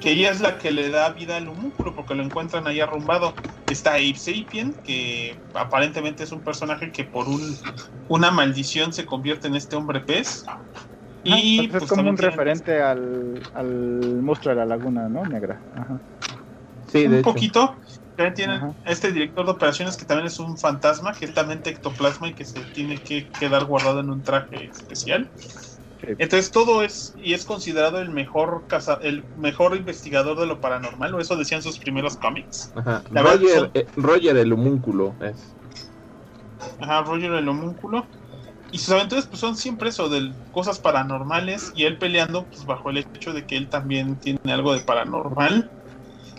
Que 0.00 0.10
ella 0.12 0.30
es 0.30 0.40
la 0.40 0.58
que 0.58 0.70
le 0.70 0.90
da 0.90 1.10
vida 1.10 1.36
al 1.36 1.48
homúnculo 1.48 1.94
porque 1.94 2.14
lo 2.14 2.22
encuentran 2.22 2.66
ahí 2.66 2.80
arrumbado. 2.80 3.34
Está 3.70 3.94
Ape 3.94 4.16
Sapien, 4.16 4.74
que 4.84 5.38
aparentemente 5.54 6.24
es 6.24 6.32
un 6.32 6.42
personaje 6.42 6.92
que 6.92 7.04
por 7.04 7.28
un, 7.28 7.42
una 8.08 8.30
maldición 8.30 8.92
se 8.92 9.06
convierte 9.06 9.48
en 9.48 9.56
este 9.56 9.76
hombre 9.76 10.00
pez. 10.00 10.44
Y 11.24 11.58
Entonces 11.58 11.70
pues, 11.70 11.82
es 11.82 11.88
como 11.88 11.96
también 11.96 12.14
un 12.14 12.18
referente 12.18 12.80
al, 12.80 13.42
al 13.54 14.22
monstruo 14.22 14.54
de 14.54 14.60
la 14.60 14.66
laguna, 14.66 15.08
¿no? 15.08 15.24
Negra. 15.24 15.60
Ajá. 15.74 16.00
Sí, 16.86 17.00
de 17.00 17.08
un 17.08 17.14
hecho. 17.14 17.22
poquito. 17.24 17.76
También 18.14 18.34
tienen 18.34 18.56
Ajá. 18.56 18.74
este 18.86 19.12
director 19.12 19.44
de 19.44 19.52
operaciones 19.52 19.96
que 19.96 20.06
también 20.06 20.28
es 20.28 20.38
un 20.38 20.56
fantasma, 20.56 21.12
que 21.12 21.26
es 21.26 21.34
también 21.34 21.60
ectoplasma 21.64 22.28
y 22.28 22.34
que 22.34 22.44
se 22.44 22.60
tiene 22.66 22.96
que 22.96 23.28
quedar 23.28 23.64
guardado 23.64 24.00
en 24.00 24.10
un 24.10 24.22
traje 24.22 24.66
especial. 24.66 25.30
Sí. 26.00 26.08
Entonces 26.18 26.50
todo 26.50 26.82
es 26.82 27.12
y 27.16 27.32
es 27.34 27.44
considerado 27.44 28.00
el 28.00 28.10
mejor 28.10 28.66
caza- 28.68 28.98
el 29.02 29.24
mejor 29.34 29.76
investigador 29.76 30.38
de 30.38 30.46
lo 30.46 30.60
paranormal, 30.60 31.14
o 31.14 31.20
eso 31.20 31.36
decían 31.36 31.62
sus 31.62 31.78
primeros 31.78 32.16
cómics. 32.16 32.70
Ajá. 32.74 33.02
La 33.10 33.22
Roger, 33.22 33.58
son- 33.58 33.70
eh, 33.74 33.86
Roger 33.96 34.36
el 34.36 34.52
homúnculo 34.52 35.16
es. 35.20 35.54
Ajá, 36.78 37.02
Roger 37.02 37.32
el 37.32 37.48
homúnculo. 37.48 38.06
Y 38.70 38.78
sus 38.78 38.90
aventuras 38.90 39.26
pues 39.26 39.40
son 39.40 39.56
siempre 39.56 39.88
eso, 39.88 40.08
de 40.08 40.32
cosas 40.50 40.78
paranormales 40.80 41.70
y 41.74 41.84
él 41.84 41.98
peleando 41.98 42.46
pues 42.46 42.66
bajo 42.66 42.90
el 42.90 42.98
hecho 42.98 43.32
de 43.32 43.46
que 43.46 43.56
él 43.56 43.70
también 43.70 44.18
tiene 44.18 44.38
algo 44.46 44.74
de 44.74 44.80
paranormal. 44.80 45.70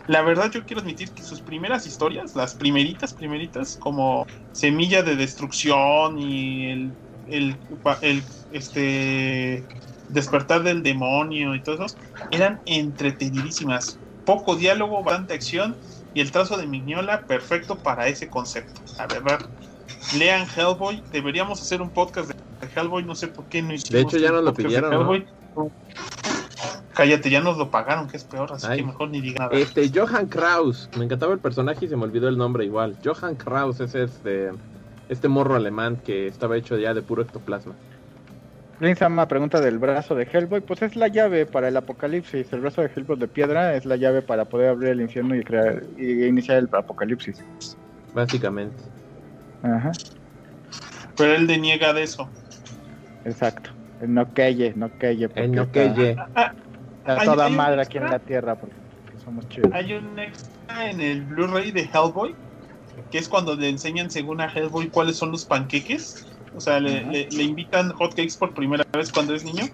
La 0.07 0.21
verdad 0.21 0.51
yo 0.51 0.65
quiero 0.65 0.81
admitir 0.81 1.13
que 1.13 1.23
sus 1.23 1.41
primeras 1.41 1.85
historias, 1.87 2.35
las 2.35 2.55
primeritas, 2.55 3.13
primeritas, 3.13 3.75
como 3.77 4.25
Semilla 4.51 5.03
de 5.03 5.15
Destrucción 5.15 6.19
y 6.19 6.69
el, 6.71 6.93
el, 7.29 7.55
el, 8.01 8.23
este 8.51 9.63
despertar 10.09 10.63
del 10.63 10.83
demonio 10.83 11.55
y 11.55 11.61
todo 11.61 11.85
eso, 11.85 11.97
eran 12.31 12.59
entretenidísimas. 12.65 13.99
Poco 14.25 14.55
diálogo, 14.55 15.03
bastante 15.03 15.33
acción 15.33 15.75
y 16.13 16.21
el 16.21 16.31
trazo 16.31 16.57
de 16.57 16.67
Mignola 16.67 17.21
perfecto 17.21 17.77
para 17.77 18.07
ese 18.07 18.27
concepto, 18.27 18.81
la 18.97 19.07
verdad. 19.07 19.39
Lean 20.17 20.47
Hellboy, 20.55 21.03
deberíamos 21.11 21.61
hacer 21.61 21.81
un 21.81 21.89
podcast 21.89 22.29
de 22.29 22.35
Hellboy, 22.75 23.03
no 23.03 23.15
sé 23.15 23.27
por 23.27 23.45
qué 23.45 23.61
no 23.61 23.73
hicimos 23.73 23.91
De 23.91 24.01
hecho, 24.01 24.17
ya 24.17 24.31
nos 24.31 24.43
lo 24.43 24.53
pidieron, 24.53 24.91
¿no? 24.91 25.01
Hellboy. 25.01 25.25
Cállate, 26.93 27.29
ya 27.29 27.41
nos 27.41 27.57
lo 27.57 27.69
pagaron, 27.69 28.07
que 28.07 28.17
es 28.17 28.23
peor, 28.23 28.51
así 28.51 28.65
Ay. 28.67 28.79
que 28.79 28.85
mejor 28.85 29.09
ni 29.09 29.21
diga 29.21 29.45
nada. 29.45 29.55
Este, 29.55 29.91
Johan 29.93 30.25
Kraus. 30.25 30.89
Me 30.97 31.05
encantaba 31.05 31.33
el 31.33 31.39
personaje 31.39 31.85
y 31.85 31.87
se 31.87 31.95
me 31.95 32.03
olvidó 32.03 32.27
el 32.27 32.37
nombre 32.37 32.65
igual. 32.65 32.97
Johan 33.05 33.35
Kraus 33.35 33.79
es 33.79 33.93
este. 33.93 34.49
Este 35.09 35.27
morro 35.27 35.55
alemán 35.55 35.97
que 36.03 36.27
estaba 36.27 36.57
hecho 36.57 36.77
ya 36.77 36.93
de 36.93 37.01
puro 37.01 37.21
ectoplasma. 37.21 37.73
Prince 38.79 38.99
Sama 38.99 39.27
pregunta 39.27 39.59
del 39.59 39.79
brazo 39.79 40.13
de 40.13 40.27
Hellboy, 40.31 40.61
pues 40.61 40.81
es 40.83 40.95
la 40.95 41.07
llave 41.07 41.45
para 41.47 41.67
el 41.69 41.77
apocalipsis. 41.77 42.51
El 42.53 42.61
brazo 42.61 42.81
de 42.81 42.91
Hellboy 42.95 43.17
de 43.17 43.27
piedra 43.27 43.75
es 43.75 43.85
la 43.85 43.95
llave 43.95 44.21
para 44.21 44.45
poder 44.45 44.69
abrir 44.69 44.89
el 44.89 45.01
infierno 45.01 45.35
y 45.35 45.43
crear 45.43 45.81
y 45.97 46.25
iniciar 46.25 46.57
el 46.57 46.69
apocalipsis. 46.71 47.43
Básicamente. 48.13 48.75
Ajá, 49.63 49.91
Pero 51.17 51.33
él 51.33 51.47
deniega 51.47 51.93
de 51.93 52.03
eso. 52.03 52.29
exacto. 53.25 53.71
El 53.99 54.13
no 54.13 54.31
queye, 54.31 54.73
no 54.75 54.95
queye. 54.99 55.27
El 55.33 55.51
no 55.53 55.63
está- 55.63 55.71
que 55.71 55.93
ye. 55.99 56.15
Ah, 56.35 56.53
está 56.99 57.19
Hay- 57.21 57.25
toda 57.25 57.49
madre 57.49 57.81
extra. 57.81 57.99
aquí 58.01 58.05
en 58.05 58.11
la 58.11 58.19
tierra 58.19 58.55
porque 58.55 58.75
somos 59.23 59.49
chidos. 59.49 59.71
Hay 59.73 59.93
un 59.93 60.19
extra 60.19 60.91
en 60.91 61.01
el 61.01 61.23
Blu-ray 61.23 61.71
de 61.71 61.81
Hellboy, 61.91 62.35
que 63.09 63.17
es 63.17 63.27
cuando 63.29 63.55
le 63.55 63.69
enseñan 63.69 64.09
según 64.11 64.41
a 64.41 64.47
Hellboy 64.51 64.89
cuáles 64.89 65.17
son 65.17 65.31
los 65.31 65.45
panqueques. 65.45 66.15
O 66.53 66.61
sea, 66.61 66.79
le, 66.79 67.03
le- 67.11 67.27
le 67.29 67.43
invitan 67.43 67.91
hotcakes 67.91 68.35
por 68.39 68.53
primera 68.53 68.83
vez 68.93 69.11
cuando 69.11 69.35
es 69.35 69.43
niño. 69.43 69.65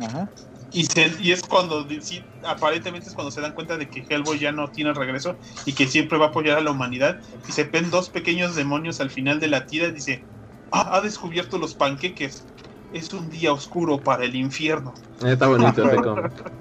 Ajá. 0.00 0.30
Y, 0.70 0.84
se- 0.86 1.12
y 1.20 1.32
es 1.32 1.40
cuando, 1.42 1.86
sí, 2.00 2.24
aparentemente 2.42 3.08
es 3.08 3.14
cuando 3.14 3.30
se 3.30 3.40
dan 3.40 3.52
cuenta 3.52 3.76
de 3.76 3.88
que 3.88 4.04
Hellboy 4.08 4.38
ya 4.38 4.52
no 4.52 4.68
tiene 4.70 4.92
regreso 4.92 5.38
y 5.66 5.72
que 5.72 5.86
siempre 5.86 6.18
va 6.18 6.26
a 6.26 6.28
apoyar 6.28 6.58
a 6.58 6.62
la 6.62 6.70
humanidad. 6.72 7.20
Y 7.48 7.52
se 7.52 7.64
ven 7.64 7.90
dos 7.90 8.10
pequeños 8.10 8.54
demonios 8.56 9.00
al 9.00 9.10
final 9.10 9.40
de 9.40 9.48
la 9.48 9.66
tira 9.66 9.86
y 9.88 9.92
dice, 9.92 10.26
"Ah, 10.70 10.96
ha 10.96 11.00
descubierto 11.00 11.58
los 11.58 11.74
panqueques. 11.74 12.46
Es 12.92 13.12
un 13.12 13.28
día 13.30 13.52
oscuro 13.52 14.02
para 14.02 14.24
el 14.24 14.34
infierno. 14.36 14.94
Está 15.24 15.46
bonito. 15.46 15.82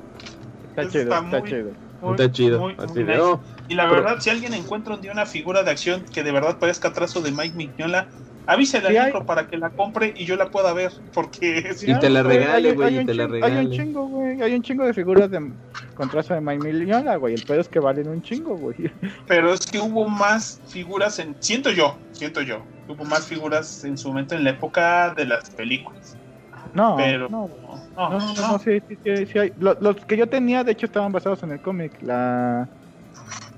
Está 0.63 0.89
chido, 0.89 1.03
está 1.03 1.17
está 1.25 1.39
muy- 1.39 1.49
chido. 1.49 1.71
Muy- 2.03 2.11
Está 2.15 2.31
chido. 2.31 2.59
muy- 2.59 2.75
muy 2.75 2.85
Así 2.85 2.93
de, 2.95 3.03
nice. 3.05 3.19
oh, 3.21 3.39
Y 3.69 3.75
la 3.75 3.89
Pero- 3.89 4.03
verdad, 4.03 4.19
si 4.19 4.29
alguien 4.29 4.53
encuentra 4.53 4.93
un 4.95 5.01
día 5.01 5.11
una 5.11 5.25
figura 5.25 5.63
de 5.63 5.71
acción 5.71 6.03
que 6.13 6.23
de 6.23 6.31
verdad 6.31 6.57
parezca 6.59 6.91
trazo 6.93 7.21
de 7.21 7.31
Mike 7.31 7.55
Mignola, 7.55 8.07
avísale 8.45 8.89
Sí 8.89 8.97
al 8.97 9.01
hay. 9.03 9.05
micro 9.07 9.25
para 9.25 9.47
que 9.47 9.55
la 9.57 9.69
compre 9.69 10.13
y 10.17 10.25
yo 10.25 10.35
la 10.35 10.51
pueda 10.51 10.73
ver. 10.73 10.91
Porque 11.13 11.73
si 11.77 11.89
Y 11.91 11.99
te 11.99 12.09
la 12.09 12.23
regale, 12.23 12.73
güey, 12.73 12.89
hay 12.89 12.95
y 12.95 12.99
un 12.99 13.05
te 13.05 13.13
la 13.13 13.23
Hay 13.45 13.65
un 13.65 13.71
chingo, 13.71 14.07
güey. 14.07 14.41
Hay 14.41 14.53
un 14.53 14.61
chingo 14.61 14.83
de 14.85 14.93
figuras 14.93 15.31
de 15.31 15.51
con 15.95 16.09
trazo 16.09 16.33
de 16.33 16.41
My 16.41 16.57
Milliola, 16.57 17.15
güey. 17.15 17.35
El 17.35 17.43
pedo 17.43 17.61
es 17.61 17.69
que 17.69 17.79
valen 17.79 18.07
un 18.09 18.21
chingo, 18.21 18.55
güey. 18.57 18.75
Pero 19.27 19.53
es 19.53 19.65
que 19.65 19.79
hubo 19.79 20.07
más 20.09 20.59
figuras 20.67 21.19
en. 21.19 21.35
Siento 21.39 21.71
yo, 21.71 21.97
siento 22.11 22.41
yo. 22.41 22.63
Hubo 22.89 23.05
más 23.05 23.25
figuras 23.25 23.85
en 23.85 23.97
su 23.97 24.09
momento 24.09 24.35
en 24.35 24.43
la 24.43 24.49
época 24.49 25.13
de 25.15 25.25
las 25.25 25.49
películas. 25.51 26.17
No, 26.73 26.95
Pero. 26.97 27.29
no, 27.29 27.47
No, 27.95 28.09
no, 28.09 28.19
no, 28.19 28.33
no, 28.33 28.47
no, 28.53 28.59
sí, 28.59 28.79
sí, 28.87 28.97
sí, 29.03 29.25
sí 29.27 29.39
hay. 29.39 29.53
Lo- 29.57 29.77
Los, 29.79 29.97
que 30.05 30.17
yo 30.17 30.27
tenía, 30.27 30.63
de 30.63 30.71
hecho, 30.71 30.87
estaban 30.87 31.11
basados 31.11 31.43
en 31.43 31.51
el 31.51 31.61
cómic. 31.61 32.01
La 32.01 32.67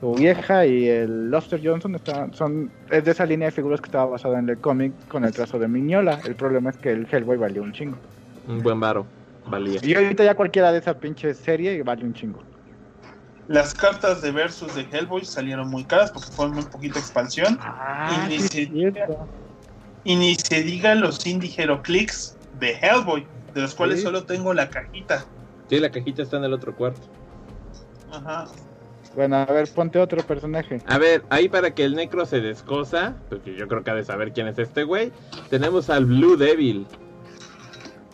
su 0.02 0.14
vieja 0.14 0.66
y 0.66 0.88
el 0.90 1.32
Luster 1.32 1.62
Johnson 1.64 1.96
estaban, 1.96 2.34
son, 2.34 2.70
es 2.90 3.06
de 3.06 3.12
esa 3.12 3.26
línea 3.26 3.48
de 3.48 3.52
figuras 3.54 3.80
que 3.80 3.88
estaba 3.88 4.06
basada 4.06 4.40
en 4.40 4.50
el 4.50 4.60
cómic 4.60 4.92
con 5.08 5.24
el 5.24 5.32
trazo 5.32 5.58
de 5.58 5.70
Miñola. 5.70 6.20
El 6.26 6.36
problema 6.36 6.70
es 6.72 6.78
que 6.78 6.92
el 6.92 7.08
Hellboy 7.10 7.38
valió 7.38 7.62
un 7.64 7.72
chingo. 7.72 7.98
Un 8.46 8.62
buen 8.62 8.80
varo. 8.80 9.08
Valía. 9.46 9.80
Y 9.84 9.94
ahorita 9.96 10.24
ya 10.26 10.36
cualquiera 10.36 10.72
de 10.74 10.80
esa 10.80 11.00
pinche 11.00 11.34
serie 11.34 11.82
vale 11.84 12.04
un 12.04 12.14
chingo. 12.14 12.44
Las 13.48 13.74
cartas 13.74 14.22
de 14.22 14.32
Versus 14.32 14.76
de 14.76 14.82
Hellboy 14.92 15.24
salieron 15.24 15.70
muy 15.70 15.86
caras 15.86 16.12
porque 16.12 16.30
fue 16.32 16.50
muy 16.50 16.64
poquita 16.64 17.00
expansión. 17.00 17.58
Ah, 17.62 18.28
Y 18.28 18.30
ni 18.32 18.40
sí, 18.40 18.48
se- 18.50 18.62
es 18.64 18.70
cierto. 18.70 19.30
Y 20.04 20.16
ni 20.18 20.36
se 20.36 20.62
digan 20.64 21.00
los 21.00 21.26
Indie 21.26 21.54
Hero 21.56 21.82
Clicks 21.82 22.38
de 22.60 22.72
Hellboy, 22.72 23.26
de 23.54 23.62
los 23.62 23.76
cuales 23.76 24.00
Sí. 24.00 24.04
solo 24.06 24.24
tengo 24.26 24.54
la 24.54 24.70
cajita. 24.70 25.26
Sí, 25.70 25.80
la 25.80 25.90
cajita 25.90 26.22
está 26.24 26.38
en 26.38 26.44
el 26.46 26.54
otro 26.54 26.76
cuarto. 26.76 27.02
Ajá. 28.12 28.46
Bueno, 29.16 29.38
a 29.38 29.46
ver, 29.46 29.68
ponte 29.74 29.98
otro 29.98 30.22
personaje. 30.24 30.82
A 30.88 30.98
ver, 30.98 31.24
ahí 31.30 31.48
para 31.48 31.72
que 31.74 31.86
el 31.86 31.96
Necro 31.96 32.26
se 32.26 32.42
descosa, 32.42 33.16
porque 33.30 33.56
yo 33.56 33.68
creo 33.68 33.84
que 33.84 33.92
ha 33.92 33.96
de 33.96 34.04
saber 34.04 34.34
quién 34.34 34.48
es 34.48 34.60
este 34.60 34.84
güey, 34.84 35.12
tenemos 35.50 35.90
al 35.90 36.06
Blue 36.06 36.36
Devil. 36.36 36.86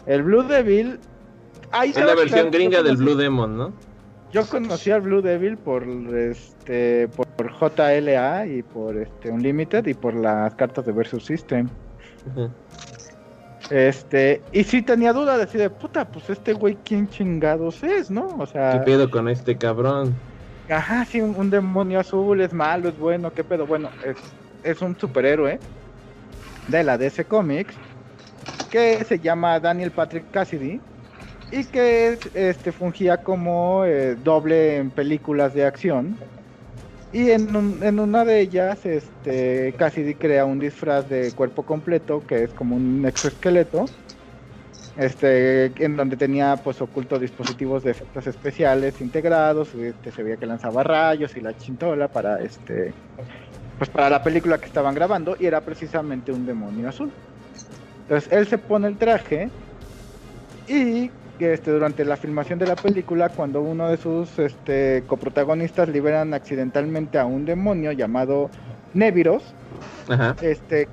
El 0.05 0.23
Blue 0.23 0.43
Devil. 0.43 0.99
Ahí 1.71 1.89
Es 1.89 1.97
la 1.97 2.13
versión 2.15 2.51
gringa 2.51 2.83
del 2.83 2.97
Blue 2.97 3.15
Demon, 3.15 3.57
¿no? 3.57 3.73
Yo 4.31 4.45
conocí 4.47 4.91
al 4.91 5.01
Blue 5.01 5.21
Devil 5.21 5.57
por 5.57 5.83
este 5.83 7.07
por 7.09 7.51
JLA 7.51 8.45
y 8.45 8.63
por 8.63 8.95
este 8.97 9.29
Unlimited 9.29 9.85
y 9.87 9.93
por 9.93 10.13
las 10.13 10.53
cartas 10.55 10.85
de 10.85 10.91
Versus 10.91 11.25
System. 11.25 11.67
Ujú. 12.31 12.49
Este, 13.71 14.49
y 14.51 14.65
sí 14.65 14.83
tenía 14.83 15.13
duda 15.13 15.37
de 15.37 15.45
decir, 15.45 15.71
puta, 15.71 16.11
pues 16.11 16.29
este 16.29 16.53
güey 16.53 16.83
quién 16.83 17.09
chingados 17.09 17.83
es, 17.83 18.11
¿no? 18.11 18.37
O 18.39 18.47
¿Qué 18.69 18.79
sea, 18.79 18.81
pedo 18.81 19.11
con 19.11 19.29
este 19.29 19.57
cabrón? 19.59 20.25
ajá, 20.69 21.05
sí, 21.05 21.21
un, 21.21 21.35
un 21.35 21.49
demonio 21.49 21.99
azul 21.99 22.41
es 22.41 22.53
malo, 22.53 22.89
es 22.89 22.97
bueno, 22.97 23.33
qué 23.33 23.43
pedo. 23.43 23.67
Bueno, 23.67 23.95
es, 24.01 24.35
es 24.63 24.81
un 24.81 24.97
superhéroe 24.97 25.61
de 26.67 26.83
la 26.83 26.97
DC 26.97 27.27
Comics 27.27 27.81
que 28.69 29.03
se 29.05 29.19
llama 29.19 29.59
Daniel 29.59 29.93
Patrick 29.93 30.31
Cassidy 30.31 30.87
y 31.51 31.65
que 31.71 32.21
este 32.33 32.73
fungía 32.73 33.23
como 33.23 33.85
eh, 33.85 34.15
doble 34.17 34.77
en 34.77 34.91
películas 34.91 35.53
de 35.53 35.65
acción. 35.65 36.19
Y 37.11 37.31
en, 37.31 37.55
un- 37.55 37.83
en 37.83 37.99
una 37.99 38.23
de 38.25 38.39
ellas, 38.41 38.85
este, 38.85 39.75
Cassidy 39.77 40.15
crea 40.17 40.45
un 40.45 40.59
disfraz 40.59 41.07
de 41.09 41.33
cuerpo 41.35 41.65
completo, 41.65 42.25
que 42.25 42.43
es 42.43 42.53
como 42.53 42.75
un 42.77 43.05
exoesqueleto, 43.05 43.97
este, 44.95 45.73
en 45.83 45.95
donde 45.95 46.17
tenía 46.17 46.61
pues 46.63 46.81
ocultos 46.81 47.21
dispositivos 47.21 47.83
de 47.83 47.91
efectos 47.91 48.27
especiales 48.27 49.01
integrados, 49.01 49.73
este, 49.75 50.11
se 50.11 50.23
veía 50.23 50.37
que 50.37 50.45
lanzaba 50.45 50.83
rayos 50.83 51.35
y 51.37 51.41
la 51.41 51.53
chintola 51.55 52.09
para 52.09 52.41
este, 52.43 52.97
pues 53.77 53.89
para 53.91 54.09
la 54.09 54.23
película 54.23 54.59
que 54.59 54.67
estaban 54.67 54.95
grabando, 54.95 55.35
y 55.39 55.47
era 55.47 55.65
precisamente 55.65 56.31
un 56.33 56.45
demonio 56.45 56.89
azul. 56.89 57.15
Entonces 58.07 58.31
él 58.33 58.47
se 58.47 58.57
pone 58.59 58.87
el 58.87 58.97
traje 58.97 59.53
y 60.65 61.11
que 61.41 61.53
este, 61.53 61.71
durante 61.71 62.05
la 62.05 62.17
filmación 62.17 62.59
de 62.59 62.67
la 62.67 62.75
película, 62.75 63.29
cuando 63.29 63.63
uno 63.63 63.89
de 63.89 63.97
sus 63.97 64.37
este, 64.37 65.03
coprotagonistas 65.07 65.89
liberan 65.89 66.35
accidentalmente 66.35 67.17
a 67.17 67.25
un 67.25 67.45
demonio 67.45 67.91
llamado 67.93 68.51
Neviros, 68.93 69.41
Ajá. 70.07 70.35
este, 70.43 70.87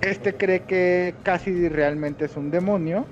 este 0.00 0.36
cree 0.36 0.60
que 0.60 1.16
Cassidy 1.24 1.68
realmente 1.68 2.26
es 2.26 2.36
un 2.36 2.52
demonio 2.52 3.04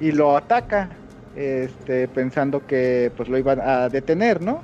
y 0.00 0.12
lo 0.12 0.36
ataca, 0.36 0.90
este, 1.34 2.06
pensando 2.06 2.64
que 2.64 3.10
pues 3.16 3.28
lo 3.28 3.36
iban 3.36 3.60
a 3.60 3.88
detener, 3.88 4.40
¿no? 4.40 4.60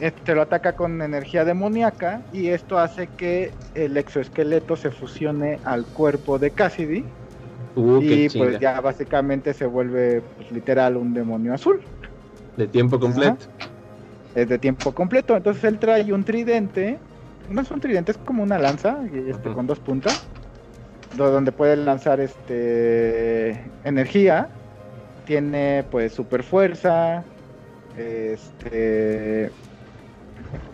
Este 0.00 0.34
lo 0.34 0.42
ataca 0.42 0.72
con 0.72 1.00
energía 1.00 1.44
demoníaca 1.44 2.22
y 2.32 2.48
esto 2.48 2.80
hace 2.80 3.06
que 3.06 3.52
el 3.76 3.96
exoesqueleto 3.96 4.74
se 4.74 4.90
fusione 4.90 5.60
al 5.64 5.84
cuerpo 5.86 6.40
de 6.40 6.50
Cassidy 6.50 7.04
Uh, 7.76 8.00
y 8.00 8.28
pues 8.30 8.58
ya 8.58 8.80
básicamente 8.80 9.52
se 9.54 9.66
vuelve 9.66 10.22
pues, 10.36 10.50
literal 10.50 10.96
un 10.96 11.12
demonio 11.14 11.52
azul. 11.54 11.80
De 12.56 12.66
tiempo 12.66 12.98
completo. 12.98 13.36
Es 14.34 14.48
de 14.48 14.58
tiempo 14.58 14.92
completo. 14.92 15.36
Entonces 15.36 15.62
él 15.64 15.78
trae 15.78 16.10
un 16.12 16.24
tridente. 16.24 16.98
No 17.50 17.60
es 17.60 17.70
un 17.70 17.80
tridente, 17.80 18.12
es 18.12 18.18
como 18.18 18.42
una 18.42 18.58
lanza 18.58 18.98
este, 19.14 19.52
con 19.52 19.66
dos 19.66 19.78
puntas. 19.78 20.18
do- 21.16 21.30
Donde 21.30 21.52
puede 21.52 21.76
lanzar 21.76 22.18
este 22.20 23.50
energía. 23.84 24.48
Tiene 25.26 25.84
pues 25.90 26.12
super 26.14 26.42
fuerza. 26.42 27.22
Este. 27.98 29.50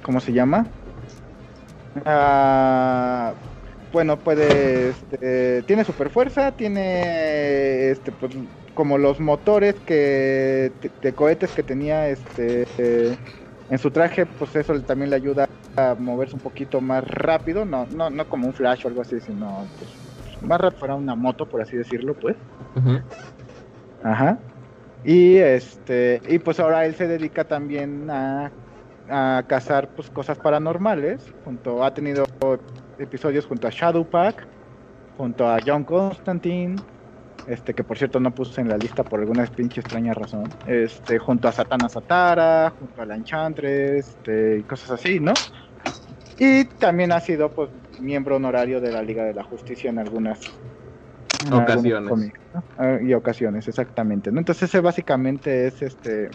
¿Cómo 0.03 0.21
se 0.21 0.33
llama? 0.33 0.67
Ah, 2.05 3.33
bueno, 3.93 4.19
puede. 4.19 4.91
Este, 4.91 5.63
tiene 5.63 5.85
super 5.85 6.11
fuerza. 6.11 6.53
Tiene. 6.53 7.91
Este, 7.91 8.13
pues, 8.13 8.35
como 8.75 8.99
los 8.99 9.21
motores 9.21 9.75
que 9.87 10.73
de, 11.03 11.13
cohetes 11.13 11.51
que 11.53 11.63
tenía 11.63 12.09
este 12.09 12.67
eh, 12.79 13.17
en 13.71 13.79
su 13.79 13.91
traje, 13.91 14.27
pues 14.27 14.55
eso 14.57 14.79
también 14.83 15.11
le 15.11 15.17
ayuda 15.17 15.49
a 15.77 15.95
moverse 15.99 16.35
un 16.35 16.41
poquito 16.41 16.81
más 16.81 17.05
rápido, 17.05 17.65
no, 17.65 17.87
no, 17.95 18.11
no 18.11 18.29
como 18.29 18.47
un 18.47 18.53
flash 18.53 18.85
o 18.85 18.89
algo 18.89 19.03
así, 19.03 19.21
sino 19.21 19.67
pues, 19.79 20.43
más 20.43 20.61
rápido 20.61 20.79
fuera 20.79 20.95
una 20.95 21.15
moto, 21.15 21.47
por 21.47 21.61
así 21.61 21.77
decirlo, 21.77 22.15
pues. 22.15 22.37
Ajá. 24.03 24.39
Y 25.05 25.37
este, 25.37 26.21
y 26.29 26.39
pues 26.39 26.61
ahora 26.61 26.87
él 26.87 26.95
se 26.95 27.09
dedica 27.09 27.45
también 27.45 28.09
a, 28.11 28.51
a 29.09 29.43
cazar 29.47 29.89
pues 29.89 30.11
cosas 30.11 30.39
paranormales. 30.39 31.33
Junto, 31.45 31.85
ha 31.85 31.93
tenido 31.93 32.25
episodios 32.99 33.47
junto 33.47 33.67
a 33.67 33.71
Shadowpack, 33.71 34.47
junto 35.17 35.49
a 35.49 35.59
John 35.65 35.85
Constantine, 35.85 36.77
este 37.47 37.75
que 37.75 37.85
por 37.85 37.99
cierto 37.99 38.21
no 38.21 38.33
puse 38.33 38.61
en 38.61 38.69
la 38.69 38.77
lista 38.77 39.03
por 39.03 39.21
alguna 39.21 39.45
pinche 39.47 39.81
extraña 39.81 40.15
razón. 40.15 40.49
Este, 40.67 41.19
junto 41.19 41.49
a 41.49 41.53
Satana 41.53 41.89
Satara, 41.89 42.73
junto 42.79 43.03
a 43.03 43.07
la 43.07 43.17
Enchantress, 43.17 44.09
este, 44.09 44.59
y 44.59 44.63
cosas 44.63 44.93
así, 44.93 45.21
¿no? 45.21 45.33
Y 46.39 46.65
también 46.65 47.13
ha 47.13 47.21
sido 47.21 47.51
pues 47.51 47.71
miembro 48.01 48.37
honorario 48.37 48.81
de 48.81 48.91
la 48.91 49.03
Liga 49.03 49.25
de 49.25 49.35
la 49.35 49.45
Justicia 49.45 49.91
en 49.91 49.99
algunas 49.99 50.41
en 51.47 51.53
Ocasiones. 51.53 52.09
cómics, 52.09 52.41
¿no? 52.55 52.63
Ah, 52.79 52.99
y 53.03 53.15
ocasiones, 53.15 53.67
exactamente. 53.69 54.31
¿no? 54.31 54.39
Entonces 54.39 54.65
ese 54.65 54.81
básicamente 54.81 55.67
es 55.67 55.83
este 55.83 56.31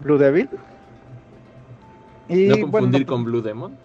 Blue 0.00 0.18
Devil. 0.18 0.48
Y 2.28 2.46
no 2.46 2.60
confundir 2.60 3.04
con 3.04 3.24
Blue 3.24 3.42
Demon. 3.42 3.76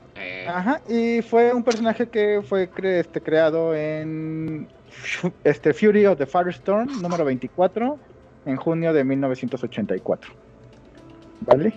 Ajá, 0.48 0.82
y 0.88 1.22
fue 1.22 1.53
un 1.53 1.64
personaje 1.64 2.07
que 2.10 2.41
fue 2.48 2.69
cre- 2.72 2.99
este, 3.02 3.22
creado 3.22 3.76
en 3.76 4.68
este 5.44 5.74
Fury 5.74 6.06
of 6.06 6.18
the 6.18 6.26
Firestorm 6.26 7.02
número 7.02 7.26
24 7.26 7.99
en 8.45 8.56
junio 8.56 8.94
de 8.94 9.03
1984. 9.03 10.32
¿Vale? 11.41 11.74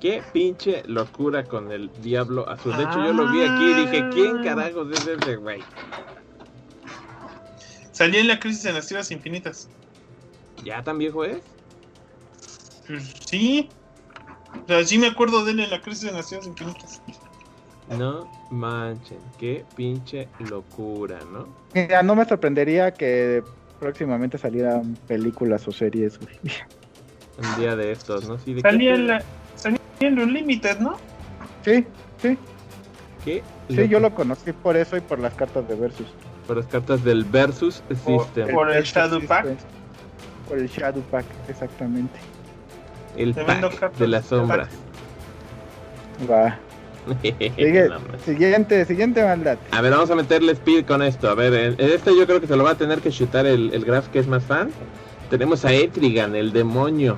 Qué 0.00 0.22
pinche 0.32 0.82
locura 0.86 1.44
con 1.44 1.70
el 1.72 1.90
Diablo 2.02 2.48
Azul. 2.48 2.76
De 2.76 2.84
hecho, 2.84 3.04
yo 3.04 3.12
lo 3.12 3.30
vi 3.30 3.42
aquí 3.42 3.64
y 3.70 3.74
dije, 3.74 4.08
¿quién 4.12 4.42
carajos 4.42 4.88
es 4.92 5.06
ese 5.06 5.36
güey? 5.36 5.60
Salía 7.92 8.20
en 8.20 8.28
la 8.28 8.40
crisis 8.40 8.64
en 8.64 8.74
las 8.74 8.86
tierras 8.86 9.10
infinitas. 9.10 9.68
¿Ya 10.64 10.82
tan 10.82 10.96
viejo 10.98 11.24
es? 11.24 11.38
Pues, 12.86 13.14
sí. 13.26 13.68
O 14.64 14.66
sea, 14.66 14.84
sí 14.84 14.98
me 14.98 15.08
acuerdo 15.08 15.44
de 15.44 15.52
él 15.52 15.60
en 15.60 15.70
la 15.70 15.80
crisis 15.82 16.08
en 16.08 16.14
las 16.14 16.28
tierras 16.28 16.46
infinitas. 16.46 17.02
No 17.98 18.30
manchen, 18.50 19.18
qué 19.38 19.64
pinche 19.76 20.28
locura, 20.48 21.18
¿no? 21.32 21.48
Mira, 21.74 22.02
no 22.02 22.14
me 22.14 22.24
sorprendería 22.24 22.92
que 22.92 23.42
próximamente 23.80 24.38
salieran 24.38 24.96
películas 25.08 25.66
o 25.66 25.72
series, 25.72 26.18
güey. 26.18 26.36
Un 27.38 27.60
día 27.60 27.74
de 27.74 27.90
estos, 27.92 28.28
¿no? 28.28 28.38
Sí, 28.38 28.54
de 28.54 28.60
Salía 28.60 28.94
pedo? 28.94 29.04
la. 29.06 29.22
Salía 29.56 29.78
en 30.00 30.18
Unlimited, 30.18 30.78
¿no? 30.78 30.96
Sí, 31.64 31.84
sí, 32.18 32.38
¿Qué 33.24 33.42
sí, 33.68 33.74
loco- 33.76 33.88
yo 33.88 34.00
lo 34.00 34.14
conocí 34.14 34.52
por 34.52 34.76
eso 34.76 34.96
y 34.96 35.00
por 35.00 35.18
las 35.18 35.34
cartas 35.34 35.66
de 35.68 35.74
Versus. 35.74 36.06
Por 36.46 36.56
las 36.58 36.66
cartas 36.66 37.02
del 37.04 37.24
Versus 37.24 37.82
System. 38.06 38.50
por- 38.54 38.70
el 38.70 38.84
Shadow 38.84 39.20
Pack. 39.26 39.46
Por 40.48 40.58
el 40.58 40.68
Shadow 40.68 41.02
Pack, 41.10 41.24
exactamente. 41.48 42.18
El 43.16 43.34
Te 43.34 43.42
pack 43.44 43.92
de 43.96 44.06
las 44.08 44.26
sombras. 44.26 44.68
Va. 46.30 46.58
Sigue- 47.22 47.90
siguiente, 48.24 48.84
siguiente 48.84 49.24
maldad. 49.24 49.58
A 49.70 49.80
ver, 49.80 49.92
vamos 49.92 50.10
a 50.10 50.14
meterle 50.14 50.52
speed 50.52 50.84
con 50.86 51.02
esto. 51.02 51.28
A 51.30 51.34
ver, 51.34 51.52
en 51.54 51.74
en 51.78 51.90
este 51.92 52.16
yo 52.16 52.26
creo 52.26 52.40
que 52.40 52.46
se 52.46 52.56
lo 52.56 52.64
va 52.64 52.70
a 52.72 52.74
tener 52.76 53.00
que 53.00 53.10
chutar 53.10 53.46
el, 53.46 53.72
el 53.72 53.84
Graf 53.84 54.08
que 54.08 54.18
es 54.18 54.26
más 54.26 54.44
fan. 54.44 54.70
Tenemos 55.30 55.64
a 55.64 55.72
Etrigan, 55.72 56.34
el 56.36 56.52
demonio. 56.52 57.16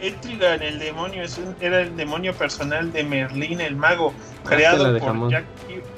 Etrigan, 0.00 0.62
el 0.62 0.78
demonio, 0.78 1.22
es 1.24 1.38
un- 1.38 1.56
era 1.60 1.80
el 1.80 1.96
demonio 1.96 2.32
personal 2.32 2.92
de 2.92 3.02
Merlín, 3.02 3.60
el 3.60 3.74
mago, 3.74 4.14
creado 4.44 4.96
por. 5.00 5.30
Jack, 5.30 5.44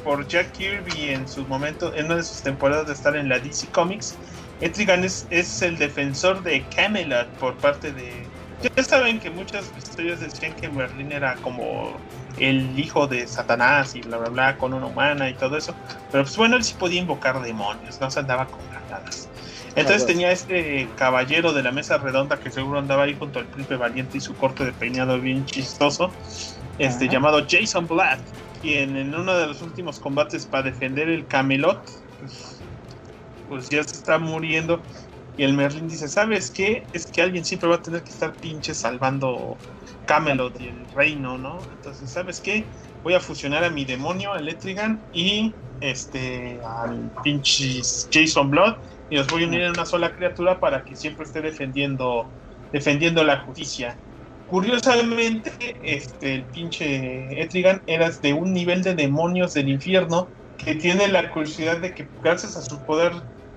por 0.03 0.27
Jack 0.27 0.53
Kirby 0.53 1.11
en 1.11 1.29
su 1.29 1.45
momento, 1.45 1.93
en 1.95 2.07
una 2.07 2.17
de 2.17 2.23
sus 2.23 2.41
temporadas 2.43 2.87
de 2.87 2.95
estar 2.95 3.15
en 3.17 3.29
la 3.29 3.39
DC 3.39 3.67
Comics. 3.73 4.15
Etrigan 4.62 5.05
es, 5.05 5.27
es 5.31 5.61
el 5.62 5.77
defensor 5.77 6.43
de 6.43 6.62
Camelot 6.75 7.27
por 7.39 7.55
parte 7.57 7.93
de... 7.93 8.12
Ya 8.77 8.83
saben 8.83 9.19
que 9.19 9.31
muchas 9.31 9.71
historias 9.79 10.21
decían 10.21 10.55
que 10.55 10.69
Merlín 10.69 11.12
era 11.12 11.35
como 11.37 11.93
el 12.41 12.79
hijo 12.79 13.09
de 13.09 13.29
Satanás 13.29 13.95
y 13.97 14.03
bla 14.03 14.19
bla 14.19 14.31
bla 14.31 14.59
con 14.59 14.75
una 14.75 14.87
humana 14.89 15.31
y 15.31 15.37
todo 15.37 15.57
eso. 15.59 15.79
Pero 16.11 16.25
pues 16.25 16.37
bueno, 16.37 16.57
él 16.57 16.65
sí 16.65 16.77
podía 16.77 17.01
invocar 17.01 17.41
demonios, 17.43 18.01
no 18.01 18.11
se 18.11 18.21
andaba 18.21 18.51
con 18.51 18.69
ganadas. 18.69 19.33
Entonces 19.77 20.05
Ah, 20.05 20.07
tenía 20.07 20.33
este 20.33 20.95
caballero 20.97 21.53
de 21.55 21.62
la 21.62 21.73
mesa 21.73 21.99
redonda 21.99 22.41
que 22.41 22.51
seguro 22.53 22.79
andaba 22.81 23.05
ahí 23.05 23.17
junto 23.17 23.39
al 23.41 23.51
príncipe 23.51 23.77
valiente 23.77 24.19
y 24.19 24.21
su 24.23 24.37
corte 24.37 24.65
de 24.65 24.75
peinado 24.75 25.21
bien 25.21 25.47
chistoso, 25.47 26.19
este 26.79 27.07
Ajá. 27.07 27.11
llamado 27.11 27.47
Jason 27.49 27.89
Black, 27.89 28.35
quien 28.61 28.97
en 28.97 29.15
uno 29.15 29.37
de 29.39 29.47
los 29.49 29.62
últimos 29.62 30.01
combates 30.01 30.47
para 30.47 30.65
defender 30.65 31.09
el 31.09 31.27
Camelot, 31.29 31.85
pues, 32.19 32.67
pues 33.47 33.69
ya 33.71 33.85
se 33.85 33.97
está 33.97 34.19
muriendo. 34.19 34.87
Y 35.37 35.45
el 35.45 35.55
Merlin 35.55 35.89
dice, 35.89 36.09
¿sabes 36.09 36.51
qué? 36.51 36.89
Es 36.93 37.07
que 37.11 37.23
alguien 37.23 37.45
siempre 37.45 37.69
va 37.69 37.77
a 37.77 37.83
tener 37.83 38.05
que 38.05 38.12
estar 38.12 38.39
pinche 38.39 38.75
salvando 38.75 39.62
Camelot 40.11 40.61
y 40.61 40.69
el 40.69 40.89
reino, 40.89 41.39
¿no? 41.39 41.70
Entonces, 41.73 42.11
¿sabes 42.12 42.41
qué? 42.41 42.73
Voy 43.03 43.15
a 43.15 43.20
fusionar 43.20 43.65
a 43.65 43.70
mi 43.70 43.85
demonio, 43.85 44.35
el 44.37 44.49
Etrigan, 44.49 45.07
y 45.12 45.59
este 45.81 46.61
al 46.65 47.12
pinche 47.23 47.81
Jason 48.12 48.51
Blood 48.51 48.74
y 49.09 49.16
los 49.16 49.28
voy 49.28 49.45
a 49.45 49.47
unir 49.47 49.62
en 49.62 49.70
una 49.73 49.87
sola 49.87 50.12
criatura 50.15 50.61
para 50.61 50.85
que 50.85 50.97
siempre 50.97 51.24
esté 51.24 51.41
defendiendo 51.43 52.35
defendiendo 52.73 53.24
la 53.24 53.41
justicia. 53.43 54.01
Curiosamente, 54.45 55.53
este 55.82 56.35
el 56.35 56.51
pinche 56.51 57.41
Etrigan 57.43 57.82
era 57.87 58.11
de 58.11 58.32
un 58.35 58.53
nivel 58.53 58.82
de 58.82 58.95
demonios 58.95 59.55
del 59.55 59.69
infierno 59.69 60.32
que 60.57 60.74
tiene 60.74 61.09
la 61.09 61.31
curiosidad 61.31 61.81
de 61.81 61.95
que 61.95 62.11
gracias 62.20 62.57
a 62.57 62.62
su 62.62 62.85
poder 62.85 63.12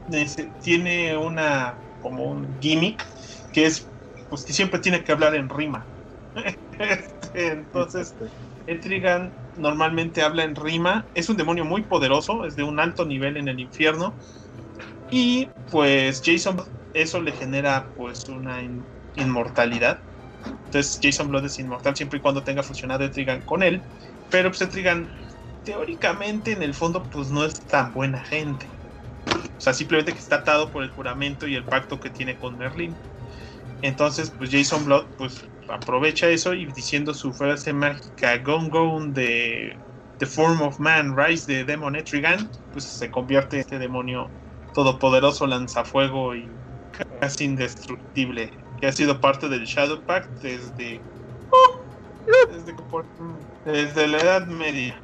nece- 0.08 0.56
tiene 0.62 1.18
una 1.18 1.84
como 2.00 2.26
un 2.26 2.60
gimmick 2.60 3.04
que 3.52 3.66
es 3.66 3.92
pues 4.30 4.46
que 4.46 4.54
siempre 4.54 4.80
tiene 4.80 5.04
que 5.04 5.12
hablar 5.12 5.36
en 5.36 5.50
rima. 5.50 5.93
Entonces, 7.34 8.16
Etrigan 8.66 9.38
normalmente 9.56 10.22
habla 10.22 10.44
en 10.44 10.56
rima, 10.56 11.10
es 11.14 11.30
un 11.30 11.38
demonio 11.38 11.66
muy 11.66 11.84
poderoso, 11.86 12.46
es 12.46 12.56
de 12.56 12.64
un 12.64 12.80
alto 12.80 13.06
nivel 13.06 13.38
en 13.38 13.48
el 13.48 13.60
infierno. 13.60 14.18
Y 15.10 15.56
pues 15.70 16.22
Jason 16.26 16.58
eso 16.94 17.22
le 17.22 17.34
genera 17.34 17.94
pues 17.96 18.28
una 18.30 18.64
in- 18.64 18.90
inmortalidad. 19.16 20.06
Entonces 20.66 21.00
Jason 21.02 21.30
Blood 21.30 21.46
es 21.46 21.60
inmortal 21.60 21.96
siempre 21.96 22.20
y 22.20 22.22
cuando 22.22 22.44
tenga 22.44 22.64
fusionado 22.64 23.06
Etrigan 23.06 23.44
con 23.44 23.64
él. 23.64 23.88
Pero 24.30 24.50
pues 24.52 24.62
Etrigan 24.62 25.12
teóricamente 25.64 26.54
en 26.54 26.64
el 26.64 26.74
fondo 26.76 27.10
pues 27.10 27.30
no 27.32 27.46
es 27.46 27.66
tan 27.68 27.94
buena 27.94 28.24
gente. 28.26 28.74
O 29.58 29.62
sea, 29.64 29.74
simplemente 29.74 30.14
que 30.14 30.20
está 30.20 30.38
atado 30.38 30.72
por 30.72 30.84
el 30.84 30.92
juramento 30.92 31.48
y 31.48 31.56
el 31.56 31.68
pacto 31.68 32.00
que 32.00 32.10
tiene 32.12 32.38
con 32.38 32.58
Merlin. 32.58 33.02
Entonces, 33.82 34.32
pues 34.38 34.52
Jason 34.52 34.86
Blood 34.86 35.10
pues 35.18 35.36
aprovecha 35.70 36.30
eso 36.30 36.54
y 36.54 36.66
diciendo 36.66 37.14
su 37.14 37.34
frase 37.34 37.74
mágica 37.74 38.38
Gone 38.40 38.70
Gone 38.70 39.12
de 39.14 39.78
The 40.20 40.26
Form 40.26 40.62
of 40.62 40.80
Man, 40.80 41.16
Rise 41.18 41.52
de 41.52 41.66
Demon 41.66 41.96
Etrigan, 41.96 42.50
pues 42.72 42.86
se 42.86 43.10
convierte 43.10 43.58
en 43.58 43.62
este 43.62 43.80
demonio 43.80 44.30
todopoderoso, 44.74 45.48
lanzafuego 45.48 46.36
y 46.36 46.48
casi 47.20 47.46
indestructible, 47.46 48.52
que 48.80 48.88
ha 48.88 48.92
sido 48.92 49.20
parte 49.20 49.50
del 49.50 49.66
Shadow 49.66 50.02
Pact 50.02 50.30
desde, 50.42 51.00
desde, 52.52 52.76
desde 53.66 54.08
la 54.08 54.18
Edad 54.18 54.48
Media. 54.48 54.96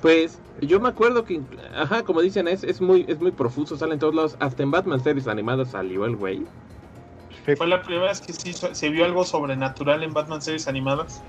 Pues 0.00 0.38
yo 0.60 0.80
me 0.80 0.88
acuerdo 0.88 1.24
que, 1.24 1.40
ajá, 1.76 2.02
como 2.02 2.20
dicen, 2.20 2.48
es, 2.48 2.64
es 2.64 2.80
muy 2.80 3.04
es 3.08 3.20
muy 3.20 3.30
profuso, 3.30 3.76
sale 3.76 3.94
en 3.94 4.00
todos 4.00 4.14
lados. 4.14 4.36
Hasta 4.40 4.62
en 4.62 4.70
Batman 4.70 5.00
series 5.00 5.28
animadas 5.28 5.70
salió 5.70 6.04
el 6.04 6.16
güey. 6.16 6.44
Fue 7.44 7.66
la 7.66 7.82
primera 7.82 8.06
vez 8.06 8.20
que 8.20 8.32
sí 8.32 8.52
se 8.52 8.88
vio 8.90 9.04
algo 9.04 9.24
sobrenatural 9.24 10.02
en 10.02 10.12
Batman 10.12 10.40
series 10.40 10.68
animadas. 10.68 11.22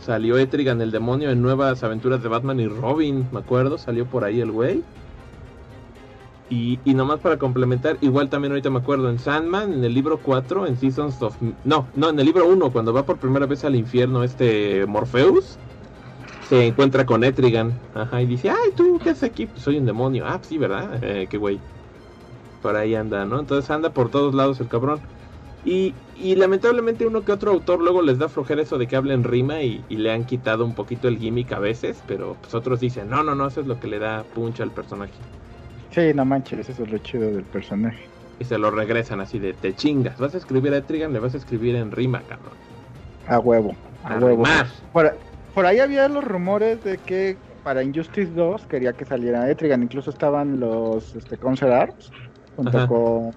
Salió 0.00 0.36
Etrigan 0.36 0.80
el 0.80 0.90
demonio 0.90 1.30
en 1.30 1.42
nuevas 1.42 1.82
aventuras 1.82 2.22
de 2.22 2.28
Batman 2.28 2.60
y 2.60 2.66
Robin, 2.66 3.28
me 3.32 3.40
acuerdo, 3.40 3.78
salió 3.78 4.06
por 4.06 4.24
ahí 4.24 4.40
el 4.40 4.50
güey. 4.50 4.82
Y, 6.50 6.78
y 6.84 6.94
nomás 6.94 7.20
para 7.20 7.38
complementar, 7.38 7.96
igual 8.00 8.28
también 8.28 8.52
ahorita 8.52 8.68
me 8.68 8.80
acuerdo, 8.80 9.08
en 9.08 9.18
Sandman, 9.18 9.72
en 9.72 9.84
el 9.84 9.94
libro 9.94 10.18
4, 10.18 10.66
en 10.66 10.76
Seasons 10.76 11.22
of... 11.22 11.36
No, 11.64 11.86
no, 11.94 12.10
en 12.10 12.18
el 12.18 12.26
libro 12.26 12.46
1, 12.46 12.70
cuando 12.72 12.92
va 12.92 13.04
por 13.04 13.16
primera 13.16 13.46
vez 13.46 13.64
al 13.64 13.74
infierno 13.74 14.22
este 14.22 14.84
Morpheus, 14.86 15.56
se 16.48 16.66
encuentra 16.66 17.06
con 17.06 17.24
Etrigan. 17.24 17.72
Ajá, 17.94 18.20
y 18.20 18.26
dice, 18.26 18.50
ay, 18.50 18.72
¿tú 18.76 19.00
qué 19.02 19.10
haces 19.10 19.30
aquí? 19.30 19.46
Pues 19.46 19.62
soy 19.62 19.78
un 19.78 19.86
demonio. 19.86 20.26
Ah, 20.26 20.38
sí, 20.42 20.58
¿verdad? 20.58 21.02
Eh, 21.02 21.26
qué 21.30 21.38
güey. 21.38 21.58
Por 22.60 22.76
ahí 22.76 22.94
anda, 22.94 23.24
¿no? 23.24 23.40
Entonces 23.40 23.70
anda 23.70 23.90
por 23.90 24.10
todos 24.10 24.34
lados 24.34 24.60
el 24.60 24.68
cabrón. 24.68 25.00
Y, 25.64 25.94
y 26.14 26.34
lamentablemente 26.34 27.06
uno 27.06 27.24
que 27.24 27.32
otro 27.32 27.52
autor 27.52 27.80
luego 27.80 28.02
les 28.02 28.18
da 28.18 28.28
flojera 28.28 28.62
eso 28.62 28.78
de 28.78 28.88
que 28.88 28.96
hablen 28.96 29.22
rima 29.22 29.62
y, 29.62 29.84
y 29.88 29.96
le 29.96 30.12
han 30.12 30.24
quitado 30.24 30.64
un 30.64 30.74
poquito 30.74 31.08
el 31.08 31.18
gimmick 31.18 31.52
a 31.52 31.60
veces, 31.60 32.02
pero 32.06 32.36
pues 32.40 32.54
otros 32.54 32.80
dicen, 32.80 33.08
no, 33.08 33.22
no, 33.22 33.34
no, 33.34 33.46
eso 33.46 33.60
es 33.60 33.66
lo 33.66 33.78
que 33.78 33.86
le 33.86 33.98
da 33.98 34.24
punch 34.24 34.60
al 34.60 34.72
personaje. 34.72 35.12
Sí, 35.90 36.12
no 36.14 36.24
manches, 36.24 36.68
eso 36.68 36.82
es 36.82 36.90
lo 36.90 36.98
chido 36.98 37.30
del 37.30 37.44
personaje. 37.44 38.10
Y 38.40 38.44
se 38.44 38.58
lo 38.58 38.70
regresan 38.70 39.20
así 39.20 39.38
de, 39.38 39.52
te 39.52 39.74
chingas, 39.74 40.18
vas 40.18 40.34
a 40.34 40.38
escribir 40.38 40.72
a 40.72 40.78
Etrigan, 40.78 41.12
le 41.12 41.20
vas 41.20 41.34
a 41.34 41.36
escribir 41.36 41.76
en 41.76 41.92
rima, 41.92 42.22
cabrón. 42.22 42.54
A 43.28 43.38
huevo, 43.38 43.76
a, 44.02 44.14
A 44.14 44.18
huevo. 44.18 44.42
Por, 44.92 45.16
por 45.54 45.66
ahí 45.66 45.78
había 45.78 46.08
los 46.08 46.24
rumores 46.24 46.82
de 46.82 46.98
que 46.98 47.36
para 47.62 47.82
Injustice 47.82 48.32
2 48.32 48.66
quería 48.66 48.92
que 48.94 49.04
saliera 49.04 49.48
Etrigan. 49.48 49.82
Incluso 49.82 50.10
estaban 50.10 50.58
los 50.58 51.14
este, 51.14 51.36
Concert 51.36 51.72
Arts 51.72 52.10
junto 52.56 52.76
Ajá. 52.76 52.86
con 52.88 53.30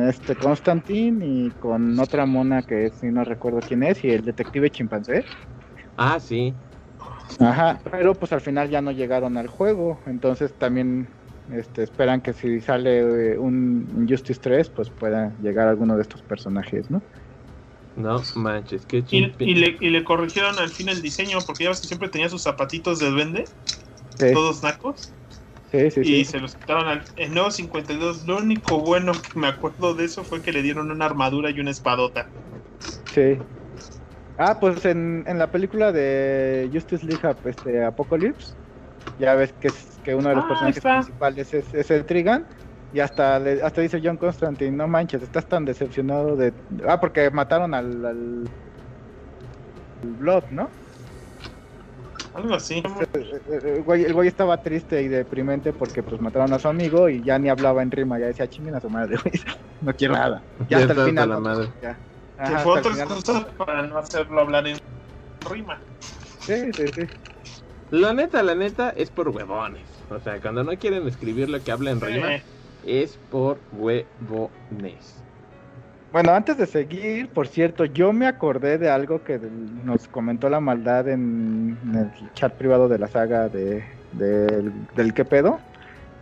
este 0.00 0.36
Constantine 0.36 1.24
y 1.26 1.50
con 1.52 1.98
otra 2.00 2.26
mona 2.26 2.62
que 2.62 2.90
si 2.90 3.06
no 3.06 3.24
recuerdo 3.24 3.60
quién 3.60 3.82
es 3.82 4.02
y 4.04 4.10
el 4.10 4.24
detective 4.24 4.70
chimpancé. 4.70 5.24
Ah, 5.96 6.18
sí. 6.20 6.54
Ajá, 7.40 7.80
pero 7.90 8.14
pues 8.14 8.32
al 8.32 8.40
final 8.40 8.68
ya 8.70 8.82
no 8.82 8.90
llegaron 8.90 9.36
al 9.36 9.46
juego. 9.46 10.00
Entonces 10.06 10.56
también 10.58 11.08
este, 11.48 11.82
esperan 11.82 12.20
que 12.20 12.32
si 12.32 12.60
sale 12.60 13.32
eh, 13.32 13.38
un 13.38 13.88
Injustice 14.02 14.40
3 14.40 14.70
pues 14.70 14.90
pueda 14.90 15.36
llegar 15.40 15.68
alguno 15.68 15.96
de 15.96 16.02
estos 16.02 16.22
personajes, 16.22 16.90
¿no? 16.90 17.02
No 17.96 18.22
manches, 18.36 18.86
qué 18.86 19.04
Y, 19.10 19.32
y 19.40 19.54
le, 19.54 19.76
y 19.80 19.90
le 19.90 20.04
corrigieron 20.04 20.58
al 20.58 20.68
fin 20.68 20.88
el 20.88 21.02
diseño, 21.02 21.38
porque 21.46 21.64
ya 21.64 21.70
ves 21.70 21.80
que 21.80 21.88
siempre 21.88 22.08
tenía 22.08 22.28
sus 22.28 22.42
zapatitos 22.42 23.00
de 23.00 23.10
duende, 23.10 23.44
Sí, 24.18 24.26
todos 24.32 24.62
nacos, 24.62 25.12
sí, 25.70 25.90
sí. 25.90 26.04
y 26.04 26.24
sí. 26.24 26.26
se 26.26 26.40
los 26.40 26.54
quitaron 26.56 26.88
al 26.88 27.04
nuevo 27.34 27.50
52. 27.50 28.24
Lo 28.26 28.38
único 28.38 28.80
bueno 28.80 29.22
que 29.22 29.38
me 29.38 29.48
acuerdo 29.48 29.94
de 29.94 30.04
eso 30.06 30.24
fue 30.24 30.42
que 30.42 30.52
le 30.52 30.62
dieron 30.62 30.90
una 30.90 31.06
armadura 31.06 31.50
y 31.50 31.60
una 31.60 31.70
espadota. 31.72 32.32
Sí. 33.06 33.44
Ah, 34.36 34.58
pues 34.60 34.84
en, 34.86 35.24
en 35.26 35.38
la 35.38 35.50
película 35.50 35.92
de 35.92 36.70
Justice 36.72 37.04
League 37.06 37.22
este, 37.44 37.84
Apocalypse, 37.84 38.56
ya 39.16 39.34
ves 39.34 39.54
que, 39.60 39.68
es, 39.68 40.00
que 40.02 40.14
uno 40.14 40.30
de 40.30 40.36
los 40.36 40.44
Ah, 40.44 40.46
personajes 40.46 40.86
está. 40.86 40.86
principales 40.86 41.54
es, 41.54 41.74
es 41.74 41.90
el 41.90 42.06
Trigan. 42.06 42.46
Y 42.90 43.00
hasta, 43.00 43.38
le- 43.40 43.62
hasta 43.62 43.82
dice 43.82 44.00
John 44.02 44.18
Constantine, 44.18 44.72
no 44.76 44.88
manches, 44.88 45.22
estás 45.22 45.48
tan 45.48 45.64
decepcionado 45.66 46.36
de... 46.36 46.54
Ah, 46.86 47.00
porque 47.00 47.30
mataron 47.30 47.74
al, 47.74 48.04
al, 48.06 48.50
al 50.02 50.10
Blood, 50.14 50.44
¿no? 50.50 50.76
Algo 52.34 52.54
así. 52.54 52.78
Eh, 52.78 53.40
eh, 53.50 53.74
El 53.76 53.82
güey, 53.82 54.04
el 54.04 54.12
güey 54.14 54.28
estaba 54.28 54.56
triste 54.62 55.02
y 55.02 55.08
deprimente 55.08 55.72
porque 55.72 56.02
pues 56.02 56.20
mataron 56.20 56.52
a 56.52 56.58
su 56.58 56.68
amigo 56.68 57.08
y 57.08 57.22
ya 57.22 57.38
ni 57.38 57.48
hablaba 57.48 57.82
en 57.82 57.90
rima, 57.90 58.18
ya 58.18 58.26
decía 58.26 58.48
chinguen 58.48 58.74
a 58.74 58.80
su 58.80 58.88
madre, 58.90 59.16
güey, 59.22 59.34
no 59.80 59.92
quiero 59.94 60.14
nada. 60.14 60.42
Ya 60.68 60.78
Ya 60.78 60.78
hasta 60.78 60.92
el 60.92 61.08
final. 61.08 61.32
hasta 61.32 61.34
la 61.34 61.40
madre. 61.40 61.68
ya. 61.82 61.98
Que 62.36 62.42
Ajá, 62.42 62.58
fue 62.60 62.76
hasta 62.76 62.90
otra 62.90 63.02
el 63.04 63.10
excusa 63.10 63.48
para 63.56 63.82
no 63.82 63.98
hacerlo 63.98 64.40
hablar 64.40 64.66
en 64.68 64.78
rima. 65.50 65.80
Sí, 66.40 66.72
sí, 66.72 66.86
sí. 66.94 67.02
La 67.90 68.12
neta, 68.12 68.42
la 68.42 68.54
neta, 68.54 68.90
es 68.90 69.10
por 69.10 69.28
huevones. 69.30 69.82
O 70.10 70.20
sea, 70.20 70.40
cuando 70.40 70.62
no 70.62 70.72
quieren 70.78 71.06
escribir 71.08 71.48
lo 71.48 71.60
que 71.62 71.72
habla 71.72 71.90
en 71.90 72.00
rima, 72.00 72.34
Eh, 72.36 72.42
es 72.84 73.18
por 73.30 73.58
huevones. 73.72 75.17
Bueno, 76.10 76.32
antes 76.32 76.56
de 76.56 76.66
seguir, 76.66 77.32
por 77.32 77.48
cierto, 77.48 77.84
yo 77.84 78.12
me 78.14 78.26
acordé 78.26 78.78
de 78.78 78.88
algo 78.88 79.22
que 79.22 79.38
nos 79.38 80.08
comentó 80.08 80.48
la 80.48 80.58
maldad 80.60 81.06
en, 81.08 81.78
en 81.84 81.94
el 81.96 82.32
chat 82.32 82.56
privado 82.56 82.88
de 82.88 82.98
la 82.98 83.08
saga 83.08 83.48
de, 83.50 83.84
del, 84.10 84.86
del 84.94 85.12
qué 85.12 85.24
pedo. 85.26 85.60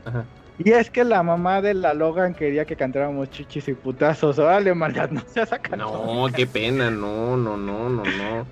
Ajá. 0.04 0.26
Y 0.58 0.72
es 0.72 0.90
que 0.90 1.04
la 1.04 1.22
mamá 1.22 1.60
de 1.60 1.74
la 1.74 1.94
Logan 1.94 2.34
quería 2.34 2.64
que 2.64 2.76
cantáramos 2.76 3.28
chichis 3.30 3.68
y 3.68 3.74
putazos. 3.74 4.38
Órale, 4.38 4.74
maldad, 4.74 5.10
no 5.10 5.20
seas 5.28 5.52
acá. 5.52 5.76
No, 5.76 6.28
qué 6.34 6.46
pena, 6.46 6.90
no, 6.90 7.36
no, 7.36 7.56
no, 7.56 7.88
no, 7.90 8.02
no. 8.04 8.48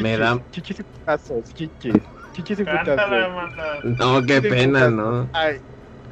me 0.00 0.16
da- 0.16 0.46
Chichis 0.52 0.78
y 0.80 0.82
putazos, 0.84 1.54
chichis. 1.54 1.94
Chichis 2.32 2.60
y 2.60 2.64
Canta 2.64 3.06
la 3.06 3.28
putazos. 3.28 3.34
maldad. 3.34 3.80
No, 3.98 4.26
qué 4.26 4.42
pena, 4.42 4.90
no. 4.90 5.30
Ay, 5.32 5.60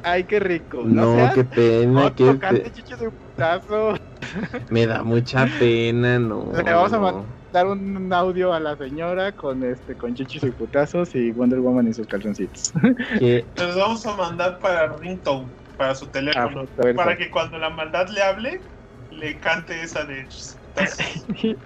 ay, 0.03 0.23
qué 0.25 0.39
rico. 0.39 0.83
No, 0.83 1.01
No, 1.05 1.15
seas 1.15 1.35
qué 1.35 1.43
pena, 1.45 2.05
otro, 2.05 2.39
qué 2.39 2.39
pe- 2.39 2.71
chichis 2.71 3.01
y 3.01 3.09
putazos. 3.11 3.99
me 4.69 4.85
da 4.85 5.03
mucha 5.03 5.47
pena, 5.59 6.19
no. 6.19 6.51
Le 6.55 6.63
vamos 6.63 6.93
a 6.93 6.99
mandar 6.99 7.41
dar 7.51 7.67
un 7.67 8.11
audio 8.13 8.53
a 8.53 8.59
la 8.59 8.75
señora 8.77 9.31
con 9.31 9.63
este 9.63 9.95
con 9.95 10.15
chichis 10.15 10.43
y 10.43 10.51
putazos 10.51 11.13
y 11.15 11.31
Wonder 11.31 11.59
Woman 11.59 11.87
y 11.87 11.93
sus 11.93 12.07
calzoncitos. 12.07 12.71
Los 13.55 13.75
vamos 13.75 14.05
a 14.05 14.15
mandar 14.15 14.59
para 14.59 14.87
Ringtone, 14.97 15.47
para 15.77 15.93
su 15.95 16.07
teléfono. 16.07 16.61
Ah, 16.61 16.81
ver, 16.83 16.95
para 16.95 17.17
que 17.17 17.29
cuando 17.29 17.57
la 17.57 17.69
maldad 17.69 18.07
le 18.09 18.21
hable, 18.21 18.61
le 19.09 19.37
cante 19.39 19.81
esa 19.83 20.05
de. 20.05 20.27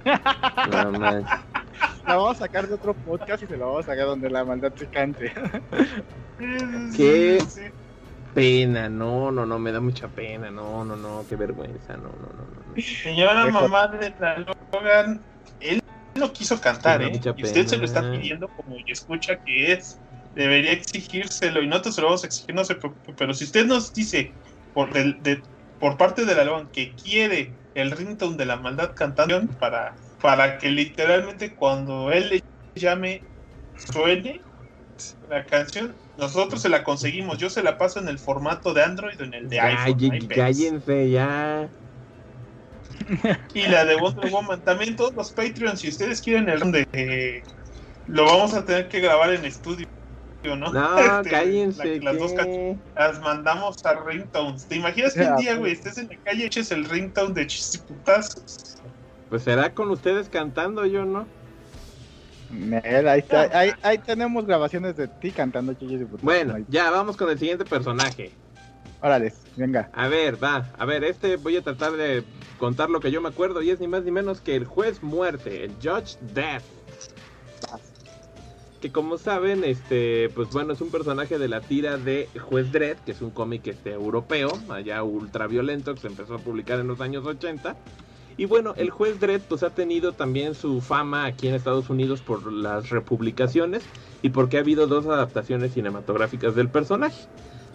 no 0.72 0.91
la 0.91 1.23
vamos 2.07 2.38
a 2.38 2.40
sacar 2.40 2.68
de 2.68 2.73
otro 2.73 2.94
podcast 2.94 3.44
y 3.44 3.48
se 3.48 3.57
la 3.57 3.65
vamos 3.65 3.84
a 3.86 3.91
sacar 3.91 4.07
donde 4.07 4.30
la 4.30 4.44
maldad 4.44 4.73
se 4.76 4.88
cante. 4.88 5.32
¿Qué? 6.95 7.40
Sí. 7.48 7.61
Pena, 8.35 8.89
no, 8.89 9.31
no, 9.31 9.45
no, 9.45 9.57
me 9.57 9.71
da 9.71 9.79
mucha 9.79 10.07
pena, 10.09 10.51
no, 10.51 10.83
no, 10.83 10.95
no, 10.95 11.25
qué 11.27 11.37
vergüenza, 11.37 11.95
no, 11.95 12.09
no, 12.09 12.29
no. 12.37 12.75
no. 12.75 12.81
Señora 12.81 13.47
mamá 13.47 13.87
de 13.87 14.13
la 14.19 14.39
Logan, 14.39 15.21
él 15.61 15.81
no 16.15 16.31
quiso 16.33 16.59
cantar, 16.59 17.01
¿eh? 17.01 17.19
Y 17.37 17.43
usted 17.43 17.65
se 17.65 17.77
lo 17.77 17.85
está 17.85 18.01
pidiendo 18.11 18.49
como 18.49 18.75
y 18.77 18.91
escucha 18.91 19.37
que 19.43 19.71
es. 19.71 19.99
Debería 20.35 20.73
exigírselo 20.73 21.63
y 21.63 21.67
nosotros 21.67 21.95
se 21.95 22.01
lo 22.01 22.07
vamos 22.07 22.23
a 22.25 22.27
exigir, 22.27 22.53
no 22.53 22.65
se 22.65 22.75
preocupe. 22.75 23.13
Pero 23.17 23.33
si 23.33 23.45
usted 23.45 23.65
nos 23.65 23.93
dice 23.93 24.33
por, 24.73 24.91
de, 24.91 25.41
por 25.79 25.95
parte 25.95 26.25
de 26.25 26.35
la 26.35 26.43
Logan 26.43 26.67
que 26.73 26.91
quiere 26.91 27.53
el 27.73 27.91
ringtone 27.91 28.35
de 28.35 28.45
la 28.45 28.57
maldad 28.57 28.91
cantando 28.95 29.41
para, 29.59 29.95
para 30.21 30.57
que 30.57 30.69
literalmente 30.69 31.55
cuando 31.55 32.11
él 32.11 32.29
le 32.29 32.43
llame 32.75 33.23
suene 33.77 34.41
la 35.29 35.45
canción, 35.45 35.95
nosotros 36.17 36.61
se 36.61 36.69
la 36.69 36.83
conseguimos. 36.83 37.37
Yo 37.37 37.49
se 37.49 37.61
la 37.61 37.77
paso 37.77 37.99
en 37.99 38.07
el 38.07 38.19
formato 38.19 38.73
de 38.73 38.83
Android 38.83 39.19
o 39.19 39.23
en 39.23 39.33
el 39.33 39.49
de 39.49 39.59
iPhone. 39.59 40.27
Cállense 40.27 41.09
ya. 41.09 41.69
Y 43.53 43.67
la 43.67 43.85
de 43.85 43.95
Wonder 43.97 44.31
Woman. 44.31 44.61
También 44.61 44.95
todos 44.95 45.13
los 45.15 45.31
Patreons, 45.31 45.79
si 45.81 45.89
ustedes 45.89 46.21
quieren 46.21 46.49
el 46.49 46.71
de. 46.71 47.43
lo 48.07 48.25
vamos 48.25 48.53
a 48.53 48.65
tener 48.65 48.87
que 48.87 48.99
grabar 48.99 49.33
en 49.33 49.45
estudio. 49.45 49.87
¿no? 50.43 50.71
No, 50.71 50.99
este, 51.17 51.29
cállense. 51.29 51.99
las 52.01 52.19
dos 52.19 52.33
las 52.95 53.19
mandamos 53.21 53.83
a 53.85 53.93
ringtones. 54.05 54.65
¿Te 54.65 54.75
imaginas 54.75 55.13
que 55.13 55.21
un 55.21 55.37
día, 55.37 55.55
güey, 55.55 55.73
estés 55.73 55.97
en 55.97 56.07
la 56.09 56.17
calle 56.17 56.43
y 56.43 56.45
eches 56.45 56.71
el 56.71 56.85
ringtone 56.85 57.33
de 57.33 57.47
chisiputazos? 57.47 58.77
Pues 59.29 59.43
será 59.43 59.73
con 59.73 59.89
ustedes 59.89 60.29
cantando, 60.29 60.85
yo 60.85 61.03
no. 61.05 61.25
Ahí, 62.84 63.19
está, 63.19 63.57
ahí, 63.57 63.72
ahí, 63.84 63.98
tenemos 63.98 64.45
grabaciones 64.45 64.95
de 64.95 65.07
ti 65.07 65.32
cantando 65.32 65.73
chisiputazos. 65.73 66.22
Bueno, 66.22 66.57
ya 66.69 66.91
vamos 66.91 67.18
con 67.18 67.30
el 67.30 67.40
siguiente 67.40 67.65
personaje. 67.65 68.32
Órale, 69.02 69.34
venga. 69.56 69.90
A 69.94 70.07
ver, 70.07 70.41
va. 70.44 70.72
A 70.77 70.86
ver, 70.86 71.03
este 71.03 71.36
voy 71.38 71.57
a 71.57 71.61
tratar 71.61 71.94
de 71.94 72.23
contar 72.57 72.90
lo 72.90 72.99
que 72.99 73.11
yo 73.11 73.22
me 73.22 73.30
acuerdo 73.30 73.61
y 73.61 73.69
es 73.69 73.80
ni 73.80 73.88
más 73.88 74.03
ni 74.03 74.11
menos 74.11 74.41
que 74.41 74.56
el 74.56 74.65
juez 74.65 75.03
muerte, 75.03 75.64
el 75.64 75.73
Judge 75.73 76.18
Death. 76.34 76.64
Que 78.82 78.91
como 78.91 79.18
saben, 79.18 79.64
este, 79.64 80.30
pues 80.36 80.49
bueno, 80.49 80.73
es 80.73 80.82
un 80.82 80.90
personaje 80.90 81.38
de 81.38 81.48
la 81.48 81.61
tira 81.61 81.98
de 81.98 82.30
Juez 82.40 82.72
Dredd, 82.72 82.98
que 83.06 83.11
es 83.11 83.22
un 83.22 83.32
cómic 83.32 83.68
este, 83.68 83.91
europeo, 83.91 84.52
allá 84.69 85.03
ultraviolento, 85.03 85.95
que 85.95 86.02
se 86.02 86.07
empezó 86.07 86.36
a 86.36 86.40
publicar 86.40 86.80
en 86.80 86.88
los 86.88 87.02
años 87.02 87.26
80. 87.26 87.76
Y 88.37 88.45
bueno, 88.45 88.73
el 88.75 88.89
juez 88.89 89.19
Dredd 89.19 89.41
pues 89.47 89.63
ha 89.63 89.69
tenido 89.69 90.11
también 90.11 90.55
su 90.55 90.81
fama 90.81 91.25
aquí 91.25 91.47
en 91.47 91.55
Estados 91.55 91.89
Unidos 91.89 92.21
por 92.21 92.51
las 92.51 92.89
republicaciones 92.89 93.83
y 94.21 94.29
porque 94.29 94.57
ha 94.57 94.59
habido 94.59 94.87
dos 94.87 95.05
adaptaciones 95.05 95.73
cinematográficas 95.73 96.53
del 96.55 96.67
personaje. 96.67 97.27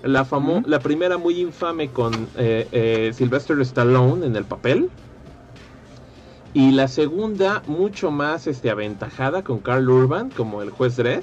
La, 0.02 0.26
la 0.66 0.80
primera 0.80 1.18
muy 1.18 1.40
infame 1.40 1.90
con 1.90 2.12
eh, 2.36 2.68
eh, 2.72 3.12
Sylvester 3.14 3.58
Stallone 3.60 4.26
en 4.26 4.36
el 4.36 4.44
papel. 4.44 4.90
Y 6.52 6.72
la 6.72 6.88
segunda 6.88 7.62
mucho 7.66 8.10
más 8.10 8.46
este, 8.46 8.70
aventajada 8.70 9.44
con 9.44 9.60
Carl 9.60 9.88
Urban 9.88 10.30
como 10.30 10.62
el 10.62 10.70
juez 10.70 10.96
Dredd. 10.96 11.22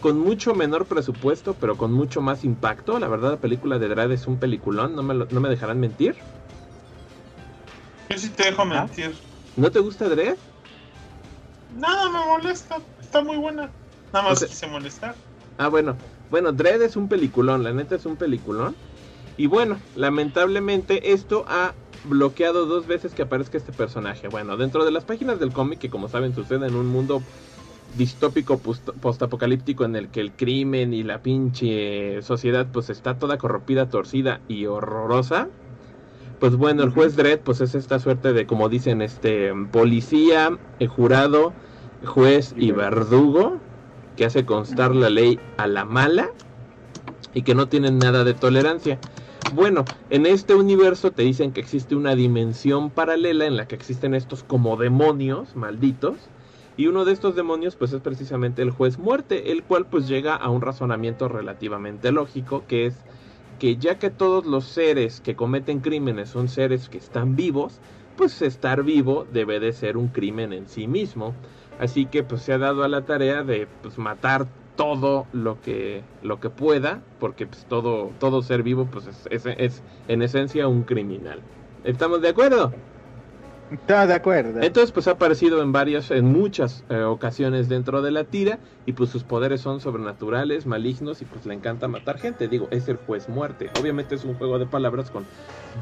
Con 0.00 0.20
mucho 0.20 0.54
menor 0.54 0.86
presupuesto, 0.86 1.54
pero 1.58 1.76
con 1.76 1.92
mucho 1.92 2.20
más 2.20 2.44
impacto. 2.44 2.98
La 3.00 3.08
verdad, 3.08 3.30
la 3.30 3.36
película 3.38 3.78
de 3.78 3.88
Dredd 3.88 4.12
es 4.12 4.26
un 4.26 4.38
peliculón, 4.38 4.94
no 4.94 5.02
me, 5.02 5.14
no 5.14 5.40
me 5.40 5.48
dejarán 5.48 5.80
mentir. 5.80 6.16
Yo 8.08 8.18
sí 8.18 8.28
te 8.30 8.44
dejo 8.44 8.62
¿Ah? 8.62 8.64
mentir. 8.64 9.14
¿No 9.56 9.70
te 9.70 9.80
gusta 9.80 10.08
Dredd? 10.08 10.36
Nada, 11.78 12.08
me 12.10 12.24
molesta. 12.26 12.76
Está 13.00 13.22
muy 13.22 13.36
buena. 13.36 13.70
Nada 14.12 14.28
más 14.28 14.44
quise 14.44 14.66
molestar. 14.66 15.14
Ah, 15.58 15.68
bueno. 15.68 15.96
Bueno, 16.30 16.52
Dredd 16.52 16.82
es 16.82 16.96
un 16.96 17.08
peliculón, 17.08 17.62
la 17.62 17.72
neta 17.72 17.94
es 17.94 18.04
un 18.06 18.16
peliculón. 18.16 18.76
Y 19.36 19.46
bueno, 19.46 19.80
lamentablemente 19.94 21.12
esto 21.12 21.44
ha 21.48 21.74
bloqueado 22.04 22.66
dos 22.66 22.86
veces 22.86 23.12
que 23.14 23.22
aparezca 23.22 23.58
este 23.58 23.72
personaje. 23.72 24.28
Bueno, 24.28 24.56
dentro 24.56 24.84
de 24.84 24.90
las 24.90 25.04
páginas 25.04 25.38
del 25.38 25.52
cómic, 25.52 25.78
que 25.78 25.90
como 25.90 26.08
saben 26.08 26.34
sucede 26.34 26.66
en 26.66 26.74
un 26.74 26.86
mundo 26.86 27.20
distópico 27.96 28.58
postapocalíptico 28.60 29.84
en 29.84 29.96
el 29.96 30.10
que 30.10 30.20
el 30.20 30.32
crimen 30.32 30.92
y 30.92 31.02
la 31.02 31.22
pinche 31.22 32.20
sociedad 32.22 32.66
pues 32.72 32.90
está 32.90 33.18
toda 33.18 33.38
corrompida, 33.38 33.88
torcida 33.88 34.40
y 34.48 34.66
horrorosa. 34.66 35.48
Pues 36.38 36.56
bueno, 36.56 36.82
el 36.82 36.90
juez 36.90 37.16
Dredd 37.16 37.40
pues 37.40 37.62
es 37.62 37.74
esta 37.74 37.98
suerte 37.98 38.34
de 38.34 38.46
como 38.46 38.68
dicen 38.68 39.00
este 39.00 39.52
policía, 39.72 40.58
eh, 40.78 40.86
jurado, 40.86 41.54
juez 42.04 42.54
y 42.58 42.72
verdugo 42.72 43.58
que 44.16 44.26
hace 44.26 44.44
constar 44.44 44.94
la 44.94 45.08
ley 45.08 45.38
a 45.56 45.66
la 45.66 45.86
mala 45.86 46.30
y 47.32 47.42
que 47.42 47.54
no 47.54 47.68
tienen 47.68 47.98
nada 47.98 48.24
de 48.24 48.34
tolerancia. 48.34 48.98
Bueno, 49.54 49.84
en 50.10 50.26
este 50.26 50.54
universo 50.54 51.10
te 51.10 51.22
dicen 51.22 51.52
que 51.52 51.60
existe 51.60 51.94
una 51.94 52.14
dimensión 52.14 52.90
paralela 52.90 53.46
en 53.46 53.56
la 53.56 53.66
que 53.66 53.74
existen 53.74 54.14
estos 54.14 54.42
como 54.42 54.76
demonios 54.76 55.56
malditos. 55.56 56.16
Y 56.78 56.88
uno 56.88 57.06
de 57.06 57.12
estos 57.12 57.34
demonios 57.34 57.76
pues 57.76 57.94
es 57.94 58.02
precisamente 58.02 58.60
el 58.60 58.70
juez 58.70 58.98
muerte, 58.98 59.52
el 59.52 59.62
cual 59.62 59.86
pues 59.86 60.06
llega 60.06 60.34
a 60.34 60.50
un 60.50 60.60
razonamiento 60.60 61.28
relativamente 61.28 62.12
lógico, 62.12 62.64
que 62.68 62.84
es 62.84 62.96
que 63.58 63.76
ya 63.76 63.98
que 63.98 64.10
todos 64.10 64.46
los 64.46 64.64
seres 64.64 65.20
que 65.20 65.36
cometen 65.36 65.80
crímenes 65.80 66.30
son 66.30 66.48
seres 66.48 66.88
que 66.88 66.98
están 66.98 67.36
vivos, 67.36 67.80
pues 68.16 68.40
estar 68.42 68.82
vivo 68.82 69.26
debe 69.32 69.60
de 69.60 69.72
ser 69.72 69.96
un 69.96 70.08
crimen 70.08 70.52
en 70.52 70.66
sí 70.66 70.86
mismo. 70.86 71.34
Así 71.78 72.06
que 72.06 72.22
pues 72.22 72.42
se 72.42 72.52
ha 72.52 72.58
dado 72.58 72.84
a 72.84 72.88
la 72.88 73.04
tarea 73.04 73.42
de 73.42 73.68
pues 73.82 73.98
matar 73.98 74.46
todo 74.76 75.26
lo 75.32 75.60
que 75.60 76.02
lo 76.22 76.40
que 76.40 76.50
pueda, 76.50 77.02
porque 77.18 77.46
pues 77.46 77.66
todo 77.66 78.10
todo 78.18 78.42
ser 78.42 78.62
vivo 78.62 78.86
pues 78.90 79.06
es, 79.30 79.46
es, 79.46 79.82
en 80.08 80.22
esencia 80.22 80.68
un 80.68 80.82
criminal. 80.82 81.40
¿Estamos 81.84 82.20
de 82.22 82.28
acuerdo? 82.28 82.72
Estamos 83.70 84.08
de 84.08 84.14
acuerdo. 84.14 84.62
Entonces 84.62 84.92
pues 84.92 85.08
ha 85.08 85.12
aparecido 85.12 85.60
en 85.60 85.72
varias, 85.72 86.10
en 86.10 86.26
muchas 86.26 86.84
eh, 86.88 87.02
ocasiones 87.02 87.68
dentro 87.68 88.00
de 88.00 88.12
la 88.12 88.24
tira 88.24 88.58
y 88.84 88.92
pues 88.92 89.10
sus 89.10 89.24
poderes 89.24 89.60
son 89.60 89.80
sobrenaturales, 89.80 90.66
malignos 90.66 91.20
y 91.22 91.24
pues 91.24 91.46
le 91.46 91.54
encanta 91.54 91.88
matar 91.88 92.18
gente. 92.18 92.46
Digo, 92.48 92.68
es 92.70 92.88
el 92.88 92.96
juez 92.96 93.28
muerte. 93.28 93.70
Obviamente 93.74 94.14
es 94.14 94.24
un 94.24 94.34
juego 94.34 94.58
de 94.58 94.66
palabras 94.66 95.10
con 95.10 95.24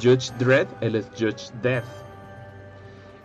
Judge 0.02 0.32
Dredd, 0.38 0.66
él 0.80 0.96
es 0.96 1.06
Judge 1.18 1.50
Death. 1.62 1.84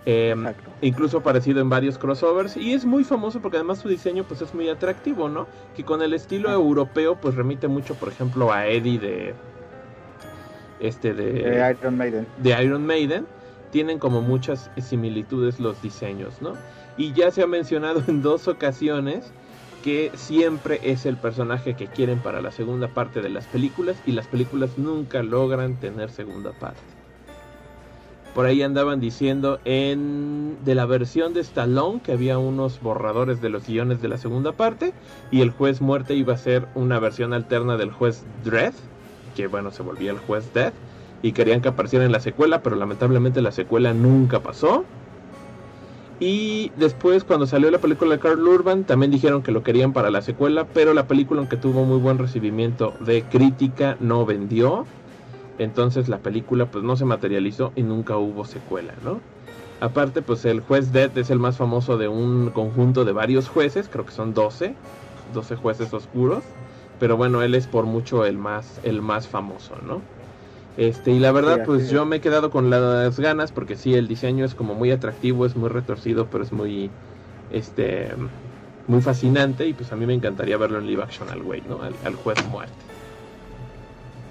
Eh, 0.06 0.34
incluso 0.82 1.20
aparecido 1.20 1.62
en 1.62 1.70
varios 1.70 1.98
crossovers 1.98 2.58
y 2.58 2.74
es 2.74 2.86
muy 2.86 3.04
famoso 3.04 3.42
porque 3.42 3.58
además 3.58 3.80
su 3.80 3.90
diseño 3.90 4.24
pues 4.24 4.42
es 4.42 4.54
muy 4.54 4.68
atractivo, 4.68 5.30
¿no? 5.30 5.48
Que 5.76 5.84
con 5.84 6.02
el 6.02 6.14
estilo 6.14 6.52
europeo 6.52 7.16
pues 7.16 7.36
remite 7.36 7.68
mucho, 7.68 7.96
por 7.96 8.10
ejemplo, 8.10 8.52
a 8.52 8.66
Eddie 8.68 8.98
de 8.98 9.34
este 10.80 11.14
de, 11.14 11.76
Iron 11.80 11.98
Maiden. 11.98 12.26
De 12.38 12.64
Iron 12.64 12.86
Maiden 12.86 13.26
tienen 13.72 14.00
como 14.00 14.22
muchas 14.22 14.70
similitudes 14.78 15.60
los 15.60 15.82
diseños, 15.82 16.42
¿no? 16.42 16.54
Y 16.98 17.14
ya 17.14 17.32
se 17.32 17.44
ha 17.44 17.48
mencionado 17.48 18.04
en 18.08 18.22
dos 18.22 18.48
ocasiones 18.48 19.32
que 19.84 20.12
siempre 20.14 20.80
es 20.84 21.06
el 21.06 21.16
personaje 21.18 21.76
que 21.76 21.88
quieren 21.88 22.20
para 22.20 22.42
la 22.42 22.52
segunda 22.52 22.90
parte 22.90 23.22
de 23.22 23.30
las 23.30 23.48
películas 23.48 23.98
y 24.06 24.12
las 24.12 24.28
películas 24.28 24.78
nunca 24.78 25.24
logran 25.24 25.80
tener 25.80 26.10
segunda 26.10 26.52
parte. 26.52 26.82
Por 28.36 28.46
ahí 28.46 28.62
andaban 28.62 29.00
diciendo 29.00 29.60
en 29.66 30.58
de 30.64 30.76
la 30.76 30.86
versión 30.86 31.34
de 31.34 31.42
Stallone 31.42 32.02
que 32.02 32.12
había 32.12 32.38
unos 32.38 32.82
borradores 32.82 33.42
de 33.42 33.50
los 33.50 33.66
guiones 33.66 34.02
de 34.02 34.08
la 34.08 34.18
segunda 34.18 34.52
parte 34.52 34.94
y 35.32 35.42
el 35.42 35.52
juez 35.52 35.82
muerte 35.82 36.14
iba 36.14 36.34
a 36.34 36.38
ser 36.38 36.68
una 36.76 37.00
versión 37.00 37.34
alterna 37.34 37.78
del 37.78 37.92
juez 37.92 38.24
Dread, 38.44 38.74
que 39.36 39.48
bueno, 39.48 39.72
se 39.72 39.82
volvía 39.82 40.12
el 40.12 40.20
juez 40.20 40.54
Death 40.54 40.74
y 41.22 41.32
querían 41.34 41.62
que 41.62 41.70
apareciera 41.70 42.06
en 42.06 42.12
la 42.12 42.20
secuela, 42.20 42.62
pero 42.62 42.76
lamentablemente 42.76 43.42
la 43.42 43.52
secuela 43.52 43.94
nunca 43.94 44.40
pasó. 44.40 44.86
Y 46.20 46.72
después 46.76 47.24
cuando 47.24 47.48
salió 47.48 47.72
la 47.72 47.78
película 47.80 48.12
de 48.16 48.20
Carl 48.20 48.46
Urban 48.46 48.84
también 48.84 49.12
dijeron 49.12 49.42
que 49.42 49.54
lo 49.54 49.64
querían 49.64 49.94
para 49.94 50.12
la 50.12 50.22
secuela, 50.22 50.66
pero 50.74 50.94
la 50.94 51.08
película 51.08 51.40
aunque 51.40 51.56
tuvo 51.56 51.86
muy 51.86 51.98
buen 51.98 52.18
recibimiento 52.18 52.94
de 53.00 53.24
crítica 53.24 53.96
no 54.02 54.26
vendió 54.26 54.86
entonces 55.60 56.08
la 56.08 56.20
película 56.20 56.66
pues 56.66 56.84
no 56.84 56.96
se 56.96 57.06
materializó 57.06 57.72
y 57.76 57.84
nunca 57.84 58.18
hubo 58.18 58.46
secuela, 58.46 58.94
¿no? 59.04 59.20
Aparte 59.82 60.22
pues 60.22 60.44
el 60.46 60.62
juez 60.62 60.92
Dead 60.92 61.16
es 61.18 61.30
el 61.30 61.40
más 61.40 61.58
famoso 61.58 61.98
de 61.98 62.08
un 62.08 62.50
conjunto 62.50 63.06
de 63.06 63.12
varios 63.12 63.48
jueces, 63.48 63.88
creo 63.90 64.06
que 64.06 64.12
son 64.12 64.34
12, 64.34 64.74
12 65.34 65.56
jueces 65.58 65.94
oscuros, 65.94 66.44
pero 67.00 67.18
bueno, 67.18 67.42
él 67.44 67.56
es 67.56 67.68
por 67.68 67.86
mucho 67.86 68.26
el 68.26 68.38
más 68.38 68.80
el 68.84 69.02
más 69.02 69.28
famoso, 69.28 69.76
¿no? 69.86 70.02
Este, 70.80 71.12
y 71.12 71.20
la 71.20 71.32
verdad, 71.34 71.62
pues 71.64 71.90
yo 71.90 72.06
me 72.06 72.18
he 72.18 72.22
quedado 72.22 72.50
con 72.52 72.70
las 72.70 73.20
ganas 73.20 73.52
porque 73.52 73.76
sí, 73.76 73.96
el 73.96 74.08
diseño 74.08 74.46
es 74.46 74.56
como 74.56 74.76
muy 74.76 74.92
atractivo, 74.92 75.46
es 75.46 75.56
muy 75.58 75.70
retorcido, 75.70 76.30
pero 76.30 76.44
es 76.44 76.54
muy, 76.54 76.96
este, 77.50 78.16
muy 78.86 79.02
fascinante 79.02 79.68
y 79.68 79.74
pues 79.74 79.92
a 79.92 79.98
mí 79.98 80.06
me 80.06 80.14
encantaría 80.14 80.58
verlo 80.58 80.80
en 80.80 80.88
live 80.88 81.04
action 81.04 81.30
al 81.30 81.44
güey, 81.44 81.62
¿no? 81.64 81.82
al 81.84 82.16
juez 82.16 82.46
muerte. 82.46 82.86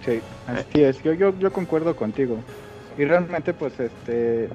Sí, 0.01 0.23
así 0.45 0.83
es, 0.83 1.03
yo, 1.03 1.13
yo, 1.15 1.37
yo 1.39 1.53
concuerdo 1.53 1.95
contigo. 1.97 2.49
Y 2.97 3.05
realmente, 3.05 3.55
pues, 3.55 3.79
este. 3.81 4.49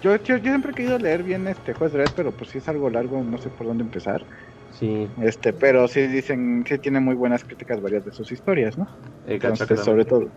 Yo, 0.00 0.16
yo, 0.22 0.38
siempre 0.38 0.70
he 0.72 0.74
querido 0.74 0.98
leer 0.98 1.22
bien 1.24 1.46
este 1.48 1.74
Juez 1.74 1.92
Dredd, 1.92 2.12
pero 2.14 2.34
pues 2.36 2.50
si 2.50 2.58
es 2.58 2.68
algo 2.68 2.88
largo, 2.90 3.24
no 3.24 3.38
sé 3.38 3.50
por 3.50 3.66
dónde 3.66 3.82
empezar. 3.84 4.26
Sí, 4.70 5.08
Este, 5.16 5.52
pero 5.54 5.88
sí 5.88 6.06
dicen, 6.06 6.64
sí 6.68 6.78
tiene 6.78 7.00
muy 7.00 7.14
buenas 7.16 7.44
críticas 7.44 7.80
varias 7.80 8.04
de 8.04 8.12
sus 8.12 8.30
historias, 8.32 8.78
¿no? 8.78 8.86
eh, 9.24 9.38
Entonces, 9.40 9.82
sobre 9.82 10.04
todo. 10.06 10.32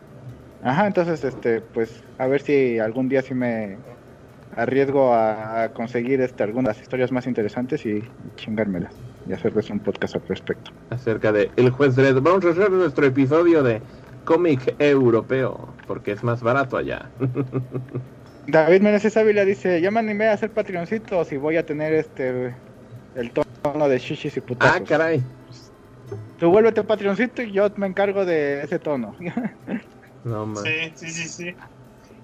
Ajá, 0.63 0.87
entonces, 0.87 1.23
este, 1.23 1.61
pues, 1.61 2.03
a 2.17 2.27
ver 2.27 2.41
si 2.41 2.79
algún 2.79 3.09
día 3.09 3.21
sí 3.21 3.33
me 3.33 3.77
arriesgo 4.55 5.13
a, 5.13 5.63
a 5.63 5.69
conseguir 5.69 6.21
este, 6.21 6.43
algunas 6.43 6.79
historias 6.79 7.11
más 7.11 7.25
interesantes 7.25 7.85
y, 7.85 8.03
chingármelas 8.35 8.93
y 9.27 9.33
hacerles 9.33 9.69
un 9.69 9.79
podcast 9.79 10.15
al 10.15 10.27
respecto. 10.27 10.71
acerca 10.89 11.31
de 11.31 11.49
El 11.55 11.69
Juez 11.69 11.95
Dredd. 11.95 12.21
Vamos 12.21 12.45
a 12.45 12.49
hacer 12.49 12.71
nuestro 12.71 13.05
episodio 13.05 13.63
de 13.63 13.81
cómic 14.25 14.75
europeo, 14.79 15.73
porque 15.87 16.11
es 16.11 16.23
más 16.23 16.41
barato 16.41 16.77
allá. 16.77 17.09
David 18.47 18.81
Meneses 18.81 19.15
Ávila 19.17 19.45
dice, 19.45 19.81
ya 19.81 19.91
me 19.91 19.99
animé 19.99 20.27
a 20.27 20.33
hacer 20.33 20.51
patroncitos 20.51 21.31
y 21.31 21.37
voy 21.37 21.57
a 21.57 21.65
tener 21.65 21.93
este 21.93 22.53
el 23.15 23.31
tono 23.31 23.87
de 23.87 23.99
shishis 23.99 24.37
y 24.37 24.39
ah, 24.39 24.43
putazos. 24.45 24.89
caray. 24.89 25.23
Tú 26.39 26.49
vuélvete 26.49 26.83
patroncito 26.83 27.41
y 27.43 27.51
yo 27.51 27.69
me 27.75 27.87
encargo 27.87 28.25
de 28.25 28.63
ese 28.63 28.79
tono. 28.79 29.15
No, 30.23 30.45
man. 30.45 30.63
Sí, 30.63 30.93
sí, 30.95 31.11
sí, 31.11 31.29
sí. 31.29 31.55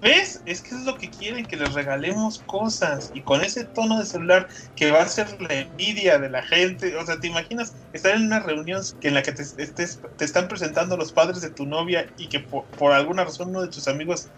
¿Ves? 0.00 0.40
Es 0.44 0.62
que 0.62 0.74
es 0.74 0.82
lo 0.84 0.96
que 0.96 1.10
quieren, 1.10 1.44
que 1.46 1.56
les 1.56 1.72
regalemos 1.72 2.40
cosas. 2.46 3.10
Y 3.12 3.22
con 3.22 3.42
ese 3.42 3.64
tono 3.64 3.98
de 3.98 4.06
celular 4.06 4.48
que 4.76 4.90
va 4.92 5.02
a 5.02 5.08
ser 5.08 5.40
la 5.40 5.54
envidia 5.54 6.18
de 6.18 6.30
la 6.30 6.42
gente. 6.42 6.94
O 6.96 7.04
sea, 7.04 7.18
¿te 7.18 7.26
imaginas 7.26 7.74
estar 7.92 8.14
en 8.14 8.26
una 8.26 8.40
reunión 8.40 8.82
que 9.00 9.08
en 9.08 9.14
la 9.14 9.22
que 9.22 9.32
te, 9.32 9.42
estés, 9.42 10.00
te 10.16 10.24
están 10.24 10.46
presentando 10.46 10.96
los 10.96 11.12
padres 11.12 11.40
de 11.40 11.50
tu 11.50 11.66
novia 11.66 12.06
y 12.16 12.28
que 12.28 12.40
por, 12.40 12.66
por 12.70 12.92
alguna 12.92 13.24
razón 13.24 13.48
uno 13.48 13.62
de 13.62 13.68
tus 13.68 13.88
amigos 13.88 14.28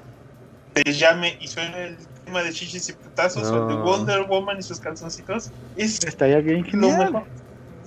te 0.72 0.92
llame 0.92 1.36
y 1.40 1.48
suene 1.48 1.84
el 1.84 2.08
tema 2.24 2.42
de 2.42 2.52
chichis 2.52 2.88
y 2.88 2.92
putazos 2.94 3.50
o 3.50 3.66
de. 3.66 3.74
Wonder 3.74 4.22
Woman 4.28 4.58
y 4.58 4.62
sus 4.62 4.80
calzoncitos? 4.80 5.50
Es 5.76 5.98
Estaría 6.04 6.38
bien 6.38 6.64
lo 6.64 6.70
genial. 6.70 7.12
mejor. 7.12 7.28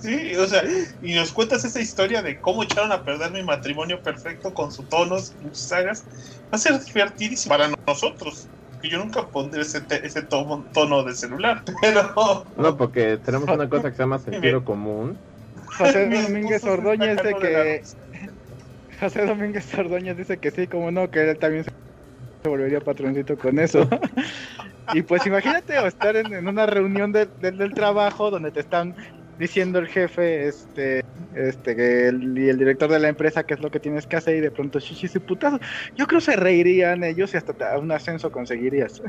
Sí, 0.04 0.36
o 0.36 0.46
sea, 0.46 0.62
y 1.00 1.14
nos 1.14 1.32
cuentas 1.32 1.64
esa 1.64 1.80
historia 1.80 2.20
de 2.20 2.38
cómo 2.38 2.62
echaron 2.62 2.92
a 2.92 3.02
perder 3.02 3.30
mi 3.30 3.42
matrimonio 3.42 4.02
perfecto 4.02 4.52
con 4.52 4.70
sus 4.70 4.86
tonos 4.90 5.32
y 5.40 5.44
sus 5.48 5.60
sagas. 5.60 6.04
Va 6.52 6.56
a 6.56 6.58
ser 6.58 6.78
divertidísimo 6.84 7.54
para 7.56 7.70
nosotros. 7.88 8.46
Que 8.82 8.90
yo 8.90 8.98
nunca 8.98 9.26
pondré 9.26 9.62
ese, 9.62 9.80
te- 9.80 10.06
ese 10.06 10.20
tomo- 10.20 10.66
tono 10.74 11.02
de 11.04 11.14
celular. 11.14 11.62
Pero. 11.80 12.44
No, 12.54 12.76
porque 12.76 13.16
tenemos 13.16 13.48
una 13.48 13.66
cosa 13.66 13.88
que 13.90 13.96
se 13.96 14.02
llama 14.02 14.18
sentido 14.30 14.62
común. 14.62 15.18
José 15.78 16.06
Domínguez 16.22 16.62
Ordóñez 16.64 17.16
dice 17.16 17.34
que. 17.40 17.82
José 19.00 19.24
Domínguez 19.24 19.72
Ordóñez 19.74 20.18
dice 20.18 20.36
que 20.38 20.50
sí, 20.50 20.66
como 20.66 20.90
no, 20.90 21.10
que 21.10 21.30
él 21.30 21.38
también 21.38 21.64
se 21.64 21.70
se 22.42 22.50
volvería 22.50 22.80
patroncito 22.80 23.38
con 23.38 23.58
eso. 23.58 23.88
y 24.92 25.00
pues 25.00 25.24
imagínate 25.26 25.78
o 25.78 25.86
estar 25.86 26.14
en, 26.14 26.34
en 26.34 26.46
una 26.46 26.66
reunión 26.66 27.10
de- 27.10 27.30
de- 27.40 27.52
del 27.52 27.72
trabajo 27.72 28.30
donde 28.30 28.52
te 28.52 28.60
están 28.60 28.94
diciendo 29.38 29.78
el 29.78 29.88
jefe, 29.88 30.48
este, 30.48 31.00
este, 31.34 31.76
que 31.76 32.08
el, 32.08 32.36
y 32.38 32.48
el 32.48 32.58
director 32.58 32.90
de 32.90 32.98
la 32.98 33.08
empresa 33.08 33.44
qué 33.44 33.54
es 33.54 33.60
lo 33.60 33.70
que 33.70 33.80
tienes 33.80 34.06
que 34.06 34.16
hacer 34.16 34.36
y 34.36 34.40
de 34.40 34.50
pronto 34.50 34.80
chichis 34.80 35.14
y 35.14 35.18
putazos. 35.20 35.60
Yo 35.96 36.06
creo 36.06 36.20
se 36.20 36.36
reirían 36.36 37.04
ellos 37.04 37.34
y 37.34 37.36
hasta 37.36 37.78
un 37.78 37.90
ascenso 37.92 38.30
conseguirías. 38.30 39.02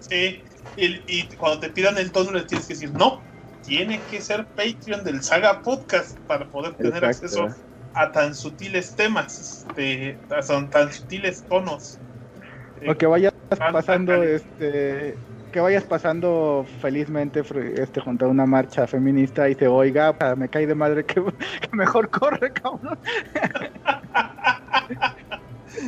Sí, 0.00 0.42
y, 0.76 1.00
y 1.06 1.28
cuando 1.36 1.60
te 1.60 1.70
pidan 1.70 1.98
el 1.98 2.10
tono, 2.10 2.32
le 2.32 2.42
tienes 2.42 2.66
que 2.66 2.74
decir 2.74 2.92
no. 2.92 3.22
Tiene 3.64 4.00
que 4.10 4.20
ser 4.20 4.46
Patreon 4.56 5.04
del 5.04 5.22
Saga 5.22 5.62
Podcast 5.62 6.18
para 6.26 6.50
poder 6.50 6.74
tener 6.74 7.04
Exacto. 7.04 7.26
acceso 7.26 7.48
a 7.94 8.10
tan 8.10 8.34
sutiles 8.34 8.96
temas, 8.96 9.64
este, 9.68 10.18
a 10.30 10.42
son 10.42 10.68
tan 10.70 10.92
sutiles 10.92 11.44
tonos. 11.48 11.98
O 12.88 12.94
que 12.96 13.06
vayas 13.06 13.32
Ah, 13.60 13.70
pasando, 13.70 14.22
este, 14.22 15.14
que 15.52 15.60
vayas 15.60 15.84
pasando 15.84 16.66
felizmente 16.80 17.42
este, 17.76 18.00
junto 18.00 18.24
a 18.24 18.28
una 18.28 18.46
marcha 18.46 18.86
feminista 18.86 19.48
y 19.48 19.54
te 19.54 19.68
oiga, 19.68 20.16
"Ah, 20.18 20.34
me 20.34 20.48
cae 20.48 20.66
de 20.66 20.74
madre 20.74 21.04
que, 21.04 21.14
que 21.60 21.68
mejor 21.76 22.08
corre, 22.10 22.52
cabrón. 22.52 22.98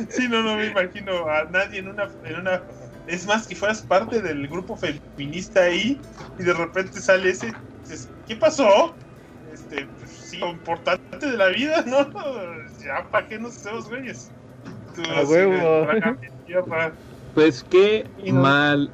Sí, 0.09 0.27
no, 0.29 0.41
no 0.41 0.55
me 0.57 0.67
imagino 0.67 1.27
a 1.27 1.43
nadie 1.45 1.79
en 1.79 1.87
una, 1.89 2.07
en 2.23 2.35
una. 2.39 2.63
Es 3.07 3.25
más, 3.25 3.47
que 3.47 3.55
fueras 3.55 3.81
parte 3.83 4.21
del 4.21 4.47
grupo 4.47 4.77
feminista 4.77 5.61
ahí 5.63 6.01
y 6.39 6.43
de 6.43 6.53
repente 6.53 6.99
sale 7.01 7.29
ese. 7.29 7.53
dices, 7.81 8.09
¿Qué 8.27 8.35
pasó? 8.35 8.95
Este, 9.53 9.85
pues, 9.99 10.11
sí, 10.11 10.37
lo 10.37 10.49
importante 10.51 11.29
de 11.29 11.37
la 11.37 11.47
vida, 11.49 11.83
¿no? 11.85 11.97
Ya, 12.83 13.09
¿para 13.11 13.27
qué 13.27 13.39
nos 13.39 13.55
hacemos 13.57 13.87
güeyes? 13.87 14.31
Tú, 14.95 15.01
A 15.09 15.19
así 15.21 15.31
huevo. 15.33 15.51
de, 15.81 15.85
"Para 15.85 16.17
qué, 16.19 16.27
ya, 16.51 16.61
para". 16.63 16.93
Pues 17.33 17.63
qué 17.63 18.09
no- 18.27 18.41
mal 18.41 18.91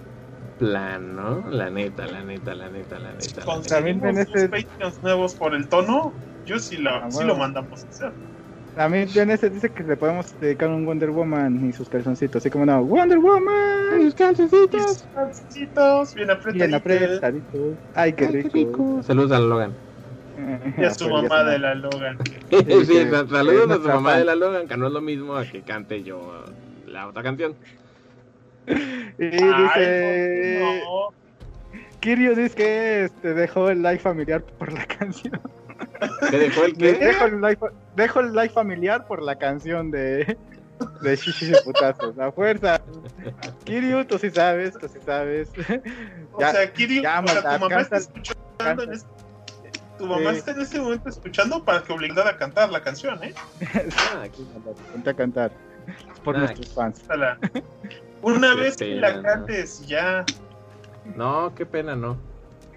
plan, 0.61 1.15
¿no? 1.15 1.49
La 1.49 1.71
neta, 1.71 2.05
la 2.05 2.23
neta, 2.23 2.53
la 2.53 2.69
neta, 2.69 2.99
la 2.99 3.13
neta. 3.13 3.13
la 3.13 3.13
neta. 3.13 3.41
Conseguimos 3.45 3.67
También 3.67 3.97
en 3.97 4.09
unos 4.15 4.27
ese- 4.35 4.49
Patreons 4.49 5.01
nuevos 5.01 5.35
por 5.35 5.55
el 5.55 5.67
tono. 5.67 6.13
Yo 6.45 6.59
sí, 6.59 6.77
lo, 6.77 6.91
Ah, 6.91 7.09
sí 7.09 7.17
huevo. 7.17 7.29
lo 7.29 7.35
mandamos 7.37 7.83
a 7.83 7.89
hacer. 7.89 8.13
A 8.75 8.87
mí 8.87 8.99
ese 8.99 9.49
dice 9.49 9.69
que 9.73 9.83
le 9.83 9.97
podemos 9.97 10.37
dedicar 10.39 10.69
un 10.69 10.85
Wonder 10.85 11.09
Woman 11.09 11.67
y 11.67 11.73
sus 11.73 11.89
calzoncitos, 11.89 12.41
así 12.41 12.49
como 12.51 12.65
no, 12.65 12.85
Wonder 12.85 13.17
Woman, 13.17 14.01
Sus 14.03 14.13
calcecitos. 14.15 15.07
Calcetitos, 15.13 16.13
bien 16.13 16.27
bien 16.53 16.73
apretaditos. 16.75 17.17
apretaditos. 17.17 17.77
Ay, 17.95 18.13
qué 18.13 18.25
Ay, 18.27 18.41
rico. 18.43 19.01
Saludos 19.03 19.31
a 19.31 19.39
Logan. 19.39 19.73
Y 20.77 20.83
a 20.85 20.93
su 20.93 21.05
ya 21.09 21.11
mamá 21.23 21.43
de 21.43 21.59
la 21.59 21.75
Logan. 21.75 22.17
Sí, 22.51 22.63
que 22.65 22.85
saludos 23.27 23.71
a 23.71 23.75
su 23.75 23.87
mamá 23.87 24.11
fan. 24.11 24.19
de 24.19 24.25
la 24.25 24.35
Logan, 24.35 24.67
que 24.67 24.77
no 24.77 24.87
es 24.87 24.93
lo 24.93 25.01
mismo 25.01 25.35
a 25.35 25.45
que 25.45 25.63
cante 25.63 26.03
yo 26.03 26.45
la 26.85 27.07
otra 27.07 27.23
canción. 27.23 27.57
Y 28.67 29.23
Ay, 29.23 29.63
dice, 29.63 30.59
no. 30.83 31.09
Kirio 31.99 32.35
dice 32.35 32.55
que 32.55 33.03
este, 33.05 33.33
dejó 33.33 33.69
el 33.69 33.81
live 33.83 33.99
familiar 33.99 34.41
por 34.43 34.71
la 34.73 34.85
canción. 34.85 35.39
¿Qué 36.29 36.37
dejó 36.37 36.65
el 36.65 36.75
qué? 36.77 36.93
Dejo 36.93 37.25
el, 37.25 37.41
live, 37.41 37.57
dejo 37.95 38.19
el 38.21 38.31
live 38.33 38.49
familiar 38.49 39.05
por 39.07 39.21
la 39.21 39.35
canción 39.35 39.91
de, 39.91 40.37
de 41.01 41.15
Shishis 41.15 41.49
y 41.49 41.63
Putazos. 41.63 42.17
A 42.19 42.31
fuerza. 42.31 42.81
Kiryu, 43.65 44.05
tú 44.05 44.17
sí 44.17 44.31
sabes, 44.31 44.77
tú 44.77 44.87
sí 44.87 44.99
sabes. 45.05 45.49
O 46.33 46.39
Ya- 46.39 46.51
sea, 46.51 46.73
Kiryu, 46.73 47.03
ya, 47.03 47.19
o 47.19 47.27
sea, 47.27 47.35
maldad, 47.35 47.53
tu 47.55 47.59
mamá 47.69 47.81
está 47.81 47.97
escuchando 47.97 48.83
en 48.83 48.93
este, 48.93 49.07
tu 49.99 50.05
mamá 50.07 50.31
Sí. 50.31 50.37
está 50.37 50.51
en 50.51 50.61
este 50.61 50.79
momento 50.79 51.09
escuchando 51.09 51.63
para 51.63 51.83
que 51.83 51.93
obligara 51.93 52.31
a 52.31 52.37
cantar 52.37 52.71
la 52.71 52.81
canción, 52.81 53.23
¿eh? 53.23 53.33
Ah, 54.15 54.23
aquí. 54.23 54.47
Ponte 54.91 55.09
a 55.09 55.13
cantar. 55.13 55.51
Es 56.13 56.19
por 56.21 56.35
Ah, 56.35 56.39
nuestros 56.39 56.69
fans. 56.73 57.01
Una 58.21 58.55
Qué 58.55 58.61
vez 58.61 58.77
que 58.77 58.85
pena, 58.85 59.01
la 59.09 59.15
¿no? 59.17 59.23
cantes, 59.23 59.85
ya. 59.87 60.25
No, 61.15 61.53
qué 61.55 61.65
pena, 61.65 61.95
no. 61.95 62.17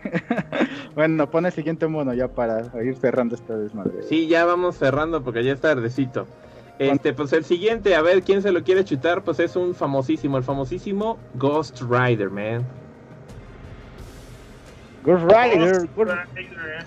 Bueno, 0.95 1.29
pone 1.31 1.49
el 1.49 1.55
siguiente 1.55 1.87
mono 1.89 2.15
ya 2.15 2.29
para 2.29 2.62
ir 2.83 2.97
cerrando 2.97 3.35
esta 3.35 3.57
desmadre. 3.57 4.03
Sí, 4.09 4.29
ya 4.29 4.45
vamos 4.45 4.77
cerrando 4.77 5.23
porque 5.25 5.43
ya 5.43 5.53
es 5.53 5.61
tardecito. 5.61 6.27
Este, 6.79 7.12
pues 7.12 7.33
el 7.33 7.45
siguiente, 7.45 7.95
a 7.97 8.03
ver 8.03 8.23
quién 8.23 8.43
se 8.43 8.53
lo 8.53 8.62
quiere 8.65 8.85
chutar, 8.85 9.23
pues 9.23 9.41
es 9.41 9.57
un 9.57 9.75
famosísimo, 9.75 10.37
el 10.39 10.45
famosísimo 10.45 11.19
Ghost 11.35 11.81
Rider, 11.83 12.31
man. 12.31 12.65
Ghost 15.05 15.25
Rider, 15.25 15.89
Ghost- 15.97 16.15
Rider. 16.35 16.87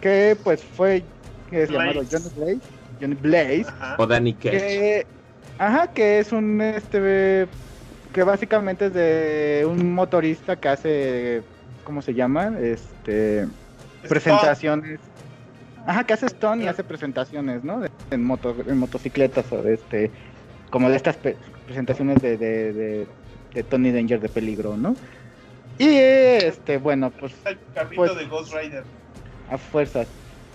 que 0.00 0.36
pues 0.44 0.62
fue 0.62 1.02
que 1.50 1.64
es 1.64 1.70
Blaze. 1.70 1.86
llamado 1.94 2.06
Johnny 2.10 2.30
Blaze. 2.36 2.60
Johnny 3.00 3.14
Blaze. 3.14 3.66
Ajá. 3.68 3.96
O 3.98 4.06
Danny 4.06 4.32
Cage. 4.34 4.50
que 4.58 5.06
ajá 5.58 5.86
que 5.88 6.18
es 6.20 6.32
un 6.32 6.60
este 6.60 7.48
que 8.12 8.22
básicamente 8.22 8.86
es 8.86 8.94
de 8.94 9.66
un 9.68 9.92
motorista 9.94 10.56
que 10.56 10.68
hace 10.68 11.42
cómo 11.84 12.02
se 12.02 12.14
llama 12.14 12.52
este 12.60 13.46
presentaciones 14.08 15.00
ajá 15.86 16.04
que 16.04 16.12
hace 16.12 16.26
stone 16.26 16.64
y 16.64 16.68
hace 16.68 16.84
presentaciones 16.84 17.64
no 17.64 17.82
en 18.10 18.24
moto 18.24 18.54
en 18.66 18.78
motocicletas 18.78 19.50
o 19.52 19.62
de 19.62 19.74
este 19.74 20.10
como 20.70 20.88
de 20.88 20.96
estas 20.96 21.16
presentaciones 21.66 22.20
de, 22.22 22.36
de, 22.36 22.72
de, 22.72 23.06
de 23.54 23.62
Tony 23.62 23.90
Danger 23.92 24.20
de 24.20 24.28
peligro 24.28 24.76
no 24.76 24.94
y 25.78 25.96
este 25.96 26.78
bueno 26.78 27.10
pues 27.10 27.32
El 27.44 27.58
carrito 27.74 27.96
Pues- 27.96 28.16
de 28.16 28.26
Ghost 28.26 28.54
Rider. 28.54 28.84
a 29.50 29.58
fuerzas. 29.58 30.06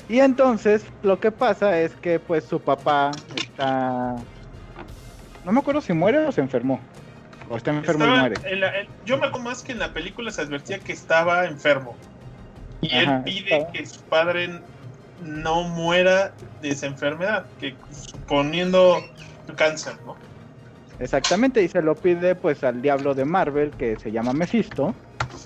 Y 0.10 0.20
entonces 0.22 0.86
lo 1.04 1.20
que 1.20 1.32
pasa 1.32 1.82
es 1.82 1.92
que 1.96 2.18
pues 2.18 2.46
su 2.46 2.62
papá 2.62 3.12
está... 3.36 4.16
No 5.44 5.52
me 5.52 5.60
acuerdo 5.60 5.82
si 5.82 5.92
muere 5.92 6.20
o 6.20 6.32
se 6.32 6.40
enfermó. 6.40 6.80
O 7.50 7.58
está 7.58 7.72
enfermo 7.72 8.06
y 8.06 8.10
muere. 8.10 8.36
en 8.52 8.60
la- 8.60 8.80
en- 8.80 8.88
yo 9.06 9.18
me 9.18 9.28
acuerdo 9.28 9.46
más 9.46 9.64
que 9.64 9.72
en 9.72 9.80
la 9.80 9.94
película 9.94 10.32
se 10.32 10.42
advertía 10.42 10.80
que 10.80 10.94
estaba 10.94 11.46
enfermo. 11.46 11.98
Y 12.82 12.88
Ajá, 12.96 13.18
él 13.18 13.24
pide 13.24 13.52
estaba. 13.52 13.72
que 13.74 13.86
su 13.86 14.04
padre 14.04 14.62
no 15.20 15.64
muera 15.64 16.34
de 16.62 16.70
esa 16.70 16.88
enfermedad, 16.88 17.48
que 17.58 17.78
suponiendo 17.92 18.98
cáncer, 19.56 19.96
¿no? 20.06 20.18
Exactamente, 21.00 21.62
y 21.64 21.68
se 21.68 21.82
lo 21.82 21.96
pide 21.96 22.36
pues 22.36 22.64
al 22.64 22.82
diablo 22.82 23.14
de 23.14 23.26
Marvel 23.26 23.72
que 23.72 23.98
se 23.98 24.12
llama 24.12 24.34
Mephisto, 24.34 24.96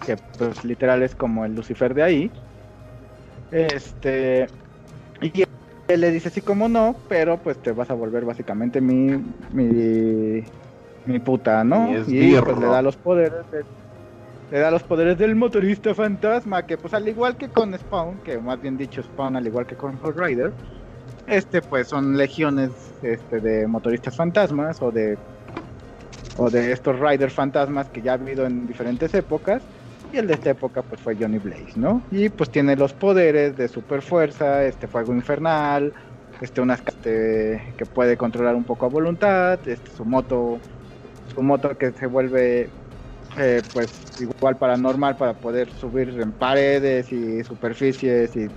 que 0.05 0.15
pues 0.37 0.63
literal 0.63 1.03
es 1.03 1.13
como 1.15 1.45
el 1.45 1.55
Lucifer 1.55 1.93
de 1.93 2.03
ahí. 2.03 2.31
Este... 3.51 4.47
Y 5.21 5.43
él 5.87 6.01
le 6.01 6.11
dice 6.11 6.29
sí 6.29 6.41
como 6.41 6.69
no, 6.69 6.95
pero 7.07 7.37
pues 7.37 7.61
te 7.61 7.71
vas 7.71 7.89
a 7.89 7.93
volver 7.95 8.25
básicamente 8.25 8.81
mi... 8.81 9.17
mi 9.51 10.43
mi 11.05 11.19
puta, 11.19 11.63
¿no? 11.63 11.91
Y 12.07 12.35
pues 12.35 12.57
le 12.57 12.65
da 12.65 12.81
los 12.81 12.95
poderes 12.95 13.49
de, 13.51 13.63
le 14.51 14.59
da 14.59 14.69
los 14.69 14.83
poderes 14.83 15.17
del 15.17 15.35
motorista 15.35 15.95
fantasma, 15.95 16.65
que 16.65 16.77
pues 16.77 16.93
al 16.93 17.07
igual 17.07 17.37
que 17.37 17.47
con 17.47 17.73
Spawn, 17.73 18.17
que 18.23 18.37
más 18.37 18.61
bien 18.61 18.77
dicho 18.77 19.01
Spawn 19.01 19.37
al 19.37 19.47
igual 19.47 19.65
que 19.65 19.75
con 19.75 19.97
Hot 19.97 20.17
Rider, 20.17 20.51
este 21.27 21.61
pues 21.61 21.87
son 21.87 22.17
legiones 22.17 22.71
este, 23.01 23.39
de 23.39 23.65
motoristas 23.67 24.15
fantasmas 24.15 24.81
o 24.81 24.91
de 24.91 25.17
o 26.37 26.49
de 26.49 26.71
estos 26.71 26.99
Riders 26.99 27.33
fantasmas 27.33 27.89
que 27.89 28.01
ya 28.01 28.11
ha 28.11 28.15
habido 28.15 28.45
en 28.45 28.67
diferentes 28.67 29.13
épocas 29.13 29.61
y 30.11 30.17
el 30.17 30.27
de 30.27 30.33
esta 30.33 30.49
época 30.49 30.81
pues 30.81 30.99
fue 30.99 31.15
Johnny 31.15 31.37
Blaze, 31.37 31.73
¿no? 31.75 32.01
Y 32.11 32.29
pues 32.29 32.49
tiene 32.49 32.75
los 32.75 32.93
poderes 32.93 33.55
de 33.55 33.67
super 33.67 34.01
fuerza, 34.01 34.65
este 34.65 34.87
fuego 34.87 35.13
infernal, 35.13 35.93
este 36.41 36.59
unas 36.59 36.81
este, 36.85 37.73
que 37.77 37.85
puede 37.85 38.17
controlar 38.17 38.55
un 38.55 38.63
poco 38.63 38.85
a 38.85 38.89
voluntad, 38.89 39.59
este 39.65 39.91
su 39.91 40.03
moto 40.03 40.59
su 41.33 41.41
moto 41.41 41.77
que 41.77 41.91
se 41.91 42.05
vuelve 42.07 42.69
eh, 43.37 43.61
pues 43.73 43.89
igual 44.19 44.57
paranormal 44.57 45.15
para 45.15 45.33
poder 45.33 45.71
subir 45.71 46.09
en 46.09 46.31
paredes 46.33 47.11
y 47.13 47.43
superficies 47.43 48.35
y, 48.35 48.49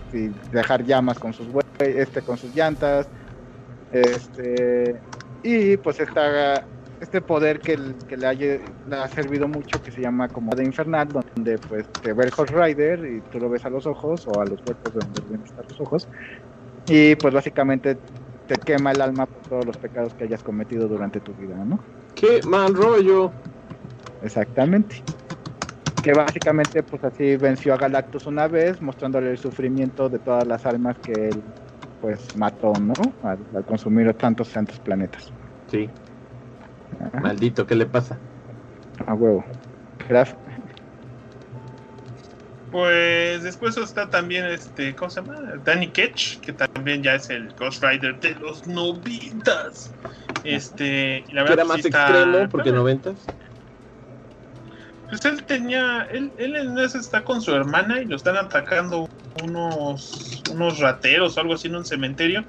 dejar 0.51 0.84
llamas 0.84 1.18
con 1.18 1.32
sus 1.32 1.46
este 1.78 2.22
con 2.22 2.36
sus 2.36 2.55
llantas. 2.55 3.09
Este 3.92 4.96
y 5.42 5.76
pues 5.76 6.01
esta 6.01 6.66
este 7.01 7.20
poder 7.20 7.60
que, 7.60 7.78
que 8.09 8.16
le, 8.16 8.26
ha 8.26 9.09
servido 9.09 9.46
mucho 9.46 9.80
que 9.82 9.90
se 9.90 10.01
llama 10.01 10.28
como 10.28 10.55
de 10.55 10.64
infernal 10.64 11.09
donde 11.09 11.59
pues 11.59 11.86
te 12.02 12.12
ve 12.12 12.24
el 12.24 12.32
Horse 12.36 12.55
Rider 12.55 13.05
y 13.05 13.20
tú 13.30 13.38
lo 13.38 13.51
ves 13.51 13.64
a 13.64 13.70
los 13.70 13.86
ojos 13.86 14.26
o 14.26 14.40
a 14.40 14.44
los 14.44 14.59
huecos 14.60 14.94
donde 14.94 15.20
deben 15.28 15.44
estar 15.44 15.64
los 15.68 15.80
ojos. 15.80 16.09
Y 16.88 17.14
pues 17.16 17.32
básicamente 17.32 17.96
te 18.46 18.56
quema 18.56 18.92
el 18.92 19.00
alma 19.00 19.26
por 19.26 19.42
todos 19.48 19.64
los 19.66 19.76
pecados 19.76 20.14
que 20.14 20.24
hayas 20.24 20.42
cometido 20.42 20.88
durante 20.88 21.20
tu 21.20 21.32
vida, 21.34 21.56
¿no? 21.64 21.78
¡Qué 22.14 22.40
mal 22.44 22.74
rollo! 22.74 23.32
Exactamente. 24.22 25.02
Que 26.02 26.12
básicamente 26.12 26.82
pues 26.82 27.02
así 27.04 27.36
venció 27.36 27.74
a 27.74 27.76
Galactus 27.76 28.26
una 28.26 28.46
vez, 28.46 28.80
mostrándole 28.82 29.30
el 29.30 29.38
sufrimiento 29.38 30.08
de 30.08 30.18
todas 30.18 30.46
las 30.46 30.66
almas 30.66 30.98
que 30.98 31.12
él 31.12 31.42
pues 32.00 32.36
mató, 32.36 32.72
¿no? 32.78 32.92
Al, 33.22 33.64
consumir 33.64 34.12
tantos 34.14 34.48
santos 34.48 34.78
planetas. 34.80 35.32
Sí. 35.70 35.88
Maldito, 37.22 37.66
¿qué 37.66 37.74
le 37.74 37.86
pasa? 37.86 38.18
A 39.06 39.14
huevo. 39.14 39.42
Gracias. 40.06 40.43
Pues 42.74 43.44
después 43.44 43.76
está 43.76 44.10
también 44.10 44.46
este, 44.46 44.96
¿cómo 44.96 45.09
se 45.09 45.20
llama? 45.22 45.40
Danny 45.62 45.92
Ketch, 45.92 46.40
que 46.40 46.52
también 46.52 47.05
ya 47.05 47.14
es 47.14 47.30
el 47.30 47.52
Ghost 47.52 47.84
Rider 47.84 48.18
de 48.18 48.34
los 48.34 48.66
noventas. 48.66 49.92
Este, 50.42 51.24
la 51.30 51.42
verdad, 51.42 51.59
era 51.60 51.64
más 51.66 51.84
extremo 51.84 52.48
porque 52.51 52.72
noventas. 52.72 53.14
Pues 55.09 55.24
él 55.24 55.44
tenía, 55.44 56.09
él, 56.10 56.32
él 56.36 56.56
en 56.56 56.76
ese 56.76 56.98
está 56.98 57.22
con 57.22 57.40
su 57.40 57.55
hermana 57.55 58.01
y 58.01 58.06
lo 58.06 58.16
están 58.16 58.36
atacando 58.36 59.09
unos, 59.40 60.42
unos 60.51 60.80
rateros 60.80 61.36
o 61.36 61.40
algo 61.42 61.55
así 61.55 61.68
en 61.68 61.76
un 61.76 61.84
cementerio. 61.84 62.44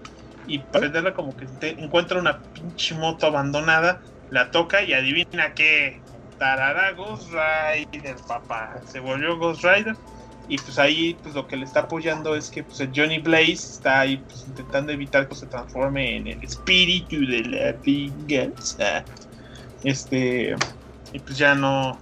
Y 0.47 0.57
prenderla 0.57 1.13
como 1.13 1.37
que 1.37 1.45
encuentra 1.77 2.19
una 2.19 2.39
pinche 2.39 2.95
moto 2.95 3.27
abandonada, 3.27 4.01
la 4.31 4.49
toca 4.49 4.81
y 4.81 4.93
adivina 4.93 5.53
qué. 5.53 6.01
Tarara 6.39 6.93
Ghost 6.93 7.29
Rider, 7.29 8.15
papá. 8.27 8.81
Se 8.87 8.99
volvió 8.99 9.37
Ghost 9.37 9.63
Rider. 9.63 9.95
Y 10.47 10.57
pues 10.57 10.77
ahí 10.77 11.17
pues 11.23 11.35
lo 11.35 11.47
que 11.47 11.57
le 11.57 11.65
está 11.65 11.81
apoyando 11.81 12.35
es 12.35 12.49
que 12.49 12.63
pues 12.63 12.79
el 12.79 12.91
Johnny 12.95 13.19
Blaze 13.19 13.53
está 13.53 14.01
ahí 14.01 14.17
pues 14.17 14.45
intentando 14.47 14.91
evitar 14.91 15.27
que 15.27 15.35
se 15.35 15.47
transforme 15.47 16.17
en 16.17 16.27
el 16.27 16.43
espíritu 16.43 17.25
de 17.25 17.43
la 17.43 17.75
venganza. 17.83 19.03
Este 19.83 20.55
y 21.13 21.19
pues 21.19 21.37
ya 21.37 21.55
no 21.55 21.97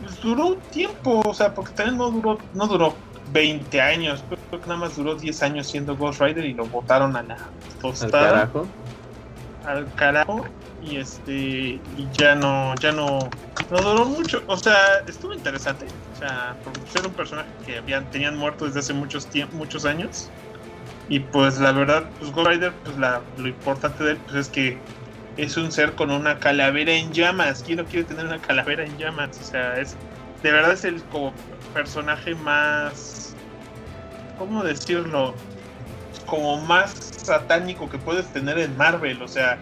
pues 0.00 0.20
duró 0.20 0.48
un 0.48 0.60
tiempo, 0.70 1.22
o 1.24 1.34
sea, 1.34 1.54
porque 1.54 1.72
también 1.72 1.98
no 1.98 2.10
duró, 2.10 2.38
no 2.54 2.66
duró 2.66 2.94
20 3.32 3.80
años, 3.80 4.22
creo 4.28 4.60
que 4.60 4.68
nada 4.68 4.80
más 4.80 4.96
duró 4.96 5.14
10 5.14 5.42
años 5.42 5.66
siendo 5.66 5.96
Ghost 5.96 6.20
Rider 6.20 6.44
y 6.44 6.54
lo 6.54 6.66
botaron 6.66 7.16
a 7.16 7.22
la 7.22 7.38
tostada. 7.80 8.28
Al 8.28 8.34
carajo. 8.34 8.66
Al 9.66 9.92
carajo. 9.94 10.46
Y 10.82 10.96
este, 10.96 11.32
y 11.32 12.08
ya 12.12 12.34
no, 12.34 12.74
ya 12.76 12.92
no, 12.92 13.28
no 13.70 13.78
duró 13.80 14.04
mucho. 14.04 14.42
O 14.46 14.56
sea, 14.56 14.76
estuvo 15.06 15.32
interesante. 15.32 15.86
O 16.14 16.18
sea, 16.18 16.56
porque 16.62 16.80
ser 16.88 17.06
un 17.06 17.12
personaje 17.12 17.48
que 17.64 17.78
habían, 17.78 18.10
tenían 18.10 18.36
muerto 18.36 18.66
desde 18.66 18.80
hace 18.80 18.92
muchos 18.92 19.28
muchos 19.52 19.84
años. 19.84 20.30
Y 21.08 21.20
pues 21.20 21.58
la 21.58 21.72
verdad, 21.72 22.08
pues 22.18 22.32
Ghost 22.32 22.48
Rider, 22.48 22.72
pues 22.84 22.98
la, 22.98 23.20
lo 23.36 23.48
importante 23.48 24.02
de 24.02 24.12
él 24.12 24.18
pues 24.24 24.36
es 24.36 24.48
que 24.48 24.78
es 25.36 25.56
un 25.56 25.70
ser 25.70 25.94
con 25.94 26.10
una 26.10 26.38
calavera 26.38 26.92
en 26.92 27.12
llamas. 27.12 27.62
¿Quién 27.64 27.78
no 27.78 27.84
quiere 27.84 28.04
tener 28.04 28.26
una 28.26 28.40
calavera 28.40 28.84
en 28.84 28.96
llamas? 28.98 29.38
O 29.40 29.44
sea, 29.44 29.78
es 29.78 29.96
de 30.42 30.52
verdad 30.52 30.72
es 30.72 30.84
el 30.84 31.02
como 31.04 31.32
personaje 31.74 32.34
más, 32.36 33.34
¿cómo 34.38 34.62
decirlo? 34.64 35.34
Como 36.26 36.58
más 36.58 36.92
satánico 37.22 37.88
que 37.88 37.98
puedes 37.98 38.26
tener 38.32 38.58
en 38.58 38.76
Marvel. 38.76 39.22
O 39.22 39.28
sea, 39.28 39.58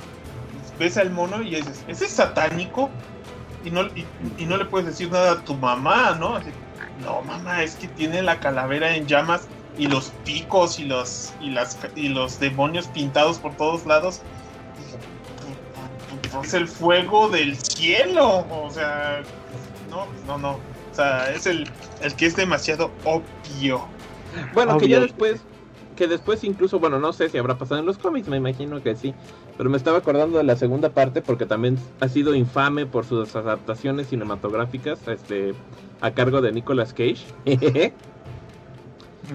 ves 0.79 0.97
al 0.97 1.11
mono 1.11 1.43
y 1.43 1.55
dices, 1.57 1.85
¿ese 1.89 2.07
es 2.07 2.13
satánico? 2.13 2.91
Y 3.65 3.71
no, 3.71 3.83
y, 4.39 4.45
no 4.45 4.57
le 4.57 4.65
puedes 4.67 4.87
decir 4.87 5.11
nada 5.11 5.33
a 5.33 5.45
tu 5.45 5.55
mamá, 5.55 6.17
¿no? 6.19 6.39
no, 7.03 7.23
mamá, 7.23 7.63
es 7.63 7.77
que 7.77 7.89
tiene 7.89 8.23
la 8.23 8.39
calavera 8.39 8.95
en 8.95 9.07
llamas 9.07 9.49
y 9.79 9.87
los 9.87 10.13
picos 10.25 10.79
y 10.79 10.85
los 10.85 11.33
y 11.41 11.51
las 11.51 11.77
y 11.97 12.09
los 12.09 12.39
demonios 12.39 12.87
pintados 12.89 13.39
por 13.39 13.57
todos 13.57 13.87
lados 13.87 14.23
es 16.43 16.55
el 16.55 16.69
fuego 16.69 17.29
del 17.29 17.57
cielo. 17.57 18.47
O 18.51 18.71
sea, 18.71 19.23
no, 19.91 20.07
no, 20.27 20.39
no. 20.39 20.51
O 20.53 20.95
sea, 20.95 21.31
es 21.31 21.47
el, 21.47 21.69
el 22.01 22.15
que 22.15 22.27
es 22.27 22.37
demasiado 22.37 22.91
obvio. 23.05 23.87
Bueno, 24.53 24.79
que 24.79 24.89
ya 24.89 25.01
después, 25.01 25.41
que 25.95 26.07
después 26.07 26.45
incluso, 26.45 26.79
bueno, 26.79 26.99
no 26.99 27.13
sé 27.13 27.29
si 27.29 27.39
habrá 27.39 27.57
pasado 27.57 27.81
en 27.81 27.87
los 27.87 27.99
cómics, 27.99 28.29
me 28.29 28.37
imagino 28.37 28.83
que 28.83 28.97
sí. 28.97 29.15
Pero 29.57 29.71
me 29.71 29.77
estaba 29.77 29.99
acordando 29.99 30.39
de 30.39 30.45
la 30.45 30.57
segunda 30.57 30.91
parte 30.91 31.23
porque 31.23 31.47
también 31.47 31.79
ha 32.01 32.09
sido 32.09 32.35
infame 32.35 32.87
por 32.87 33.05
sus 33.05 33.35
adaptaciones 33.37 34.09
cinematográficas 34.09 35.07
este, 35.09 35.55
a 36.01 36.11
cargo 36.13 36.41
de 36.41 36.53
Nicolas 36.53 36.93
Cage. 36.93 37.25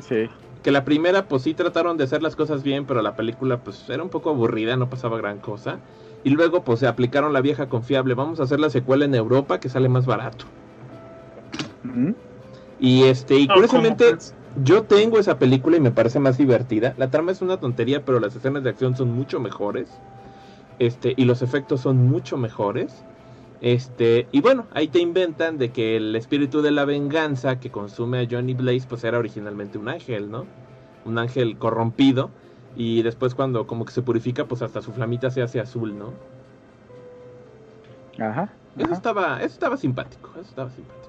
sí. 0.01 0.29
Que 0.63 0.71
la 0.71 0.83
primera, 0.83 1.27
pues 1.27 1.43
sí 1.43 1.53
trataron 1.53 1.97
de 1.97 2.03
hacer 2.03 2.21
las 2.21 2.35
cosas 2.35 2.63
bien, 2.63 2.85
pero 2.85 3.01
la 3.01 3.15
película, 3.15 3.57
pues 3.63 3.89
era 3.89 4.03
un 4.03 4.09
poco 4.09 4.29
aburrida, 4.29 4.75
no 4.75 4.89
pasaba 4.89 5.17
gran 5.17 5.39
cosa. 5.39 5.79
Y 6.23 6.31
luego 6.31 6.63
pues 6.63 6.79
se 6.79 6.87
aplicaron 6.87 7.31
la 7.31 7.39
vieja 7.39 7.69
confiable, 7.69 8.13
vamos 8.13 8.41
a 8.41 8.43
hacer 8.43 8.59
la 8.59 8.69
secuela 8.69 9.05
en 9.05 9.15
Europa 9.15 9.61
que 9.61 9.69
sale 9.69 9.87
más 9.87 10.05
barato. 10.05 10.45
Y 12.79 13.03
este, 13.03 13.35
y 13.35 13.47
curiosamente 13.47 14.17
yo 14.63 14.83
tengo 14.83 15.19
esa 15.19 15.37
película 15.37 15.77
y 15.77 15.79
me 15.79 15.91
parece 15.91 16.19
más 16.19 16.37
divertida. 16.37 16.93
La 16.97 17.09
trama 17.09 17.31
es 17.31 17.41
una 17.41 17.57
tontería, 17.57 18.03
pero 18.03 18.19
las 18.19 18.35
escenas 18.35 18.63
de 18.63 18.69
acción 18.69 18.95
son 18.95 19.11
mucho 19.11 19.39
mejores. 19.39 19.89
Este, 20.79 21.13
y 21.15 21.25
los 21.25 21.41
efectos 21.41 21.81
son 21.81 22.07
mucho 22.07 22.37
mejores. 22.37 23.03
Este, 23.61 24.27
y 24.31 24.41
bueno, 24.41 24.67
ahí 24.71 24.87
te 24.87 24.99
inventan 24.99 25.57
de 25.57 25.71
que 25.71 25.97
el 25.97 26.15
espíritu 26.15 26.61
de 26.61 26.71
la 26.71 26.85
venganza 26.85 27.59
que 27.59 27.69
consume 27.69 28.19
a 28.19 28.27
Johnny 28.29 28.53
Blaze 28.53 28.87
pues 28.87 29.03
era 29.03 29.19
originalmente 29.19 29.77
un 29.77 29.89
ángel, 29.89 30.31
¿no? 30.31 30.45
Un 31.05 31.17
ángel 31.17 31.57
corrompido 31.57 32.29
y 32.77 33.01
después 33.01 33.35
cuando 33.35 33.67
como 33.67 33.83
que 33.83 33.91
se 33.91 34.01
purifica, 34.01 34.45
pues 34.45 34.61
hasta 34.61 34.81
su 34.81 34.93
flamita 34.93 35.29
se 35.31 35.41
hace 35.41 35.59
azul, 35.59 35.97
¿no? 35.97 36.13
Ajá. 38.17 38.49
Eso 38.77 38.93
estaba, 38.93 39.37
eso 39.37 39.53
estaba 39.53 39.75
simpático, 39.75 40.29
eso 40.35 40.49
estaba 40.49 40.69
simpático. 40.69 40.99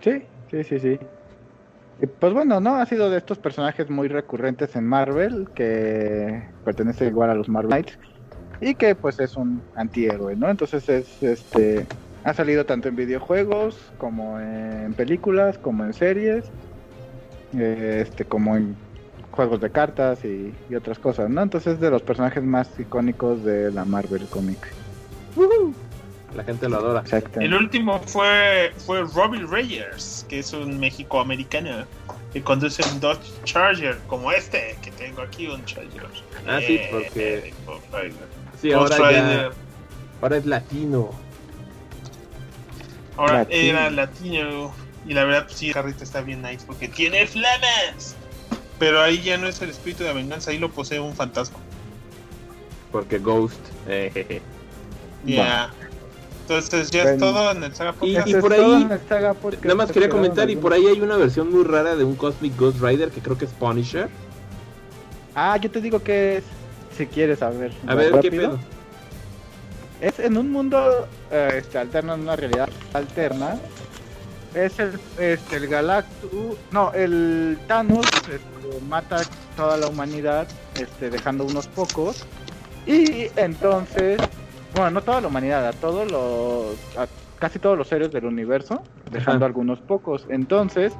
Sí, 0.00 0.22
sí, 0.50 0.64
sí, 0.64 0.78
sí. 0.78 0.98
Pues 2.20 2.32
bueno, 2.32 2.60
¿no? 2.60 2.76
Ha 2.76 2.86
sido 2.86 3.10
de 3.10 3.18
estos 3.18 3.38
personajes 3.38 3.88
muy 3.90 4.08
recurrentes 4.08 4.76
en 4.76 4.86
Marvel, 4.86 5.48
que 5.54 6.42
pertenece 6.64 7.06
igual 7.06 7.30
a 7.30 7.34
los 7.34 7.48
Marvel 7.48 7.70
Knights, 7.70 7.98
y 8.60 8.74
que 8.74 8.94
pues 8.94 9.20
es 9.20 9.36
un 9.36 9.62
antihéroe, 9.76 10.36
¿no? 10.36 10.50
Entonces 10.50 10.88
es 10.88 11.22
este 11.22 11.86
ha 12.24 12.32
salido 12.32 12.64
tanto 12.64 12.88
en 12.88 12.96
videojuegos 12.96 13.78
como 13.98 14.40
en 14.40 14.94
películas, 14.94 15.58
como 15.58 15.84
en 15.84 15.92
series, 15.92 16.44
este 17.52 18.24
como 18.24 18.56
en 18.56 18.74
juegos 19.30 19.60
de 19.60 19.70
cartas 19.70 20.24
y, 20.24 20.54
otras 20.74 20.98
cosas, 20.98 21.28
¿no? 21.28 21.42
Entonces 21.42 21.74
es 21.74 21.80
de 21.80 21.90
los 21.90 22.02
personajes 22.02 22.42
más 22.42 22.68
icónicos 22.78 23.44
de 23.44 23.70
la 23.70 23.84
Marvel 23.84 24.26
Comic. 24.26 24.58
La 26.34 26.42
gente 26.42 26.68
lo 26.68 26.78
adora. 26.78 27.04
El 27.36 27.54
último 27.54 28.00
fue, 28.06 28.72
fue 28.84 29.02
Robbie 29.02 29.46
Reyes, 29.46 30.26
que 30.28 30.40
es 30.40 30.52
un 30.52 30.80
México-americano 30.80 31.86
que 32.32 32.42
conduce 32.42 32.82
un 32.90 32.98
Dodge 32.98 33.30
Charger 33.44 33.96
como 34.08 34.32
este, 34.32 34.76
que 34.82 34.90
tengo 34.90 35.22
aquí 35.22 35.46
un 35.46 35.64
Charger. 35.64 36.08
Ah, 36.46 36.58
sí, 36.58 36.76
eh, 36.76 36.88
porque... 36.90 37.54
sí, 38.60 38.72
ahora, 38.72 39.52
ahora 40.20 40.36
es 40.36 40.44
latino. 40.44 41.12
Ahora 43.16 43.46
era 43.48 43.90
latino. 43.90 44.74
Y 45.06 45.14
la 45.14 45.24
verdad, 45.24 45.44
pues 45.44 45.58
sí, 45.58 45.72
carrito 45.72 46.02
está 46.02 46.22
bien 46.22 46.42
nice 46.42 46.64
porque 46.66 46.88
tiene 46.88 47.26
flamas. 47.26 48.16
Pero 48.78 49.00
ahí 49.00 49.22
ya 49.22 49.36
no 49.36 49.46
es 49.46 49.62
el 49.62 49.70
espíritu 49.70 50.02
de 50.02 50.08
la 50.08 50.14
venganza, 50.14 50.50
ahí 50.50 50.58
lo 50.58 50.70
posee 50.70 50.98
un 50.98 51.14
fantasma. 51.14 51.58
Porque 52.90 53.18
Ghost. 53.18 53.60
Eh, 53.86 54.40
ya. 55.24 55.70
Entonces 56.48 56.90
ya 56.90 57.02
Bueno. 57.04 57.14
es 57.14 57.20
todo 57.32 57.50
en 57.52 57.62
el 57.64 57.74
Saga 57.74 57.90
Y- 57.90 57.94
Podcast. 57.94 58.28
Eso 58.28 58.40
por 58.40 58.52
es 58.52 58.58
todo 58.60 58.76
ahí- 58.76 58.82
en 58.82 58.92
el 58.92 59.00
Saga 59.08 59.34
Podcast. 59.34 59.64
Nada 59.64 59.74
más 59.76 59.92
quería 59.92 60.08
comentar, 60.10 60.50
y 60.50 60.56
por 60.56 60.72
ahí 60.74 60.86
hay 60.86 61.00
una 61.00 61.16
versión 61.16 61.50
muy 61.50 61.64
rara 61.64 61.96
de 61.96 62.04
un 62.04 62.14
Cosmic 62.16 62.56
Ghost 62.58 62.80
Rider 62.82 63.10
que 63.10 63.20
creo 63.20 63.38
que 63.38 63.46
es 63.46 63.50
Punisher. 63.52 64.08
Ah, 65.34 65.56
yo 65.56 65.70
te 65.70 65.80
digo 65.80 66.02
que 66.02 66.36
es, 66.38 66.44
si 66.96 67.06
quieres 67.06 67.38
saber. 67.38 67.72
A 67.86 67.94
ver, 67.94 68.10
¿qué 68.20 68.28
rápido. 68.28 68.50
pedo? 68.50 68.58
Es 70.00 70.18
en 70.18 70.36
un 70.36 70.50
mundo 70.52 71.08
eh, 71.30 71.54
este, 71.56 71.78
alterno, 71.78 72.14
en 72.14 72.20
una 72.20 72.36
realidad 72.36 72.68
alterna. 72.92 73.56
Es 74.54 74.78
el, 74.78 74.92
este, 75.18 75.56
el 75.56 75.66
Galactus. 75.66 76.56
No, 76.70 76.92
el 76.92 77.58
Thanos 77.66 78.06
este, 78.18 78.80
mata 78.88 79.16
a 79.16 79.22
toda 79.56 79.76
la 79.78 79.88
humanidad, 79.88 80.46
este, 80.78 81.08
dejando 81.10 81.44
unos 81.44 81.66
pocos. 81.68 82.24
Y 82.86 83.28
entonces, 83.36 84.20
bueno, 84.74 84.90
no 84.90 85.02
toda 85.02 85.20
la 85.20 85.28
humanidad, 85.28 85.66
a 85.66 85.72
todos 85.72 86.10
los. 86.10 86.96
a 86.96 87.06
casi 87.38 87.58
todos 87.58 87.76
los 87.76 87.90
héroes 87.92 88.10
del 88.12 88.24
universo, 88.24 88.82
dejando 89.10 89.44
Ajá. 89.44 89.46
algunos 89.46 89.80
pocos. 89.80 90.26
Entonces, 90.28 90.94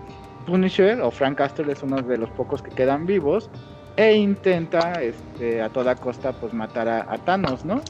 Punisher 0.47 1.01
o 1.01 1.11
Frank 1.11 1.39
Castle 1.39 1.73
es 1.73 1.83
uno 1.83 2.03
de 2.03 2.19
los 2.19 2.29
pocos 2.31 2.63
que 2.63 2.71
quedan 2.71 3.07
vivos. 3.07 3.49
E 3.97 4.15
intenta 4.15 5.01
este, 5.01 5.63
a 5.63 5.69
toda 5.69 5.95
costa 5.95 6.33
pues 6.33 6.53
matar 6.53 6.89
a, 6.89 7.13
a 7.13 7.17
Thanos, 7.19 7.65
¿no? 7.65 7.81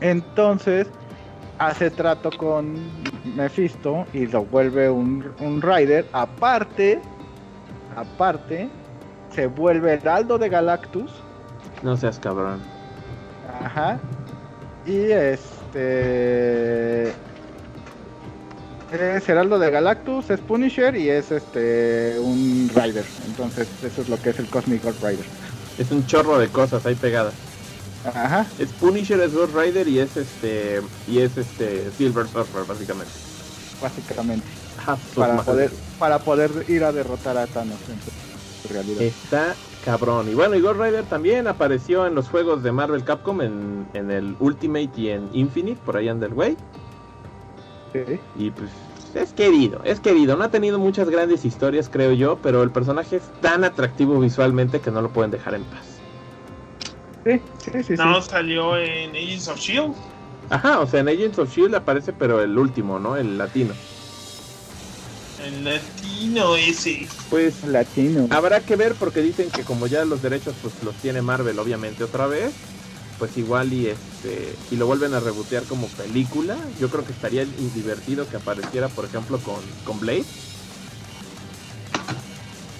Entonces 0.00 0.86
hace 1.58 1.90
trato 1.90 2.30
con 2.36 2.74
Mephisto 3.34 4.04
y 4.12 4.26
lo 4.26 4.44
vuelve 4.44 4.90
un, 4.90 5.24
un 5.40 5.62
Rider. 5.62 6.06
Aparte, 6.12 7.00
aparte, 7.96 8.68
se 9.30 9.46
vuelve 9.46 9.94
Heraldo 9.94 10.36
de 10.38 10.48
Galactus. 10.48 11.10
No 11.82 11.96
seas 11.96 12.18
cabrón. 12.18 12.60
Ajá. 13.62 13.98
Y 14.86 15.10
este. 15.10 17.08
Es 18.92 19.28
Heraldo 19.28 19.58
de 19.58 19.70
Galactus, 19.70 20.30
es 20.30 20.38
Punisher 20.40 20.94
y 20.94 21.08
es 21.10 21.32
este 21.32 22.16
un 22.20 22.70
Rider. 22.74 23.04
Entonces, 23.26 23.66
eso 23.82 24.02
es 24.02 24.08
lo 24.08 24.20
que 24.20 24.30
es 24.30 24.38
el 24.38 24.46
Cosmic 24.46 24.84
Ghost 24.84 25.02
Rider. 25.02 25.24
Es 25.78 25.90
un 25.90 26.06
chorro 26.06 26.38
de 26.38 26.48
cosas 26.48 26.86
ahí 26.86 26.94
pegadas. 26.94 27.34
Ajá. 28.04 28.46
Es 28.58 28.68
Punisher, 28.72 29.18
es 29.20 29.34
Ghost 29.34 29.54
Rider 29.56 29.88
y 29.88 29.98
es 29.98 30.16
este. 30.16 30.80
Y 31.08 31.18
es 31.20 31.36
este. 31.36 31.90
Silver 31.96 32.26
Surfer, 32.28 32.64
básicamente. 32.64 33.12
Básicamente. 33.82 34.46
Ah, 34.86 34.96
Para 35.14 35.32
madre. 35.34 35.44
poder, 35.44 35.70
para 35.98 36.18
poder 36.18 36.50
ir 36.68 36.84
a 36.84 36.92
derrotar 36.92 37.36
a 37.38 37.46
Thanos 37.46 37.78
en 37.88 38.72
realidad. 38.72 39.02
Está 39.02 39.54
cabrón. 39.84 40.28
Y 40.30 40.34
bueno, 40.34 40.54
y 40.54 40.60
Ghost 40.60 40.80
Rider 40.80 41.04
también 41.04 41.46
apareció 41.46 42.06
en 42.06 42.14
los 42.14 42.28
juegos 42.28 42.62
de 42.62 42.72
Marvel 42.72 43.04
Capcom 43.04 43.40
en, 43.40 43.86
en 43.94 44.10
el 44.10 44.36
Ultimate 44.40 44.90
y 44.96 45.10
en 45.10 45.28
Infinite, 45.32 45.80
por 45.84 45.96
ahí 45.96 46.08
anda 46.08 46.26
el 46.26 46.34
güey. 46.34 46.56
Sí. 47.92 48.18
Y 48.36 48.50
pues 48.50 48.70
es 49.14 49.32
querido, 49.32 49.80
es 49.84 50.00
querido. 50.00 50.36
No 50.36 50.44
ha 50.44 50.50
tenido 50.50 50.78
muchas 50.78 51.08
grandes 51.08 51.44
historias, 51.44 51.88
creo 51.88 52.12
yo, 52.12 52.38
pero 52.42 52.62
el 52.62 52.70
personaje 52.70 53.16
es 53.16 53.22
tan 53.40 53.62
atractivo 53.64 54.18
visualmente 54.18 54.80
que 54.80 54.90
no 54.90 55.02
lo 55.02 55.10
pueden 55.10 55.30
dejar 55.30 55.54
en 55.54 55.62
paz. 55.64 56.00
Sí, 57.24 57.40
sí, 57.58 57.70
sí. 57.74 57.82
sí. 57.84 57.94
No 57.96 58.20
salió 58.20 58.76
en 58.76 59.10
Agents 59.10 59.48
of 59.48 59.58
Shield. 59.58 59.94
Ajá, 60.50 60.80
o 60.80 60.86
sea, 60.86 61.00
en 61.00 61.08
Agents 61.08 61.38
of 61.38 61.54
Shield 61.54 61.74
aparece, 61.74 62.12
pero 62.12 62.42
el 62.42 62.58
último, 62.58 62.98
¿no? 62.98 63.16
El 63.16 63.38
latino. 63.38 63.72
El 65.44 65.64
latino 65.64 66.56
ese. 66.56 67.06
Pues 67.28 67.64
Latino. 67.64 68.28
habrá 68.30 68.60
que 68.60 68.76
ver 68.76 68.94
porque 68.94 69.20
dicen 69.20 69.50
que 69.50 69.62
como 69.62 69.86
ya 69.86 70.04
los 70.04 70.22
derechos 70.22 70.54
pues 70.62 70.74
los 70.82 70.94
tiene 70.96 71.20
Marvel 71.20 71.58
obviamente 71.58 72.02
otra 72.02 72.26
vez, 72.26 72.52
pues 73.18 73.36
igual 73.36 73.72
y 73.72 73.88
este 73.88 74.54
y 74.70 74.76
lo 74.76 74.86
vuelven 74.86 75.12
a 75.12 75.20
rebotear 75.20 75.64
como 75.64 75.86
película, 75.88 76.56
yo 76.80 76.88
creo 76.88 77.04
que 77.04 77.12
estaría 77.12 77.44
divertido 77.74 78.28
que 78.28 78.36
apareciera 78.36 78.88
por 78.88 79.04
ejemplo 79.04 79.38
con, 79.38 79.60
con 79.84 80.00
Blade. 80.00 80.24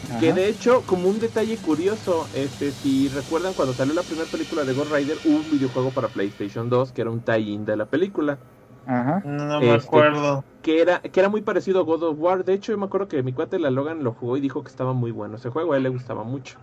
Ajá. 0.08 0.20
Que 0.20 0.32
de 0.32 0.48
hecho, 0.48 0.82
como 0.86 1.08
un 1.08 1.18
detalle 1.18 1.56
curioso, 1.56 2.28
este, 2.34 2.72
si 2.72 3.08
recuerdan 3.08 3.54
cuando 3.54 3.74
salió 3.74 3.94
la 3.94 4.02
primera 4.02 4.30
película 4.30 4.64
de 4.64 4.72
Ghost 4.74 4.92
Rider, 4.92 5.18
hubo 5.24 5.36
un 5.36 5.50
videojuego 5.50 5.90
para 5.90 6.08
PlayStation 6.08 6.70
2 6.70 6.92
que 6.92 7.00
era 7.00 7.10
un 7.10 7.20
tie-in 7.20 7.64
de 7.64 7.76
la 7.76 7.86
película, 7.86 8.38
Ajá. 8.86 9.22
No 9.24 9.60
me 9.60 9.74
Este- 9.74 9.86
acuerdo. 9.86 10.44
que 10.60 10.80
era, 10.80 11.00
que 11.00 11.20
era 11.20 11.28
muy 11.28 11.42
parecido 11.42 11.80
a 11.80 11.82
God 11.84 12.02
of 12.04 12.18
War. 12.18 12.44
De 12.44 12.54
hecho, 12.54 12.72
yo 12.72 12.78
me 12.78 12.86
acuerdo 12.86 13.08
que 13.08 13.22
mi 13.22 13.32
cuate 13.32 13.58
la 13.58 13.70
Logan 13.70 14.02
lo 14.04 14.12
jugó 14.14 14.36
y 14.36 14.40
dijo 14.40 14.62
que 14.62 14.70
estaba 14.70 14.92
muy 14.92 15.10
bueno 15.10 15.36
ese 15.36 15.50
juego, 15.50 15.72
a 15.72 15.76
él 15.76 15.82
le 15.82 15.88
gustaba 15.90 16.24
mucho. 16.24 16.58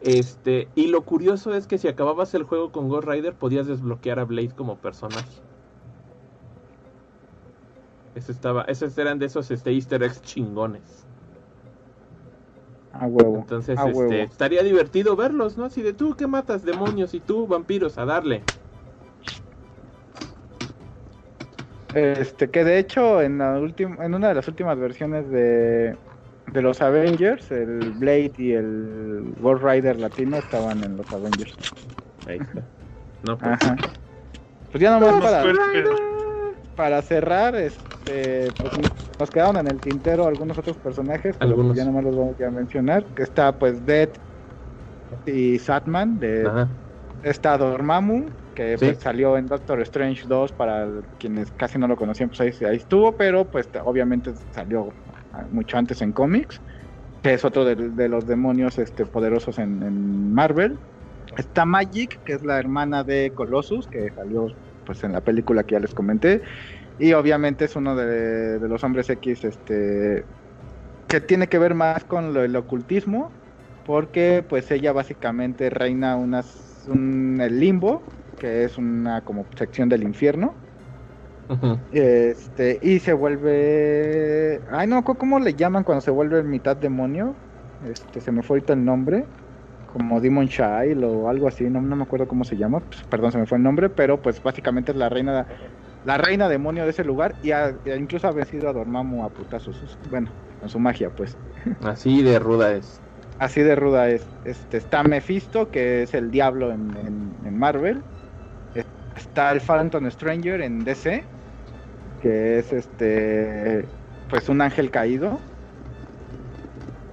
Este, 0.00 0.70
y 0.74 0.88
lo 0.88 1.04
curioso 1.04 1.54
es 1.54 1.66
que 1.66 1.78
si 1.78 1.88
acababas 1.88 2.34
el 2.34 2.44
juego 2.44 2.70
con 2.72 2.88
Ghost 2.88 3.08
Rider, 3.08 3.34
podías 3.36 3.66
desbloquear 3.66 4.18
a 4.18 4.24
Blade 4.24 4.54
como 4.54 4.80
personaje. 4.80 5.42
Eso 8.14 8.32
estaba, 8.32 8.62
esos 8.62 8.96
eran 8.98 9.18
de 9.18 9.26
esos 9.26 9.50
este, 9.50 9.72
easter 9.72 10.02
eggs 10.02 10.22
chingones. 10.22 11.06
A 12.92 13.06
huevo. 13.06 13.36
Entonces, 13.38 13.78
a 13.78 13.84
huevo. 13.84 14.02
este, 14.02 14.22
estaría 14.22 14.62
divertido 14.62 15.16
verlos, 15.16 15.56
¿no? 15.58 15.64
Así 15.66 15.82
de 15.82 15.92
tú 15.92 16.14
que 16.16 16.26
matas 16.26 16.62
demonios 16.62 17.12
y 17.14 17.20
tú 17.20 17.46
vampiros, 17.46 17.98
a 17.98 18.04
darle. 18.06 18.42
Este, 21.96 22.50
que 22.50 22.62
de 22.62 22.78
hecho 22.78 23.22
en 23.22 23.38
la 23.38 23.58
última, 23.58 24.04
en 24.04 24.14
una 24.14 24.28
de 24.28 24.34
las 24.34 24.48
últimas 24.48 24.78
versiones 24.78 25.30
de, 25.30 25.98
de 26.46 26.62
los 26.62 26.82
Avengers, 26.82 27.50
el 27.50 27.92
Blade 27.92 28.32
y 28.36 28.52
el 28.52 29.32
Ghost 29.38 29.62
Rider 29.64 29.96
latino 29.98 30.38
estaban 30.38 30.82
en 30.84 30.96
los 30.96 31.10
Avengers. 31.12 31.58
Ahí 32.26 32.36
está. 32.36 32.68
No, 33.22 33.38
pues, 33.38 33.50
Ajá. 33.52 33.76
Pues 34.70 34.82
ya 34.82 34.90
nomás 34.90 35.10
Vamos 35.20 35.24
para, 35.24 35.42
qué- 35.72 35.84
para 36.74 37.02
cerrar, 37.02 37.54
este, 37.56 38.52
pues 38.52 38.72
nos 39.18 39.30
quedaron 39.30 39.56
en 39.56 39.68
el 39.68 39.80
tintero 39.80 40.26
algunos 40.26 40.58
otros 40.58 40.76
personajes, 40.78 41.36
pero 41.38 41.50
Algunos. 41.50 41.68
pues 41.68 41.78
ya 41.78 41.84
nomás 41.86 42.04
los 42.04 42.16
vamos 42.16 42.40
a 42.40 42.50
mencionar. 42.50 43.06
Que 43.14 43.22
está 43.22 43.58
pues 43.58 43.86
Dead 43.86 44.10
y 45.24 45.58
Satman 45.58 46.18
de 46.18 46.46
ajá. 46.46 46.70
Está 47.22 47.56
Dormammu, 47.58 48.26
que 48.56 48.78
Sí. 48.78 48.86
pues, 48.86 49.00
salió 49.00 49.38
en 49.38 49.48
Doctor 49.48 49.82
Strange 49.82 50.24
2 50.28 50.52
para 50.54 50.88
quienes 51.18 51.52
casi 51.52 51.78
no 51.78 51.88
lo 51.88 51.96
conocían, 51.96 52.30
pues 52.30 52.40
ahí, 52.42 52.66
ahí 52.68 52.78
estuvo, 52.78 53.16
pero 53.18 53.50
pues 53.50 53.70
obviamente 53.84 54.32
salió 54.52 54.98
mucho 55.50 55.78
antes 55.78 56.02
en 56.02 56.14
cómics, 56.14 56.62
que 57.22 57.34
es 57.34 57.44
otro 57.44 57.64
de, 57.64 57.76
de 57.76 58.08
los 58.08 58.26
demonios 58.26 58.78
este, 58.78 59.06
poderosos 59.06 59.58
en, 59.58 59.82
en 59.82 60.32
Marvel. 60.32 60.80
Está 61.36 61.66
Magic, 61.66 62.22
que 62.24 62.34
es 62.34 62.42
la 62.44 62.58
hermana 62.60 63.04
de 63.04 63.32
Colossus, 63.34 63.88
que 63.88 64.10
salió 64.12 64.48
pues 64.84 65.04
en 65.04 65.12
la 65.12 65.22
película 65.24 65.64
que 65.64 65.74
ya 65.74 65.80
les 65.80 65.94
comenté, 65.94 66.42
y 66.98 67.12
obviamente 67.14 67.66
es 67.66 67.76
uno 67.76 67.96
de, 67.96 68.58
de 68.60 68.68
los 68.68 68.84
hombres 68.84 69.10
X 69.10 69.44
este, 69.44 70.28
que 71.06 71.20
tiene 71.20 71.48
que 71.48 71.58
ver 71.58 71.74
más 71.74 72.04
con 72.04 72.32
lo, 72.34 72.42
el 72.44 72.56
ocultismo, 72.56 73.36
porque 73.82 74.44
pues 74.48 74.70
ella 74.70 74.92
básicamente 74.92 75.70
reina 75.70 76.16
unas, 76.16 76.84
un, 76.88 77.40
el 77.40 77.60
limbo, 77.60 78.08
que 78.36 78.64
es 78.64 78.78
una 78.78 79.22
como 79.24 79.48
sección 79.56 79.88
del 79.88 80.02
infierno, 80.04 80.62
este, 81.90 82.78
y 82.82 82.98
se 83.00 83.12
vuelve, 83.12 84.62
ay 84.70 84.86
no, 84.88 85.04
¿cómo 85.04 85.38
le 85.38 85.54
llaman 85.54 85.84
cuando 85.84 86.00
se 86.02 86.10
vuelve 86.10 86.42
mitad 86.42 86.76
demonio? 86.76 87.40
Este, 87.80 88.20
se 88.20 88.32
me 88.32 88.42
fue 88.42 88.56
ahorita 88.56 88.72
el 88.72 88.84
nombre, 88.84 89.30
como 89.86 90.20
Demon 90.20 90.48
Child 90.48 91.04
o 91.04 91.28
algo 91.28 91.46
así, 91.48 91.70
no, 91.70 91.80
no 91.80 91.96
me 91.96 92.02
acuerdo 92.04 92.26
cómo 92.28 92.44
se 92.44 92.56
llama, 92.56 92.80
pues, 92.88 93.02
perdón, 93.08 93.32
se 93.32 93.38
me 93.38 93.46
fue 93.46 93.58
el 93.58 93.64
nombre, 93.64 93.90
pero 93.90 94.20
pues 94.22 94.42
básicamente 94.42 94.92
es 94.92 94.98
la 94.98 95.08
reina, 95.08 95.46
la 96.02 96.18
reina 96.18 96.48
demonio 96.48 96.84
de 96.84 96.90
ese 96.90 97.04
lugar 97.04 97.38
y 97.42 97.52
ha- 97.52 97.78
e 97.84 97.96
incluso 97.96 98.26
ha 98.28 98.32
vencido 98.32 98.68
a 98.68 98.72
Dormammu 98.72 99.24
a 99.24 99.32
putazos, 99.32 99.98
bueno, 100.02 100.34
con 100.58 100.68
su 100.68 100.80
magia 100.80 101.10
pues. 101.10 101.38
Así 101.82 102.22
de 102.22 102.38
ruda 102.38 102.74
es. 102.76 103.02
Así 103.38 103.60
de 103.62 103.76
ruda 103.76 104.08
es. 104.10 104.34
Este, 104.44 104.78
está 104.78 105.02
Mephisto, 105.04 105.70
que 105.70 106.02
es 106.02 106.14
el 106.14 106.30
diablo 106.30 106.72
en, 106.72 106.96
en- 106.96 107.36
en 107.44 107.56
Marvel. 107.58 108.06
Es- 109.16 109.22
Está 109.22 109.52
el 109.52 109.60
Phantom 109.60 110.10
Stranger 110.10 110.60
en 110.60 110.78
DC, 110.80 111.24
que 112.22 112.58
es 112.58 112.72
este 112.72 113.86
pues 114.28 114.48
un 114.48 114.60
ángel 114.60 114.90
caído. 114.90 115.38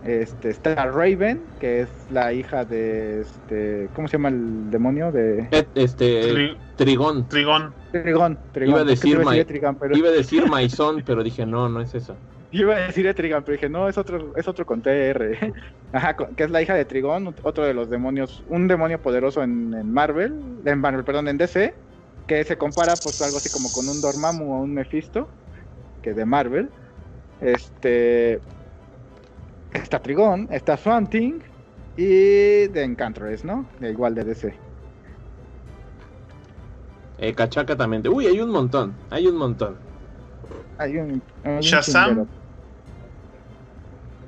Este, 0.06 0.50
está 0.50 0.76
Raven, 0.88 1.42
que 1.60 1.82
es 1.82 1.90
la 2.10 2.34
hija 2.34 2.66
de 2.66 3.22
este, 3.22 3.88
¿cómo 3.96 4.08
se 4.10 4.18
llama 4.18 4.30
el 4.30 4.70
demonio? 4.70 5.12
De 5.12 5.48
Este, 5.76 6.34
Tri- 6.34 6.58
Trigón. 6.76 7.28
Trigón. 7.30 7.74
Trigón. 7.92 8.38
Trigón. 8.52 8.72
Iba 8.76 8.82
a 8.82 8.84
decir 8.84 9.20
Ma- 9.24 9.38
Etrigan, 9.38 9.78
pero 9.78 9.96
Iba 9.96 10.10
a 10.10 10.12
decir 10.12 10.46
Maizón, 10.48 11.04
pero 11.06 11.24
dije, 11.24 11.46
no, 11.46 11.70
no 11.70 11.80
es 11.80 11.96
eso. 11.96 12.18
Yo 12.52 12.62
iba 12.64 12.76
a 12.76 12.80
decir 12.80 13.08
Etrigan, 13.08 13.44
pero 13.44 13.54
dije, 13.56 13.70
no, 13.70 13.88
es 13.88 13.98
otro, 13.98 14.34
es 14.36 14.46
otro 14.48 14.66
con 14.66 14.82
TR. 14.82 15.38
Ajá, 15.94 16.18
que 16.36 16.44
es 16.44 16.50
la 16.50 16.62
hija 16.62 16.74
de 16.74 16.84
Trigón, 16.86 17.34
otro 17.44 17.64
de 17.64 17.74
los 17.74 17.90
demonios, 17.90 18.44
un 18.48 18.68
demonio 18.68 19.00
poderoso 19.02 19.42
en, 19.44 19.74
en 19.74 19.90
Marvel, 19.94 20.34
en 20.66 20.80
Marvel, 20.80 21.06
perdón, 21.06 21.28
en 21.30 21.38
DC, 21.38 21.74
que 22.28 22.44
se 22.44 22.58
compara 22.58 22.94
pues 23.02 23.22
algo 23.22 23.38
así 23.38 23.50
como 23.50 23.72
con 23.72 23.88
un 23.88 24.02
Dormammu 24.02 24.54
o 24.54 24.62
un 24.62 24.74
Mephisto, 24.74 25.28
que 26.02 26.14
de 26.14 26.26
Marvel. 26.26 26.70
Este 27.42 28.40
está 29.74 30.00
Trigón, 30.00 30.48
está 30.52 30.78
Swamp 30.78 31.10
Thing 31.10 31.40
y 31.98 32.68
de 32.68 32.84
Encantress, 32.84 33.44
¿no? 33.44 33.66
De 33.80 33.92
igual 33.92 34.16
de 34.16 34.24
DC. 34.24 34.54
Eh, 37.20 37.34
Cachaca 37.34 37.76
también. 37.76 38.08
Uy, 38.08 38.28
hay 38.28 38.40
un 38.40 38.50
montón. 38.50 38.94
Hay 39.10 39.28
un 39.28 39.38
montón. 39.38 39.78
Hay 40.78 40.98
un, 40.98 41.22
hay 41.44 41.56
un 41.56 41.60
Shazam. 41.60 42.28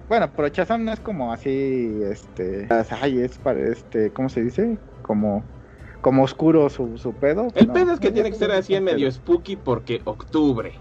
Bueno, 0.07 0.29
pero 0.35 0.47
Shazam 0.49 0.85
no 0.85 0.93
es 0.93 0.99
como 0.99 1.33
así, 1.33 1.99
este, 2.03 2.67
ay, 3.01 3.21
es 3.21 3.39
para, 3.39 3.59
este, 3.59 4.11
¿cómo 4.11 4.29
se 4.29 4.43
dice? 4.43 4.77
Como, 5.01 5.43
como 6.05 6.23
oscuro 6.23 6.69
su, 6.69 6.97
su 6.97 7.13
pedo. 7.13 7.47
El 7.55 7.67
No, 7.67 7.73
pedo 7.73 7.91
es 7.93 7.99
que 7.99 8.09
no, 8.09 8.13
tiene 8.13 8.29
que 8.31 8.37
ser 8.37 8.51
así 8.51 8.75
en 8.75 8.83
no, 8.85 8.91
medio 8.91 9.11
spooky 9.11 9.55
porque 9.55 10.01
octubre. 10.05 10.79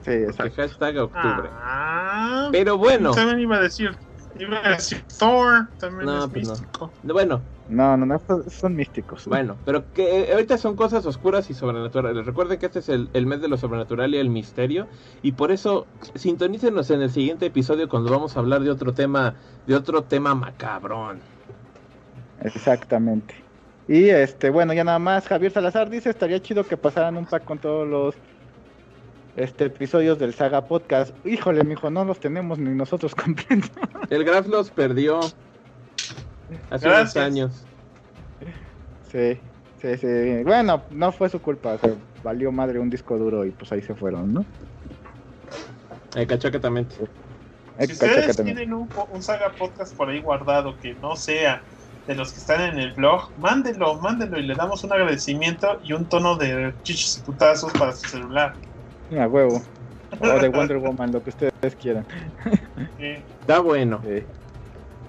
Sí, 0.00 0.12
Porque 0.12 0.24
exacto. 0.32 0.62
hashtag 0.62 0.96
octubre. 0.98 1.50
Ah, 1.52 2.48
Pero 2.52 2.78
bueno, 2.78 3.12
También 3.14 3.40
iba 3.40 3.56
a 3.56 3.60
decir, 3.60 3.90
iba 4.38 4.66
a 4.66 4.70
decir 4.70 5.04
Thor, 5.18 5.68
también 5.78 6.08
No, 6.08 6.24
es 6.24 6.30
pues 6.32 6.46
no. 6.46 6.54
místico. 6.54 6.92
bueno, 7.02 7.44
No, 7.68 7.96
no, 7.96 8.06
no, 8.06 8.18
son- 8.20 8.48
son 8.48 8.76
místicos. 8.76 9.24
bueno, 9.26 9.60
pero 9.64 9.90
que 9.92 10.20
eh, 10.22 10.32
ahorita 10.32 10.56
son 10.56 10.76
cosas 10.76 11.04
oscuras 11.04 11.50
y 11.50 11.54
sobrenaturales. 11.54 12.24
Recuerden 12.24 12.58
que 12.58 12.66
este 12.66 12.78
es 12.78 12.88
el, 12.88 13.10
el 13.12 13.26
mes 13.26 13.40
de 13.40 13.48
lo 13.48 13.56
sobrenatural 13.56 14.14
y 14.14 14.18
el 14.18 14.30
misterio. 14.30 14.88
Y 15.20 15.32
por 15.32 15.50
eso 15.50 15.90
sintonícenos 16.14 16.90
en 16.90 17.02
el 17.02 17.10
siguiente 17.10 17.46
episodio 17.46 17.88
cuando 17.88 18.10
vamos 18.10 18.36
a 18.36 18.40
hablar 18.40 18.62
de 18.62 18.70
otro 18.70 18.94
tema, 18.94 19.36
de 19.66 19.74
otro 19.74 20.04
tema 20.06 20.34
macabrón. 20.36 21.24
Exactamente. 22.38 23.45
Y 23.88 24.08
este, 24.08 24.50
bueno, 24.50 24.72
ya 24.72 24.82
nada 24.84 24.98
más, 24.98 25.26
Javier 25.28 25.52
Salazar 25.52 25.88
dice, 25.88 26.10
estaría 26.10 26.40
chido 26.42 26.64
que 26.64 26.76
pasaran 26.76 27.16
un 27.16 27.24
pack 27.26 27.44
con 27.44 27.58
todos 27.58 27.86
los 27.86 28.14
este 29.36 29.66
episodios 29.66 30.18
del 30.18 30.34
Saga 30.34 30.64
Podcast. 30.66 31.14
Híjole, 31.26 31.62
mijo, 31.62 31.90
no 31.90 32.04
los 32.04 32.18
tenemos 32.18 32.58
ni 32.58 32.74
nosotros 32.74 33.14
completos. 33.14 33.70
El 34.10 34.24
Graf 34.24 34.46
los 34.48 34.70
perdió 34.70 35.20
hace 36.70 36.88
Gracias. 36.88 37.14
unos 37.14 37.16
años. 37.16 37.64
Sí, 39.12 39.38
sí, 39.80 39.96
sí. 39.98 40.42
Bueno, 40.42 40.82
no 40.90 41.12
fue 41.12 41.28
su 41.28 41.40
culpa, 41.40 41.74
o 41.74 41.78
sea, 41.78 41.94
valió 42.24 42.50
madre 42.50 42.78
un 42.80 42.90
disco 42.90 43.16
duro 43.16 43.44
y 43.44 43.50
pues 43.50 43.70
ahí 43.72 43.82
se 43.82 43.94
fueron, 43.94 44.32
¿no? 44.34 44.44
Eh, 46.16 46.26
Cachaca 46.26 46.58
también. 46.58 46.88
Eh, 47.78 47.86
Si 47.86 47.92
ustedes 47.92 48.36
tienen 48.42 48.72
un, 48.72 48.88
un 49.12 49.22
saga 49.22 49.52
podcast 49.52 49.94
por 49.94 50.08
ahí 50.08 50.20
guardado 50.20 50.76
que 50.80 50.94
no 50.94 51.14
sea 51.14 51.62
de 52.06 52.14
los 52.14 52.32
que 52.32 52.38
están 52.38 52.60
en 52.60 52.78
el 52.78 52.92
blog, 52.92 53.30
mándenlo, 53.38 53.94
mándenlo 54.00 54.38
y 54.38 54.42
le 54.42 54.54
damos 54.54 54.84
un 54.84 54.92
agradecimiento 54.92 55.80
y 55.82 55.92
un 55.92 56.04
tono 56.04 56.36
de 56.36 56.72
chichis 56.82 57.18
y 57.18 57.20
putazos 57.22 57.72
para 57.72 57.92
su 57.92 58.08
celular. 58.08 58.54
A 59.18 59.26
huevo. 59.26 59.62
O 60.20 60.26
de 60.38 60.48
Wonder 60.50 60.78
Woman, 60.78 61.12
lo 61.12 61.22
que 61.22 61.30
ustedes 61.30 61.76
quieran. 61.80 62.06
Sí. 62.98 63.16
Está 63.40 63.60
bueno. 63.60 64.00
Sí. 64.04 64.22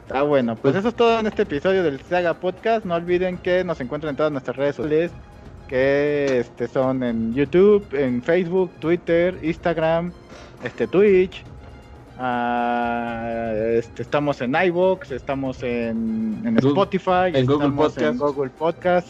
Ah, 0.09 0.21
bueno, 0.21 0.55
pues 0.55 0.75
eso 0.75 0.87
es 0.87 0.95
todo 0.95 1.19
en 1.19 1.27
este 1.27 1.41
episodio 1.41 1.83
del 1.83 1.99
Saga 2.01 2.33
Podcast. 2.33 2.85
No 2.85 2.95
olviden 2.95 3.37
que 3.37 3.63
nos 3.63 3.81
encuentran 3.81 4.11
en 4.11 4.15
todas 4.17 4.31
nuestras 4.31 4.55
redes 4.55 4.77
sociales, 4.77 5.11
que 5.67 6.39
este, 6.39 6.67
son 6.67 7.03
en 7.03 7.33
YouTube, 7.33 7.85
en 7.91 8.23
Facebook, 8.23 8.71
Twitter, 8.79 9.37
Instagram, 9.41 10.13
este, 10.63 10.87
Twitch. 10.87 11.43
Ah, 12.19 13.51
este, 13.53 14.01
estamos 14.01 14.41
en 14.41 14.55
iVoox, 14.55 15.11
estamos 15.11 15.61
en, 15.63 16.41
en 16.45 16.55
Google- 16.55 16.69
Spotify, 16.69 17.31
en 17.37 17.45
Google 17.45 17.67
estamos 17.67 17.97
en 17.97 18.17
Podcast. 18.17 18.19
Google 18.19 18.49
Podcast. 18.51 19.07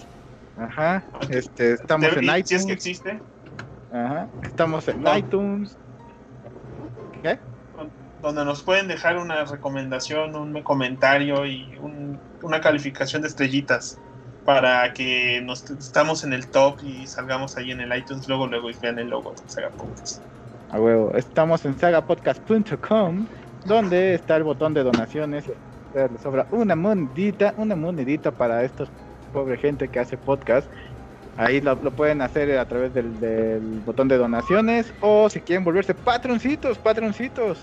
Ajá, 0.60 1.04
este, 1.30 1.74
estamos 1.74 2.08
en 2.10 2.16
Debería- 2.16 2.34
si 2.46 2.56
es 2.56 2.62
iTunes. 2.62 2.66
que 2.66 2.74
existe, 2.74 3.20
Ajá, 3.94 4.28
estamos 4.44 4.88
en 4.88 5.02
No. 5.02 5.18
iTunes. 5.18 5.78
¿Qué? 7.24 7.40
donde 8.22 8.44
nos 8.44 8.64
pueden 8.64 8.88
dejar 8.88 9.18
una 9.18 9.46
recomendación, 9.46 10.36
un 10.36 10.62
comentario 10.64 11.46
y 11.46 11.78
un- 11.80 12.20
una 12.42 12.60
calificación 12.62 13.22
de 13.22 13.28
estrellitas 13.28 14.00
para 14.44 14.92
que 14.94 15.40
nos 15.44 15.70
estamos 15.70 16.24
en 16.24 16.34
el 16.34 16.48
top 16.48 16.80
y 16.84 17.06
salgamos 17.06 17.56
ahí 17.58 17.72
en 17.72 17.80
el 17.80 17.96
iTunes 17.96 18.28
luego 18.28 18.48
luego 18.48 18.70
y 18.72 18.76
vean 18.82 18.98
el 18.98 19.10
logo 19.10 19.32
de 19.32 19.48
Saga 19.50 19.70
Podcast. 19.70 20.22
A 20.70 20.80
huevo. 20.80 21.14
Estamos 21.16 21.64
en 21.66 21.78
sagapodcast.com, 21.80 23.26
donde 23.66 24.16
está 24.16 24.36
el 24.36 24.44
botón 24.44 24.74
de 24.74 24.84
donaciones. 24.84 25.46
Les 25.94 26.22
sobra 26.22 26.46
una 26.52 26.76
monedita, 26.76 27.54
una 27.58 27.76
monedita 27.76 28.32
para 28.32 28.64
estos 28.64 28.90
pobre 29.32 29.58
gente 29.58 29.88
que 29.88 30.00
hace 30.00 30.18
podcast. 30.18 30.68
Ahí 31.38 31.62
lo, 31.62 31.78
pueden 31.78 32.22
hacer 32.22 32.58
a 32.58 32.66
través 32.66 32.94
del, 32.94 33.82
botón 33.86 34.10
de 34.10 34.18
donaciones. 34.18 34.94
O 35.00 35.30
si 35.30 35.40
quieren 35.40 35.64
volverse 35.64 35.94
patroncitos, 35.94 36.78
patroncitos. 36.78 37.60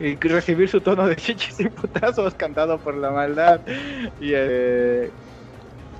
Y 0.00 0.14
recibir 0.14 0.68
su 0.68 0.80
tono 0.80 1.06
de 1.06 1.16
chichis 1.16 1.58
y 1.60 1.68
putazos 1.68 2.32
cantado 2.34 2.78
por 2.78 2.96
la 2.96 3.10
maldad. 3.10 3.60
Y, 4.20 4.30
eh, 4.32 5.10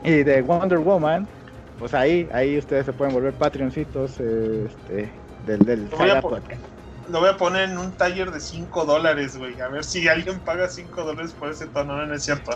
de 0.02 0.42
Wonder 0.42 0.78
Woman. 0.78 1.26
Pues 1.78 1.92
ahí, 1.92 2.28
ahí 2.32 2.56
ustedes 2.56 2.86
se 2.86 2.92
pueden 2.92 3.12
volver 3.12 3.34
patroncitos 3.34 4.18
este, 4.18 5.08
del, 5.47 5.60
del 5.60 5.89
Lo 5.90 5.97
voy 5.97 6.06
a 6.06 6.09
Saga 6.10 6.20
po- 6.23 6.31
Podcast. 6.31 6.60
Lo 7.10 7.20
voy 7.20 7.31
a 7.31 7.36
poner 7.39 7.70
en 7.70 7.78
un 7.78 7.93
taller 7.93 8.31
de 8.31 8.39
5 8.39 8.85
dólares, 8.85 9.39
güey. 9.39 9.59
A 9.62 9.69
ver 9.69 9.82
si 9.82 10.06
alguien 10.09 10.40
paga 10.40 10.69
5 10.69 11.05
dólares 11.05 11.32
por 11.32 11.51
ese 11.51 11.66
tono. 11.66 12.05
No, 12.05 12.15
es 12.15 12.23
cierto. 12.23 12.51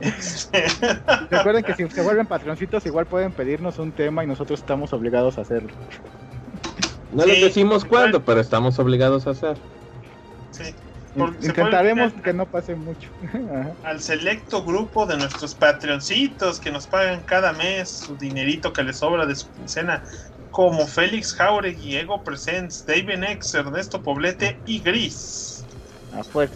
Este, 0.00 0.64
Recuerden 1.30 1.62
que 1.62 1.74
si 1.74 1.88
se 1.88 2.02
vuelven 2.02 2.26
patroncitos, 2.26 2.84
igual 2.84 3.06
pueden 3.06 3.30
pedirnos 3.30 3.78
un 3.78 3.92
tema 3.92 4.24
y 4.24 4.26
nosotros 4.26 4.58
estamos 4.58 4.92
obligados 4.92 5.38
a 5.38 5.42
hacerlo. 5.42 5.70
No 7.12 7.22
Sí, 7.22 7.30
les 7.30 7.40
decimos 7.42 7.84
cuándo, 7.84 8.24
pero 8.24 8.40
estamos 8.40 8.76
obligados 8.80 9.26
a 9.26 9.30
hacer. 9.30 9.56
sí. 10.50 10.74
Intentaremos 11.40 12.12
que 12.22 12.34
no 12.34 12.44
pase 12.44 12.74
mucho. 12.74 13.08
Al 13.84 14.02
selecto 14.02 14.62
grupo 14.62 15.06
de 15.06 15.16
nuestros 15.16 15.54
patreoncitos 15.54 16.60
que 16.60 16.70
nos 16.70 16.86
pagan 16.86 17.20
cada 17.24 17.54
mes 17.54 17.88
su 17.88 18.16
dinerito 18.18 18.70
que 18.74 18.82
les 18.82 18.98
sobra 18.98 19.24
de 19.24 19.34
su 19.34 19.48
quincena, 19.52 20.02
como 20.56 20.86
Félix 20.86 21.34
Jauregui, 21.34 21.96
Ego 21.96 22.22
Presents, 22.24 22.86
David 22.86 23.22
X, 23.22 23.52
Ernesto 23.56 24.00
Poblete 24.02 24.58
y 24.64 24.80
Gris. 24.80 25.62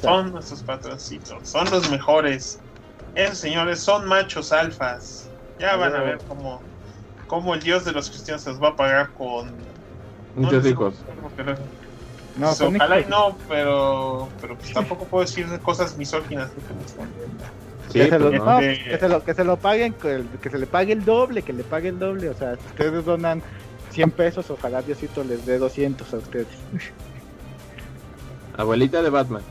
Son 0.00 0.32
nuestros 0.32 0.62
patroncitos, 0.62 1.46
son 1.46 1.70
los 1.70 1.90
mejores. 1.90 2.58
Esos 3.14 3.36
señores 3.36 3.78
son 3.80 4.06
machos 4.08 4.52
alfas. 4.52 5.28
Ya 5.58 5.76
van 5.76 5.94
a 5.94 6.00
ver 6.00 6.18
cómo, 6.26 6.62
cómo 7.26 7.52
el 7.52 7.60
Dios 7.60 7.84
de 7.84 7.92
los 7.92 8.08
cristianos 8.08 8.40
se 8.40 8.48
los 8.48 8.62
va 8.62 8.68
a 8.68 8.76
pagar 8.76 9.10
con 9.10 9.50
Muchos 10.34 10.54
les 10.54 10.64
digo, 10.64 10.88
hijos. 10.88 11.04
porque 11.20 11.44
no- 11.44 11.52
No, 12.38 12.46
pues, 12.46 12.56
son 12.56 12.76
ojalá 12.76 13.00
y 13.00 13.04
no, 13.04 13.36
pero, 13.50 14.30
pero 14.40 14.56
pues 14.56 14.72
tampoco 14.72 15.04
puedo 15.04 15.26
decir 15.26 15.46
cosas 15.60 15.98
misóginas. 15.98 16.48
no 16.48 17.04
Sí, 17.92 17.98
que, 17.98 18.04
se 18.04 18.18
pues 18.18 18.22
lo, 18.22 18.30
no. 18.30 18.44
no, 18.52 18.58
que, 18.60 18.96
se 18.98 19.08
lo, 19.10 19.24
que 19.24 19.34
se 19.34 19.44
lo 19.44 19.56
paguen, 19.58 19.92
que, 19.92 20.14
el- 20.14 20.28
que 20.40 20.48
se 20.48 20.56
le 20.56 20.66
pague 20.66 20.94
el 20.94 21.04
doble, 21.04 21.42
que 21.42 21.52
le 21.52 21.64
pague 21.64 21.90
el 21.90 21.98
doble. 21.98 22.30
O 22.30 22.34
sea, 22.34 22.54
si 22.56 22.66
ustedes 22.68 23.04
donan 23.04 23.42
100 23.90 24.10
pesos, 24.12 24.50
ojalá 24.50 24.82
Diosito 24.82 25.24
les 25.24 25.44
dé 25.46 25.58
200 25.58 26.12
a 26.12 26.16
ustedes. 26.16 26.46
Abuelita 28.56 29.02
de 29.02 29.10
Batman. 29.10 29.42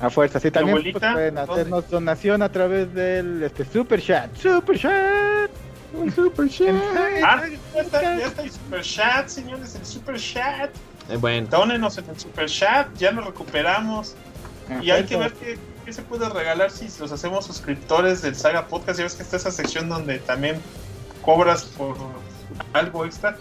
A 0.00 0.10
fuerza, 0.10 0.38
sí, 0.38 0.50
también 0.50 0.82
pues, 0.82 1.02
pueden 1.02 1.34
¿Dónde? 1.36 1.52
hacernos 1.52 1.88
donación 1.88 2.42
a 2.42 2.50
través 2.50 2.92
del 2.92 3.42
este, 3.42 3.64
Super 3.64 4.02
Chat. 4.02 4.36
Super 4.36 4.78
Chat. 4.78 5.50
Un 5.94 6.12
super 6.12 6.48
chat. 6.48 6.74
Ah, 7.24 7.42
ya 7.74 7.80
está, 7.80 8.02
ya 8.02 8.26
está 8.26 8.42
el 8.42 8.50
super 8.50 8.82
chat, 8.82 9.28
señores, 9.28 9.74
el 9.74 9.86
super 9.86 10.18
chat. 10.18 10.70
Eh, 11.08 11.16
bueno, 11.16 11.46
Dónenos 11.50 11.96
en 11.98 12.10
el 12.10 12.18
super 12.18 12.46
chat, 12.46 12.88
ya 12.96 13.12
lo 13.12 13.22
recuperamos. 13.22 14.14
A 14.68 14.82
Y 14.82 14.90
hay 14.90 15.04
que 15.04 15.16
ver 15.16 15.32
qué, 15.34 15.58
qué 15.84 15.92
se 15.92 16.02
puede 16.02 16.28
regalar 16.28 16.70
si 16.70 16.86
los 17.00 17.12
hacemos 17.12 17.46
suscriptores 17.46 18.20
del 18.22 18.34
Saga 18.34 18.66
Podcast. 18.66 18.98
Ya 18.98 19.04
ves 19.04 19.14
que 19.14 19.22
está 19.22 19.36
esa 19.36 19.50
sección 19.50 19.88
donde 19.88 20.18
también 20.18 20.60
cobras 21.22 21.64
por 21.64 21.96
algo 22.72 23.04
extra. 23.04 23.38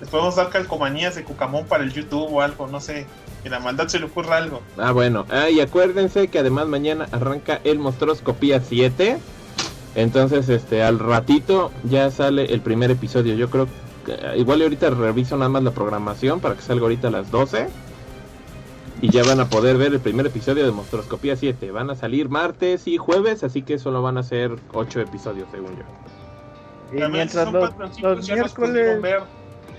Les 0.00 0.08
podemos 0.08 0.36
dar 0.36 0.48
calcomanías 0.50 1.16
de 1.16 1.24
Cucamón 1.24 1.66
para 1.66 1.82
el 1.82 1.92
YouTube 1.92 2.32
o 2.32 2.40
algo, 2.40 2.66
no 2.68 2.80
sé. 2.80 3.06
Que 3.42 3.50
la 3.50 3.60
maldad 3.60 3.88
se 3.88 3.98
le 3.98 4.06
ocurra 4.06 4.36
algo. 4.36 4.62
Ah, 4.76 4.92
bueno. 4.92 5.26
Ah, 5.30 5.50
y 5.50 5.60
acuérdense 5.60 6.28
que 6.28 6.38
además 6.38 6.66
mañana 6.66 7.08
arranca 7.12 7.60
el 7.64 7.78
Monstruoscopía 7.78 8.60
7. 8.60 9.18
Entonces, 9.94 10.48
este, 10.48 10.82
al 10.82 10.98
ratito 10.98 11.72
ya 11.84 12.10
sale 12.10 12.52
el 12.52 12.60
primer 12.60 12.90
episodio. 12.90 13.34
Yo 13.34 13.50
creo 13.50 13.66
que 14.06 14.12
eh, 14.12 14.38
igual 14.38 14.62
ahorita 14.62 14.90
reviso 14.90 15.36
nada 15.36 15.48
más 15.48 15.62
la 15.62 15.72
programación 15.72 16.40
para 16.40 16.54
que 16.54 16.62
salga 16.62 16.82
ahorita 16.82 17.08
a 17.08 17.10
las 17.12 17.30
12. 17.30 17.68
Y 19.00 19.10
ya 19.10 19.22
van 19.24 19.40
a 19.40 19.48
poder 19.48 19.76
ver 19.76 19.92
el 19.92 20.00
primer 20.00 20.26
episodio 20.26 20.64
de 20.64 20.72
Monstruoscopía 20.72 21.36
7. 21.36 21.70
Van 21.70 21.90
a 21.90 21.94
salir 21.94 22.28
martes 22.28 22.86
y 22.86 22.98
jueves, 22.98 23.44
así 23.44 23.62
que 23.62 23.78
solo 23.78 24.02
van 24.02 24.18
a 24.18 24.22
ser 24.22 24.56
8 24.72 25.00
episodios, 25.00 25.48
según 25.50 25.76
yo. 25.76 25.84
Y 26.92 27.00
También 27.00 27.12
mientras 27.12 27.52
los, 27.52 28.00
los 28.00 28.28
miércoles 28.28 29.00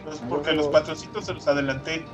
Los- 0.10 0.20
porque 0.30 0.52
los 0.54 0.66
huevo. 0.66 0.72
patroncitos 0.72 1.26
se 1.26 1.34
los 1.34 1.48
adelanté. 1.48 2.06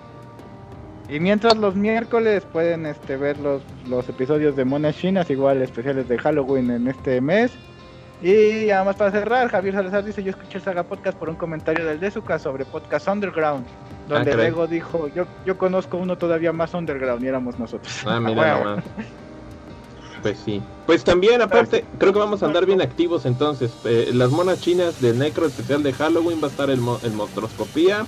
y 1.07 1.19
mientras 1.19 1.55
los 1.57 1.75
miércoles 1.75 2.43
pueden 2.51 2.85
este 2.87 3.15
ver 3.17 3.37
los, 3.39 3.61
los 3.87 4.09
episodios 4.09 4.55
de 4.55 4.65
Monas 4.65 4.97
Chinas, 4.97 5.29
igual 5.29 5.61
especiales 5.61 6.07
de 6.09 6.17
Halloween 6.17 6.71
en 6.71 6.87
este 6.87 7.21
mes. 7.21 7.51
Y 8.23 8.65
nada 8.67 8.85
más 8.85 8.95
para 8.95 9.11
cerrar, 9.11 9.49
Javier 9.49 9.75
Salazar 9.75 10.03
dice, 10.03 10.23
yo 10.23 10.31
escuché 10.31 10.57
el 10.57 10.63
Saga 10.63 10.83
Podcast 10.83 11.17
por 11.17 11.29
un 11.29 11.35
comentario 11.35 11.85
del 11.85 11.99
Dezuka 11.99 12.39
sobre 12.39 12.65
Podcast 12.65 13.07
Underground, 13.07 13.65
donde 14.07 14.31
Ah. 14.31 14.37
Lego 14.37 14.65
dijo, 14.67 15.09
yo, 15.09 15.25
yo 15.45 15.57
conozco 15.57 15.97
uno 15.97 16.17
todavía 16.17 16.51
más 16.53 16.73
underground 16.73 17.23
y 17.23 17.27
éramos 17.27 17.59
nosotros. 17.59 18.01
Ah, 18.07 18.19
mira 18.19 18.57
Bueno. 18.63 18.81
Pues 20.25 20.39
sí. 20.43 20.59
Pues 20.87 21.03
también, 21.03 21.43
aparte, 21.43 21.85
creo 21.99 22.11
que 22.11 22.17
vamos 22.17 22.41
a 22.41 22.47
andar 22.47 22.65
bien 22.65 22.81
activos 22.81 23.27
entonces. 23.27 23.69
Eh, 23.83 24.09
las 24.11 24.31
monas 24.31 24.59
chinas 24.59 24.99
de 24.99 25.13
Necro 25.13 25.45
especial 25.45 25.83
de 25.83 25.93
Halloween 25.93 26.41
va 26.41 26.47
a 26.47 26.49
estar 26.49 26.71
el, 26.71 26.81
mo 26.81 26.99
el 27.03 27.11
Monstroscopía. 27.11 28.07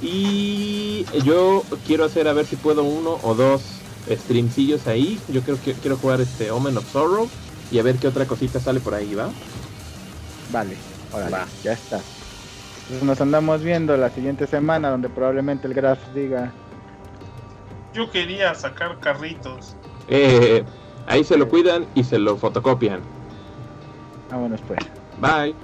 Y 0.00 1.04
yo 1.24 1.64
quiero 1.84 2.04
hacer 2.04 2.28
a 2.28 2.32
ver 2.32 2.46
si 2.46 2.54
puedo 2.54 2.84
uno 2.84 3.18
o 3.24 3.34
dos 3.34 3.60
streamcillos 4.08 4.86
ahí. 4.86 5.18
Yo 5.30 5.40
creo 5.40 5.60
que 5.60 5.72
quiero 5.72 5.96
jugar 5.96 6.20
este 6.20 6.52
Omen 6.52 6.76
of 6.76 6.88
Sorrow 6.92 7.28
y 7.72 7.80
a 7.80 7.82
ver 7.82 7.96
qué 7.96 8.06
otra 8.06 8.24
cosita 8.24 8.60
sale 8.60 8.78
por 8.78 8.94
ahí, 8.94 9.12
¿va? 9.16 9.28
Vale, 10.52 10.76
ahora 11.12 11.48
ya 11.64 11.72
está. 11.72 12.00
Entonces 12.82 13.02
nos 13.02 13.20
andamos 13.20 13.64
viendo 13.64 13.96
la 13.96 14.10
siguiente 14.10 14.46
semana 14.46 14.90
donde 14.90 15.08
probablemente 15.08 15.66
el 15.66 15.74
Graf 15.74 15.98
diga... 16.14 16.52
Yo 17.92 18.12
quería 18.12 18.54
sacar 18.54 19.00
carritos. 19.00 19.74
Eh, 20.08 20.64
ahí 21.06 21.24
se 21.24 21.36
lo 21.36 21.48
cuidan 21.48 21.86
y 21.94 22.04
se 22.04 22.18
lo 22.18 22.36
fotocopian. 22.36 23.00
Vámonos 24.30 24.60
pues. 24.62 24.80
Bye. 25.20 25.54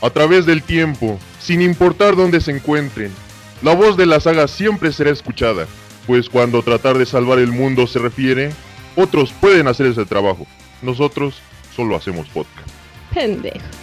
A 0.00 0.10
través 0.10 0.46
del 0.46 0.64
tiempo, 0.64 1.18
sin 1.38 1.62
importar 1.62 2.16
dónde 2.16 2.40
se 2.40 2.50
encuentren, 2.50 3.12
la 3.62 3.74
voz 3.74 3.96
de 3.96 4.06
la 4.06 4.18
saga 4.18 4.48
siempre 4.48 4.90
será 4.90 5.10
escuchada, 5.10 5.68
pues 6.08 6.28
cuando 6.28 6.62
tratar 6.62 6.98
de 6.98 7.06
salvar 7.06 7.38
el 7.38 7.52
mundo 7.52 7.86
se 7.86 8.00
refiere, 8.00 8.52
otros 8.96 9.32
pueden 9.32 9.68
hacer 9.68 9.86
ese 9.86 10.04
trabajo. 10.04 10.46
Nosotros 10.82 11.40
solo 11.76 11.94
hacemos 11.94 12.28
podcast. 12.30 12.68
Pendejo. 13.14 13.81